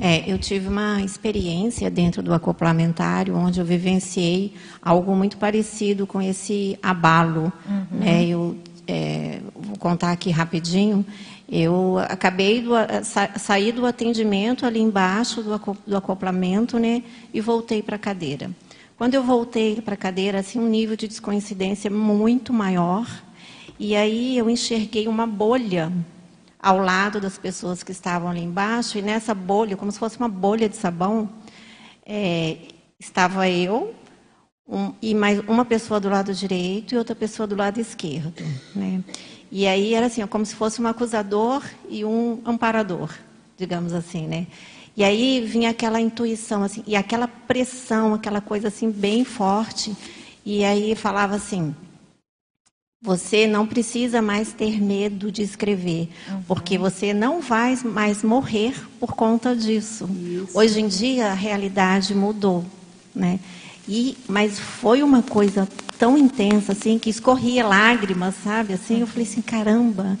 É, 0.00 0.30
eu 0.30 0.38
tive 0.38 0.66
uma 0.68 1.02
experiência 1.02 1.90
dentro 1.90 2.22
do 2.22 2.32
acoplamentário 2.32 3.36
onde 3.36 3.60
eu 3.60 3.64
vivenciei 3.64 4.54
algo 4.82 5.14
muito 5.14 5.36
parecido 5.36 6.06
com 6.06 6.20
esse 6.20 6.78
abalo. 6.82 7.52
Uhum. 7.68 7.98
Né? 8.00 8.26
Eu 8.26 8.56
é, 8.88 9.40
vou 9.54 9.76
contar 9.76 10.10
aqui 10.12 10.30
rapidinho. 10.30 11.04
Eu 11.48 11.98
acabei 12.08 12.62
do, 12.62 12.72
sa, 13.02 13.30
saí 13.38 13.70
do 13.70 13.84
atendimento 13.84 14.64
ali 14.64 14.80
embaixo 14.80 15.42
do, 15.42 15.60
do 15.86 15.96
acoplamento, 15.96 16.78
né, 16.78 17.02
e 17.32 17.40
voltei 17.40 17.82
para 17.82 17.96
a 17.96 17.98
cadeira. 17.98 18.50
Quando 18.96 19.14
eu 19.14 19.24
voltei 19.24 19.80
para 19.80 19.94
a 19.94 19.96
cadeira, 19.96 20.38
assim, 20.38 20.60
um 20.60 20.68
nível 20.68 20.96
de 20.96 21.08
descoincidência 21.08 21.90
muito 21.90 22.52
maior, 22.52 23.06
e 23.78 23.96
aí 23.96 24.38
eu 24.38 24.48
enxerguei 24.48 25.08
uma 25.08 25.26
bolha 25.26 25.92
ao 26.60 26.78
lado 26.78 27.20
das 27.20 27.36
pessoas 27.36 27.82
que 27.82 27.90
estavam 27.90 28.30
ali 28.30 28.42
embaixo, 28.42 28.96
e 28.96 29.02
nessa 29.02 29.34
bolha, 29.34 29.76
como 29.76 29.90
se 29.90 29.98
fosse 29.98 30.16
uma 30.16 30.28
bolha 30.28 30.68
de 30.68 30.76
sabão, 30.76 31.28
é, 32.06 32.56
estava 32.98 33.48
eu 33.48 33.92
um, 34.66 34.92
e 35.02 35.12
mais 35.12 35.40
uma 35.40 35.64
pessoa 35.64 35.98
do 35.98 36.08
lado 36.08 36.32
direito 36.32 36.94
e 36.94 36.98
outra 36.98 37.16
pessoa 37.16 37.48
do 37.48 37.56
lado 37.56 37.80
esquerdo. 37.80 38.42
Né? 38.76 39.02
E 39.50 39.66
aí 39.66 39.92
era 39.92 40.06
assim, 40.06 40.24
como 40.26 40.46
se 40.46 40.54
fosse 40.54 40.80
um 40.80 40.86
acusador 40.86 41.62
e 41.88 42.04
um 42.04 42.40
amparador, 42.44 43.12
digamos 43.56 43.92
assim, 43.92 44.26
né? 44.26 44.46
E 44.96 45.02
aí 45.02 45.40
vinha 45.40 45.70
aquela 45.70 46.00
intuição, 46.00 46.62
assim, 46.62 46.82
e 46.86 46.94
aquela 46.94 47.26
pressão, 47.26 48.14
aquela 48.14 48.40
coisa 48.40 48.68
assim 48.68 48.90
bem 48.90 49.24
forte. 49.24 49.96
E 50.46 50.64
aí 50.64 50.94
falava 50.94 51.34
assim: 51.34 51.74
você 53.04 53.46
não 53.46 53.66
precisa 53.66 54.22
mais 54.22 54.54
ter 54.54 54.80
medo 54.80 55.30
de 55.30 55.42
escrever, 55.42 56.08
uhum. 56.26 56.42
porque 56.48 56.78
você 56.78 57.12
não 57.12 57.42
vai 57.42 57.76
mais 57.84 58.22
morrer 58.22 58.74
por 58.98 59.14
conta 59.14 59.54
disso. 59.54 60.08
Isso. 60.10 60.56
Hoje 60.58 60.80
em 60.80 60.88
dia 60.88 61.26
a 61.26 61.34
realidade 61.34 62.14
mudou, 62.14 62.64
né? 63.14 63.38
E 63.86 64.16
mas 64.26 64.58
foi 64.58 65.02
uma 65.02 65.22
coisa 65.22 65.68
tão 65.98 66.16
intensa 66.16 66.72
assim 66.72 66.98
que 66.98 67.10
escorria 67.10 67.66
lágrimas, 67.66 68.36
sabe? 68.42 68.72
Assim, 68.72 69.00
eu 69.00 69.06
falei 69.06 69.24
assim, 69.24 69.42
caramba, 69.42 70.18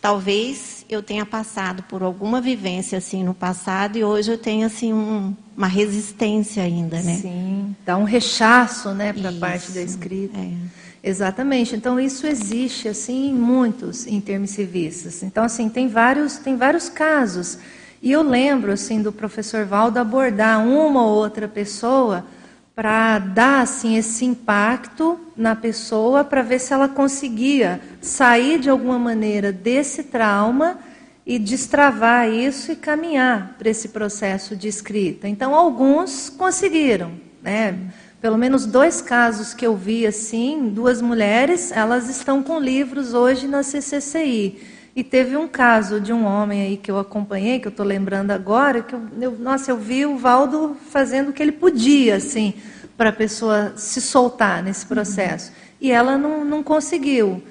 talvez 0.00 0.75
eu 0.88 1.02
tenha 1.02 1.26
passado 1.26 1.82
por 1.84 2.02
alguma 2.02 2.40
vivência 2.40 2.98
assim 2.98 3.24
no 3.24 3.34
passado 3.34 3.98
e 3.98 4.04
hoje 4.04 4.30
eu 4.30 4.38
tenho 4.38 4.66
assim 4.66 4.92
um, 4.92 5.34
uma 5.56 5.66
resistência 5.66 6.62
ainda, 6.62 7.00
né? 7.02 7.16
Sim, 7.16 7.76
dá 7.84 7.96
um 7.96 8.04
rechaço, 8.04 8.90
né, 8.90 9.12
para 9.12 9.30
a 9.30 9.32
parte 9.32 9.72
da 9.72 9.82
escrita. 9.82 10.38
É. 10.38 10.52
Exatamente. 11.02 11.76
Então 11.76 12.00
isso 12.00 12.26
existe 12.26 12.88
assim 12.88 13.30
em 13.30 13.34
muitos 13.34 14.06
intermissivistas. 14.06 15.22
Então 15.22 15.44
assim 15.44 15.68
tem 15.68 15.88
vários 15.88 16.36
tem 16.36 16.56
vários 16.56 16.88
casos. 16.88 17.58
E 18.02 18.12
eu 18.12 18.22
lembro 18.22 18.72
assim 18.72 19.00
do 19.02 19.12
professor 19.12 19.64
Valdo 19.64 19.98
abordar 19.98 20.64
uma 20.64 21.02
ou 21.02 21.16
outra 21.16 21.48
pessoa 21.48 22.24
para 22.76 23.18
dar 23.18 23.62
assim 23.62 23.96
esse 23.96 24.26
impacto 24.26 25.18
na 25.34 25.56
pessoa 25.56 26.22
para 26.22 26.42
ver 26.42 26.58
se 26.58 26.74
ela 26.74 26.86
conseguia 26.86 27.80
sair 28.02 28.58
de 28.58 28.68
alguma 28.68 28.98
maneira 28.98 29.50
desse 29.50 30.02
trauma 30.02 30.78
e 31.24 31.38
destravar 31.38 32.28
isso 32.28 32.70
e 32.70 32.76
caminhar 32.76 33.54
para 33.56 33.70
esse 33.70 33.88
processo 33.88 34.54
de 34.54 34.68
escrita. 34.68 35.26
Então 35.26 35.54
alguns 35.54 36.28
conseguiram, 36.28 37.12
né? 37.42 37.78
Pelo 38.20 38.36
menos 38.36 38.66
dois 38.66 39.00
casos 39.00 39.54
que 39.54 39.66
eu 39.66 39.74
vi 39.74 40.06
assim, 40.06 40.68
duas 40.68 41.00
mulheres, 41.00 41.72
elas 41.72 42.10
estão 42.10 42.42
com 42.42 42.60
livros 42.60 43.14
hoje 43.14 43.48
na 43.48 43.62
CCCI. 43.62 44.75
E 44.96 45.04
teve 45.04 45.36
um 45.36 45.46
caso 45.46 46.00
de 46.00 46.10
um 46.10 46.24
homem 46.24 46.62
aí 46.62 46.76
que 46.78 46.90
eu 46.90 46.98
acompanhei, 46.98 47.60
que 47.60 47.66
eu 47.66 47.70
estou 47.70 47.84
lembrando 47.84 48.30
agora, 48.30 48.80
que 48.80 48.94
eu, 48.94 49.02
eu, 49.20 49.32
nossa, 49.32 49.70
eu 49.70 49.76
vi 49.76 50.06
o 50.06 50.16
Valdo 50.16 50.74
fazendo 50.88 51.28
o 51.28 51.32
que 51.34 51.42
ele 51.42 51.52
podia, 51.52 52.16
assim, 52.16 52.54
para 52.96 53.10
a 53.10 53.12
pessoa 53.12 53.74
se 53.76 54.00
soltar 54.00 54.62
nesse 54.62 54.86
processo. 54.86 55.50
Uhum. 55.50 55.56
E 55.82 55.92
ela 55.92 56.16
não, 56.16 56.46
não 56.46 56.62
conseguiu. 56.62 57.42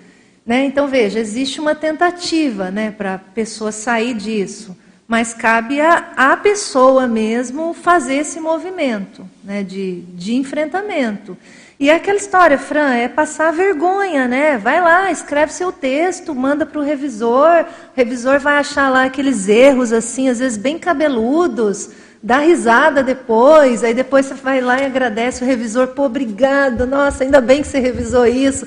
Né? 0.44 0.66
Então, 0.66 0.88
veja, 0.88 1.20
existe 1.20 1.62
uma 1.62 1.76
tentativa 1.76 2.72
né, 2.72 2.90
para 2.90 3.14
a 3.14 3.20
pessoa 3.20 3.72
sair 3.72 4.16
disso, 4.16 4.76
mas 5.08 5.32
cabe 5.32 5.80
a, 5.80 6.14
a 6.18 6.36
pessoa 6.38 7.08
mesmo 7.08 7.76
fazer 7.76 8.16
esse 8.16 8.40
movimento 8.40 9.24
né, 9.44 9.62
de, 9.62 10.02
de 10.16 10.34
enfrentamento. 10.34 11.38
E 11.78 11.90
é 11.90 11.96
aquela 11.96 12.18
história, 12.18 12.58
Fran, 12.58 12.94
é 12.94 13.10
passar 13.10 13.52
vergonha, 13.52 14.30
né? 14.30 14.58
Vai 14.58 14.80
lá, 14.80 15.12
escreve 15.12 15.52
seu 15.52 15.74
texto, 15.74 16.34
manda 16.34 16.66
para 16.66 16.80
o 16.80 16.84
revisor, 16.84 17.66
o 17.66 17.96
revisor 17.96 18.40
vai 18.40 18.58
achar 18.58 18.90
lá 18.90 19.04
aqueles 19.04 19.50
erros, 19.50 19.92
assim, 19.92 20.30
às 20.30 20.40
vezes 20.40 20.58
bem 20.58 20.80
cabeludos, 20.80 21.90
dá 22.24 22.40
risada 22.40 23.04
depois, 23.04 23.84
aí 23.84 23.94
depois 23.94 24.26
você 24.26 24.36
vai 24.36 24.62
lá 24.62 24.80
e 24.80 24.86
agradece 24.86 25.44
o 25.44 25.48
revisor, 25.48 25.90
pô, 25.90 26.06
obrigado, 26.06 26.88
nossa, 26.88 27.26
ainda 27.26 27.42
bem 27.42 27.62
que 27.62 27.68
você 27.68 27.80
revisou 27.80 28.26
isso, 28.26 28.66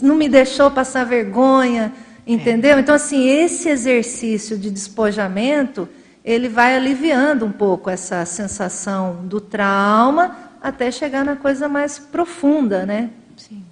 não 0.00 0.14
me 0.14 0.28
deixou 0.28 0.70
passar 0.70 1.04
vergonha, 1.04 1.92
entendeu? 2.24 2.78
Então, 2.78 2.94
assim, 2.94 3.28
esse 3.28 3.68
exercício 3.68 4.56
de 4.56 4.70
despojamento, 4.70 5.88
ele 6.24 6.48
vai 6.48 6.76
aliviando 6.76 7.44
um 7.44 7.52
pouco 7.52 7.90
essa 7.90 8.24
sensação 8.24 9.24
do 9.24 9.40
trauma, 9.40 10.43
até 10.64 10.90
chegar 10.90 11.22
na 11.26 11.36
coisa 11.36 11.68
mais 11.68 11.98
profunda, 11.98 12.86
né? 12.86 13.10
Sim. 13.36 13.62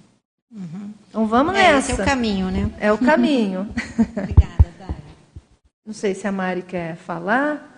Uhum. 0.51 0.91
Então 1.09 1.25
vamos 1.25 1.55
é, 1.55 1.73
nessa. 1.73 1.91
Esse 1.91 2.01
é 2.01 2.03
o 2.03 2.07
caminho, 2.07 2.51
né? 2.51 2.69
É 2.79 2.91
o 2.93 2.97
caminho. 2.99 3.67
Obrigada, 4.15 4.69
Dara. 4.77 4.95
Não 5.83 5.93
sei 5.93 6.13
se 6.13 6.27
a 6.27 6.31
Mari 6.31 6.61
quer 6.61 6.95
falar. 6.95 7.71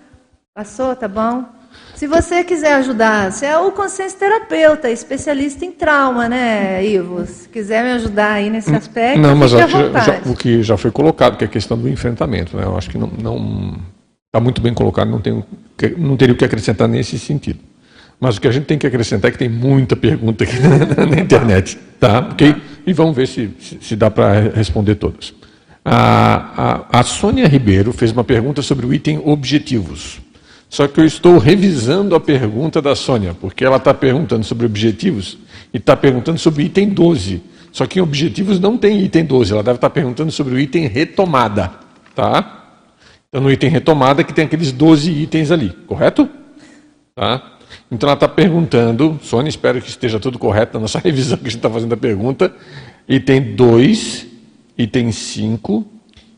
Passou, 0.53 0.93
tá 0.97 1.07
bom? 1.07 1.45
Se 1.95 2.07
você 2.07 2.43
quiser 2.43 2.73
ajudar, 2.75 3.31
você 3.31 3.45
é 3.45 3.57
o 3.57 3.71
consciência 3.71 4.19
terapeuta, 4.19 4.89
especialista 4.89 5.65
em 5.65 5.71
trauma, 5.71 6.27
né, 6.27 6.85
Ivo? 6.85 7.25
Se 7.25 7.47
quiser 7.47 7.83
me 7.83 7.91
ajudar 7.91 8.33
aí 8.33 8.49
nesse 8.49 8.71
hum, 8.71 8.75
aspecto, 8.75 9.19
não, 9.19 9.35
mas 9.35 9.51
já, 9.51 9.67
já, 9.67 10.21
o 10.25 10.35
que 10.35 10.61
já 10.61 10.77
foi 10.77 10.91
colocado, 10.91 11.37
que 11.37 11.43
é 11.43 11.47
a 11.47 11.49
questão 11.49 11.77
do 11.77 11.87
enfrentamento, 11.87 12.55
né? 12.55 12.63
Eu 12.63 12.77
acho 12.77 12.89
que 12.89 12.97
não 12.97 13.09
está 14.27 14.39
muito 14.41 14.61
bem 14.61 14.73
colocado, 14.73 15.09
não, 15.09 15.21
tenho, 15.21 15.45
não 15.97 16.17
teria 16.17 16.33
o 16.33 16.37
que 16.37 16.45
acrescentar 16.45 16.87
nesse 16.87 17.17
sentido. 17.17 17.59
Mas 18.19 18.37
o 18.37 18.41
que 18.41 18.47
a 18.47 18.51
gente 18.51 18.65
tem 18.65 18.77
que 18.77 18.87
acrescentar 18.87 19.29
é 19.29 19.31
que 19.31 19.37
tem 19.37 19.49
muita 19.49 19.95
pergunta 19.95 20.43
aqui 20.43 20.57
na, 20.61 21.05
na 21.05 21.19
internet, 21.19 21.77
tá? 21.99 22.19
Ok? 22.31 22.55
E 22.87 22.93
vamos 22.93 23.15
ver 23.15 23.27
se, 23.27 23.49
se, 23.81 23.95
dá 23.95 24.09
para 24.09 24.51
responder 24.55 24.95
todas. 24.95 25.33
A, 25.83 26.85
a, 26.91 26.99
a 26.99 27.03
Sônia 27.03 27.47
Ribeiro 27.47 27.91
fez 27.91 28.11
uma 28.11 28.23
pergunta 28.23 28.61
sobre 28.61 28.85
o 28.85 28.93
item 28.93 29.21
objetivos. 29.23 30.21
Só 30.69 30.87
que 30.87 30.99
eu 30.99 31.05
estou 31.05 31.37
revisando 31.37 32.15
a 32.15 32.19
pergunta 32.19 32.81
da 32.81 32.95
Sônia, 32.95 33.35
porque 33.39 33.63
ela 33.63 33.77
está 33.77 33.93
perguntando 33.93 34.43
sobre 34.43 34.65
objetivos 34.65 35.37
e 35.73 35.77
está 35.77 35.95
perguntando 35.95 36.39
sobre 36.39 36.63
item 36.63 36.89
12. 36.89 37.41
Só 37.71 37.85
que 37.85 37.99
em 37.99 38.01
objetivos 38.01 38.59
não 38.59 38.77
tem 38.77 39.03
item 39.03 39.25
12, 39.25 39.51
ela 39.51 39.63
deve 39.63 39.77
estar 39.77 39.89
tá 39.89 39.93
perguntando 39.93 40.31
sobre 40.31 40.55
o 40.55 40.59
item 40.59 40.87
retomada. 40.87 41.71
Tá? 42.15 42.63
Então, 43.29 43.41
no 43.41 43.51
item 43.51 43.69
retomada 43.69 44.23
que 44.23 44.33
tem 44.33 44.45
aqueles 44.45 44.71
12 44.71 45.11
itens 45.11 45.51
ali, 45.51 45.75
correto? 45.85 46.29
Tá? 47.13 47.54
Então 47.91 48.07
ela 48.07 48.15
está 48.15 48.27
perguntando, 48.27 49.19
Sônia, 49.23 49.49
espero 49.49 49.81
que 49.81 49.89
esteja 49.89 50.19
tudo 50.19 50.37
correto 50.39 50.73
na 50.75 50.81
nossa 50.81 50.99
revisão 51.03 51.37
que 51.37 51.47
a 51.47 51.49
gente 51.49 51.57
está 51.57 51.69
fazendo 51.69 51.93
a 51.93 51.97
pergunta. 51.97 52.53
Item 53.07 53.55
2, 53.55 54.27
item 54.77 55.11
5, 55.11 55.85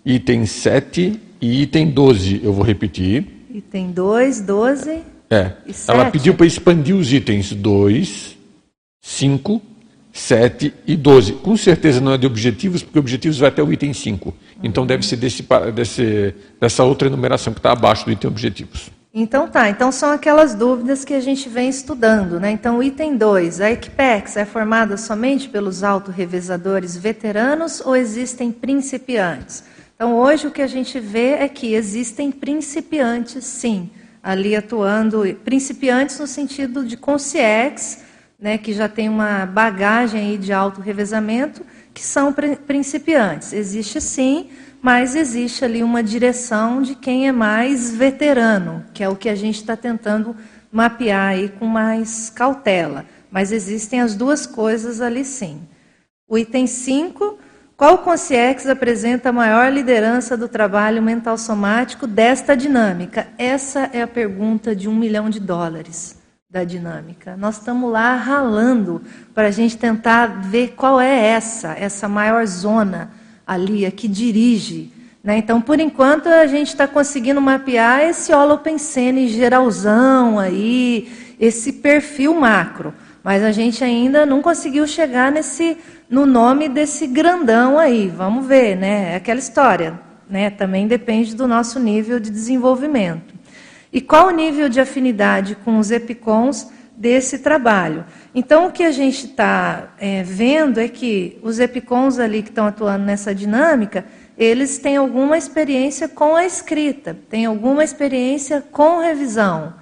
item 0.05 0.45
7 0.45 1.19
e 1.41 1.61
item 1.61 1.89
12. 1.89 2.41
Eu 2.43 2.53
vou 2.53 2.63
repetir. 2.63 3.25
Item 3.53 3.91
2, 3.91 4.41
12 4.41 4.99
É. 5.29 5.51
e 5.65 5.73
7. 5.73 5.89
Ela 5.97 6.11
pediu 6.11 6.33
para 6.33 6.45
expandir 6.45 6.95
os 6.95 7.11
itens 7.11 7.53
2, 7.53 8.37
5, 9.01 9.61
7 10.11 10.73
e 10.85 10.95
12. 10.95 11.33
Com 11.33 11.55
certeza 11.55 12.01
não 12.01 12.13
é 12.13 12.17
de 12.17 12.25
objetivos, 12.27 12.83
porque 12.83 12.99
objetivos 12.99 13.37
vai 13.37 13.49
até 13.49 13.61
o 13.63 13.71
item 13.71 13.93
5. 13.93 14.33
Então 14.63 14.85
deve 14.85 15.05
ser 15.05 15.15
desse, 15.15 15.45
desse, 15.73 16.33
dessa 16.59 16.83
outra 16.83 17.07
enumeração 17.07 17.53
que 17.53 17.59
está 17.59 17.71
abaixo 17.71 18.05
do 18.05 18.11
item 18.11 18.29
objetivos. 18.29 18.89
Então 19.19 19.47
tá, 19.47 19.67
então 19.67 19.91
são 19.91 20.11
aquelas 20.11 20.53
dúvidas 20.53 21.03
que 21.03 21.15
a 21.15 21.19
gente 21.19 21.49
vem 21.49 21.69
estudando, 21.69 22.39
né? 22.39 22.51
Então, 22.51 22.83
item 22.83 23.17
2, 23.17 23.59
a 23.61 23.71
Equipex 23.71 24.37
é 24.37 24.45
formada 24.45 24.95
somente 24.95 25.49
pelos 25.49 25.83
autorrevezadores 25.83 26.95
veteranos 26.95 27.81
ou 27.83 27.95
existem 27.95 28.51
principiantes? 28.51 29.63
Então, 29.95 30.15
hoje 30.15 30.45
o 30.45 30.51
que 30.51 30.61
a 30.61 30.67
gente 30.67 30.99
vê 30.99 31.31
é 31.31 31.47
que 31.49 31.73
existem 31.73 32.31
principiantes, 32.31 33.43
sim, 33.43 33.89
ali 34.21 34.55
atuando, 34.55 35.23
principiantes 35.43 36.19
no 36.19 36.27
sentido 36.27 36.85
de 36.85 36.95
consciex, 36.95 38.03
né, 38.39 38.59
que 38.59 38.71
já 38.71 38.87
tem 38.87 39.09
uma 39.09 39.47
bagagem 39.47 40.21
aí 40.21 40.37
de 40.37 40.53
autorrevezamento, 40.53 41.65
que 41.91 42.03
são 42.03 42.31
pri- 42.31 42.55
principiantes. 42.55 43.51
Existe 43.51 43.99
sim, 43.99 44.51
mas 44.87 45.15
existe 45.15 45.65
ali 45.65 45.83
uma 45.83 46.01
direção 46.01 46.81
de 46.81 46.95
quem 46.95 47.27
é 47.27 47.31
mais 47.33 47.93
veterano, 47.93 48.85
que 48.93 49.03
é 49.03 49.09
o 49.09 49.17
que 49.17 49.27
a 49.27 49.35
gente 49.35 49.55
está 49.55 49.75
tentando 49.75 50.33
mapear 50.71 51.31
aí 51.31 51.49
com 51.49 51.65
mais 51.65 52.29
cautela. 52.29 53.03
Mas 53.29 53.51
existem 53.51 53.99
as 53.99 54.15
duas 54.15 54.47
coisas 54.47 55.01
ali 55.01 55.25
sim. 55.25 55.59
O 56.25 56.37
item 56.37 56.65
5, 56.65 57.37
qual 57.75 57.97
consciex 57.97 58.65
apresenta 58.65 59.27
a 59.27 59.33
maior 59.33 59.69
liderança 59.69 60.37
do 60.37 60.47
trabalho 60.47 61.03
mental 61.03 61.37
somático 61.37 62.07
desta 62.07 62.55
dinâmica? 62.55 63.27
Essa 63.37 63.89
é 63.91 64.01
a 64.01 64.07
pergunta 64.07 64.73
de 64.73 64.87
um 64.87 64.95
milhão 64.95 65.29
de 65.29 65.41
dólares 65.41 66.17
da 66.49 66.63
dinâmica. 66.63 67.35
Nós 67.35 67.57
estamos 67.57 67.91
lá 67.91 68.15
ralando 68.15 69.01
para 69.35 69.49
a 69.49 69.51
gente 69.51 69.77
tentar 69.77 70.27
ver 70.43 70.75
qual 70.77 70.97
é 70.97 71.13
essa, 71.13 71.73
essa 71.73 72.07
maior 72.07 72.45
zona 72.45 73.16
a 73.47 73.91
que 73.91 74.07
dirige. 74.07 74.91
Né? 75.23 75.37
Então, 75.37 75.61
por 75.61 75.79
enquanto, 75.79 76.27
a 76.27 76.45
gente 76.45 76.67
está 76.67 76.87
conseguindo 76.87 77.39
mapear 77.39 78.01
esse 78.01 78.33
holopensene 78.33 79.29
geralzão 79.29 80.37
aí, 80.37 81.09
esse 81.39 81.73
perfil 81.73 82.33
macro. 82.35 82.93
Mas 83.23 83.43
a 83.43 83.51
gente 83.51 83.83
ainda 83.83 84.25
não 84.25 84.41
conseguiu 84.41 84.87
chegar 84.87 85.31
nesse, 85.31 85.77
no 86.09 86.25
nome 86.25 86.69
desse 86.69 87.07
grandão 87.07 87.79
aí. 87.79 88.07
Vamos 88.07 88.45
ver, 88.45 88.75
né? 88.75 89.13
É 89.13 89.15
aquela 89.15 89.39
história. 89.39 89.99
Né? 90.29 90.49
Também 90.49 90.87
depende 90.87 91.35
do 91.35 91.47
nosso 91.47 91.79
nível 91.79 92.19
de 92.19 92.29
desenvolvimento. 92.29 93.33
E 93.91 94.01
qual 94.01 94.27
o 94.27 94.31
nível 94.31 94.69
de 94.69 94.79
afinidade 94.79 95.55
com 95.55 95.77
os 95.79 95.91
epicons 95.91 96.69
desse 96.95 97.39
trabalho? 97.39 98.05
Então, 98.39 98.67
o 98.67 98.71
que 98.71 98.83
a 98.83 98.91
gente 98.91 99.25
está 99.25 99.95
é, 99.97 100.21
vendo 100.21 100.79
é 100.79 100.87
que 100.87 101.39
os 101.41 101.57
epicons 101.57 102.19
ali 102.19 102.43
que 102.43 102.49
estão 102.49 102.67
atuando 102.67 103.03
nessa 103.03 103.33
dinâmica, 103.33 104.05
eles 104.37 104.77
têm 104.77 104.95
alguma 104.95 105.39
experiência 105.39 106.07
com 106.07 106.35
a 106.35 106.45
escrita, 106.45 107.17
têm 107.31 107.47
alguma 107.47 107.83
experiência 107.83 108.63
com 108.71 108.99
revisão. 108.99 109.73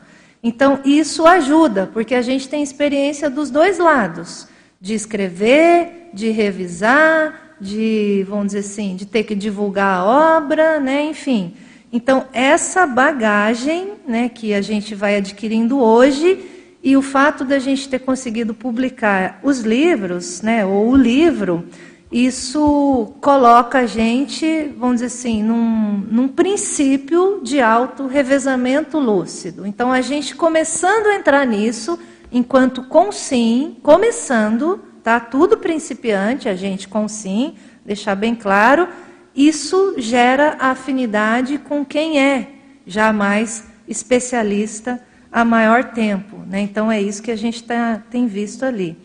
Então, 0.41 0.79
isso 0.85 1.27
ajuda, 1.27 1.89
porque 1.91 2.15
a 2.15 2.21
gente 2.21 2.47
tem 2.47 2.63
experiência 2.63 3.29
dos 3.29 3.49
dois 3.49 3.77
lados, 3.77 4.47
de 4.79 4.93
escrever, 4.93 6.11
de 6.13 6.29
revisar, 6.29 7.57
de, 7.59 8.25
vamos 8.25 8.45
dizer 8.53 8.59
assim, 8.59 8.95
de 8.95 9.05
ter 9.05 9.23
que 9.23 9.35
divulgar 9.35 9.97
a 9.97 10.37
obra, 10.37 10.79
né, 10.79 11.03
enfim. 11.03 11.55
Então, 11.91 12.27
essa 12.31 12.87
bagagem 12.87 13.95
né, 14.07 14.29
que 14.29 14.53
a 14.53 14.61
gente 14.61 14.95
vai 14.95 15.17
adquirindo 15.17 15.77
hoje 15.77 16.54
e 16.85 16.95
o 16.95 17.01
fato 17.01 17.43
da 17.43 17.57
gente 17.57 17.89
ter 17.89 17.97
conseguido 17.97 18.53
publicar 18.53 19.39
os 19.41 19.61
livros, 19.61 20.43
né, 20.43 20.63
ou 20.63 20.89
o 20.89 20.95
livro, 20.95 21.67
isso 22.11 23.15
coloca 23.19 23.79
a 23.79 23.85
gente, 23.87 24.71
vamos 24.77 24.97
dizer 24.97 25.07
assim, 25.07 25.41
num, 25.41 26.05
num 26.11 26.27
princípio 26.27 27.41
de 27.41 27.59
auto-revezamento 27.59 28.99
lúcido. 28.99 29.65
Então, 29.65 29.91
a 29.91 29.99
gente 29.99 30.35
começando 30.35 31.07
a 31.07 31.15
entrar 31.15 31.43
nisso, 31.47 31.97
enquanto 32.31 32.83
com 32.83 33.11
sim, 33.11 33.77
começando, 33.81 34.79
tá? 35.03 35.19
Tudo 35.19 35.57
principiante, 35.57 36.47
a 36.47 36.55
gente 36.55 36.87
com 36.87 37.07
sim, 37.07 37.55
deixar 37.83 38.13
bem 38.13 38.35
claro, 38.35 38.87
isso 39.35 39.95
gera 39.97 40.55
afinidade 40.59 41.57
com 41.57 41.83
quem 41.83 42.21
é 42.21 42.51
já 42.85 43.11
mais 43.11 43.63
especialista 43.87 45.01
há 45.35 45.43
maior 45.43 45.83
tempo. 45.83 46.37
Né? 46.47 46.61
Então, 46.61 46.89
é 46.89 47.01
isso 47.01 47.21
que 47.21 47.29
a 47.29 47.35
gente 47.35 47.61
tá, 47.61 48.01
tem 48.09 48.25
visto 48.25 48.63
ali. 48.63 48.97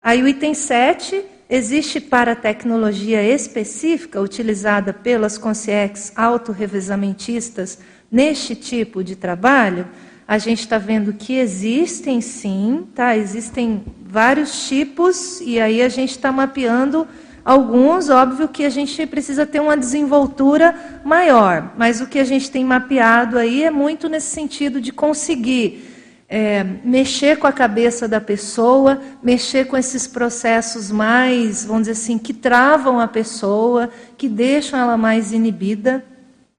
Aí, 0.00 0.22
o 0.22 0.28
item 0.28 0.54
7, 0.54 1.24
existe 1.50 2.00
para 2.00 2.36
tecnologia 2.36 3.20
específica 3.20 4.20
utilizada 4.20 4.92
pelas 4.92 5.36
consciex 5.36 6.12
autorrevezamentistas 6.14 7.80
neste 8.08 8.54
tipo 8.54 9.02
de 9.02 9.16
trabalho? 9.16 9.88
A 10.28 10.38
gente 10.38 10.60
está 10.60 10.78
vendo 10.78 11.12
que 11.12 11.34
existem 11.34 12.20
sim, 12.20 12.86
tá? 12.94 13.16
existem 13.16 13.84
vários 14.06 14.68
tipos, 14.68 15.40
e 15.40 15.58
aí 15.58 15.82
a 15.82 15.88
gente 15.88 16.12
está 16.12 16.30
mapeando 16.30 17.04
Alguns, 17.44 18.08
óbvio 18.08 18.48
que 18.48 18.64
a 18.64 18.70
gente 18.70 19.06
precisa 19.06 19.44
ter 19.44 19.60
uma 19.60 19.76
desenvoltura 19.76 21.02
maior, 21.04 21.74
mas 21.76 22.00
o 22.00 22.06
que 22.06 22.18
a 22.18 22.24
gente 22.24 22.50
tem 22.50 22.64
mapeado 22.64 23.38
aí 23.38 23.64
é 23.64 23.70
muito 23.70 24.08
nesse 24.08 24.28
sentido 24.28 24.80
de 24.80 24.90
conseguir 24.90 25.92
é, 26.26 26.64
mexer 26.82 27.36
com 27.36 27.46
a 27.46 27.52
cabeça 27.52 28.08
da 28.08 28.18
pessoa, 28.18 28.98
mexer 29.22 29.66
com 29.66 29.76
esses 29.76 30.06
processos 30.06 30.90
mais, 30.90 31.66
vamos 31.66 31.82
dizer 31.82 31.92
assim, 31.92 32.16
que 32.16 32.32
travam 32.32 32.98
a 32.98 33.06
pessoa, 33.06 33.90
que 34.16 34.26
deixam 34.26 34.78
ela 34.80 34.96
mais 34.96 35.30
inibida 35.30 36.02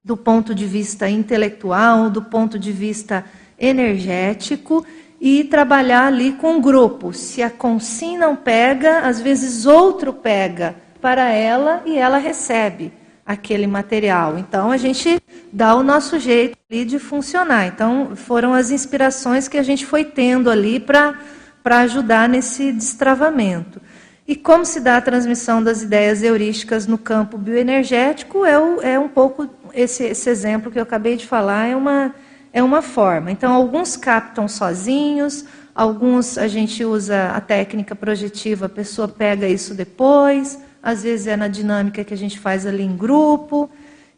do 0.04 0.16
ponto 0.16 0.54
de 0.54 0.66
vista 0.66 1.10
intelectual, 1.10 2.08
do 2.08 2.22
ponto 2.22 2.60
de 2.60 2.70
vista 2.70 3.24
energético 3.58 4.86
e 5.20 5.44
trabalhar 5.44 6.06
ali 6.06 6.32
com 6.32 6.60
grupo. 6.60 7.12
Se 7.12 7.42
a 7.42 7.50
consim 7.50 8.16
não 8.18 8.36
pega, 8.36 9.00
às 9.00 9.20
vezes 9.20 9.66
outro 9.66 10.12
pega 10.12 10.76
para 11.00 11.30
ela 11.30 11.82
e 11.86 11.96
ela 11.96 12.18
recebe 12.18 12.92
aquele 13.24 13.66
material. 13.66 14.38
Então 14.38 14.70
a 14.70 14.76
gente 14.76 15.20
dá 15.52 15.74
o 15.74 15.82
nosso 15.82 16.18
jeito 16.18 16.56
ali 16.70 16.84
de 16.84 16.98
funcionar. 16.98 17.66
Então 17.66 18.14
foram 18.14 18.54
as 18.54 18.70
inspirações 18.70 19.48
que 19.48 19.58
a 19.58 19.62
gente 19.62 19.84
foi 19.84 20.04
tendo 20.04 20.50
ali 20.50 20.78
para 20.78 21.14
para 21.62 21.80
ajudar 21.80 22.28
nesse 22.28 22.70
destravamento. 22.70 23.82
E 24.28 24.36
como 24.36 24.64
se 24.64 24.78
dá 24.78 24.98
a 24.98 25.00
transmissão 25.00 25.60
das 25.60 25.82
ideias 25.82 26.22
heurísticas 26.22 26.86
no 26.86 26.96
campo 26.96 27.36
bioenergético 27.36 28.44
é, 28.44 28.56
o, 28.56 28.80
é 28.80 28.96
um 28.96 29.08
pouco 29.08 29.50
esse, 29.74 30.04
esse 30.04 30.30
exemplo 30.30 30.70
que 30.70 30.78
eu 30.78 30.84
acabei 30.84 31.16
de 31.16 31.26
falar 31.26 31.66
é 31.66 31.74
uma 31.74 32.14
é 32.56 32.62
uma 32.62 32.80
forma. 32.80 33.30
Então, 33.30 33.52
alguns 33.52 33.98
captam 33.98 34.48
sozinhos, 34.48 35.44
alguns 35.74 36.38
a 36.38 36.48
gente 36.48 36.82
usa 36.86 37.28
a 37.28 37.38
técnica 37.38 37.94
projetiva, 37.94 38.64
a 38.64 38.68
pessoa 38.70 39.06
pega 39.06 39.46
isso 39.46 39.74
depois, 39.74 40.58
às 40.82 41.02
vezes 41.02 41.26
é 41.26 41.36
na 41.36 41.48
dinâmica 41.48 42.02
que 42.02 42.14
a 42.14 42.16
gente 42.16 42.38
faz 42.38 42.64
ali 42.64 42.82
em 42.82 42.96
grupo. 42.96 43.68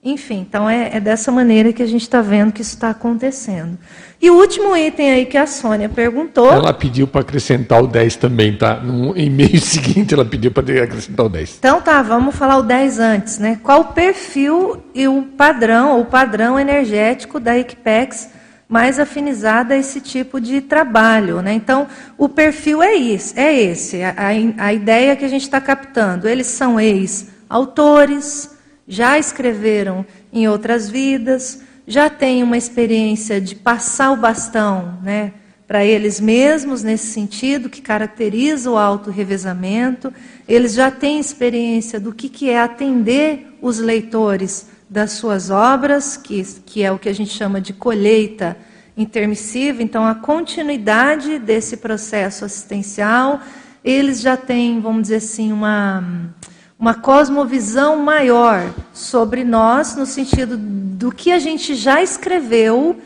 Enfim, 0.02 0.46
então 0.48 0.70
é, 0.70 0.96
é 0.96 1.00
dessa 1.00 1.32
maneira 1.32 1.72
que 1.72 1.82
a 1.82 1.86
gente 1.86 2.02
está 2.02 2.22
vendo 2.22 2.52
que 2.52 2.62
isso 2.62 2.74
está 2.74 2.90
acontecendo. 2.90 3.76
E 4.22 4.30
o 4.30 4.34
último 4.34 4.76
item 4.76 5.10
aí 5.10 5.26
que 5.26 5.36
a 5.36 5.46
Sônia 5.46 5.88
perguntou. 5.88 6.52
Ela 6.52 6.72
pediu 6.72 7.06
para 7.08 7.22
acrescentar 7.22 7.82
o 7.82 7.86
10 7.86 8.16
também, 8.16 8.56
tá? 8.56 8.76
No 8.76 9.16
e-mail 9.18 9.58
seguinte 9.60 10.14
ela 10.14 10.24
pediu 10.24 10.52
para 10.52 10.84
acrescentar 10.84 11.26
o 11.26 11.28
10. 11.28 11.56
Então 11.58 11.80
tá, 11.80 12.00
vamos 12.00 12.36
falar 12.36 12.58
o 12.58 12.62
10 12.62 12.98
antes, 13.00 13.38
né? 13.40 13.58
Qual 13.62 13.80
o 13.80 13.84
perfil 13.86 14.82
e 14.94 15.08
o 15.08 15.22
padrão, 15.36 15.98
ou 15.98 16.04
padrão 16.04 16.58
energético 16.58 17.40
da 17.40 17.58
Equipex 17.58 18.30
mais 18.68 19.00
afinizada 19.00 19.74
a 19.74 19.78
esse 19.78 20.00
tipo 20.00 20.40
de 20.40 20.60
trabalho, 20.60 21.40
né? 21.40 21.54
Então, 21.54 21.86
o 22.18 22.28
perfil 22.28 22.82
é 22.82 22.94
isso, 22.94 23.32
é 23.34 23.52
esse, 23.52 24.02
a, 24.02 24.10
a, 24.10 24.66
a 24.66 24.72
ideia 24.74 25.16
que 25.16 25.24
a 25.24 25.28
gente 25.28 25.42
está 25.42 25.58
captando. 25.58 26.28
Eles 26.28 26.48
são 26.48 26.78
ex-autores, 26.78 28.57
já 28.88 29.18
escreveram 29.18 30.04
em 30.32 30.48
outras 30.48 30.88
vidas, 30.88 31.62
já 31.86 32.08
têm 32.08 32.42
uma 32.42 32.56
experiência 32.56 33.40
de 33.40 33.54
passar 33.54 34.10
o 34.10 34.16
bastão, 34.16 34.98
né? 35.02 35.32
para 35.68 35.84
eles 35.84 36.18
mesmos, 36.18 36.82
nesse 36.82 37.08
sentido, 37.08 37.68
que 37.68 37.82
caracteriza 37.82 38.70
o 38.70 38.78
auto-revezamento. 38.78 40.10
Eles 40.48 40.72
já 40.72 40.90
têm 40.90 41.20
experiência 41.20 42.00
do 42.00 42.10
que, 42.10 42.30
que 42.30 42.48
é 42.48 42.58
atender 42.58 43.54
os 43.60 43.78
leitores 43.78 44.70
das 44.88 45.12
suas 45.12 45.50
obras, 45.50 46.16
que, 46.16 46.42
que 46.64 46.82
é 46.82 46.90
o 46.90 46.98
que 46.98 47.10
a 47.10 47.14
gente 47.14 47.30
chama 47.30 47.60
de 47.60 47.74
colheita 47.74 48.56
intermissiva, 48.96 49.82
então 49.82 50.06
a 50.06 50.14
continuidade 50.14 51.38
desse 51.38 51.76
processo 51.76 52.46
assistencial. 52.46 53.38
Eles 53.84 54.22
já 54.22 54.38
têm, 54.38 54.80
vamos 54.80 55.02
dizer 55.02 55.16
assim, 55.16 55.52
uma, 55.52 56.32
uma 56.78 56.94
cosmovisão 56.94 57.96
maior 57.96 58.72
sobre 58.92 59.42
nós, 59.42 59.96
no 59.96 60.06
sentido 60.06 60.56
do 60.56 61.10
que 61.10 61.32
a 61.32 61.38
gente 61.38 61.74
já 61.74 62.00
escreveu 62.00 62.96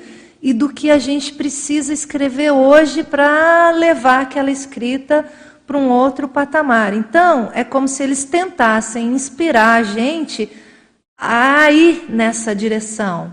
e 0.42 0.52
do 0.52 0.68
que 0.68 0.90
a 0.90 0.98
gente 0.98 1.32
precisa 1.32 1.92
escrever 1.92 2.50
hoje 2.50 3.02
para 3.02 3.70
levar 3.70 4.22
aquela 4.22 4.50
escrita 4.50 5.24
para 5.66 5.78
um 5.78 5.88
outro 5.88 6.28
patamar. 6.28 6.92
Então, 6.92 7.50
é 7.54 7.64
como 7.64 7.88
se 7.88 8.02
eles 8.02 8.24
tentassem 8.24 9.06
inspirar 9.06 9.80
a 9.80 9.82
gente 9.82 10.50
a 11.16 11.70
ir 11.70 12.06
nessa 12.10 12.54
direção, 12.54 13.32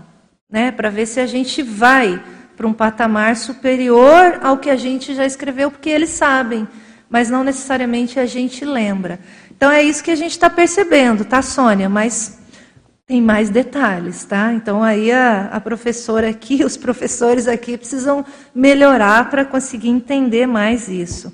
né, 0.50 0.70
para 0.70 0.88
ver 0.88 1.06
se 1.06 1.20
a 1.20 1.26
gente 1.26 1.62
vai 1.62 2.22
para 2.56 2.66
um 2.66 2.72
patamar 2.72 3.36
superior 3.36 4.38
ao 4.42 4.58
que 4.58 4.70
a 4.70 4.76
gente 4.76 5.14
já 5.14 5.26
escreveu, 5.26 5.70
porque 5.70 5.90
eles 5.90 6.10
sabem, 6.10 6.68
mas 7.10 7.28
não 7.28 7.42
necessariamente 7.42 8.20
a 8.20 8.26
gente 8.26 8.64
lembra. 8.64 9.18
Então 9.60 9.70
é 9.70 9.82
isso 9.82 10.02
que 10.02 10.10
a 10.10 10.16
gente 10.16 10.30
está 10.30 10.48
percebendo, 10.48 11.22
tá, 11.22 11.42
Sônia? 11.42 11.86
Mas 11.86 12.38
tem 13.06 13.20
mais 13.20 13.50
detalhes, 13.50 14.24
tá? 14.24 14.54
Então 14.54 14.82
aí 14.82 15.12
a, 15.12 15.50
a 15.52 15.60
professora 15.60 16.30
aqui, 16.30 16.64
os 16.64 16.78
professores 16.78 17.46
aqui 17.46 17.76
precisam 17.76 18.24
melhorar 18.54 19.28
para 19.28 19.44
conseguir 19.44 19.90
entender 19.90 20.46
mais 20.46 20.88
isso. 20.88 21.30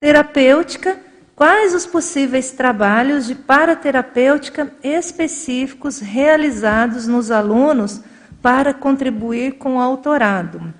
Terapêutica, 0.00 0.98
quais 1.36 1.72
os 1.72 1.86
possíveis 1.86 2.50
trabalhos 2.50 3.28
de 3.28 3.36
paraterapêutica 3.36 4.72
específicos 4.82 6.00
realizados 6.00 7.06
nos 7.06 7.30
alunos 7.30 8.02
para 8.42 8.74
contribuir 8.74 9.52
com 9.52 9.76
o 9.76 9.80
autorado? 9.80 10.74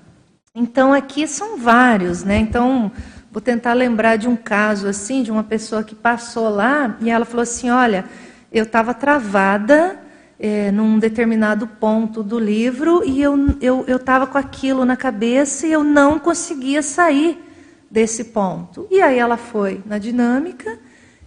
Então 0.53 0.93
aqui 0.93 1.29
são 1.29 1.57
vários, 1.59 2.25
né? 2.25 2.39
Então 2.39 2.91
vou 3.33 3.41
tentar 3.41 3.73
lembrar 3.73 4.17
de 4.17 4.29
um 4.29 4.37
caso 4.37 4.87
assim, 4.87 5.23
de 5.23 5.33
uma 5.33 5.43
pessoa 5.43 5.83
que 5.83 5.95
passou 5.95 6.51
lá 6.51 6.97
e 7.01 7.09
ela 7.09 7.25
falou 7.25 7.43
assim: 7.43 7.71
olha, 7.71 8.05
eu 8.53 8.65
estava 8.65 8.93
travada 8.93 9.99
é, 10.39 10.71
num 10.71 10.99
determinado 10.99 11.67
ponto 11.67 12.23
do 12.23 12.39
livro 12.39 13.03
e 13.05 13.23
eu 13.23 13.37
eu 13.61 13.97
estava 13.97 14.27
com 14.27 14.37
aquilo 14.37 14.85
na 14.85 14.97
cabeça 14.97 15.67
e 15.67 15.73
eu 15.73 15.83
não 15.83 16.19
conseguia 16.19 16.83
sair 16.83 17.43
desse 17.91 18.25
ponto. 18.25 18.87
E 18.91 19.01
aí 19.01 19.19
ela 19.19 19.39
foi 19.39 19.81
na 19.87 19.97
dinâmica 19.97 20.79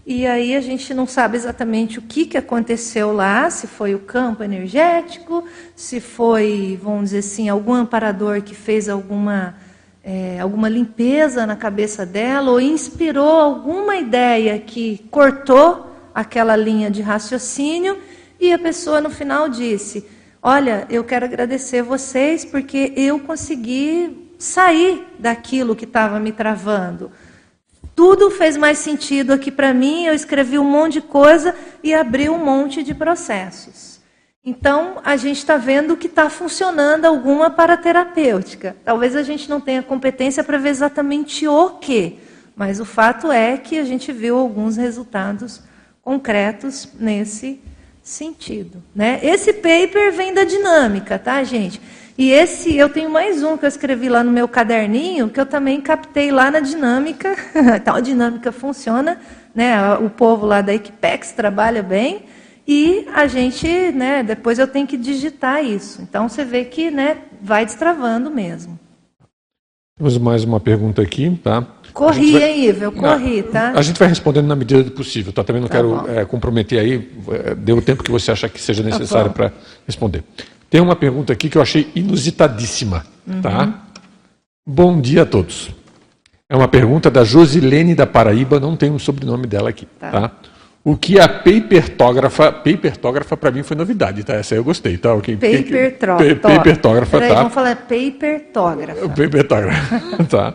e 0.06 0.28
aí 0.28 0.56
a 0.56 0.62
gente 0.62 0.94
não 0.94 1.08
sabe 1.08 1.36
exatamente 1.36 1.98
o 1.98 2.04
que, 2.04 2.28
que 2.28 2.38
aconteceu 2.38 3.12
lá, 3.12 3.50
se 3.50 3.66
foi 3.66 3.96
o 3.96 4.00
campo 4.00 4.44
energético, 4.44 5.44
se 5.76 6.00
foi, 6.00 6.80
vamos 6.80 7.06
dizer 7.06 7.20
assim, 7.20 7.50
algum 7.50 7.74
amparador 7.74 8.44
que 8.44 8.54
fez 8.54 8.88
alguma 8.88 9.56
é, 10.08 10.40
alguma 10.40 10.70
limpeza 10.70 11.48
na 11.48 11.56
cabeça 11.56 12.06
dela 12.06 12.52
ou 12.52 12.62
inspirou 12.62 13.40
alguma 13.40 13.96
ideia 13.96 14.60
que 14.60 15.04
cortou 15.10 15.92
aquela 16.14 16.56
linha 16.56 16.92
de 16.92 17.02
raciocínio 17.02 17.98
e 18.40 18.54
a 18.54 18.60
pessoa 18.60 19.02
no 19.02 19.10
final 19.10 19.50
disse: 19.50 20.06
Olha, 20.44 20.86
eu 20.92 21.04
quero 21.04 21.26
agradecer 21.26 21.82
vocês 21.82 22.46
porque 22.46 22.94
eu 22.96 23.20
consegui 23.20 24.32
sair 24.38 25.08
daquilo 25.18 25.76
que 25.76 25.86
estava 25.86 26.20
me 26.20 26.32
travando. 26.32 27.12
Tudo 27.96 28.30
fez 28.30 28.56
mais 28.56 28.78
sentido 28.78 29.34
aqui 29.34 29.50
para 29.50 29.74
mim, 29.74 30.06
eu 30.06 30.14
escrevi 30.14 30.60
um 30.60 30.70
monte 30.70 30.94
de 30.94 31.02
coisa 31.02 31.56
e 31.82 31.96
abri 31.96 32.30
um 32.30 32.44
monte 32.46 32.84
de 32.84 32.94
processos. 32.94 33.95
Então, 34.46 35.02
a 35.04 35.18
gente 35.18 35.38
está 35.38 35.58
vendo 35.58 35.98
que 35.98 36.06
está 36.06 36.30
funcionando 36.30 37.06
alguma 37.06 37.50
paraterapêutica. 37.50 38.76
Talvez 38.86 39.16
a 39.16 39.24
gente 39.24 39.50
não 39.50 39.60
tenha 39.60 39.82
competência 39.82 40.44
para 40.44 40.60
ver 40.60 40.70
exatamente 40.70 41.48
o 41.48 41.72
que, 41.72 42.20
mas 42.56 42.80
o 42.80 42.86
fato 42.86 43.32
é 43.32 43.58
que 43.58 43.80
a 43.80 43.84
gente 43.84 44.12
viu 44.12 44.38
alguns 44.38 44.78
resultados 44.78 45.64
concretos 46.04 46.88
nesse 47.00 47.60
sentido. 48.04 48.84
Né? 48.94 49.20
Esse 49.24 49.52
paper 49.52 50.14
vem 50.14 50.32
da 50.32 50.44
dinâmica, 50.44 51.18
tá, 51.18 51.44
gente? 51.44 51.82
E 52.16 52.32
esse, 52.32 52.78
eu 52.78 52.88
tenho 52.88 53.10
mais 53.10 53.42
um 53.42 53.58
que 53.58 53.66
eu 53.66 53.68
escrevi 53.68 54.08
lá 54.08 54.24
no 54.24 54.32
meu 54.32 54.48
caderninho, 54.48 55.28
que 55.28 55.40
eu 55.40 55.46
também 55.46 55.82
captei 55.82 56.32
lá 56.32 56.52
na 56.52 56.60
dinâmica. 56.60 57.36
a 57.84 58.00
dinâmica 58.00 58.52
funciona, 58.52 59.20
né? 59.56 59.96
o 59.96 60.10
povo 60.10 60.46
lá 60.46 60.62
da 60.62 60.74
Equipex 60.74 61.32
trabalha 61.32 61.82
bem, 61.82 62.24
e 62.68 63.08
a 63.14 63.28
gente, 63.28 63.68
né, 63.92 64.24
depois 64.24 64.58
eu 64.58 64.68
tenho 64.68 64.88
que 64.88 64.98
digitar 64.98 65.64
isso. 65.64 66.02
Então, 66.02 66.28
você 66.28 66.44
vê 66.44 66.66
que 66.66 66.90
né, 66.90 67.18
vai 67.42 67.66
destravando 67.66 68.32
mesmo. 68.32 68.80
Temos 69.98 70.18
mais 70.18 70.44
uma 70.44 70.60
pergunta 70.60 71.02
aqui, 71.02 71.40
tá? 71.42 71.66
Corri, 71.94 72.34
vai... 72.34 72.52
hein, 72.52 72.66
Ivo? 72.66 72.84
Eu 72.84 72.92
corri, 72.92 73.44
tá? 73.44 73.72
A 73.72 73.82
gente 73.82 73.98
vai 73.98 74.10
respondendo 74.10 74.46
na 74.46 74.56
medida 74.56 74.84
do 74.84 74.92
possível, 74.92 75.32
tá? 75.32 75.44
Também 75.44 75.62
não 75.62 75.70
tá 75.70 75.76
quero 75.76 76.10
é, 76.10 76.26
comprometer 76.26 76.80
aí, 76.80 77.10
é, 77.30 77.56
dê 77.56 77.72
o 77.72 77.82
tempo 77.82 78.04
que 78.04 78.12
você 78.12 78.32
achar 78.32 78.50
que 78.50 78.62
seja 78.62 78.84
tá 78.84 78.90
necessário 78.90 79.30
tá 79.30 79.34
para 79.34 79.54
responder. 79.88 80.24
Tem 80.70 80.82
uma 80.82 80.96
pergunta 80.96 81.32
aqui 81.32 81.50
que 81.50 81.58
eu 81.58 81.62
achei 81.62 81.90
inusitadíssima, 81.96 83.06
uhum. 83.26 83.42
tá? 83.42 83.86
Bom 84.68 85.00
dia 85.00 85.22
a 85.22 85.26
todos. 85.26 85.70
É 86.50 86.56
uma 86.58 86.68
pergunta 86.68 87.10
da 87.10 87.24
Josilene 87.24 87.96
da 87.96 88.06
Paraíba, 88.06 88.60
não 88.60 88.76
tem 88.76 88.92
o 88.92 88.96
um 88.96 89.00
sobrenome 89.00 89.48
dela 89.48 89.70
aqui, 89.70 89.86
tá? 89.98 90.12
tá? 90.12 90.32
O 90.88 90.96
que 90.96 91.20
a 91.20 91.28
papertógrafa, 91.28 92.52
papertógrafa 92.52 93.36
para 93.36 93.50
mim 93.50 93.64
foi 93.64 93.76
novidade, 93.76 94.24
tá? 94.24 94.36
Essa 94.36 94.54
aí 94.54 94.60
eu 94.60 94.64
gostei, 94.64 95.00
tá? 95.00 95.16
Okay. 95.16 95.36
Papertógrafa. 95.36 96.44
Papertógrafa, 96.44 97.20
tá? 97.20 97.34
Vamos 97.34 97.54
falar 97.56 97.76
papertógrafa. 97.76 99.10
Papertógrafa, 99.10 100.24
tá. 100.30 100.54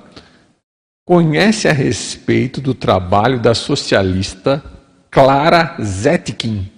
Conhece 1.04 1.66
a 1.66 1.72
respeito 1.72 2.60
do 2.60 2.72
trabalho 2.72 3.40
da 3.40 3.54
socialista 3.54 4.62
Clara 5.10 5.74
Zetkin? 5.82 6.70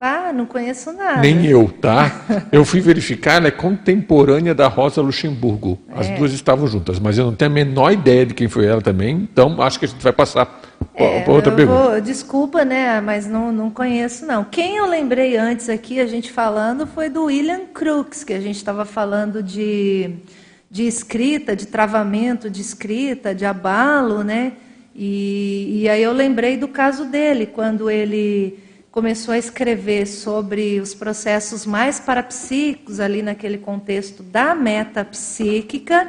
Ah, 0.00 0.32
não 0.32 0.46
conheço 0.46 0.92
nada. 0.92 1.20
Nem 1.20 1.44
eu, 1.44 1.68
tá? 1.68 2.22
Eu 2.52 2.64
fui 2.64 2.80
verificar, 2.80 3.34
ela 3.34 3.48
é 3.48 3.50
contemporânea 3.50 4.54
da 4.54 4.68
Rosa 4.68 5.02
Luxemburgo. 5.02 5.76
As 5.92 6.08
é. 6.08 6.16
duas 6.16 6.32
estavam 6.32 6.68
juntas, 6.68 7.00
mas 7.00 7.18
eu 7.18 7.26
não 7.26 7.34
tenho 7.34 7.50
a 7.50 7.54
menor 7.54 7.90
ideia 7.90 8.24
de 8.24 8.32
quem 8.32 8.46
foi 8.46 8.64
ela 8.64 8.80
também, 8.80 9.28
então 9.30 9.60
acho 9.60 9.80
que 9.80 9.86
a 9.86 9.88
gente 9.88 10.02
vai 10.02 10.12
passar 10.12 10.59
é, 10.94 11.24
outra 11.28 11.52
pergunta. 11.52 11.90
Vou, 11.90 12.00
desculpa, 12.00 12.64
né, 12.64 13.00
mas 13.00 13.26
não, 13.26 13.50
não 13.52 13.70
conheço 13.70 14.26
não. 14.26 14.44
Quem 14.44 14.76
eu 14.76 14.86
lembrei 14.86 15.36
antes 15.36 15.68
aqui, 15.68 16.00
a 16.00 16.06
gente 16.06 16.30
falando, 16.30 16.86
foi 16.86 17.08
do 17.08 17.24
William 17.24 17.66
Crookes, 17.72 18.24
que 18.24 18.32
a 18.32 18.40
gente 18.40 18.56
estava 18.56 18.84
falando 18.84 19.42
de, 19.42 20.16
de 20.70 20.86
escrita, 20.86 21.56
de 21.56 21.66
travamento 21.66 22.50
de 22.50 22.60
escrita, 22.60 23.34
de 23.34 23.44
abalo, 23.44 24.22
né? 24.22 24.52
E, 24.94 25.82
e 25.82 25.88
aí 25.88 26.02
eu 26.02 26.12
lembrei 26.12 26.56
do 26.56 26.68
caso 26.68 27.04
dele, 27.04 27.46
quando 27.46 27.88
ele 27.88 28.58
começou 28.90 29.32
a 29.32 29.38
escrever 29.38 30.04
sobre 30.06 30.80
os 30.80 30.94
processos 30.94 31.64
mais 31.64 32.00
parapsíquicos 32.00 32.98
ali 32.98 33.22
naquele 33.22 33.56
contexto 33.56 34.22
da 34.22 34.54
metapsíquica 34.54 36.08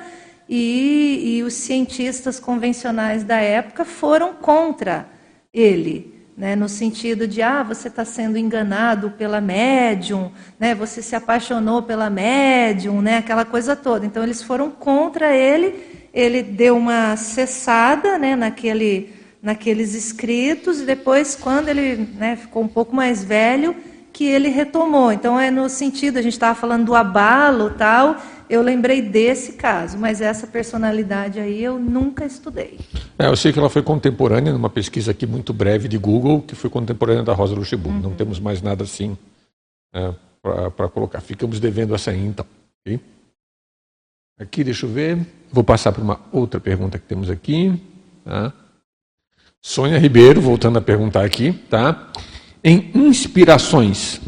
e, 0.54 1.38
e 1.38 1.44
os 1.44 1.54
cientistas 1.54 2.38
convencionais 2.38 3.24
da 3.24 3.38
época 3.38 3.86
foram 3.86 4.34
contra 4.34 5.08
ele, 5.54 6.14
né, 6.36 6.58
no 6.58 6.68
sentido 6.68 7.26
de 7.26 7.42
ah 7.42 7.64
você 7.64 7.88
está 7.88 8.04
sendo 8.04 8.38
enganado 8.38 9.12
pela 9.12 9.40
médium, 9.40 10.30
né, 10.60 10.76
você 10.76 11.02
se 11.02 11.16
apaixonou 11.16 11.84
pela 11.84 12.10
médium, 12.10 13.02
né, 13.02 13.20
aquela 13.20 13.46
coisa 13.46 13.78
toda. 13.78 14.06
Então 14.06 14.22
eles 14.24 14.44
foram 14.44 14.70
contra 14.70 15.34
ele. 15.34 16.02
Ele 16.14 16.44
deu 16.44 16.76
uma 16.76 17.16
cessada, 17.16 18.18
né, 18.18 18.36
naquele 18.36 19.14
naqueles 19.42 19.96
escritos, 19.96 20.82
e 20.82 20.86
depois, 20.86 21.36
quando 21.36 21.68
ele 21.68 22.08
né, 22.16 22.36
ficou 22.36 22.62
um 22.62 22.68
pouco 22.68 22.96
mais 22.96 23.24
velho, 23.24 23.76
que 24.14 24.26
ele 24.26 24.50
retomou. 24.50 25.12
Então, 25.12 25.40
é 25.40 25.50
no 25.50 25.68
sentido, 25.68 26.18
a 26.18 26.22
gente 26.22 26.34
estava 26.34 26.54
falando 26.54 26.86
do 26.86 26.96
abalo 26.96 27.72
tal, 27.72 28.18
eu 28.52 28.62
lembrei 28.62 29.02
desse 29.02 29.54
caso, 29.54 29.98
mas 29.98 30.20
essa 30.20 30.46
personalidade 30.46 31.40
aí 31.40 31.64
eu 31.64 31.80
nunca 31.80 32.26
estudei. 32.26 32.78
É, 33.18 33.28
eu 33.28 33.36
sei 33.38 33.54
que 33.54 33.58
ela 33.58 33.70
foi 33.70 33.82
contemporânea, 33.82 34.52
numa 34.52 34.70
pesquisa 34.70 35.12
aqui 35.12 35.26
muito 35.26 35.54
breve 35.54 35.88
de 35.88 35.98
Google, 35.98 36.42
que 36.42 36.54
foi 36.54 36.70
contemporânea 36.70 37.24
da 37.24 37.34
Rosa 37.34 37.56
Luxemburgo. 37.56 37.98
Uhum. 37.98 38.10
Não 38.10 38.14
temos 38.14 38.40
mais 38.40 38.62
nada 38.62 38.84
assim 38.84 39.18
é, 39.94 40.14
para 40.76 40.90
colocar. 40.90 41.22
Ficamos 41.22 41.62
devendo 41.62 41.96
essa 41.96 42.12
aí, 42.12 42.20
então. 42.20 42.46
Okay? 42.82 43.00
Aqui, 44.38 44.66
deixa 44.66 44.86
eu 44.86 44.90
ver. 44.90 45.26
Vou 45.50 45.64
passar 45.64 45.94
para 45.94 46.04
uma 46.04 46.20
outra 46.32 46.60
pergunta 46.60 47.00
que 47.00 47.06
temos 47.06 47.30
aqui. 47.30 47.82
Tá? 48.26 48.52
Sônia 49.62 49.98
Ribeiro, 49.98 50.42
voltando 50.42 50.78
a 50.78 50.82
perguntar 50.82 51.24
aqui, 51.24 51.54
tá? 51.70 52.12
Em 52.64 52.92
inspirações, 52.96 54.20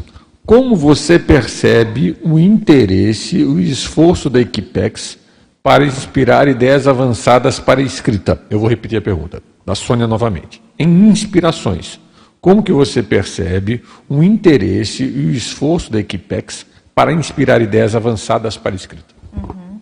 como 0.46 0.76
você 0.76 1.18
percebe 1.18 2.16
o 2.22 2.38
interesse, 2.38 3.42
o 3.42 3.58
esforço 3.58 4.28
da 4.28 4.40
Equipex 4.40 5.18
para 5.62 5.86
inspirar 5.86 6.48
ideias 6.48 6.86
avançadas 6.86 7.58
para 7.58 7.80
a 7.80 7.82
escrita? 7.82 8.40
Eu 8.50 8.60
vou 8.60 8.68
repetir 8.68 8.98
a 8.98 9.02
pergunta, 9.02 9.42
da 9.64 9.74
Sônia 9.74 10.06
novamente. 10.06 10.62
Em 10.78 11.08
inspirações, 11.08 11.98
como 12.42 12.62
que 12.62 12.72
você 12.72 13.02
percebe 13.02 13.82
o 14.06 14.22
interesse 14.22 15.02
e 15.02 15.26
o 15.26 15.30
esforço 15.30 15.90
da 15.90 15.98
Equipex 15.98 16.66
para 16.94 17.10
inspirar 17.10 17.62
ideias 17.62 17.94
avançadas 17.94 18.56
para 18.58 18.72
a 18.72 18.76
escrita? 18.76 19.14
Uhum. 19.32 19.80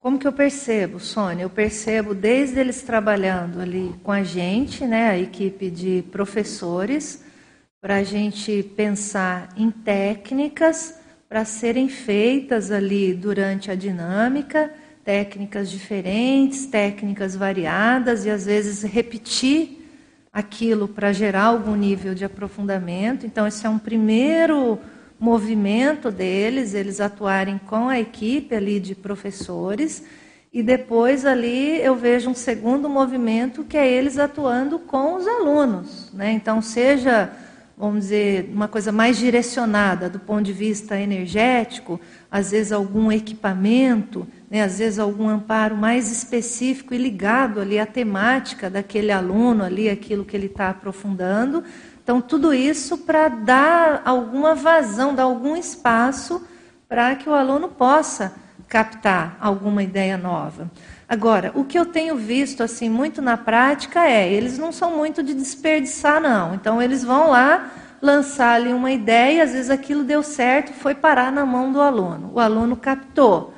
Como 0.00 0.18
que 0.18 0.26
eu 0.26 0.32
percebo, 0.32 0.98
Sônia? 0.98 1.42
Eu 1.42 1.50
percebo 1.50 2.14
desde 2.14 2.58
eles 2.58 2.80
trabalhando 2.80 3.60
ali 3.60 3.94
com 4.02 4.10
a 4.10 4.22
gente, 4.22 4.86
né, 4.86 5.10
a 5.10 5.18
equipe 5.18 5.70
de 5.70 6.02
professores, 6.10 7.22
para 7.82 7.96
a 7.96 8.04
gente 8.04 8.62
pensar 8.76 9.48
em 9.56 9.68
técnicas 9.68 11.00
para 11.28 11.44
serem 11.44 11.88
feitas 11.88 12.70
ali 12.70 13.12
durante 13.12 13.72
a 13.72 13.74
dinâmica, 13.74 14.72
técnicas 15.04 15.68
diferentes, 15.68 16.64
técnicas 16.66 17.34
variadas 17.34 18.24
e 18.24 18.30
às 18.30 18.46
vezes 18.46 18.82
repetir 18.84 19.84
aquilo 20.32 20.86
para 20.86 21.12
gerar 21.12 21.46
algum 21.46 21.74
nível 21.74 22.14
de 22.14 22.24
aprofundamento. 22.24 23.26
Então, 23.26 23.48
esse 23.48 23.66
é 23.66 23.68
um 23.68 23.80
primeiro 23.80 24.78
movimento 25.18 26.08
deles, 26.08 26.74
eles 26.74 27.00
atuarem 27.00 27.58
com 27.66 27.88
a 27.88 27.98
equipe 27.98 28.54
ali 28.54 28.78
de 28.78 28.94
professores, 28.94 30.04
e 30.52 30.62
depois 30.62 31.24
ali 31.24 31.82
eu 31.82 31.96
vejo 31.96 32.30
um 32.30 32.34
segundo 32.34 32.88
movimento 32.88 33.64
que 33.64 33.76
é 33.76 33.90
eles 33.90 34.18
atuando 34.18 34.78
com 34.78 35.16
os 35.16 35.26
alunos. 35.26 36.12
Né? 36.12 36.30
Então, 36.30 36.62
seja, 36.62 37.32
vamos 37.76 38.00
dizer, 38.00 38.50
uma 38.52 38.68
coisa 38.68 38.92
mais 38.92 39.16
direcionada 39.16 40.08
do 40.08 40.18
ponto 40.18 40.42
de 40.42 40.52
vista 40.52 40.98
energético, 40.98 42.00
às 42.30 42.50
vezes 42.50 42.72
algum 42.72 43.10
equipamento, 43.10 44.26
né? 44.50 44.62
às 44.62 44.78
vezes 44.78 44.98
algum 44.98 45.28
amparo 45.28 45.76
mais 45.76 46.10
específico 46.12 46.94
e 46.94 46.98
ligado 46.98 47.60
ali 47.60 47.78
à 47.78 47.86
temática 47.86 48.70
daquele 48.70 49.10
aluno 49.10 49.64
ali, 49.64 49.88
aquilo 49.88 50.24
que 50.24 50.36
ele 50.36 50.46
está 50.46 50.68
aprofundando, 50.68 51.64
então, 52.02 52.20
tudo 52.20 52.52
isso 52.52 52.98
para 52.98 53.28
dar 53.28 54.02
alguma 54.04 54.54
vazão, 54.54 55.14
dar 55.14 55.22
algum 55.22 55.56
espaço 55.56 56.44
para 56.88 57.14
que 57.14 57.28
o 57.28 57.32
aluno 57.32 57.68
possa 57.68 58.34
captar 58.68 59.36
alguma 59.40 59.82
ideia 59.82 60.18
nova. 60.18 60.70
Agora, 61.12 61.52
o 61.54 61.62
que 61.62 61.78
eu 61.78 61.84
tenho 61.84 62.16
visto 62.16 62.62
assim 62.62 62.88
muito 62.88 63.20
na 63.20 63.36
prática 63.36 64.08
é, 64.08 64.32
eles 64.32 64.56
não 64.56 64.72
são 64.72 64.96
muito 64.96 65.22
de 65.22 65.34
desperdiçar 65.34 66.18
não. 66.22 66.54
Então 66.54 66.80
eles 66.80 67.04
vão 67.04 67.28
lá 67.28 67.70
lançar 68.00 68.54
ali 68.54 68.72
uma 68.72 68.90
ideia, 68.90 69.44
às 69.44 69.52
vezes 69.52 69.68
aquilo 69.68 70.04
deu 70.04 70.22
certo, 70.22 70.72
foi 70.72 70.94
parar 70.94 71.30
na 71.30 71.44
mão 71.44 71.70
do 71.70 71.82
aluno. 71.82 72.30
O 72.32 72.40
aluno 72.40 72.76
captou. 72.76 73.52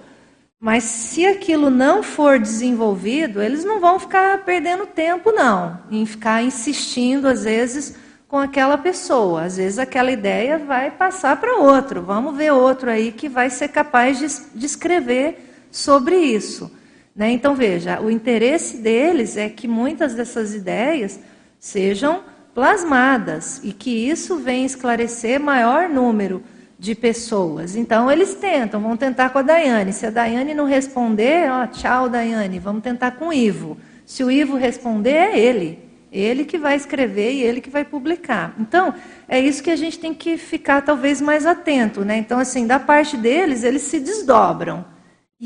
Mas 0.59 0.83
se 0.83 1.25
aquilo 1.25 1.71
não 1.71 2.03
for 2.03 2.41
desenvolvido, 2.41 3.41
eles 3.41 3.65
não 3.65 3.79
vão 3.79 4.01
ficar 4.01 4.43
perdendo 4.45 4.85
tempo 4.85 5.31
não, 5.31 5.79
em 5.93 6.05
ficar 6.05 6.43
insistindo 6.43 7.29
às 7.29 7.45
vezes 7.45 7.95
com 8.27 8.37
aquela 8.37 8.77
pessoa. 8.77 9.45
Às 9.45 9.59
vezes 9.59 9.79
aquela 9.79 10.11
ideia 10.11 10.59
vai 10.59 10.91
passar 10.91 11.37
para 11.37 11.55
outro. 11.59 12.03
Vamos 12.03 12.37
ver 12.37 12.53
outro 12.53 12.91
aí 12.91 13.13
que 13.13 13.29
vai 13.29 13.49
ser 13.49 13.69
capaz 13.69 14.19
de, 14.19 14.27
de 14.59 14.67
escrever 14.67 15.69
sobre 15.71 16.17
isso. 16.17 16.69
Né? 17.15 17.31
Então 17.31 17.55
veja, 17.55 18.01
o 18.01 18.11
interesse 18.11 18.79
deles 18.79 19.37
é 19.37 19.49
que 19.49 19.69
muitas 19.69 20.15
dessas 20.15 20.55
ideias 20.55 21.21
sejam 21.59 22.23
plasmadas 22.55 23.61
e 23.63 23.73
que 23.73 23.91
isso 23.91 24.37
venha 24.37 24.67
esclarecer 24.67 25.41
maior 25.41 25.89
número 25.89 26.43
de 26.79 26.95
pessoas. 26.95 27.77
Então 27.77 28.11
eles 28.11 28.35
tentam, 28.35 28.81
vão 28.81 28.97
tentar 28.97 29.31
com 29.31 29.39
a 29.39 29.43
Daiane. 29.43 29.93
Se 29.93 30.07
a 30.07 30.11
Daiane 30.11 30.55
não 30.55 30.65
responder, 30.65 31.51
ó, 31.51 31.67
tchau 31.67 32.09
Daiane, 32.09 32.59
vamos 32.59 32.83
tentar 32.83 33.13
com 33.13 33.29
o 33.29 33.33
Ivo. 33.33 33.77
Se 34.05 34.23
o 34.23 34.31
Ivo 34.31 34.57
responder, 34.57 35.15
é 35.15 35.39
ele. 35.39 35.79
Ele 36.13 36.45
que 36.45 36.59
vai 36.59 36.77
escrever 36.77 37.33
e 37.33 37.43
ele 37.43 37.61
que 37.61 37.71
vai 37.71 37.85
publicar. 37.85 38.55
Então, 38.61 38.95
é 39.29 39.41
isso 39.41 39.61
que 39.61 39.71
a 39.71 39.77
gente 39.77 39.99
tem 39.99 40.15
que 40.15 40.37
ficar 40.37 40.83
talvez 40.83 41.21
mais 41.21 41.45
atento, 41.45 42.05
né? 42.05 42.17
Então, 42.17 42.39
assim, 42.39 42.69
da 42.69 42.79
parte 42.79 43.17
deles, 43.17 43.65
eles 43.65 43.83
se 43.83 43.99
desdobram. 43.99 44.85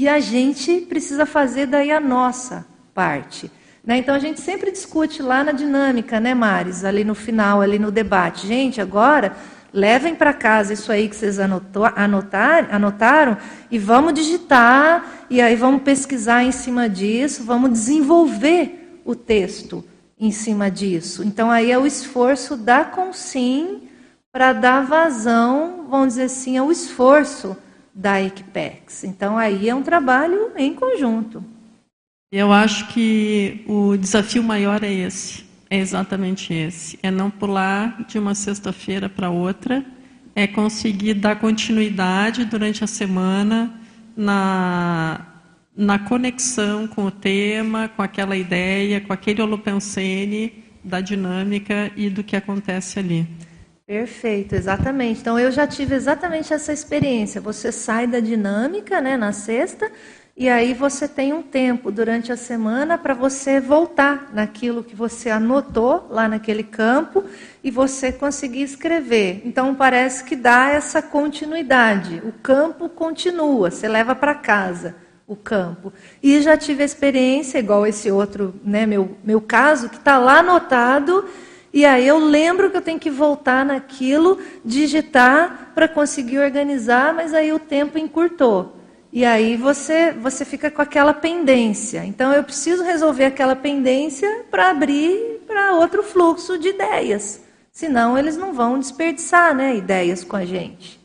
E 0.01 0.07
a 0.07 0.21
gente 0.21 0.83
precisa 0.83 1.27
fazer 1.27 1.67
daí 1.67 1.91
a 1.91 1.99
nossa 1.99 2.65
parte. 2.95 3.51
Né? 3.85 3.97
Então 3.97 4.15
a 4.15 4.21
gente 4.21 4.41
sempre 4.41 4.71
discute 4.71 5.21
lá 5.21 5.43
na 5.43 5.51
dinâmica, 5.51 6.21
né, 6.21 6.35
Maris? 6.35 6.85
Ali 6.85 7.03
no 7.03 7.17
final, 7.17 7.61
ali 7.61 7.81
no 7.81 7.91
debate. 7.91 8.47
Gente, 8.47 8.81
agora 8.81 9.35
levem 9.73 10.15
para 10.15 10.33
casa 10.33 10.73
isso 10.73 10.93
aí 10.93 11.09
que 11.09 11.17
vocês 11.17 11.41
anotou, 11.41 11.85
anotar, 11.97 12.69
anotaram 12.73 13.37
e 13.73 13.77
vamos 13.77 14.15
digitar, 14.15 15.27
e 15.29 15.41
aí 15.41 15.57
vamos 15.57 15.83
pesquisar 15.83 16.45
em 16.45 16.53
cima 16.53 16.89
disso, 16.89 17.43
vamos 17.43 17.73
desenvolver 17.73 19.03
o 19.05 19.17
texto 19.17 19.85
em 20.17 20.31
cima 20.31 20.71
disso. 20.71 21.25
Então, 21.25 21.51
aí 21.51 21.73
é 21.73 21.79
o 21.79 21.85
esforço 21.85 22.57
da 22.57 22.85
Consim 22.85 23.89
para 24.31 24.53
dar 24.53 24.85
vazão, 24.85 25.89
vamos 25.91 26.11
dizer 26.11 26.27
assim, 26.27 26.57
ao 26.57 26.71
esforço 26.71 27.57
da 27.99 28.23
Equipex. 28.23 29.03
Então, 29.03 29.37
aí 29.37 29.69
é 29.69 29.75
um 29.75 29.83
trabalho 29.83 30.53
em 30.57 30.73
conjunto. 30.73 31.45
Eu 32.31 32.53
acho 32.53 32.87
que 32.89 33.65
o 33.67 33.97
desafio 33.97 34.43
maior 34.43 34.85
é 34.85 34.93
esse, 34.93 35.45
é 35.69 35.79
exatamente 35.79 36.55
esse: 36.55 36.97
é 37.03 37.11
não 37.11 37.29
pular 37.29 38.05
de 38.07 38.17
uma 38.17 38.37
sexta-feira 38.37 39.09
para 39.09 39.31
outra, 39.31 39.85
é 40.33 40.47
conseguir 40.47 41.15
dar 41.15 41.41
continuidade 41.41 42.45
durante 42.45 42.85
a 42.85 42.87
semana 42.87 43.75
na 44.17 45.25
na 45.77 45.97
conexão 45.97 46.89
com 46.89 47.07
o 47.07 47.11
tema, 47.11 47.89
com 47.89 48.03
aquela 48.03 48.37
ideia, 48.37 49.01
com 49.01 49.13
aquele 49.13 49.41
holopensene 49.41 50.65
da 50.83 51.01
dinâmica 51.01 51.93
e 51.97 52.11
do 52.11 52.25
que 52.25 52.35
acontece 52.35 52.99
ali. 52.99 53.29
Perfeito, 53.89 54.55
exatamente. 54.55 55.23
Então 55.23 55.39
eu 55.39 55.51
já 55.51 55.67
tive 55.67 55.95
exatamente 55.95 56.53
essa 56.53 56.75
experiência. 56.75 57.41
Você 57.41 57.73
sai 57.73 58.07
da 58.07 58.21
dinâmica, 58.21 59.01
né, 59.01 59.17
na 59.17 59.33
sexta, 59.33 59.91
e 60.37 60.47
aí 60.47 60.75
você 60.75 61.09
tem 61.09 61.33
um 61.33 61.41
tempo 61.41 61.91
durante 61.91 62.31
a 62.31 62.37
semana 62.37 62.99
para 62.99 63.15
você 63.15 63.59
voltar 63.59 64.29
naquilo 64.35 64.85
que 64.85 64.95
você 64.95 65.31
anotou 65.31 66.07
lá 66.11 66.29
naquele 66.29 66.63
campo 66.63 67.25
e 67.65 67.71
você 67.71 68.13
conseguir 68.13 68.61
escrever. 68.61 69.41
Então 69.47 69.75
parece 69.75 70.23
que 70.23 70.37
dá 70.37 70.69
essa 70.69 71.01
continuidade. 71.01 72.21
O 72.27 72.33
campo 72.43 72.91
continua, 72.91 73.71
você 73.71 73.89
leva 73.89 74.15
para 74.15 74.35
casa 74.35 74.97
o 75.27 75.35
campo. 75.35 75.95
E 76.23 76.43
já 76.43 76.59
tive 76.59 76.85
experiência, 76.85 77.59
igual 77.59 77.87
esse 77.87 78.11
outro, 78.11 78.55
né, 78.63 78.85
meu, 78.85 79.17
meu 79.25 79.41
caso, 79.41 79.89
que 79.89 79.97
está 79.97 80.19
lá 80.19 80.41
anotado, 80.41 81.25
e 81.79 81.87
aí 81.87 82.09
eu 82.09 82.19
lembro 82.19 82.73
que 82.73 82.77
eu 82.77 82.83
tenho 82.83 82.99
que 82.99 83.09
voltar 83.09 83.65
naquilo, 83.65 84.37
digitar 84.65 85.71
para 85.77 85.87
conseguir 85.87 86.41
organizar, 86.41 87.15
mas 87.15 87.33
aí 87.33 87.53
o 87.53 87.59
tempo 87.61 87.97
encurtou. 87.97 88.75
E 89.13 89.25
aí 89.25 89.57
você, 89.57 90.11
você 90.11 90.45
fica 90.45 90.73
com 90.73 90.83
aquela 90.83 91.15
pendência. 91.15 92.05
Então 92.05 92.33
eu 92.33 92.43
preciso 92.43 92.83
resolver 92.83 93.27
aquela 93.27 93.55
pendência 93.55 94.45
para 94.51 94.71
abrir 94.71 95.41
para 95.47 95.75
outro 95.77 96.03
fluxo 96.03 96.59
de 96.59 96.71
ideias. 96.71 97.45
Senão 97.71 98.19
eles 98.19 98.37
não 98.37 98.53
vão 98.53 98.81
desperdiçar 98.81 99.55
né, 99.55 99.77
ideias 99.77 100.25
com 100.25 100.35
a 100.35 100.45
gente. 100.45 100.99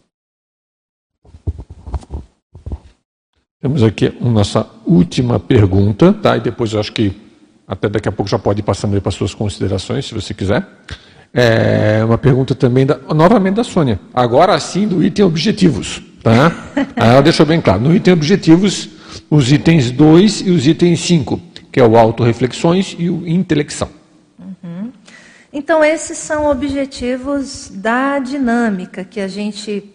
Temos 3.61 3.83
aqui 3.83 4.07
a 4.07 4.25
nossa 4.25 4.67
última 4.87 5.39
pergunta, 5.39 6.11
tá? 6.11 6.35
E 6.35 6.39
depois 6.39 6.73
eu 6.73 6.79
acho 6.79 6.91
que 6.91 7.22
até 7.67 7.89
daqui 7.89 8.09
a 8.09 8.11
pouco 8.11 8.29
já 8.29 8.37
pode 8.37 8.59
ir 8.59 8.63
passando 8.63 8.93
aí 8.93 9.01
para 9.01 9.11
suas 9.11 9.33
considerações, 9.33 10.05
se 10.05 10.13
você 10.13 10.33
quiser. 10.33 10.65
É 11.33 12.03
uma 12.05 12.17
pergunta 12.17 12.53
também, 12.53 12.85
da, 12.85 12.99
novamente 13.13 13.55
da 13.55 13.63
Sônia. 13.63 13.99
Agora 14.13 14.59
sim 14.59 14.87
do 14.87 15.03
item 15.03 15.25
objetivos, 15.25 16.01
tá? 16.21 16.51
Ela 16.95 17.21
deixou 17.21 17.45
bem 17.45 17.59
claro. 17.59 17.81
No 17.81 17.95
item 17.95 18.13
objetivos, 18.13 18.89
os 19.29 19.51
itens 19.51 19.89
2 19.89 20.41
e 20.41 20.51
os 20.51 20.67
itens 20.67 20.99
5, 20.99 21.41
que 21.71 21.79
é 21.79 21.83
o 21.83 21.97
autorreflexões 21.97 22.95
e 22.99 23.09
o 23.09 23.27
intelecção. 23.27 23.89
Uhum. 24.37 24.91
Então, 25.51 25.83
esses 25.83 26.19
são 26.19 26.45
objetivos 26.45 27.71
da 27.73 28.19
dinâmica 28.19 29.03
que 29.03 29.19
a 29.19 29.27
gente 29.27 29.91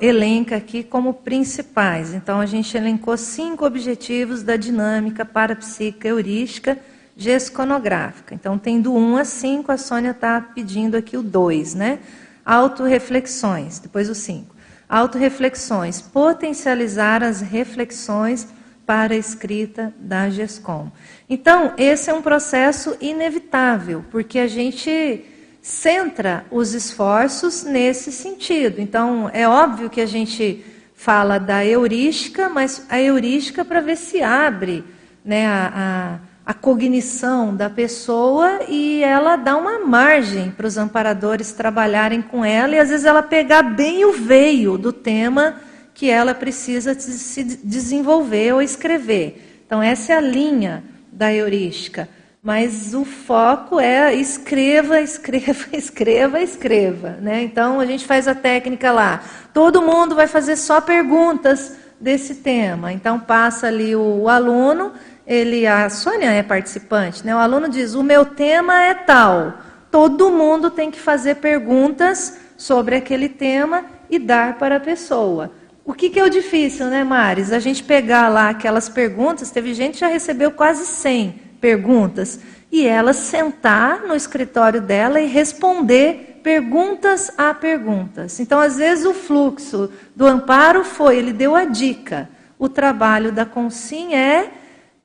elenca 0.00 0.56
aqui 0.56 0.82
como 0.82 1.14
principais. 1.14 2.12
Então, 2.12 2.40
a 2.40 2.46
gente 2.46 2.76
elencou 2.76 3.16
cinco 3.16 3.64
objetivos 3.64 4.42
da 4.42 4.56
dinâmica 4.56 5.24
parapsíquica 5.24 6.08
heurística 6.08 6.76
gesconográfica. 7.16 8.34
Então, 8.34 8.58
tem 8.58 8.80
do 8.80 8.94
1 8.94 9.16
a 9.16 9.24
5, 9.24 9.72
a 9.72 9.76
Sônia 9.76 10.10
está 10.10 10.40
pedindo 10.40 10.96
aqui 10.96 11.16
o 11.16 11.22
2, 11.22 11.74
né? 11.74 11.98
Autoreflexões, 12.44 13.78
depois 13.78 14.08
o 14.08 14.14
5. 14.14 14.54
Autoreflexões, 14.88 16.00
potencializar 16.00 17.22
as 17.22 17.40
reflexões 17.40 18.48
para 18.84 19.14
a 19.14 19.16
escrita 19.16 19.94
da 19.98 20.28
GESCOM. 20.28 20.90
Então, 21.28 21.72
esse 21.78 22.10
é 22.10 22.14
um 22.14 22.20
processo 22.20 22.96
inevitável, 23.00 24.04
porque 24.10 24.38
a 24.38 24.46
gente 24.46 25.24
centra 25.62 26.44
os 26.50 26.74
esforços 26.74 27.62
nesse 27.62 28.10
sentido. 28.10 28.80
Então, 28.80 29.30
é 29.32 29.48
óbvio 29.48 29.88
que 29.88 30.00
a 30.00 30.06
gente 30.06 30.64
fala 30.94 31.38
da 31.38 31.64
heurística, 31.64 32.48
mas 32.48 32.84
a 32.88 33.00
heurística 33.00 33.64
para 33.64 33.80
ver 33.80 33.96
se 33.96 34.22
abre 34.22 34.84
né, 35.24 35.46
a, 35.46 35.72
a, 35.74 36.18
a, 36.44 36.54
cognição 36.54 37.54
da 37.54 37.70
pessoa 37.70 38.60
e 38.68 39.02
ela 39.02 39.36
dá 39.36 39.56
uma 39.56 39.78
margem 39.80 40.50
para 40.50 40.66
os 40.66 40.76
amparadores 40.76 41.52
trabalharem 41.52 42.22
com 42.22 42.44
ela 42.44 42.74
e 42.74 42.78
às 42.78 42.88
vezes 42.88 43.06
ela 43.06 43.22
pegar 43.22 43.62
bem 43.62 44.04
o 44.04 44.12
veio 44.12 44.76
do 44.76 44.92
tema 44.92 45.56
que 45.94 46.10
ela 46.10 46.34
precisa 46.34 46.98
se 46.98 47.44
desenvolver 47.44 48.54
ou 48.54 48.62
escrever. 48.62 49.62
Então, 49.66 49.82
essa 49.82 50.12
é 50.12 50.16
a 50.16 50.20
linha 50.20 50.84
da 51.10 51.32
heurística. 51.32 52.08
Mas 52.42 52.92
o 52.92 53.04
foco 53.04 53.78
é 53.78 54.12
escreva, 54.14 55.00
escreva, 55.00 55.66
escreva, 55.76 56.40
escreva. 56.40 57.10
Né? 57.20 57.42
Então, 57.44 57.78
a 57.78 57.86
gente 57.86 58.04
faz 58.04 58.26
a 58.26 58.34
técnica 58.34 58.90
lá. 58.90 59.22
Todo 59.54 59.80
mundo 59.80 60.16
vai 60.16 60.26
fazer 60.26 60.56
só 60.56 60.80
perguntas 60.80 61.76
desse 62.00 62.36
tema. 62.36 62.92
Então, 62.92 63.20
passa 63.20 63.68
ali 63.68 63.94
o, 63.94 64.22
o 64.22 64.28
aluno, 64.28 64.92
ele, 65.32 65.66
a 65.66 65.88
Sônia 65.88 66.30
é 66.30 66.42
participante, 66.42 67.24
né? 67.24 67.34
o 67.34 67.38
aluno 67.38 67.68
diz: 67.68 67.94
o 67.94 68.02
meu 68.02 68.24
tema 68.24 68.82
é 68.82 68.92
tal. 68.92 69.54
Todo 69.90 70.30
mundo 70.30 70.70
tem 70.70 70.90
que 70.90 71.00
fazer 71.00 71.36
perguntas 71.36 72.38
sobre 72.56 72.96
aquele 72.96 73.28
tema 73.28 73.84
e 74.10 74.18
dar 74.18 74.58
para 74.58 74.76
a 74.76 74.80
pessoa. 74.80 75.50
O 75.84 75.92
que, 75.92 76.10
que 76.10 76.20
é 76.20 76.24
o 76.24 76.30
difícil, 76.30 76.86
né, 76.86 77.02
Maris? 77.02 77.52
A 77.52 77.58
gente 77.58 77.82
pegar 77.82 78.28
lá 78.28 78.50
aquelas 78.50 78.88
perguntas, 78.88 79.50
teve 79.50 79.74
gente 79.74 79.94
que 79.94 80.00
já 80.00 80.06
recebeu 80.06 80.50
quase 80.50 80.86
100 80.86 81.40
perguntas, 81.60 82.40
e 82.70 82.86
ela 82.86 83.12
sentar 83.12 84.02
no 84.02 84.14
escritório 84.14 84.80
dela 84.80 85.20
e 85.20 85.26
responder 85.26 86.40
perguntas 86.42 87.32
a 87.36 87.52
perguntas. 87.52 88.38
Então, 88.38 88.60
às 88.60 88.76
vezes, 88.76 89.04
o 89.04 89.14
fluxo 89.14 89.90
do 90.14 90.26
amparo 90.26 90.84
foi, 90.84 91.16
ele 91.16 91.32
deu 91.32 91.54
a 91.54 91.64
dica. 91.64 92.28
O 92.58 92.68
trabalho 92.68 93.32
da 93.32 93.44
Consim 93.44 94.14
é 94.14 94.61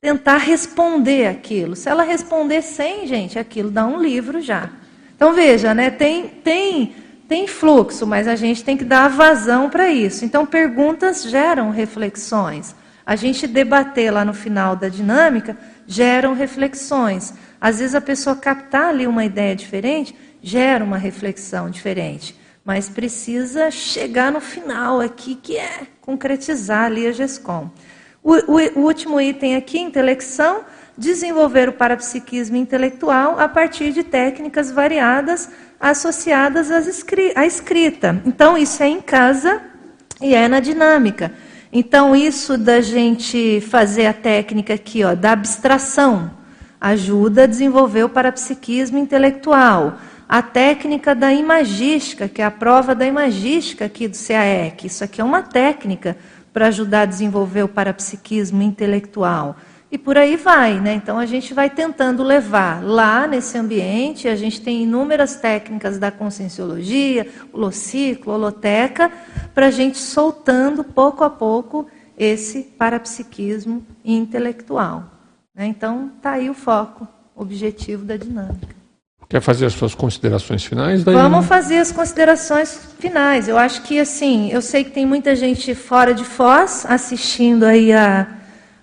tentar 0.08 0.38
responder 0.38 1.28
aquilo. 1.28 1.76
Se 1.76 1.90
ela 1.90 2.02
responder 2.02 2.62
100, 2.62 3.08
gente, 3.08 3.38
aquilo 3.38 3.70
dá 3.70 3.86
um 3.86 4.02
livro 4.02 4.40
já. 4.40 4.70
Então, 5.14 5.34
veja, 5.34 5.74
né, 5.74 5.90
tem, 5.90 6.30
tem 6.30 6.96
tem 7.28 7.46
fluxo, 7.46 8.08
mas 8.08 8.26
a 8.26 8.38
gente 8.38 8.64
tem 8.64 8.78
que 8.78 8.86
dar 8.86 9.10
vazão 9.10 9.70
para 9.70 9.90
isso. 9.90 10.24
Então, 10.24 10.46
perguntas 10.46 11.24
geram 11.24 11.72
reflexões. 11.72 12.74
A 13.06 13.18
gente 13.18 13.46
debater 13.46 14.14
lá 14.14 14.24
no 14.24 14.34
final 14.34 14.78
da 14.78 14.88
dinâmica 14.88 15.58
geram 15.86 16.34
reflexões. 16.34 17.34
Às 17.60 17.80
vezes 17.80 17.94
a 17.94 18.00
pessoa 18.00 18.34
captar 18.34 18.86
ali 18.86 19.06
uma 19.06 19.26
ideia 19.26 19.58
diferente 19.58 20.16
gera 20.42 20.86
uma 20.86 20.98
reflexão 20.98 21.70
diferente, 21.70 22.34
mas 22.64 22.88
precisa 22.88 23.70
chegar 23.70 24.32
no 24.32 24.40
final 24.40 25.02
aqui 25.02 25.36
que 25.36 25.58
é 25.58 25.82
concretizar 26.00 26.86
ali 26.86 27.06
a 27.08 27.12
GESCOM. 27.12 27.70
O, 28.28 28.34
o, 28.34 28.80
o 28.82 28.84
último 28.84 29.22
item 29.22 29.56
aqui, 29.56 29.80
intelecção, 29.80 30.66
desenvolver 30.98 31.70
o 31.70 31.72
parapsiquismo 31.72 32.58
intelectual 32.58 33.40
a 33.40 33.48
partir 33.48 33.94
de 33.94 34.04
técnicas 34.04 34.70
variadas 34.70 35.50
associadas 35.80 36.70
à 36.70 37.46
escrita. 37.46 38.22
Então, 38.26 38.58
isso 38.58 38.84
é 38.84 38.90
em 38.90 39.00
casa 39.00 39.62
e 40.22 40.36
é 40.36 40.46
na 40.50 40.60
dinâmica. 40.60 41.32
Então, 41.72 42.14
isso 42.14 42.58
da 42.58 42.82
gente 42.82 43.62
fazer 43.62 44.08
a 44.08 44.14
técnica 44.14 44.74
aqui, 44.74 45.06
ó, 45.06 45.16
da 45.16 45.32
abstração, 45.32 46.30
ajuda 46.82 47.44
a 47.44 47.48
desenvolver 47.48 48.04
o 48.04 48.10
parapsiquismo 48.10 48.98
intelectual. 48.98 50.00
A 50.28 50.42
técnica 50.42 51.16
da 51.16 51.32
imagística, 51.32 52.28
que 52.28 52.42
é 52.42 52.46
a 52.46 52.52
prova 52.52 52.94
da 52.94 53.06
imagística 53.06 53.86
aqui 53.86 54.06
do 54.06 54.18
CAEC. 54.18 54.88
Isso 54.88 55.02
aqui 55.02 55.22
é 55.22 55.24
uma 55.24 55.42
técnica 55.42 56.18
para 56.58 56.70
ajudar 56.70 57.02
a 57.02 57.06
desenvolver 57.06 57.62
o 57.62 57.68
parapsiquismo 57.68 58.64
intelectual. 58.64 59.58
E 59.92 59.96
por 59.96 60.18
aí 60.18 60.36
vai, 60.36 60.80
né? 60.80 60.96
Então 60.96 61.20
a 61.20 61.26
gente 61.28 61.54
vai 61.54 61.70
tentando 61.70 62.24
levar 62.24 62.84
lá 62.84 63.28
nesse 63.28 63.60
ambiente, 63.60 64.28
a 64.28 64.36
gente 64.36 64.60
tem 64.60 64.82
inúmeras 64.82 65.36
técnicas 65.36 66.00
da 66.00 66.10
conscienciologia, 66.10 67.28
holociclo, 67.54 68.34
holoteca, 68.34 69.12
para 69.54 69.68
a 69.68 69.70
gente 69.70 70.00
soltando 70.00 70.84
pouco 70.84 71.24
a 71.24 71.30
pouco 71.30 71.86
esse 72.18 72.64
parapsiquismo 72.64 73.86
intelectual. 74.04 75.12
Né? 75.54 75.68
Então 75.68 76.12
tá 76.24 76.32
aí 76.32 76.50
o 76.50 76.56
foco, 76.56 77.08
objetivo 77.36 78.04
da 78.04 78.18
dinâmica. 78.18 78.77
Quer 79.30 79.42
fazer 79.42 79.66
as 79.66 79.74
suas 79.74 79.94
considerações 79.94 80.64
finais? 80.64 81.04
Daí... 81.04 81.14
Vamos 81.14 81.46
fazer 81.46 81.80
as 81.80 81.92
considerações 81.92 82.80
finais. 83.00 83.48
Eu 83.48 83.58
acho 83.58 83.82
que 83.82 84.00
assim, 84.00 84.50
eu 84.52 84.62
sei 84.62 84.84
que 84.84 84.92
tem 84.92 85.06
muita 85.06 85.36
gente 85.36 85.76
fora 85.76 86.14
de 86.14 86.24
Foz 86.24 86.86
assistindo 86.88 87.64
aí 87.66 87.92
a 87.92 88.38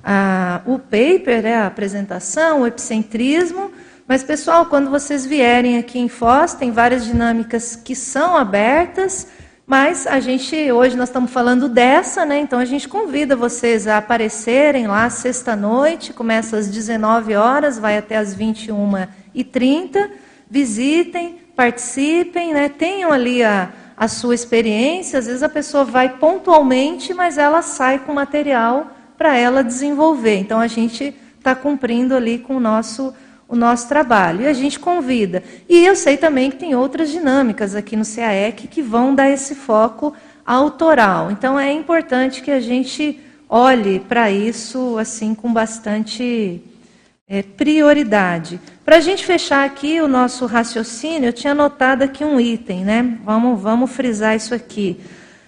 a, 0.05 0.61
o 0.67 0.79
paper, 0.79 1.43
né, 1.43 1.57
a 1.57 1.67
apresentação, 1.67 2.61
o 2.61 2.67
epicentrismo. 2.67 3.73
Mas, 4.07 4.23
pessoal, 4.23 4.67
quando 4.67 4.91
vocês 4.91 5.25
vierem 5.25 5.79
aqui 5.79 5.99
em 5.99 6.09
Foz, 6.09 6.53
tem 6.53 6.71
várias 6.71 7.07
dinâmicas 7.07 7.75
que 7.75 7.97
são 7.97 8.37
abertas, 8.37 9.29
mas 9.67 10.07
a 10.07 10.21
gente, 10.21 10.71
hoje 10.71 10.95
nós 10.95 11.09
estamos 11.09 11.31
falando 11.31 11.71
dessa, 11.71 12.27
né? 12.27 12.39
Então 12.39 12.59
a 12.59 12.67
gente 12.67 12.87
convida 12.87 13.35
vocês 13.35 13.87
a 13.87 13.97
aparecerem 13.97 14.87
lá 14.87 15.09
sexta-noite, 15.09 16.13
começa 16.13 16.59
às 16.59 16.69
19 16.69 17.35
horas, 17.35 17.79
vai 17.79 17.97
até 17.97 18.19
às 18.19 18.37
21h30. 18.37 20.11
Visitem, 20.55 21.35
participem, 21.57 22.55
né? 22.55 22.69
tenham 22.69 23.11
ali 23.11 23.43
a, 23.43 23.73
a 23.97 24.07
sua 24.07 24.37
experiência. 24.37 25.19
Às 25.19 25.27
vezes 25.27 25.43
a 25.43 25.49
pessoa 25.49 25.83
vai 25.83 26.17
pontualmente, 26.17 27.13
mas 27.13 27.39
ela 27.39 27.61
sai 27.61 27.99
com 27.99 28.15
material 28.15 28.87
para 29.19 29.37
ela 29.37 29.65
desenvolver. 29.65 30.37
Então 30.37 30.61
a 30.61 30.69
gente 30.69 31.13
está 31.37 31.57
cumprindo 31.57 32.15
ali 32.15 32.39
com 32.39 32.55
o 32.55 32.61
nosso, 32.61 33.13
o 33.49 33.57
nosso 33.57 33.89
trabalho. 33.89 34.43
E 34.43 34.47
a 34.47 34.53
gente 34.53 34.79
convida. 34.79 35.43
E 35.69 35.85
eu 35.85 35.97
sei 35.97 36.17
também 36.17 36.53
que 36.53 36.57
tem 36.57 36.73
outras 36.77 37.11
dinâmicas 37.11 37.75
aqui 37.75 37.97
no 37.97 38.05
CAEC 38.05 38.69
que 38.69 38.81
vão 38.81 39.13
dar 39.13 39.29
esse 39.29 39.57
foco 39.57 40.15
autoral. 40.47 41.33
Então 41.33 41.59
é 41.59 41.73
importante 41.73 42.43
que 42.43 42.53
a 42.53 42.61
gente 42.61 43.19
olhe 43.49 43.99
para 43.99 44.31
isso 44.31 44.97
assim 44.99 45.35
com 45.35 45.53
bastante 45.53 46.63
é, 47.29 47.43
prioridade. 47.43 48.61
Para 48.85 48.97
a 48.97 49.01
gente 49.01 49.25
fechar 49.25 49.65
aqui 49.65 50.01
o 50.01 50.09
nosso 50.09 50.47
raciocínio, 50.47 51.29
eu 51.29 51.33
tinha 51.33 51.53
anotado 51.53 52.05
aqui 52.05 52.25
um 52.25 52.39
item, 52.39 52.85
né? 52.85 53.19
Vamos, 53.25 53.61
vamos 53.61 53.91
frisar 53.91 54.37
isso 54.37 54.55
aqui. 54.55 55.01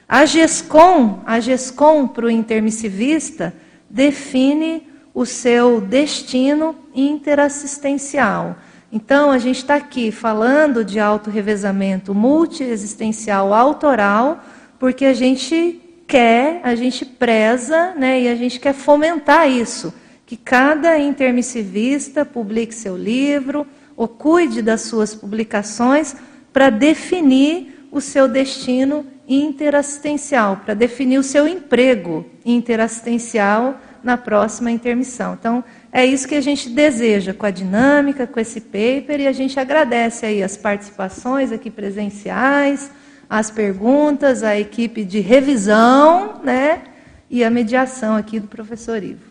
A 0.08 0.24
GESCOM, 0.24 1.20
a 1.26 1.38
GESCOM 1.40 2.08
para 2.08 2.26
o 2.26 2.30
intermissivista, 2.30 3.52
define 3.90 4.86
o 5.12 5.26
seu 5.26 5.80
destino 5.80 6.74
interassistencial. 6.94 8.56
Então, 8.90 9.30
a 9.30 9.38
gente 9.38 9.58
está 9.58 9.74
aqui 9.74 10.10
falando 10.10 10.84
de 10.84 10.98
autorrevezamento 10.98 12.14
multiexistencial 12.14 13.52
autoral, 13.52 14.42
porque 14.78 15.04
a 15.04 15.12
gente 15.12 15.80
quer, 16.06 16.60
a 16.62 16.74
gente 16.74 17.04
preza 17.04 17.94
né, 17.96 18.22
e 18.22 18.28
a 18.28 18.34
gente 18.34 18.60
quer 18.60 18.72
fomentar 18.72 19.50
isso. 19.50 19.92
Que 20.26 20.36
cada 20.36 20.98
intermissivista 20.98 22.24
publique 22.24 22.74
seu 22.74 22.96
livro 22.96 23.66
ou 23.96 24.06
cuide 24.06 24.60
das 24.60 24.82
suas 24.82 25.14
publicações 25.14 26.14
para 26.52 26.68
definir 26.68 27.88
o 27.90 28.00
seu 28.00 28.28
destino 28.28 29.06
interassistencial, 29.28 30.58
para 30.64 30.74
definir 30.74 31.18
o 31.18 31.22
seu 31.22 31.48
emprego 31.48 32.26
interassistencial 32.44 33.80
na 34.02 34.16
próxima 34.16 34.70
intermissão. 34.70 35.36
Então, 35.38 35.64
é 35.90 36.04
isso 36.04 36.28
que 36.28 36.34
a 36.34 36.40
gente 36.40 36.68
deseja 36.68 37.34
com 37.34 37.46
a 37.46 37.50
dinâmica, 37.50 38.26
com 38.26 38.38
esse 38.38 38.60
paper, 38.60 39.20
e 39.20 39.26
a 39.26 39.32
gente 39.32 39.58
agradece 39.58 40.26
aí 40.26 40.42
as 40.42 40.56
participações 40.56 41.50
aqui 41.50 41.70
presenciais, 41.70 42.90
as 43.28 43.50
perguntas, 43.50 44.44
a 44.44 44.58
equipe 44.58 45.04
de 45.04 45.18
revisão, 45.18 46.40
né, 46.44 46.82
e 47.28 47.42
a 47.42 47.50
mediação 47.50 48.14
aqui 48.14 48.38
do 48.38 48.46
professor 48.46 49.02
Ivo. 49.02 49.25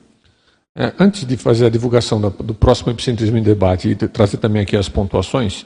É, 0.77 0.91
antes 0.99 1.25
de 1.25 1.37
fazer 1.37 1.67
a 1.67 1.69
divulgação 1.69 2.19
do, 2.19 2.53
próximo 2.53 2.91
Epicentrismo 2.91 3.37
em 3.37 3.41
Debate 3.41 3.87
e 3.91 3.95
trazer 3.95 4.35
também 4.35 4.61
aqui 4.61 4.75
as 4.75 4.89
pontuações, 4.89 5.65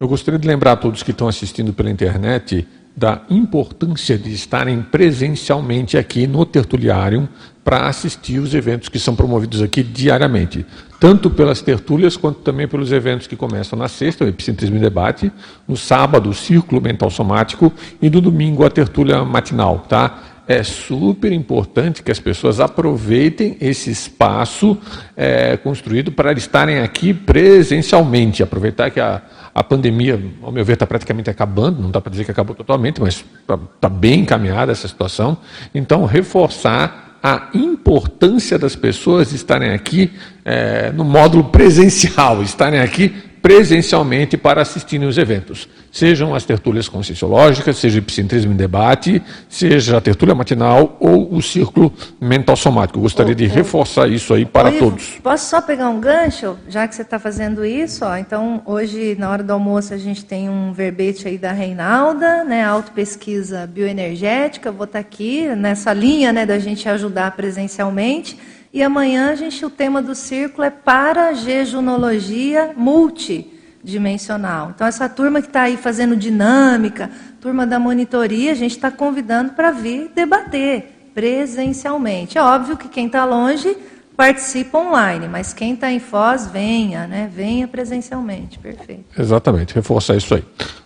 eu 0.00 0.08
gostaria 0.08 0.36
de 0.38 0.48
lembrar 0.48 0.72
a 0.72 0.76
todos 0.76 1.00
que 1.04 1.12
estão 1.12 1.28
assistindo 1.28 1.72
pela 1.72 1.88
internet 1.88 2.66
da 2.96 3.22
importância 3.30 4.18
de 4.18 4.32
estarem 4.32 4.82
presencialmente 4.82 5.96
aqui 5.96 6.26
no 6.26 6.44
Tertuliário 6.44 7.28
para 7.62 7.86
assistir 7.86 8.40
os 8.40 8.52
eventos 8.52 8.88
que 8.88 8.98
são 8.98 9.14
promovidos 9.14 9.62
aqui 9.62 9.84
diariamente, 9.84 10.66
tanto 10.98 11.30
pelas 11.30 11.62
tertúlias 11.62 12.16
quanto 12.16 12.40
também 12.40 12.66
pelos 12.66 12.90
eventos 12.90 13.28
que 13.28 13.36
começam 13.36 13.78
na 13.78 13.86
sexta, 13.86 14.24
o 14.24 14.28
Epicentrismo 14.28 14.76
em 14.76 14.80
Debate, 14.80 15.30
no 15.68 15.76
sábado, 15.76 16.30
o 16.30 16.34
Círculo 16.34 16.82
Mental 16.82 17.10
Somático 17.10 17.72
e 18.02 18.10
no 18.10 18.20
domingo, 18.20 18.64
a 18.64 18.70
tertúlia 18.70 19.24
matinal, 19.24 19.86
tá? 19.88 20.37
É 20.48 20.62
super 20.62 21.30
importante 21.30 22.02
que 22.02 22.10
as 22.10 22.18
pessoas 22.18 22.58
aproveitem 22.58 23.56
esse 23.60 23.90
espaço 23.90 24.78
é, 25.14 25.56
construído 25.58 26.10
para 26.10 26.32
estarem 26.32 26.78
aqui 26.78 27.12
presencialmente, 27.12 28.42
aproveitar 28.42 28.90
que 28.90 28.98
a 28.98 29.22
a 29.58 29.64
pandemia, 29.64 30.20
ao 30.40 30.52
meu 30.52 30.64
ver, 30.64 30.74
está 30.74 30.86
praticamente 30.86 31.28
acabando, 31.28 31.82
não 31.82 31.90
dá 31.90 32.00
para 32.00 32.10
dizer 32.10 32.24
que 32.24 32.30
acabou 32.30 32.54
totalmente, 32.54 33.00
mas 33.00 33.24
está 33.40 33.58
tá 33.80 33.88
bem 33.88 34.20
encaminhada 34.20 34.70
essa 34.70 34.86
situação. 34.86 35.36
Então, 35.74 36.04
reforçar 36.04 37.18
a 37.20 37.48
importância 37.52 38.56
das 38.56 38.76
pessoas 38.76 39.32
estarem 39.32 39.70
aqui 39.70 40.12
é, 40.44 40.92
no 40.92 41.02
módulo 41.02 41.44
presencial, 41.44 42.40
estarem 42.44 42.78
aqui 42.78 43.12
presencialmente 43.48 44.36
para 44.36 44.60
assistirem 44.60 45.08
os 45.08 45.16
eventos, 45.16 45.66
sejam 45.90 46.34
as 46.34 46.44
tertúlias 46.44 46.86
conscienciológicas, 46.86 47.78
seja 47.78 47.96
o 47.96 48.00
Epicentrismo 48.00 48.52
em 48.52 48.56
Debate, 48.56 49.22
seja 49.48 49.96
a 49.96 50.02
tertúlia 50.02 50.34
matinal 50.34 50.98
ou 51.00 51.34
o 51.34 51.40
Círculo 51.40 51.90
Mental 52.20 52.54
Somático. 52.54 52.98
Eu 52.98 53.04
gostaria 53.04 53.34
de 53.34 53.46
reforçar 53.46 54.06
isso 54.06 54.34
aí 54.34 54.44
para 54.44 54.68
Oi, 54.68 54.78
todos. 54.78 55.18
Posso 55.22 55.48
só 55.48 55.62
pegar 55.62 55.88
um 55.88 55.98
gancho, 55.98 56.58
já 56.68 56.86
que 56.86 56.94
você 56.94 57.00
está 57.00 57.18
fazendo 57.18 57.64
isso? 57.64 58.04
Ó, 58.04 58.14
então, 58.18 58.60
hoje, 58.66 59.16
na 59.18 59.30
hora 59.30 59.42
do 59.42 59.54
almoço, 59.54 59.94
a 59.94 59.98
gente 59.98 60.26
tem 60.26 60.50
um 60.50 60.74
verbete 60.74 61.26
aí 61.26 61.38
da 61.38 61.50
Reinalda, 61.50 62.44
né, 62.44 62.62
autopesquisa 62.62 63.66
bioenergética, 63.66 64.70
vou 64.70 64.84
estar 64.84 64.98
tá 64.98 65.00
aqui 65.00 65.48
nessa 65.56 65.94
linha 65.94 66.34
né, 66.34 66.44
da 66.44 66.58
gente 66.58 66.86
ajudar 66.86 67.34
presencialmente. 67.34 68.36
E 68.72 68.82
amanhã 68.82 69.34
gente, 69.34 69.64
o 69.64 69.70
tema 69.70 70.02
do 70.02 70.14
círculo 70.14 70.64
é 70.64 70.70
parajejunologia 70.70 72.72
multidimensional. 72.76 74.72
Então, 74.74 74.86
essa 74.86 75.08
turma 75.08 75.40
que 75.40 75.48
está 75.48 75.62
aí 75.62 75.76
fazendo 75.76 76.14
dinâmica, 76.14 77.10
turma 77.40 77.66
da 77.66 77.78
monitoria, 77.78 78.52
a 78.52 78.54
gente 78.54 78.72
está 78.72 78.90
convidando 78.90 79.54
para 79.54 79.70
vir 79.70 80.10
debater 80.14 81.10
presencialmente. 81.14 82.36
É 82.36 82.42
óbvio 82.42 82.76
que 82.76 82.88
quem 82.88 83.06
está 83.06 83.24
longe 83.24 83.74
participa 84.18 84.78
online, 84.78 85.28
mas 85.28 85.52
quem 85.52 85.74
está 85.74 85.92
em 85.92 86.00
Foz, 86.00 86.50
venha, 86.52 87.06
né? 87.06 87.30
Venha 87.32 87.68
presencialmente. 87.68 88.58
Perfeito. 88.58 89.04
Exatamente, 89.16 89.72
reforçar 89.72 90.16
isso 90.16 90.34
aí. 90.34 90.42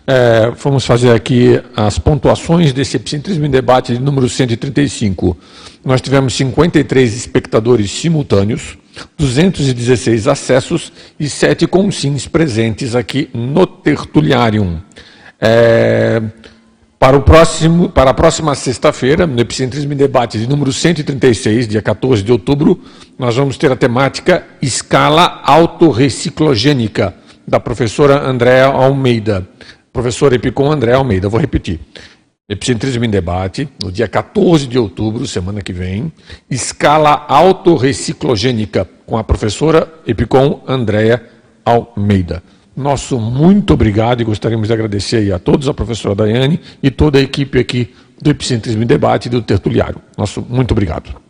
É, 0.07 0.51
vamos 0.51 0.85
fazer 0.85 1.15
aqui 1.15 1.59
as 1.75 1.99
pontuações 1.99 2.75
desse 2.75 2.99
Epicentrismo 2.99 3.47
em 3.47 3.51
Debate 3.51 3.95
de 3.95 4.03
número 4.03 4.29
135. 4.29 5.35
Nós 5.83 6.03
tivemos 6.03 6.35
53 6.35 7.17
espectadores 7.17 7.91
simultâneos, 7.91 8.77
216 9.17 10.29
acessos 10.29 10.93
e 11.19 11.27
7 11.27 11.67
consins 11.67 12.29
presentes 12.29 12.95
aqui 12.95 13.31
no 13.33 13.67
Tertuliarium. 13.67 14.79
É, 15.41 16.21
para, 17.03 17.17
o 17.17 17.21
próximo, 17.21 17.89
para 17.89 18.11
a 18.13 18.15
próxima 18.15 18.55
sexta-feira, 18.55 19.27
no 19.27 19.41
Epicentrismo 19.41 19.93
em 19.93 19.97
Debate 19.97 20.39
de 20.39 20.49
número 20.49 20.73
136, 20.73 21.67
dia 21.67 21.83
14 21.83 22.23
de 22.23 22.31
outubro, 22.31 22.81
nós 23.19 23.35
vamos 23.35 23.57
ter 23.57 23.73
a 23.73 23.77
temática 23.77 24.47
Escala 24.63 25.43
Autorreciclogênica, 25.45 27.13
da 27.45 27.59
professora 27.59 28.25
Andréa 28.25 28.67
Almeida. 28.67 29.49
Professora 29.93 30.37
Epicom 30.37 30.71
André 30.71 30.93
Almeida, 30.93 31.29
vou 31.29 31.41
repetir. 31.41 31.81
Epicentrismo 32.49 33.05
em 33.05 33.11
Debate, 33.11 33.69
no 33.83 33.91
dia 33.91 34.07
14 34.07 34.69
de 34.69 34.79
outubro, 34.79 35.27
semana 35.27 35.61
que 35.61 35.73
vem, 35.73 36.13
escala 36.49 37.27
autorreciclogênica, 37.29 38.89
com 39.05 39.19
a 39.19 39.25
professora 39.25 39.93
Epicom 40.07 40.63
Andréa 40.69 41.21
Almeida. 41.65 42.45
Nosso 42.77 43.19
muito 43.19 43.75
obrigado 43.75 44.23
e 44.23 44.25
gostaríamos 44.25 44.69
de 44.69 44.75
agradecer 44.75 45.33
a 45.33 45.39
todos, 45.39 45.69
a 45.69 45.75
professora 45.75 46.15
Daiane 46.15 46.61
e 46.83 46.91
toda 46.91 47.19
a 47.19 47.23
equipe 47.23 47.59
aqui 47.59 47.95
do 48.21 48.31
Epicentrismo 48.31 48.83
em 48.83 48.87
Debate 48.87 49.27
e 49.27 49.31
do 49.31 49.43
Tertuliário. 49.43 50.01
Nosso 50.17 50.45
muito 50.49 50.73
obrigado. 50.73 51.22